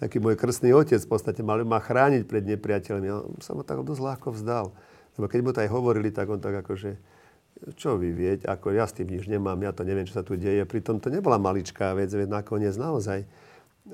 taký 0.00 0.16
môj 0.16 0.40
krstný 0.40 0.72
otec 0.72 0.96
v 0.96 1.10
podstate 1.12 1.44
mal 1.44 1.60
ma 1.68 1.76
chrániť 1.76 2.24
pred 2.24 2.40
nepriateľmi. 2.48 3.06
Ja 3.06 3.20
som 3.44 3.60
ho 3.60 3.64
tak 3.64 3.84
dosť 3.84 4.00
ľahko 4.00 4.32
vzdal. 4.32 4.72
Lebo 5.20 5.26
keď 5.28 5.40
mu 5.44 5.50
to 5.52 5.60
aj 5.60 5.68
hovorili, 5.68 6.08
tak 6.08 6.32
on 6.32 6.40
tak 6.40 6.56
akože, 6.64 6.96
čo 7.76 8.00
vy 8.00 8.08
viete, 8.16 8.48
ako 8.48 8.72
ja 8.72 8.88
s 8.88 8.96
tým 8.96 9.12
nič 9.12 9.28
nemám, 9.28 9.60
ja 9.60 9.76
to 9.76 9.84
neviem, 9.84 10.08
čo 10.08 10.16
sa 10.16 10.24
tu 10.24 10.40
deje. 10.40 10.64
Pritom 10.64 10.96
to 10.96 11.12
nebola 11.12 11.36
maličká 11.36 11.92
vec, 11.92 12.08
veď 12.08 12.32
nakoniec 12.32 12.72
naozaj. 12.80 13.28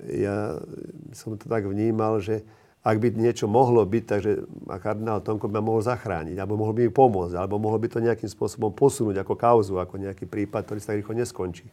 Ja 0.06 0.62
som 1.10 1.34
to 1.34 1.50
tak 1.50 1.66
vnímal, 1.66 2.22
že 2.22 2.46
ak 2.86 3.02
by 3.02 3.18
niečo 3.18 3.50
mohlo 3.50 3.82
byť, 3.82 4.04
takže 4.06 4.32
kardinál 4.78 5.18
Tomko 5.18 5.50
by 5.50 5.58
ma 5.58 5.62
mohol 5.74 5.82
zachrániť, 5.82 6.38
alebo 6.38 6.54
mohol 6.54 6.70
by 6.70 6.86
mi 6.86 6.92
pomôcť, 6.94 7.34
alebo 7.34 7.58
mohol 7.58 7.82
by 7.82 7.90
to 7.90 7.98
nejakým 7.98 8.30
spôsobom 8.30 8.70
posunúť 8.70 9.26
ako 9.26 9.34
kauzu, 9.34 9.74
ako 9.82 9.98
nejaký 9.98 10.30
prípad, 10.30 10.62
ktorý 10.62 10.78
sa 10.78 10.94
tak 10.94 11.02
rýchlo 11.02 11.18
neskončí. 11.18 11.66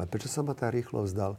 A 0.00 0.08
prečo 0.08 0.32
sa 0.32 0.40
ma 0.40 0.56
tak 0.56 0.72
rýchlo 0.72 1.04
vzdal? 1.04 1.36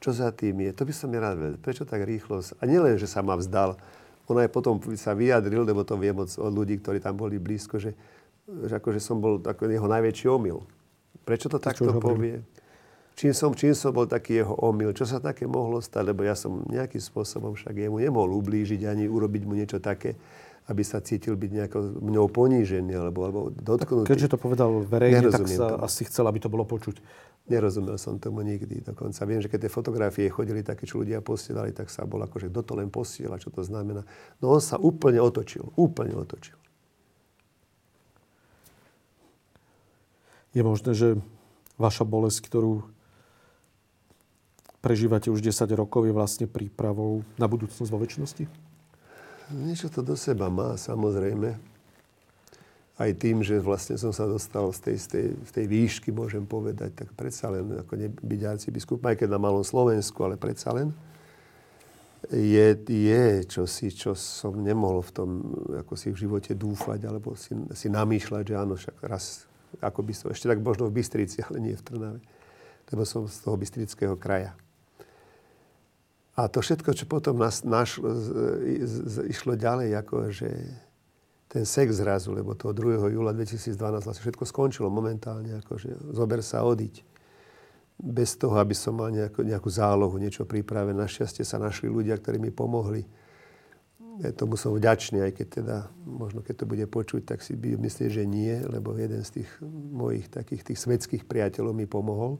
Čo 0.00 0.16
za 0.16 0.32
tým 0.32 0.64
je? 0.64 0.70
To 0.72 0.88
by 0.88 0.92
som 0.96 1.12
nerád 1.12 1.36
vedel. 1.36 1.58
Prečo 1.60 1.84
tak 1.84 2.00
rýchlo? 2.02 2.40
A 2.40 2.62
nielen, 2.64 2.96
že 2.96 3.04
sa 3.04 3.20
ma 3.20 3.36
vzdal, 3.36 3.76
on 4.24 4.38
aj 4.40 4.48
potom 4.48 4.80
sa 4.96 5.12
vyjadril, 5.12 5.66
lebo 5.66 5.84
to 5.84 5.98
viem 6.00 6.16
od, 6.16 6.30
od 6.40 6.52
ľudí, 6.54 6.80
ktorí 6.80 7.02
tam 7.02 7.18
boli 7.20 7.36
blízko, 7.36 7.76
že, 7.76 7.92
že 8.46 8.72
akože 8.80 9.02
som 9.02 9.20
bol 9.20 9.42
ako 9.42 9.68
jeho 9.68 9.84
najväčší 9.90 10.26
omyl. 10.30 10.64
Prečo 11.26 11.52
to 11.52 11.60
takto 11.60 11.84
už 11.84 12.00
hovorím. 12.00 12.00
povie? 12.00 12.36
Čím 13.18 13.36
som, 13.36 13.52
čím 13.52 13.76
som 13.76 13.92
bol 13.92 14.08
taký 14.08 14.40
jeho 14.40 14.56
omyl? 14.64 14.96
Čo 14.96 15.04
sa 15.04 15.20
také 15.20 15.44
mohlo 15.44 15.84
stať? 15.84 16.14
Lebo 16.14 16.24
ja 16.24 16.32
som 16.32 16.64
nejakým 16.64 17.02
spôsobom 17.02 17.52
však 17.52 17.76
jemu 17.76 18.00
nemohol 18.00 18.32
ublížiť 18.40 18.88
ani 18.88 19.04
urobiť 19.10 19.42
mu 19.44 19.52
niečo 19.52 19.76
také, 19.76 20.16
aby 20.70 20.82
sa 20.86 21.02
cítil 21.02 21.34
byť 21.34 21.50
nejako 21.50 21.78
mňou 22.00 22.30
ponížený 22.30 22.94
alebo, 22.96 23.26
alebo 23.26 23.40
dotknutý. 23.50 24.08
Keďže 24.08 24.32
to 24.32 24.38
povedal 24.38 24.70
verejne, 24.86 25.28
tak 25.28 25.42
Nerozumiem 25.42 25.58
sa 25.58 25.66
tomu. 25.74 25.84
asi 25.84 26.02
chcel, 26.06 26.24
aby 26.30 26.38
to 26.38 26.48
bolo 26.48 26.64
počuť. 26.64 27.02
Nerozumel 27.48 27.96
som 27.96 28.20
tomu 28.20 28.44
nikdy 28.44 28.84
dokonca. 28.84 29.24
Viem, 29.24 29.40
že 29.40 29.48
keď 29.48 29.66
tie 29.66 29.72
fotografie 29.72 30.28
chodili 30.28 30.60
také, 30.60 30.84
čo 30.84 31.00
ľudia 31.00 31.24
posielali, 31.24 31.72
tak 31.72 31.88
sa 31.88 32.04
bol 32.04 32.20
akože, 32.22 32.52
kto 32.52 32.60
to 32.62 32.72
len 32.76 32.92
posiela, 32.92 33.40
čo 33.40 33.48
to 33.48 33.64
znamená. 33.64 34.04
No 34.38 34.52
on 34.52 34.62
sa 34.62 34.76
úplne 34.76 35.18
otočil, 35.18 35.72
úplne 35.74 36.14
otočil. 36.14 36.58
Je 40.50 40.62
možné, 40.66 40.92
že 40.98 41.08
vaša 41.78 42.02
bolesť, 42.02 42.50
ktorú 42.50 42.82
prežívate 44.82 45.30
už 45.30 45.44
10 45.44 45.70
rokov, 45.76 46.08
je 46.08 46.16
vlastne 46.16 46.46
prípravou 46.50 47.22
na 47.38 47.46
budúcnosť 47.46 47.90
vo 47.92 48.02
väčšnosti? 48.02 48.44
Niečo 49.50 49.90
to 49.90 50.02
do 50.02 50.14
seba 50.14 50.46
má, 50.50 50.74
samozrejme. 50.78 51.69
Aj 53.00 53.10
tým, 53.16 53.40
že 53.40 53.56
vlastne 53.64 53.96
som 53.96 54.12
sa 54.12 54.28
dostal 54.28 54.68
z 54.76 54.80
tej, 54.84 54.96
z 55.00 55.06
tej, 55.08 55.26
z 55.40 55.50
tej 55.56 55.66
výšky, 55.72 56.08
môžem 56.12 56.44
povedať, 56.44 56.92
tak 56.92 57.08
predsa 57.16 57.48
len 57.48 57.80
ako 57.80 57.96
ne, 57.96 58.12
arcibiskup, 58.44 59.00
aj 59.08 59.24
keď 59.24 59.28
na 59.32 59.40
malom 59.40 59.64
Slovensku, 59.64 60.20
ale 60.20 60.36
predsa 60.36 60.76
len 60.76 60.92
je, 62.28 62.68
je 62.84 63.24
čosi, 63.48 63.88
čo 63.88 64.12
som 64.12 64.60
nemohol 64.60 65.00
v 65.00 65.12
tom, 65.16 65.30
ako 65.80 65.96
si 65.96 66.12
v 66.12 66.28
živote 66.28 66.52
dúfať, 66.52 67.00
alebo 67.08 67.32
si, 67.32 67.56
si 67.72 67.88
namýšľať, 67.88 68.44
že 68.44 68.54
áno, 68.54 68.76
však 68.76 68.96
raz, 69.00 69.48
ako 69.80 70.00
by 70.04 70.12
som, 70.12 70.26
ešte 70.28 70.52
tak 70.52 70.60
možno 70.60 70.92
v 70.92 71.00
Bystrici, 71.00 71.40
ale 71.40 71.56
nie 71.58 71.74
v 71.74 71.82
Trnave, 71.82 72.20
lebo 72.92 73.02
som 73.08 73.24
z 73.24 73.40
toho 73.40 73.56
Bystrického 73.56 74.14
kraja. 74.20 74.52
A 76.36 76.46
to 76.46 76.60
všetko, 76.60 76.92
čo 76.94 77.04
potom 77.08 77.40
nás, 77.40 77.64
naš, 77.64 77.98
z, 77.98 78.26
z, 78.84 78.94
z, 79.08 79.16
išlo 79.28 79.56
ďalej, 79.56 79.96
ako 79.98 80.30
že 80.30 80.48
ten 81.50 81.66
sex 81.66 81.98
zrazu, 81.98 82.30
lebo 82.30 82.54
toho 82.54 82.70
2. 82.70 83.10
júla 83.10 83.34
2012 83.34 83.74
vlastne 84.06 84.22
všetko 84.22 84.46
skončilo 84.46 84.86
momentálne, 84.86 85.58
akože 85.58 86.14
zober 86.14 86.46
sa 86.46 86.62
odiť. 86.62 87.02
Bez 88.00 88.38
toho, 88.38 88.54
aby 88.56 88.72
som 88.72 88.94
mal 88.96 89.10
nejakú, 89.10 89.42
nejakú 89.42 89.66
zálohu, 89.66 90.14
niečo 90.16 90.46
pripravené. 90.46 90.94
Našťastie 90.94 91.42
sa 91.42 91.58
našli 91.58 91.90
ľudia, 91.90 92.16
ktorí 92.16 92.38
mi 92.38 92.54
pomohli. 92.54 93.02
Ja 94.22 94.30
tomu 94.30 94.54
som 94.54 94.72
vďačný, 94.72 95.26
aj 95.26 95.32
keď 95.36 95.46
teda, 95.60 95.76
možno 96.06 96.40
keď 96.40 96.54
to 96.62 96.70
bude 96.70 96.86
počuť, 96.86 97.26
tak 97.26 97.42
si 97.42 97.58
myslieť, 97.58 98.08
že 98.08 98.24
nie, 98.24 98.54
lebo 98.64 98.94
jeden 98.94 99.26
z 99.26 99.42
tých 99.42 99.50
mojich 99.90 100.30
takých 100.30 100.72
tých 100.72 100.78
svetských 100.78 101.26
priateľov 101.26 101.74
mi 101.74 101.84
pomohol 101.90 102.38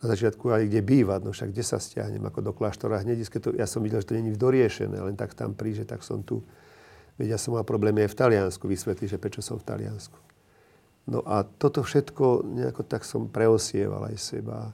na 0.00 0.06
začiatku 0.08 0.48
aj 0.48 0.64
kde 0.70 0.80
bývať, 0.80 1.20
no 1.28 1.30
však 1.36 1.52
kde 1.52 1.64
sa 1.64 1.76
stiahnem, 1.76 2.24
ako 2.24 2.40
do 2.40 2.52
kláštora 2.56 3.04
hneď, 3.04 3.20
to, 3.28 3.52
ja 3.52 3.68
som 3.68 3.84
videl, 3.84 4.00
že 4.00 4.08
to 4.08 4.16
není 4.16 4.32
doriešené, 4.32 4.96
len 4.96 5.12
tak 5.12 5.36
tam 5.36 5.52
príže, 5.52 5.84
tak 5.84 6.00
som 6.00 6.24
tu. 6.24 6.40
Veď 7.20 7.36
ja 7.36 7.38
som 7.38 7.52
mal 7.52 7.68
problémy 7.68 8.08
aj 8.08 8.16
v 8.16 8.18
Taliansku, 8.24 8.64
vysvetliť, 8.64 9.12
že 9.12 9.20
prečo 9.20 9.44
som 9.44 9.60
v 9.60 9.68
Taliansku. 9.68 10.16
No 11.04 11.20
a 11.28 11.44
toto 11.44 11.84
všetko 11.84 12.48
nejako 12.48 12.82
tak 12.88 13.04
som 13.04 13.28
preosieval 13.28 14.08
aj 14.08 14.16
seba. 14.16 14.72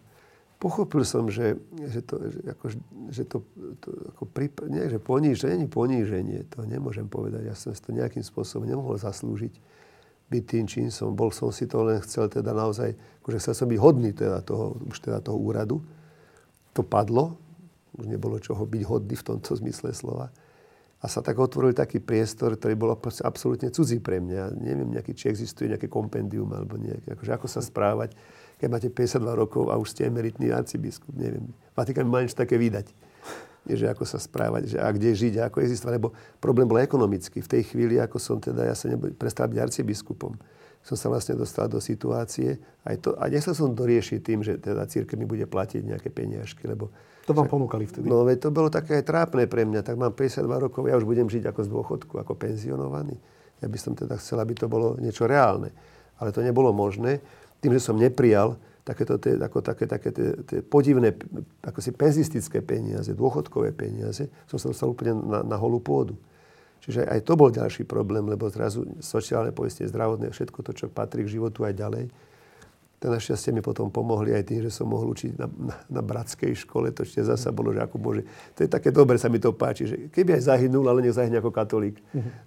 Pochopil 0.63 1.03
som, 1.03 1.27
že, 1.27 1.59
že 1.91 2.07
to, 2.07 2.23
že, 2.23 2.39
ako, 2.47 2.65
že 3.11 3.23
to, 3.27 3.37
to 3.83 3.89
ako 4.15 4.23
pri, 4.31 4.47
nie, 4.71 4.87
že 4.87 5.03
poníženie, 5.03 5.67
poníženie, 5.67 6.47
to 6.47 6.63
nemôžem 6.65 7.11
povedať. 7.11 7.51
Ja 7.51 7.59
som 7.59 7.75
si 7.75 7.83
to 7.83 7.91
nejakým 7.91 8.23
spôsobom 8.23 8.63
nemohol 8.63 8.95
zaslúžiť 8.95 9.59
byť 10.27 10.43
tým, 10.43 10.65
čím 10.67 10.89
som 10.91 11.15
bol. 11.15 11.31
Som 11.31 11.55
si 11.55 11.67
to 11.67 11.83
len 11.87 12.03
chcel 12.03 12.27
teda 12.27 12.51
naozaj, 12.51 12.95
akože 13.23 13.39
chcel 13.43 13.55
som 13.55 13.67
byť 13.71 13.79
hodný 13.79 14.11
teda 14.11 14.43
toho, 14.43 14.79
už 14.87 14.99
teda 15.03 15.23
toho 15.23 15.39
úradu. 15.39 15.83
To 16.75 16.83
padlo, 16.83 17.39
už 17.99 18.11
nebolo 18.11 18.39
čoho 18.43 18.63
byť 18.67 18.83
hodný 18.87 19.15
v 19.15 19.27
tomto 19.35 19.55
zmysle 19.55 19.95
slova. 19.95 20.35
A 21.07 21.09
sa 21.09 21.23
tak 21.23 21.39
otvoril 21.39 21.71
taký 21.71 22.03
priestor, 22.03 22.59
ktorý 22.59 22.75
bol 22.75 22.91
absolútne 22.99 23.71
cudzí 23.71 24.03
pre 24.03 24.19
mňa. 24.19 24.59
Neviem, 24.59 24.91
nejaký, 24.91 25.15
či 25.15 25.31
existuje 25.31 25.71
nejaké 25.71 25.87
kompendium 25.87 26.51
alebo 26.51 26.75
nejaké, 26.75 27.15
akože 27.15 27.31
ako 27.31 27.47
sa 27.47 27.63
správať, 27.63 28.19
keď 28.59 28.67
máte 28.67 28.89
52 28.91 29.23
rokov 29.39 29.71
a 29.71 29.79
už 29.79 29.95
ste 29.95 30.11
emeritný 30.11 30.51
arcibiskup. 30.51 31.15
Neviem. 31.15 31.47
Vatikán 31.79 32.11
má 32.11 32.27
niečo 32.27 32.35
také 32.35 32.59
vydať. 32.59 32.91
Nie, 33.71 33.79
že 33.83 33.87
ako 33.87 34.03
sa 34.03 34.19
správať, 34.19 34.75
že 34.75 34.83
a 34.83 34.91
kde 34.91 35.15
žiť, 35.15 35.35
a 35.39 35.47
ako 35.47 35.63
existovať. 35.63 35.95
Lebo 35.95 36.11
problém 36.43 36.67
bol 36.67 36.83
ekonomický. 36.83 37.39
V 37.39 37.53
tej 37.55 37.63
chvíli, 37.71 38.03
ako 38.03 38.19
som 38.19 38.43
teda, 38.43 38.67
ja 38.67 38.75
sa 38.75 38.91
nebo, 38.91 39.07
prestal 39.15 39.47
byť 39.47 39.63
arcibiskupom, 39.63 40.35
som 40.87 40.95
sa 40.95 41.11
vlastne 41.11 41.35
dostal 41.35 41.67
do 41.67 41.83
situácie, 41.83 42.63
aj 42.87 42.97
to, 43.03 43.11
a 43.19 43.27
nechcel 43.27 43.59
som 43.59 43.75
doriešiť 43.75 44.19
tým, 44.23 44.47
že 44.47 44.55
teda 44.63 44.87
církev 44.87 45.19
mi 45.19 45.27
bude 45.27 45.43
platiť 45.43 45.83
nejaké 45.83 46.15
peniažky, 46.15 46.63
lebo 46.71 46.95
To 47.27 47.35
vám 47.35 47.51
ponúkali 47.51 47.91
vtedy. 47.91 48.07
No 48.07 48.23
veď 48.23 48.47
to 48.47 48.55
bolo 48.55 48.71
také 48.71 49.03
aj 49.03 49.11
trápne 49.11 49.51
pre 49.51 49.67
mňa. 49.67 49.83
Tak 49.83 49.99
mám 49.99 50.15
52 50.15 50.47
rokov, 50.47 50.87
ja 50.87 50.95
už 50.95 51.03
budem 51.03 51.27
žiť 51.27 51.51
ako 51.51 51.61
z 51.67 51.69
dôchodku, 51.75 52.15
ako 52.23 52.39
penzionovaný. 52.39 53.19
Ja 53.59 53.67
by 53.67 53.79
som 53.83 53.99
teda 53.99 54.15
chcel, 54.23 54.39
aby 54.39 54.55
to 54.55 54.71
bolo 54.71 54.95
niečo 55.03 55.27
reálne. 55.27 55.75
Ale 56.23 56.31
to 56.31 56.39
nebolo 56.39 56.71
možné. 56.71 57.19
Tým, 57.59 57.75
že 57.75 57.83
som 57.83 57.99
neprijal 57.99 58.55
takéto 58.87 59.19
tie, 59.19 59.35
ako 59.43 59.59
také, 59.67 59.91
také 59.91 60.15
tie, 60.15 60.39
tie 60.47 60.63
podivné, 60.63 61.19
ako 61.67 61.83
si 61.83 61.91
penzistické 61.91 62.63
peniaze, 62.63 63.11
dôchodkové 63.11 63.75
peniaze, 63.75 64.31
som 64.47 64.63
sa 64.63 64.71
dostal 64.71 64.95
úplne 64.95 65.19
na, 65.19 65.43
na 65.43 65.57
holú 65.59 65.83
pôdu. 65.83 66.15
Čiže 66.87 67.03
aj 67.03 67.21
to 67.27 67.35
bol 67.35 67.51
ďalší 67.51 67.83
problém, 67.83 68.23
lebo 68.31 68.47
zrazu 68.47 68.87
sociálne 69.03 69.51
poistenie, 69.51 69.91
zdravotné, 69.91 70.31
všetko 70.31 70.59
to, 70.63 70.73
čo 70.73 70.87
patrí 70.87 71.27
k 71.27 71.35
životu 71.35 71.67
aj 71.67 71.75
ďalej, 71.75 72.05
to 72.97 73.13
našťastie 73.13 73.53
mi 73.53 73.61
potom 73.61 73.93
pomohli 73.93 74.33
aj 74.33 74.49
tým, 74.49 74.65
že 74.65 74.73
som 74.73 74.89
mohol 74.89 75.13
učiť 75.13 75.37
na, 75.37 75.47
na, 75.53 75.75
na 75.85 76.01
bratskej 76.01 76.57
škole. 76.57 76.89
To 76.97 77.05
ešte 77.05 77.21
zasa 77.21 77.53
bolo, 77.53 77.69
že 77.69 77.85
ako 77.85 78.01
môže... 78.01 78.25
To 78.57 78.65
je 78.65 78.71
také 78.73 78.89
dobre, 78.89 79.21
sa 79.21 79.29
mi 79.29 79.37
to 79.37 79.53
páči, 79.53 79.85
že 79.85 79.97
keby 80.09 80.41
aj 80.41 80.49
zahynul, 80.49 80.89
ale 80.89 81.05
nech 81.05 81.13
zahyne 81.13 81.37
ako 81.37 81.53
katolík. 81.53 82.01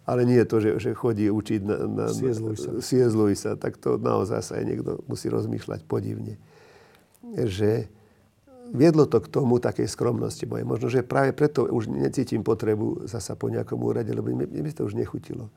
Ale 0.10 0.26
nie 0.26 0.42
je 0.42 0.48
to, 0.50 0.58
že, 0.58 0.72
že 0.82 0.90
chodí 0.98 1.30
učiť 1.30 1.62
na, 1.62 1.78
na. 1.86 2.06
C.S. 2.82 3.14
Lewisa. 3.14 3.62
Tak 3.62 3.78
to 3.78 4.02
naozaj 4.02 4.42
sa 4.42 4.58
aj 4.58 4.66
niekto 4.66 4.92
musí 5.06 5.30
rozmýšľať 5.30 5.86
podivne. 5.86 6.42
Že 7.38 7.86
viedlo 8.74 9.06
to 9.06 9.22
k 9.22 9.32
tomu 9.32 9.58
takej 9.58 9.90
skromnosti 9.90 10.46
mojej. 10.46 10.66
Možno, 10.66 10.88
že 10.90 11.06
práve 11.06 11.34
preto 11.34 11.66
už 11.66 11.90
necítim 11.90 12.46
potrebu 12.46 13.06
zasa 13.10 13.34
po 13.34 13.50
nejakom 13.50 13.78
úrade, 13.82 14.14
lebo 14.14 14.30
mne, 14.30 14.50
mne 14.50 14.72
to 14.74 14.86
už 14.86 14.94
nechutilo. 14.94 15.50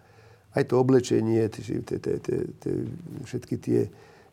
Aj 0.53 0.65
to 0.69 0.77
oblečenie, 0.77 1.49
všetky 3.25 3.57
tie 3.57 3.89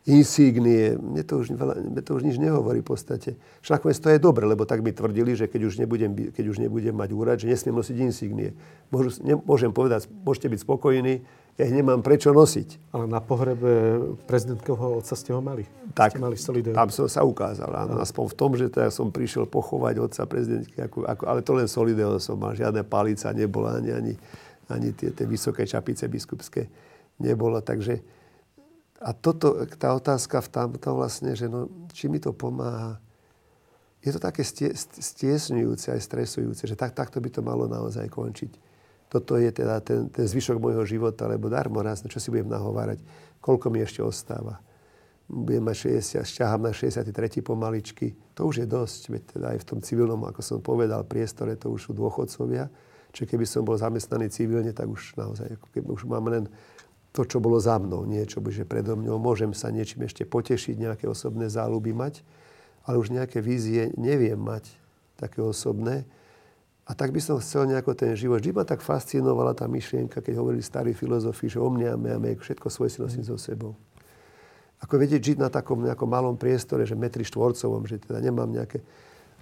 insígnie, 0.08 0.96
mne 0.96 1.24
to, 1.28 1.44
už, 1.44 1.52
mne 1.56 2.00
to 2.00 2.16
už 2.16 2.24
nič 2.24 2.40
nehovorí 2.40 2.80
v 2.80 2.88
podstate. 2.88 3.36
Však 3.60 3.84
to 3.84 4.08
je 4.08 4.20
dobre, 4.20 4.48
lebo 4.48 4.64
tak 4.64 4.80
mi 4.80 4.96
tvrdili, 4.96 5.36
že 5.36 5.44
keď 5.48 5.60
už 5.68 5.74
nebudem, 5.80 6.32
keď 6.32 6.44
už 6.48 6.60
nebudem 6.60 6.96
mať 6.96 7.10
úrad, 7.12 7.36
že 7.36 7.48
nesmiem 7.48 7.76
nosiť 7.76 7.96
insígnie. 8.00 8.56
Môžem 9.44 9.72
povedať, 9.72 10.08
môžete 10.24 10.48
byť 10.48 10.60
spokojní, 10.64 11.24
ja 11.60 11.68
ich 11.68 11.76
nemám 11.76 12.00
prečo 12.00 12.32
nosiť. 12.32 12.96
Ale 12.96 13.04
na 13.04 13.20
pohrebe 13.20 14.00
prezidentkovho 14.24 14.96
otca 14.96 15.12
ste 15.12 15.36
ho 15.36 15.44
mali? 15.44 15.68
Tak, 15.92 16.16
ste 16.16 16.24
mali 16.24 16.40
solideu. 16.40 16.72
tam 16.72 16.88
som 16.88 17.04
sa 17.04 17.20
ukázal. 17.20 17.68
Áno, 17.68 18.00
aspoň 18.00 18.24
v 18.32 18.34
tom, 18.34 18.50
že 18.56 18.72
teda 18.72 18.88
som 18.88 19.12
prišiel 19.12 19.44
pochovať 19.44 19.94
otca 20.00 20.24
prezidentky, 20.24 20.80
ako, 20.80 21.04
ako, 21.04 21.22
ale 21.28 21.44
to 21.44 21.52
len 21.52 21.68
solideo 21.68 22.16
som 22.16 22.40
mal. 22.40 22.56
Žiadne 22.56 22.80
palica 22.88 23.28
nebola, 23.36 23.76
ani, 23.76 23.92
ani, 23.92 24.12
ani 24.72 24.88
tie, 24.96 25.12
tie 25.12 25.28
vysoké 25.28 25.68
čapice 25.68 26.08
biskupské 26.08 26.64
nebolo. 27.20 27.60
Takže, 27.60 28.00
a 29.04 29.12
toto, 29.12 29.60
tá 29.76 29.92
otázka 29.92 30.40
v 30.40 30.48
tamto 30.48 30.96
vlastne, 30.96 31.36
že 31.36 31.44
no, 31.44 31.68
či 31.92 32.08
mi 32.08 32.16
to 32.16 32.32
pomáha, 32.32 32.96
je 34.00 34.16
to 34.16 34.20
také 34.22 34.40
stie, 34.48 34.72
stiesňujúce 34.96 35.92
aj 35.92 36.00
stresujúce, 36.00 36.64
že 36.64 36.72
tak, 36.72 36.96
takto 36.96 37.20
by 37.20 37.28
to 37.28 37.44
malo 37.44 37.68
naozaj 37.68 38.08
končiť 38.08 38.69
toto 39.10 39.34
je 39.34 39.50
teda 39.50 39.82
ten, 39.82 40.06
ten 40.06 40.22
zvyšok 40.22 40.62
môjho 40.62 40.86
života, 40.86 41.26
lebo 41.26 41.50
darmo 41.50 41.82
raz, 41.82 42.06
čo 42.06 42.22
si 42.22 42.30
budem 42.30 42.46
nahovárať, 42.46 43.02
koľko 43.42 43.66
mi 43.74 43.82
ešte 43.82 44.06
ostáva. 44.06 44.62
Budem 45.26 45.66
mať 45.66 45.98
60, 45.98 46.26
šťahám 46.26 46.70
na 46.70 46.72
63. 46.74 47.42
pomaličky. 47.42 48.14
To 48.38 48.46
už 48.46 48.62
je 48.62 48.66
dosť, 48.70 49.02
veď 49.10 49.22
teda 49.34 49.46
aj 49.54 49.58
v 49.62 49.66
tom 49.66 49.78
civilnom, 49.82 50.22
ako 50.26 50.40
som 50.42 50.58
povedal, 50.62 51.02
priestore 51.02 51.58
to 51.58 51.74
už 51.74 51.90
sú 51.90 51.92
dôchodcovia. 51.94 52.70
Čiže 53.10 53.26
keby 53.34 53.46
som 53.46 53.66
bol 53.66 53.74
zamestnaný 53.74 54.30
civilne, 54.30 54.70
tak 54.70 54.86
už 54.86 55.18
naozaj, 55.18 55.58
keby 55.74 55.90
už 55.90 56.06
mám 56.06 56.30
len 56.30 56.46
to, 57.10 57.26
čo 57.26 57.42
bolo 57.42 57.58
za 57.58 57.74
mnou, 57.82 58.06
niečo, 58.06 58.38
že 58.38 58.62
predo 58.62 58.94
mňou 58.94 59.18
môžem 59.18 59.50
sa 59.50 59.74
niečím 59.74 60.06
ešte 60.06 60.22
potešiť, 60.22 60.78
nejaké 60.78 61.10
osobné 61.10 61.50
záľuby 61.50 61.90
mať, 61.90 62.22
ale 62.86 63.02
už 63.02 63.10
nejaké 63.10 63.42
vízie 63.42 63.90
neviem 63.98 64.38
mať 64.38 64.70
také 65.18 65.42
osobné. 65.42 66.06
A 66.90 66.98
tak 66.98 67.14
by 67.14 67.22
som 67.22 67.38
chcel 67.38 67.70
nejako 67.70 67.94
ten 67.94 68.18
život. 68.18 68.42
Vždy 68.42 68.50
ma 68.50 68.66
tak 68.66 68.82
fascinovala 68.82 69.54
tá 69.54 69.70
myšlienka, 69.70 70.18
keď 70.18 70.42
hovorili 70.42 70.58
starí 70.58 70.90
filozofi, 70.90 71.46
že 71.46 71.62
o 71.62 71.70
mňa 71.70 71.94
a 71.94 72.18
všetko 72.18 72.66
svoje 72.66 72.90
si 72.90 72.98
nosím 72.98 73.22
so 73.22 73.38
sebou. 73.38 73.78
Ako 74.82 74.98
vedieť 74.98 75.22
žiť 75.22 75.38
na 75.38 75.46
takom 75.46 75.86
nejakom 75.86 76.10
malom 76.10 76.34
priestore, 76.34 76.82
že 76.82 76.98
metri 76.98 77.22
štvorcovom, 77.22 77.86
že 77.86 78.02
teda 78.02 78.18
nemám 78.18 78.50
nejaké... 78.50 78.82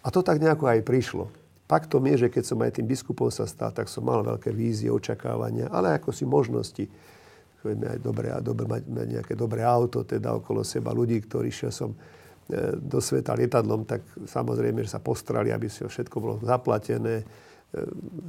A 0.05 0.13
to 0.13 0.21
tak 0.21 0.45
nejako 0.45 0.69
aj 0.69 0.85
prišlo. 0.85 1.33
Paktom 1.65 2.05
je, 2.13 2.27
že 2.27 2.29
keď 2.29 2.45
som 2.45 2.59
aj 2.61 2.77
tým 2.77 2.85
biskupom 2.85 3.33
sa 3.33 3.49
stal, 3.49 3.73
tak 3.73 3.89
som 3.89 4.05
mal 4.05 4.21
veľké 4.21 4.53
vízie, 4.53 4.93
očakávania, 4.93 5.73
ale 5.73 5.97
ako 5.97 6.13
si 6.13 6.29
možnosti. 6.29 6.85
Aj 7.65 7.99
dobré, 8.01 8.29
a 8.29 8.45
dobre, 8.45 8.69
mať, 8.69 8.83
nejaké 8.89 9.33
dobré 9.33 9.65
auto, 9.65 10.05
teda 10.05 10.37
okolo 10.37 10.61
seba 10.65 10.93
ľudí, 10.93 11.17
ktorí 11.25 11.49
šiel 11.49 11.73
som 11.73 11.91
do 12.81 12.99
sveta 13.05 13.37
lietadlom, 13.37 13.85
tak 13.85 14.01
samozrejme, 14.25 14.81
že 14.81 14.97
sa 14.97 15.01
postrali, 15.05 15.53
aby 15.53 15.69
si 15.69 15.85
všetko 15.85 16.17
bolo 16.17 16.35
zaplatené. 16.41 17.21
E, 17.21 17.25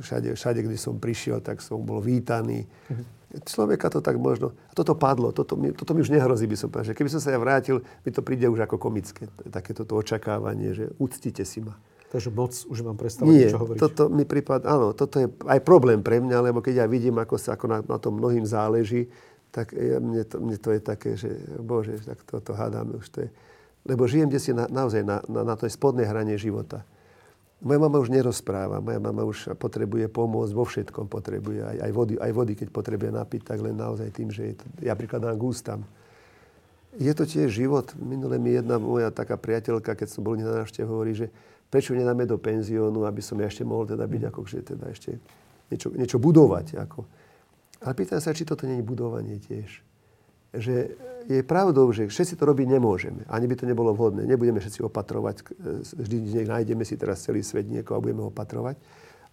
všade, 0.03 0.35
všade, 0.35 0.59
kde 0.59 0.75
som 0.75 0.99
prišiel, 0.99 1.39
tak 1.39 1.63
som 1.63 1.79
bol 1.79 2.03
vítaný. 2.03 2.67
Mm-hmm. 2.67 3.47
Človeka 3.47 3.87
to 3.87 4.03
tak 4.03 4.19
možno... 4.19 4.51
A 4.67 4.73
toto 4.75 4.97
padlo, 4.97 5.31
toto 5.31 5.55
mi, 5.55 5.71
toto 5.71 5.95
mi 5.95 6.03
už 6.03 6.11
nehrozí, 6.11 6.51
by 6.51 6.57
som 6.59 6.67
povedal. 6.67 6.91
Keby 6.91 7.13
som 7.15 7.23
sa 7.23 7.31
ja 7.31 7.39
vrátil, 7.39 7.79
mi 8.03 8.11
to 8.11 8.19
príde 8.19 8.43
už 8.51 8.59
ako 8.67 8.75
komické. 8.75 9.31
Takéto 9.47 9.87
to 9.87 9.95
očakávanie, 9.95 10.75
že 10.75 10.91
uctite 10.99 11.47
si 11.47 11.63
ma. 11.63 11.79
Takže 12.09 12.33
moc 12.33 12.51
už 12.51 12.79
mám 12.81 12.97
predstaviť, 12.97 13.29
Nie, 13.29 13.53
čo 13.53 13.61
hovoríš. 13.61 13.85
toto 13.85 14.09
mi 14.09 14.25
prípad, 14.25 14.65
áno, 14.65 14.97
toto 14.97 15.21
je 15.21 15.29
aj 15.45 15.61
problém 15.61 16.01
pre 16.01 16.17
mňa, 16.17 16.41
lebo 16.41 16.57
keď 16.57 16.83
ja 16.83 16.87
vidím, 16.89 17.21
ako 17.21 17.37
sa 17.37 17.53
ako 17.53 17.65
na, 17.69 17.79
na 17.85 18.01
tom 18.01 18.17
mnohým 18.17 18.49
záleží, 18.49 19.13
tak 19.53 19.77
ja, 19.77 20.01
mne, 20.01 20.25
to, 20.25 20.41
mne 20.41 20.57
to 20.57 20.73
je 20.73 20.81
také, 20.81 21.13
že 21.13 21.29
bože, 21.61 22.01
tak 22.01 22.17
toto 22.25 22.57
hádame 22.57 22.97
už 22.97 23.07
to 23.13 23.17
je 23.23 23.29
lebo 23.87 24.07
žijem 24.07 24.27
kde 24.27 24.39
si 24.39 24.51
na, 24.51 24.67
naozaj 24.67 25.03
na, 25.03 25.23
na, 25.27 25.41
na 25.47 25.55
tej 25.55 25.71
spodnej 25.71 26.07
hrane 26.07 26.35
života. 26.35 26.83
Moja 27.59 27.79
mama 27.79 27.99
už 27.99 28.07
nerozpráva, 28.07 28.79
moja 28.79 29.03
mama 29.03 29.27
už 29.27 29.51
potrebuje 29.59 30.07
pomôcť, 30.07 30.51
vo 30.55 30.63
všetkom 30.63 31.11
potrebuje, 31.11 31.59
aj, 31.59 31.77
aj, 31.83 31.91
vody, 31.91 32.13
aj 32.15 32.31
vody, 32.31 32.53
keď 32.55 32.67
potrebuje 32.71 33.11
napiť, 33.11 33.41
tak 33.43 33.59
len 33.59 33.75
naozaj 33.75 34.07
tým, 34.15 34.31
že 34.31 34.43
je 34.51 34.55
to, 34.55 34.65
ja 34.79 34.95
prikladám 34.95 35.35
k 35.35 35.43
ústam. 35.43 35.79
Je 36.95 37.11
to 37.11 37.27
tiež 37.27 37.51
život. 37.51 37.91
Minule 37.99 38.39
mi 38.39 38.55
jedna 38.55 38.79
moja 38.79 39.11
taká 39.11 39.35
priateľka, 39.35 39.93
keď 39.93 40.07
som 40.07 40.23
bol 40.23 40.39
na 40.39 40.63
návšteve, 40.63 40.87
hovorí, 40.87 41.11
že 41.13 41.27
prečo 41.67 41.91
nedáme 41.91 42.23
do 42.23 42.39
penziónu, 42.39 43.03
aby 43.03 43.19
som 43.19 43.35
ja 43.37 43.51
ešte 43.51 43.67
mohol 43.67 43.91
teda 43.91 44.07
byť 44.07 44.23
ako, 44.31 44.39
že 44.47 44.57
teda 44.63 44.85
ešte 44.89 45.19
niečo, 45.67 45.91
niečo 45.93 46.17
budovať. 46.17 46.79
Ako. 46.79 46.99
Ale 47.83 47.93
pýtam 47.93 48.23
sa, 48.23 48.31
či 48.31 48.47
toto 48.47 48.65
nie 48.65 48.79
je 48.79 48.87
budovanie 48.87 49.37
tiež 49.37 49.89
že 50.53 50.97
je 51.29 51.45
pravdou, 51.45 51.85
že 51.93 52.09
všetci 52.09 52.41
to 52.41 52.43
robiť 52.49 52.65
nemôžeme. 52.65 53.21
Ani 53.29 53.45
by 53.45 53.53
to 53.53 53.69
nebolo 53.69 53.93
vhodné. 53.93 54.25
Nebudeme 54.25 54.57
všetci 54.57 54.81
opatrovať. 54.81 55.45
Vždy 55.93 56.49
nájdeme 56.49 56.81
si 56.81 56.97
teraz 56.97 57.21
celý 57.21 57.45
svet 57.45 57.69
niekoho 57.69 58.01
a 58.01 58.03
budeme 58.03 58.25
opatrovať. 58.25 58.81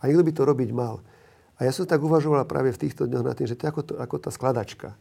A 0.05 0.13
niekto 0.13 0.21
by 0.21 0.33
to 0.37 0.43
robiť 0.45 0.71
mal. 0.77 1.01
A 1.57 1.65
ja 1.65 1.73
som 1.73 1.89
tak 1.89 2.05
uvažoval 2.05 2.45
práve 2.45 2.69
v 2.69 2.85
týchto 2.85 3.09
dňoch 3.09 3.25
nad 3.25 3.33
tým, 3.33 3.49
že 3.49 3.57
to 3.57 3.65
je 3.65 3.71
ako, 3.73 3.83
to, 3.83 3.93
ako 3.97 4.17
tá 4.21 4.29
skladačka. 4.29 4.93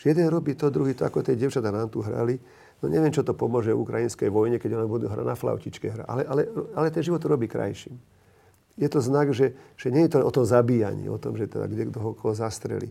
Že 0.00 0.16
jeden 0.16 0.26
robí 0.32 0.56
to, 0.56 0.72
druhý 0.72 0.96
to, 0.96 1.04
ako 1.04 1.20
tie 1.20 1.36
devčatá 1.36 1.68
nám 1.68 1.92
tu 1.92 2.00
hrali. 2.00 2.40
No 2.80 2.88
neviem, 2.88 3.12
čo 3.12 3.20
to 3.20 3.36
pomôže 3.36 3.76
ukrajinskej 3.76 4.32
vojne, 4.32 4.56
keď 4.56 4.80
ona 4.80 4.88
budú 4.88 5.12
hrať 5.12 5.26
na 5.28 5.36
flautičke. 5.36 5.92
Hra. 5.92 6.08
Ale, 6.08 6.24
ale, 6.24 6.42
ale 6.72 6.88
ten 6.88 7.04
život 7.04 7.20
to 7.20 7.28
robí 7.28 7.52
krajším. 7.52 8.00
Je 8.80 8.88
to 8.88 9.04
znak, 9.04 9.36
že, 9.36 9.52
že 9.76 9.92
nie 9.92 10.08
je 10.08 10.16
to 10.16 10.24
o 10.24 10.32
tom 10.32 10.48
zabíjaní, 10.48 11.04
o 11.12 11.20
tom, 11.20 11.36
že 11.36 11.52
teda 11.52 11.68
kde 11.68 11.92
kto 11.92 12.00
ho 12.00 12.32
zastreli. 12.32 12.88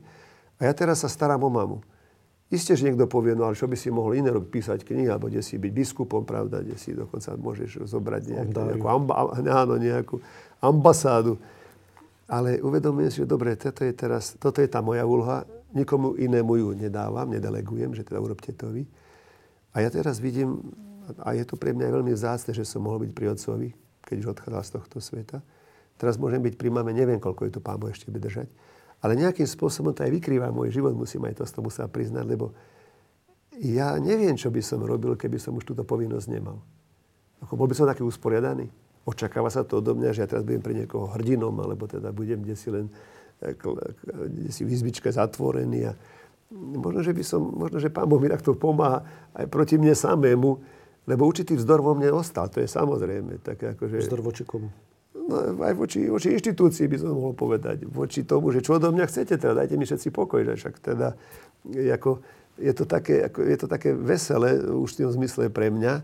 A 0.62 0.70
ja 0.70 0.74
teraz 0.78 1.02
sa 1.02 1.10
starám 1.10 1.42
o 1.42 1.50
mamu. 1.50 1.82
Isté, 2.50 2.74
že 2.74 2.90
niekto 2.90 3.06
povie, 3.06 3.38
no 3.38 3.46
ale 3.46 3.54
čo 3.54 3.70
by 3.70 3.78
si 3.78 3.94
mohol 3.94 4.18
iné 4.18 4.34
robiť, 4.34 4.50
písať 4.50 4.80
knihy, 4.82 5.06
alebo 5.06 5.30
kde 5.30 5.46
si 5.46 5.62
byť 5.62 5.70
biskupom, 5.70 6.26
pravda, 6.26 6.66
kde 6.66 6.82
si 6.82 6.98
dokonca 6.98 7.38
môžeš 7.38 7.86
zobrať 7.86 8.22
nejakú, 8.26 8.58
nejakú, 8.58 8.88
amba, 8.90 9.14
áno, 9.38 9.78
nejakú 9.78 10.18
ambasádu. 10.58 11.38
Ale 12.26 12.58
uvedomujem 12.58 13.10
si, 13.14 13.18
že 13.22 13.30
dobre, 13.30 13.54
toto 13.54 13.86
je, 13.86 13.94
teraz, 13.94 14.34
toto 14.42 14.66
je 14.66 14.70
tá 14.70 14.82
moja 14.82 15.06
úloha, 15.06 15.46
nikomu 15.78 16.18
inému 16.18 16.58
ju 16.58 16.70
nedávam, 16.74 17.30
nedelegujem, 17.30 17.94
že 17.94 18.02
teda 18.02 18.18
urobte 18.18 18.50
to 18.58 18.74
vy. 18.74 18.90
A 19.78 19.86
ja 19.86 19.90
teraz 19.94 20.18
vidím, 20.18 20.58
a 21.22 21.38
je 21.38 21.46
to 21.46 21.54
pre 21.54 21.74
mňa 21.74 22.02
veľmi 22.02 22.14
vzácne, 22.18 22.54
že 22.58 22.66
som 22.66 22.82
mohol 22.82 23.06
byť 23.06 23.12
pri 23.14 23.26
otcovi, 23.34 23.70
keď 24.10 24.16
už 24.26 24.28
odchádzal 24.34 24.62
z 24.66 24.72
tohto 24.74 24.98
sveta. 24.98 25.38
Teraz 26.02 26.18
môžem 26.18 26.42
byť 26.42 26.58
pri 26.58 26.70
mame, 26.74 26.98
neviem, 26.98 27.22
koľko 27.22 27.46
je 27.46 27.54
to 27.54 27.62
pán 27.62 27.78
Boh 27.78 27.94
ešte 27.94 28.10
bude 28.10 28.26
držať. 28.26 28.50
Ale 29.00 29.16
nejakým 29.16 29.48
spôsobom 29.48 29.96
to 29.96 30.04
aj 30.04 30.12
vykrýva 30.12 30.52
môj 30.52 30.76
život, 30.76 30.92
musím 30.92 31.24
aj 31.32 31.40
to 31.40 31.44
z 31.48 31.54
toho 31.56 31.72
sa 31.72 31.88
priznať, 31.88 32.26
lebo 32.28 32.52
ja 33.60 33.96
neviem, 34.00 34.36
čo 34.36 34.52
by 34.52 34.60
som 34.64 34.84
robil, 34.84 35.16
keby 35.16 35.40
som 35.40 35.56
už 35.56 35.68
túto 35.68 35.84
povinnosť 35.84 36.28
nemal. 36.32 36.60
Ako 37.44 37.56
bol 37.56 37.68
by 37.68 37.76
som 37.76 37.88
taký 37.88 38.04
usporiadaný. 38.04 38.68
Očakáva 39.08 39.48
sa 39.48 39.64
to 39.64 39.80
odo 39.80 39.96
mňa, 39.96 40.12
že 40.12 40.22
ja 40.24 40.28
teraz 40.28 40.44
budem 40.44 40.64
pre 40.64 40.76
niekoho 40.76 41.12
hrdinom, 41.16 41.56
alebo 41.60 41.88
teda 41.88 42.12
budem 42.12 42.44
kde 42.44 42.56
si 42.56 42.68
len 42.72 42.92
eh, 43.40 43.56
kde 43.56 44.52
si 44.52 44.68
v 44.68 44.72
izbičke 44.76 45.08
zatvorený. 45.12 45.92
A 45.92 45.94
možno, 46.56 47.00
že 47.00 47.16
by 47.16 47.24
som, 47.24 47.42
možno, 47.42 47.80
že 47.80 47.88
pán 47.88 48.08
Boh 48.08 48.20
mi 48.20 48.28
takto 48.28 48.56
pomáha 48.56 49.04
aj 49.36 49.48
proti 49.48 49.80
mne 49.80 49.96
samému, 49.96 50.60
lebo 51.08 51.22
určitý 51.26 51.56
vzdor 51.56 51.80
vo 51.80 51.96
mne 51.96 52.12
ostal, 52.14 52.52
to 52.52 52.60
je 52.60 52.68
samozrejme. 52.70 53.42
Tak 53.42 53.80
akože... 53.80 54.04
Vzdor 54.04 54.22
voči 54.22 54.44
komu? 54.44 54.70
No, 55.30 55.62
aj 55.62 55.74
voči, 55.78 56.10
voči 56.10 56.34
inštitúcii 56.34 56.90
by 56.90 56.98
som 56.98 57.14
mohol 57.14 57.38
povedať. 57.38 57.86
Voči 57.86 58.26
tomu, 58.26 58.50
že 58.50 58.66
čo 58.66 58.82
odo 58.82 58.90
mňa 58.90 59.06
chcete, 59.06 59.38
teda 59.38 59.54
dajte 59.54 59.78
mi 59.78 59.86
všetci 59.86 60.10
pokoj. 60.10 60.42
Že 60.42 60.54
však 60.58 60.76
teda, 60.82 61.14
ako, 61.94 62.20
je, 62.58 62.74
to 62.74 62.84
také, 62.90 63.30
ako, 63.30 63.40
je 63.46 63.58
to 63.62 63.68
také 63.70 63.94
veselé 63.94 64.58
už 64.66 64.98
v 64.98 64.98
tom 65.06 65.14
zmysle 65.14 65.54
pre 65.54 65.70
mňa, 65.70 66.02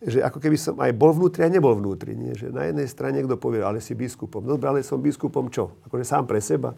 že 0.00 0.24
ako 0.24 0.38
keby 0.40 0.56
som 0.56 0.78
aj 0.80 0.96
bol 0.96 1.12
vnútri 1.12 1.44
a 1.44 1.52
nebol 1.52 1.76
vnútri. 1.76 2.14
Nie? 2.14 2.32
Že 2.38 2.54
na 2.54 2.70
jednej 2.70 2.88
strane 2.88 3.20
niekto 3.20 3.36
povie, 3.36 3.60
ale 3.60 3.82
si 3.82 3.92
biskupom. 3.92 4.40
No 4.40 4.56
dobre, 4.56 4.70
ale 4.70 4.86
som 4.86 5.02
biskupom 5.02 5.50
čo? 5.50 5.76
Akože 5.90 6.06
sám 6.06 6.24
pre 6.24 6.40
seba. 6.40 6.72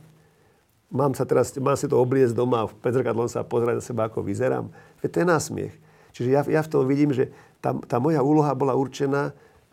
Mám, 0.93 1.17
sa 1.17 1.25
teraz, 1.25 1.53
mám 1.57 1.79
si 1.79 1.89
to 1.89 1.97
obliecť 1.97 2.37
doma 2.37 2.65
a 2.65 2.69
pred 2.69 2.93
zrkadlom 2.93 3.31
sa 3.31 3.47
pozerať 3.47 3.81
na 3.81 3.85
seba, 3.85 4.03
ako 4.09 4.27
vyzerám. 4.27 4.69
Veď 5.01 5.09
to 5.09 5.19
je 5.23 5.27
násmiech. 5.29 5.75
Čiže 6.13 6.29
ja, 6.29 6.41
ja 6.45 6.61
v 6.61 6.69
tom 6.69 6.85
vidím, 6.85 7.17
že 7.17 7.33
tá, 7.65 7.73
tá 7.89 7.97
moja 7.97 8.21
úloha 8.21 8.53
bola 8.53 8.77
určená 8.77 9.33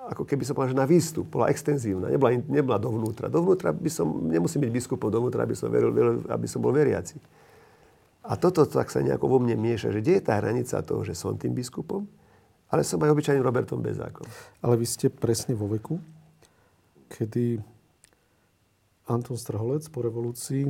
ako 0.10 0.26
keby 0.26 0.42
som 0.42 0.58
povedal, 0.58 0.74
že 0.74 0.82
na 0.82 0.90
výstup, 0.90 1.30
bola 1.30 1.54
extenzívna, 1.54 2.10
nebola, 2.10 2.34
nebola 2.50 2.78
dovnútra. 2.82 3.30
Dovnútra 3.30 3.70
by 3.70 3.90
som, 3.94 4.10
nemusím 4.26 4.66
byť 4.66 4.72
biskupom, 4.74 5.14
dovnútra 5.14 5.46
aby 5.46 5.54
som, 5.54 5.70
veril, 5.70 5.94
aby 6.26 6.48
som 6.50 6.66
bol 6.66 6.74
veriaci. 6.74 7.22
A 8.26 8.34
toto 8.34 8.66
tak 8.66 8.90
sa 8.90 9.06
nejako 9.06 9.30
vo 9.30 9.38
mne 9.38 9.54
mieša, 9.62 9.94
že 9.94 10.02
kde 10.02 10.18
je 10.18 10.24
tá 10.26 10.42
hranica 10.42 10.82
toho, 10.82 11.06
že 11.06 11.14
som 11.14 11.38
tým 11.38 11.54
biskupom, 11.54 12.10
ale 12.74 12.82
som 12.82 13.02
aj 13.02 13.14
obyčajným 13.14 13.46
Robertom 13.46 13.82
Bezákom. 13.82 14.26
Ale 14.66 14.82
vy 14.82 14.86
ste 14.90 15.14
presne 15.14 15.54
vo 15.54 15.70
veku, 15.70 16.02
kedy 17.10 17.62
Anton 19.10 19.38
Strholec 19.38 19.86
po 19.90 20.06
revolúcii 20.06 20.70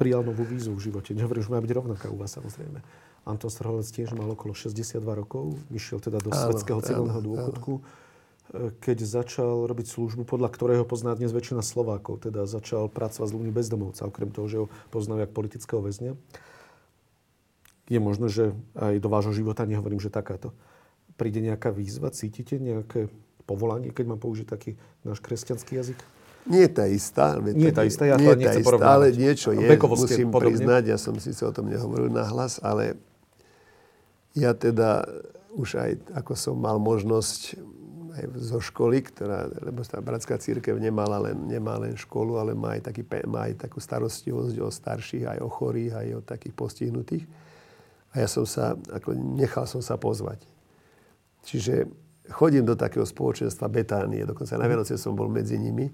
prijal 0.00 0.24
novú 0.24 0.44
vízu 0.44 0.72
v 0.72 0.88
živote. 0.88 1.12
Nehovorím, 1.12 1.44
že 1.44 1.52
má 1.52 1.60
byť 1.60 1.72
rovnaká 1.72 2.08
u 2.08 2.16
vás 2.16 2.32
samozrejme. 2.32 3.03
Anton 3.24 3.48
Strholec 3.48 3.88
tiež 3.88 4.12
mal 4.12 4.28
okolo 4.28 4.52
62 4.52 5.00
rokov, 5.00 5.56
vyšiel 5.72 6.00
teda 6.00 6.20
do 6.20 6.28
Áno, 6.28 6.52
svetského 6.52 6.80
civilného 6.84 7.20
dôchodku, 7.24 7.72
e, 7.80 7.82
keď 8.84 8.98
začal 9.00 9.64
robiť 9.64 9.86
službu, 9.88 10.28
podľa 10.28 10.52
ktorého 10.52 10.84
pozná 10.84 11.16
dnes 11.16 11.32
väčšina 11.32 11.64
Slovákov. 11.64 12.28
Teda 12.28 12.44
začal 12.44 12.92
pracovať 12.92 13.26
s 13.28 13.34
ľuďmi 13.34 13.52
bezdomovca, 13.52 14.04
okrem 14.04 14.28
toho, 14.28 14.46
že 14.46 14.56
ho 14.60 14.66
poznajú 14.92 15.24
ako 15.24 15.34
politického 15.34 15.80
väzňa. 15.80 16.12
Je 17.88 18.00
možné, 18.00 18.28
že 18.28 18.52
aj 18.76 19.00
do 19.00 19.08
vášho 19.08 19.32
života, 19.32 19.64
nehovorím, 19.64 20.00
že 20.00 20.12
takáto, 20.12 20.52
príde 21.16 21.40
nejaká 21.40 21.72
výzva, 21.72 22.12
cítite 22.12 22.60
nejaké 22.60 23.08
povolanie, 23.48 23.92
keď 23.92 24.04
mám 24.16 24.20
použiť 24.20 24.46
taký 24.48 24.76
náš 25.04 25.20
kresťanský 25.20 25.72
jazyk? 25.80 26.00
Nie 26.44 26.68
tá 26.68 26.84
istá. 26.84 27.40
Nie 27.40 27.72
tá 27.72 27.88
istá, 27.88 28.04
ja 28.04 28.20
to 28.20 28.24
nie 28.24 28.28
tá 28.28 28.36
nechcem 28.36 28.60
istá, 28.60 28.68
porovnávať. 28.68 28.92
Ale 28.92 29.06
niečo 29.16 29.48
je, 29.56 29.64
musím 29.64 30.28
podobne? 30.28 30.60
priznať, 30.60 30.82
ja 30.92 30.98
som 31.00 31.16
síce 31.16 31.40
o 31.40 31.52
tom 31.52 31.72
nehovoril 31.72 32.12
nahlas, 32.12 32.60
ale 32.60 33.00
ja 34.34 34.52
teda 34.52 35.06
už 35.54 35.78
aj 35.78 35.90
ako 36.18 36.32
som 36.34 36.58
mal 36.58 36.82
možnosť 36.82 37.54
aj 38.14 38.24
zo 38.38 38.62
školy, 38.62 39.02
ktorá, 39.02 39.50
lebo 39.58 39.82
tá 39.82 39.98
bratská 39.98 40.38
církev 40.38 40.78
nemala 40.78 41.18
len, 41.18 41.50
nemá 41.50 41.74
len 41.82 41.98
školu, 41.98 42.38
ale 42.38 42.54
má 42.54 42.78
aj, 42.78 42.90
taký, 42.90 43.02
má 43.26 43.50
aj 43.50 43.66
takú 43.66 43.82
starostlivosť 43.82 44.56
o 44.62 44.70
starších, 44.70 45.24
aj 45.26 45.38
o 45.42 45.50
chorých, 45.50 45.92
aj 45.98 46.08
o 46.14 46.20
takých 46.22 46.54
postihnutých. 46.54 47.24
A 48.14 48.22
ja 48.22 48.28
som 48.30 48.46
sa, 48.46 48.78
ako 48.94 49.18
nechal 49.18 49.66
som 49.66 49.82
sa 49.82 49.98
pozvať. 49.98 50.46
Čiže 51.42 51.90
chodím 52.30 52.62
do 52.62 52.78
takého 52.78 53.02
spoločenstva 53.02 53.66
Betánie, 53.66 54.22
dokonca 54.22 54.54
na 54.54 54.70
Vianoce 54.70 54.94
som 54.94 55.18
bol 55.18 55.26
medzi 55.26 55.58
nimi. 55.58 55.90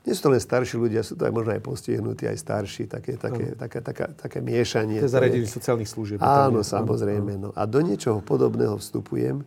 Nie 0.00 0.16
sú 0.16 0.26
to 0.26 0.30
len 0.32 0.40
starší 0.40 0.80
ľudia, 0.80 1.04
sú 1.04 1.12
to 1.12 1.28
aj 1.28 1.32
možno 1.32 1.52
aj 1.52 1.60
postihnutí, 1.60 2.24
aj 2.24 2.38
starší, 2.40 2.88
také, 2.88 3.20
také, 3.20 3.52
také, 3.52 3.78
také, 3.84 4.04
také 4.16 4.38
miešanie. 4.40 4.96
To 4.96 5.06
je 5.06 5.12
zariadenie 5.12 5.44
sociálnych 5.44 5.92
služieb. 5.92 6.24
Áno, 6.24 6.64
samozrejme. 6.64 7.36
No. 7.36 7.48
A 7.52 7.68
do 7.68 7.84
niečoho 7.84 8.24
podobného 8.24 8.80
vstupujem, 8.80 9.44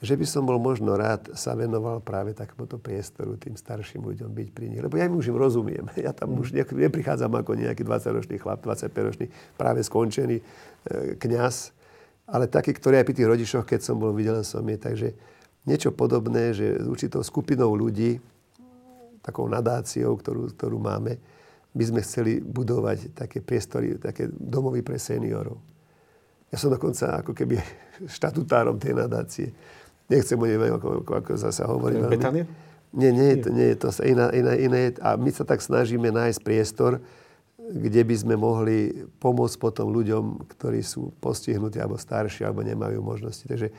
že 0.00 0.16
by 0.16 0.24
som 0.24 0.48
bol 0.48 0.56
možno 0.56 0.96
rád 0.96 1.36
sa 1.36 1.52
venoval 1.52 2.00
práve 2.00 2.32
takémuto 2.32 2.80
priestoru 2.80 3.36
tým 3.36 3.52
starším 3.52 4.00
ľuďom 4.00 4.32
byť 4.32 4.48
pri 4.56 4.66
nich. 4.72 4.80
Lebo 4.80 4.96
ja 4.96 5.04
im 5.04 5.12
už 5.12 5.28
im 5.28 5.36
rozumiem. 5.36 5.84
Ja 6.00 6.16
tam 6.16 6.40
už 6.40 6.56
ne- 6.56 6.64
neprichádzam 6.64 7.28
ako 7.36 7.52
nejaký 7.58 7.84
20-ročný 7.84 8.40
chlap, 8.40 8.64
25-ročný, 8.64 9.28
práve 9.60 9.84
skončený 9.84 10.40
e, 10.40 10.44
kňaz, 11.20 11.76
ale 12.30 12.48
taký, 12.48 12.72
ktorý 12.72 13.02
aj 13.02 13.06
pri 13.10 13.14
tých 13.18 13.28
rodičoch, 13.28 13.64
keď 13.68 13.80
som 13.84 14.00
bol, 14.00 14.16
videl 14.16 14.40
som 14.40 14.64
je. 14.64 14.78
Takže 14.80 15.08
niečo 15.68 15.92
podobné, 15.92 16.56
že 16.56 16.80
s 16.80 16.86
určitou 16.88 17.20
skupinou 17.20 17.76
ľudí, 17.76 18.22
takou 19.20 19.46
nadáciou, 19.46 20.16
ktorú, 20.16 20.52
ktorú 20.56 20.78
máme, 20.80 21.20
by 21.70 21.84
sme 21.86 22.00
chceli 22.02 22.42
budovať 22.42 23.14
také 23.14 23.38
priestory, 23.38 23.94
také 24.00 24.26
domovy 24.32 24.82
pre 24.82 24.98
seniorov. 24.98 25.60
Ja 26.50 26.58
som 26.58 26.74
dokonca 26.74 27.22
ako 27.22 27.30
keby 27.30 27.62
štatutárom 28.18 28.76
tej 28.80 28.98
nadácie. 28.98 29.48
Nechcem 30.10 30.34
o 30.34 30.46
nej 30.48 30.58
ako, 30.58 31.06
ako, 31.06 31.12
ako 31.22 31.30
zase 31.38 31.62
hovoriť. 31.62 31.96
Betania? 32.10 32.44
Nie, 32.90 33.14
nie, 33.14 33.38
je 33.38 33.46
to, 33.46 33.48
nie 33.54 33.68
je 33.70 33.76
to 33.78 33.88
iná, 34.02 34.34
iná, 34.34 34.52
iné. 34.58 34.90
A 34.98 35.14
my 35.14 35.30
sa 35.30 35.46
tak 35.46 35.62
snažíme 35.62 36.10
nájsť 36.10 36.42
priestor, 36.42 36.98
kde 37.70 38.02
by 38.02 38.16
sme 38.18 38.34
mohli 38.34 39.06
pomôcť 39.22 39.56
potom 39.62 39.94
ľuďom, 39.94 40.50
ktorí 40.58 40.82
sú 40.82 41.14
postihnutí 41.22 41.78
alebo 41.78 41.94
starší, 41.94 42.42
alebo 42.42 42.66
nemajú 42.66 42.98
možnosti. 42.98 43.46
Takže 43.46 43.70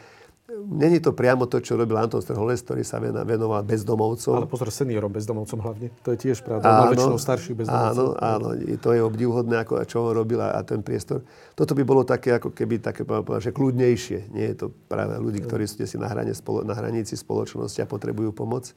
není 0.67 0.99
to 0.99 1.15
priamo 1.15 1.47
to, 1.47 1.59
čo 1.59 1.79
robil 1.79 1.97
Anton 1.97 2.19
Strholec, 2.19 2.61
ktorý 2.63 2.83
sa 2.83 2.99
venoval 3.01 3.63
bezdomovcom. 3.63 4.43
Ale 4.43 4.47
pozor, 4.47 4.69
seniorom, 4.71 5.11
bezdomovcom 5.11 5.59
hlavne. 5.61 5.87
To 6.03 6.15
je 6.15 6.17
tiež 6.29 6.43
pravda. 6.43 6.67
Mal 6.67 6.91
väčšinou 6.95 7.19
starších 7.19 7.55
bezdomovcov. 7.55 8.07
Áno, 8.19 8.49
áno, 8.53 8.77
to 8.79 8.89
je 8.91 9.01
obdivhodné, 9.01 9.55
ako, 9.63 9.81
čo 9.87 10.07
on 10.07 10.13
robil 10.15 10.39
a, 10.41 10.55
a 10.55 10.61
ten 10.63 10.83
priestor. 10.83 11.23
Toto 11.55 11.75
by 11.75 11.83
bolo 11.83 12.01
také, 12.03 12.35
ako 12.35 12.51
keby 12.51 12.81
také, 12.81 13.07
že 13.41 13.51
kľudnejšie. 13.55 14.33
Nie 14.33 14.53
je 14.53 14.65
to 14.65 14.67
práve 14.89 15.17
ľudí, 15.17 15.39
ktorí 15.43 15.65
sú 15.65 15.81
si 15.83 15.97
na, 15.97 16.11
hrane, 16.11 16.35
spolo, 16.35 16.61
na 16.61 16.73
hranici 16.73 17.13
spoločnosti 17.15 17.79
a 17.81 17.87
potrebujú 17.89 18.35
pomoc. 18.35 18.71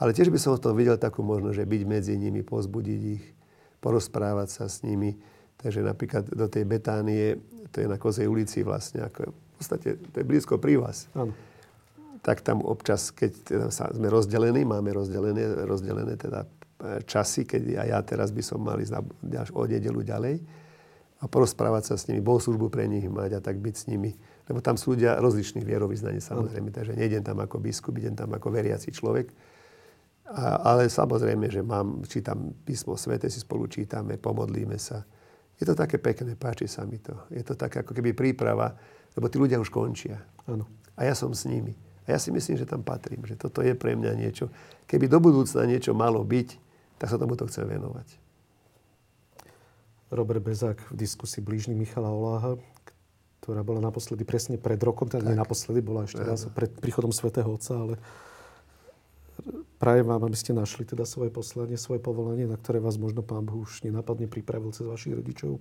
Ale 0.00 0.16
tiež 0.16 0.32
by 0.32 0.38
som 0.40 0.56
v 0.58 0.62
tom 0.64 0.74
videl 0.74 0.98
takú 0.98 1.22
možnosť, 1.22 1.62
že 1.62 1.64
byť 1.68 1.82
medzi 1.86 2.14
nimi, 2.18 2.42
pozbudiť 2.42 3.00
ich, 3.20 3.24
porozprávať 3.78 4.48
sa 4.50 4.64
s 4.66 4.82
nimi. 4.82 5.14
Takže 5.62 5.84
napríklad 5.84 6.26
do 6.26 6.50
tej 6.50 6.66
Betánie, 6.66 7.38
to 7.70 7.78
je 7.78 7.86
na 7.86 7.94
Kozej 8.00 8.26
ulici 8.26 8.66
vlastne, 8.66 9.06
ako 9.06 9.30
podstate 9.62 9.88
to 10.10 10.16
je 10.18 10.26
blízko 10.26 10.58
pri 10.58 10.82
vás 10.82 11.06
Áno. 11.14 11.30
tak 12.26 12.42
tam 12.42 12.66
občas, 12.66 13.14
keď 13.14 13.30
teda 13.46 13.66
sa, 13.70 13.90
sme 13.94 14.10
rozdelení, 14.10 14.66
máme 14.66 14.90
rozdelené, 14.90 15.62
rozdelené 15.62 16.18
teda 16.18 16.42
e, 16.42 17.02
časy, 17.06 17.46
keď 17.46 17.86
aj 17.86 17.88
ja 17.94 17.98
teraz 18.02 18.28
by 18.34 18.42
som 18.42 18.58
mal 18.58 18.78
ísť 18.82 18.92
na, 18.98 19.00
ďalš- 19.22 19.54
o 19.54 19.62
nedelu 19.62 20.00
ďalej 20.02 20.36
a 21.22 21.30
porozprávať 21.30 21.82
sa 21.86 21.94
s 21.94 22.10
nimi, 22.10 22.18
bohoslužbu 22.18 22.66
pre 22.66 22.90
nich 22.90 23.06
mať 23.06 23.38
a 23.38 23.40
tak 23.40 23.62
byť 23.62 23.74
s 23.78 23.86
nimi. 23.86 24.10
Lebo 24.50 24.58
tam 24.58 24.74
sú 24.74 24.98
ľudia 24.98 25.22
rozličných 25.22 25.62
vierovýznaní 25.62 26.18
samozrejme, 26.18 26.74
takže 26.74 26.98
nejdem 26.98 27.22
tam 27.22 27.38
ako 27.38 27.62
biskup, 27.62 27.94
idem 27.94 28.18
tam 28.18 28.34
ako 28.34 28.50
veriaci 28.50 28.90
človek. 28.90 29.30
A, 30.34 30.74
ale 30.74 30.90
samozrejme, 30.90 31.46
že 31.46 31.62
mám, 31.62 32.02
čítam 32.10 32.50
písmo 32.66 32.98
svete, 32.98 33.30
si 33.30 33.38
spolu 33.38 33.70
čítame, 33.70 34.18
pomodlíme 34.18 34.74
sa. 34.82 35.06
Je 35.54 35.62
to 35.62 35.78
také 35.78 36.02
pekné, 36.02 36.34
páči 36.34 36.66
sa 36.66 36.82
mi 36.82 36.98
to. 36.98 37.14
Je 37.30 37.46
to 37.46 37.54
také 37.54 37.86
ako 37.86 37.94
keby 37.94 38.18
príprava, 38.18 38.74
lebo 39.16 39.26
tí 39.28 39.36
ľudia 39.36 39.60
už 39.60 39.68
končia. 39.68 40.20
Áno. 40.48 40.68
A 40.96 41.08
ja 41.08 41.14
som 41.16 41.32
s 41.32 41.48
nimi. 41.48 41.76
A 42.06 42.14
ja 42.14 42.18
si 42.18 42.34
myslím, 42.34 42.58
že 42.58 42.66
tam 42.66 42.82
patrím, 42.82 43.22
že 43.24 43.38
toto 43.38 43.62
je 43.62 43.72
pre 43.78 43.94
mňa 43.94 44.12
niečo. 44.18 44.50
Keby 44.90 45.06
do 45.06 45.22
budúcna 45.22 45.64
niečo 45.64 45.94
malo 45.94 46.20
byť, 46.26 46.58
tak 46.98 47.08
sa 47.08 47.18
tomuto 47.18 47.46
chcem 47.46 47.66
venovať. 47.66 48.08
Robert 50.12 50.44
Bezák 50.44 50.92
v 50.92 50.96
diskusii 50.98 51.40
blížny 51.40 51.72
Michala 51.72 52.12
Oláha, 52.12 52.60
ktorá 53.40 53.64
bola 53.64 53.80
naposledy 53.80 54.22
presne 54.28 54.60
pred 54.60 54.78
rokom, 54.84 55.08
teda 55.08 55.24
nie 55.24 55.34
naposledy, 55.34 55.80
bola 55.80 56.04
ešte 56.04 56.20
raz 56.20 56.46
pred 56.52 56.68
príchodom 56.68 57.10
Svetého 57.10 57.48
Otca, 57.48 57.74
ale 57.74 57.94
prajem 59.82 60.06
vám, 60.06 60.22
aby 60.22 60.36
ste 60.38 60.54
našli 60.54 60.86
teda 60.86 61.02
svoje 61.08 61.32
poslanie, 61.32 61.74
svoje 61.74 61.98
povolanie, 61.98 62.46
na 62.46 62.54
ktoré 62.54 62.78
vás 62.78 63.00
možno 63.00 63.24
Pán 63.24 63.48
Boh 63.48 63.64
už 63.64 63.82
nenapadne 63.82 64.28
pripravil 64.30 64.70
cez 64.70 64.86
vašich 64.86 65.16
rodičov. 65.16 65.58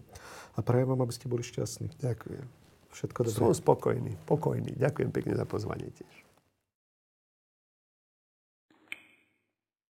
A 0.53 0.61
prajem 0.61 0.93
vám, 0.93 1.01
aby 1.01 1.13
ste 1.15 1.31
boli 1.31 1.41
šťastní. 1.41 1.95
Ďakujem. 1.97 2.45
Všetko 2.91 3.19
dobré. 3.23 3.37
Som 3.39 3.55
spokojný, 3.55 4.13
pokojný. 4.27 4.75
Ďakujem 4.75 5.09
pekne 5.15 5.33
za 5.39 5.47
pozvanie 5.47 5.89
tiež. 5.95 6.20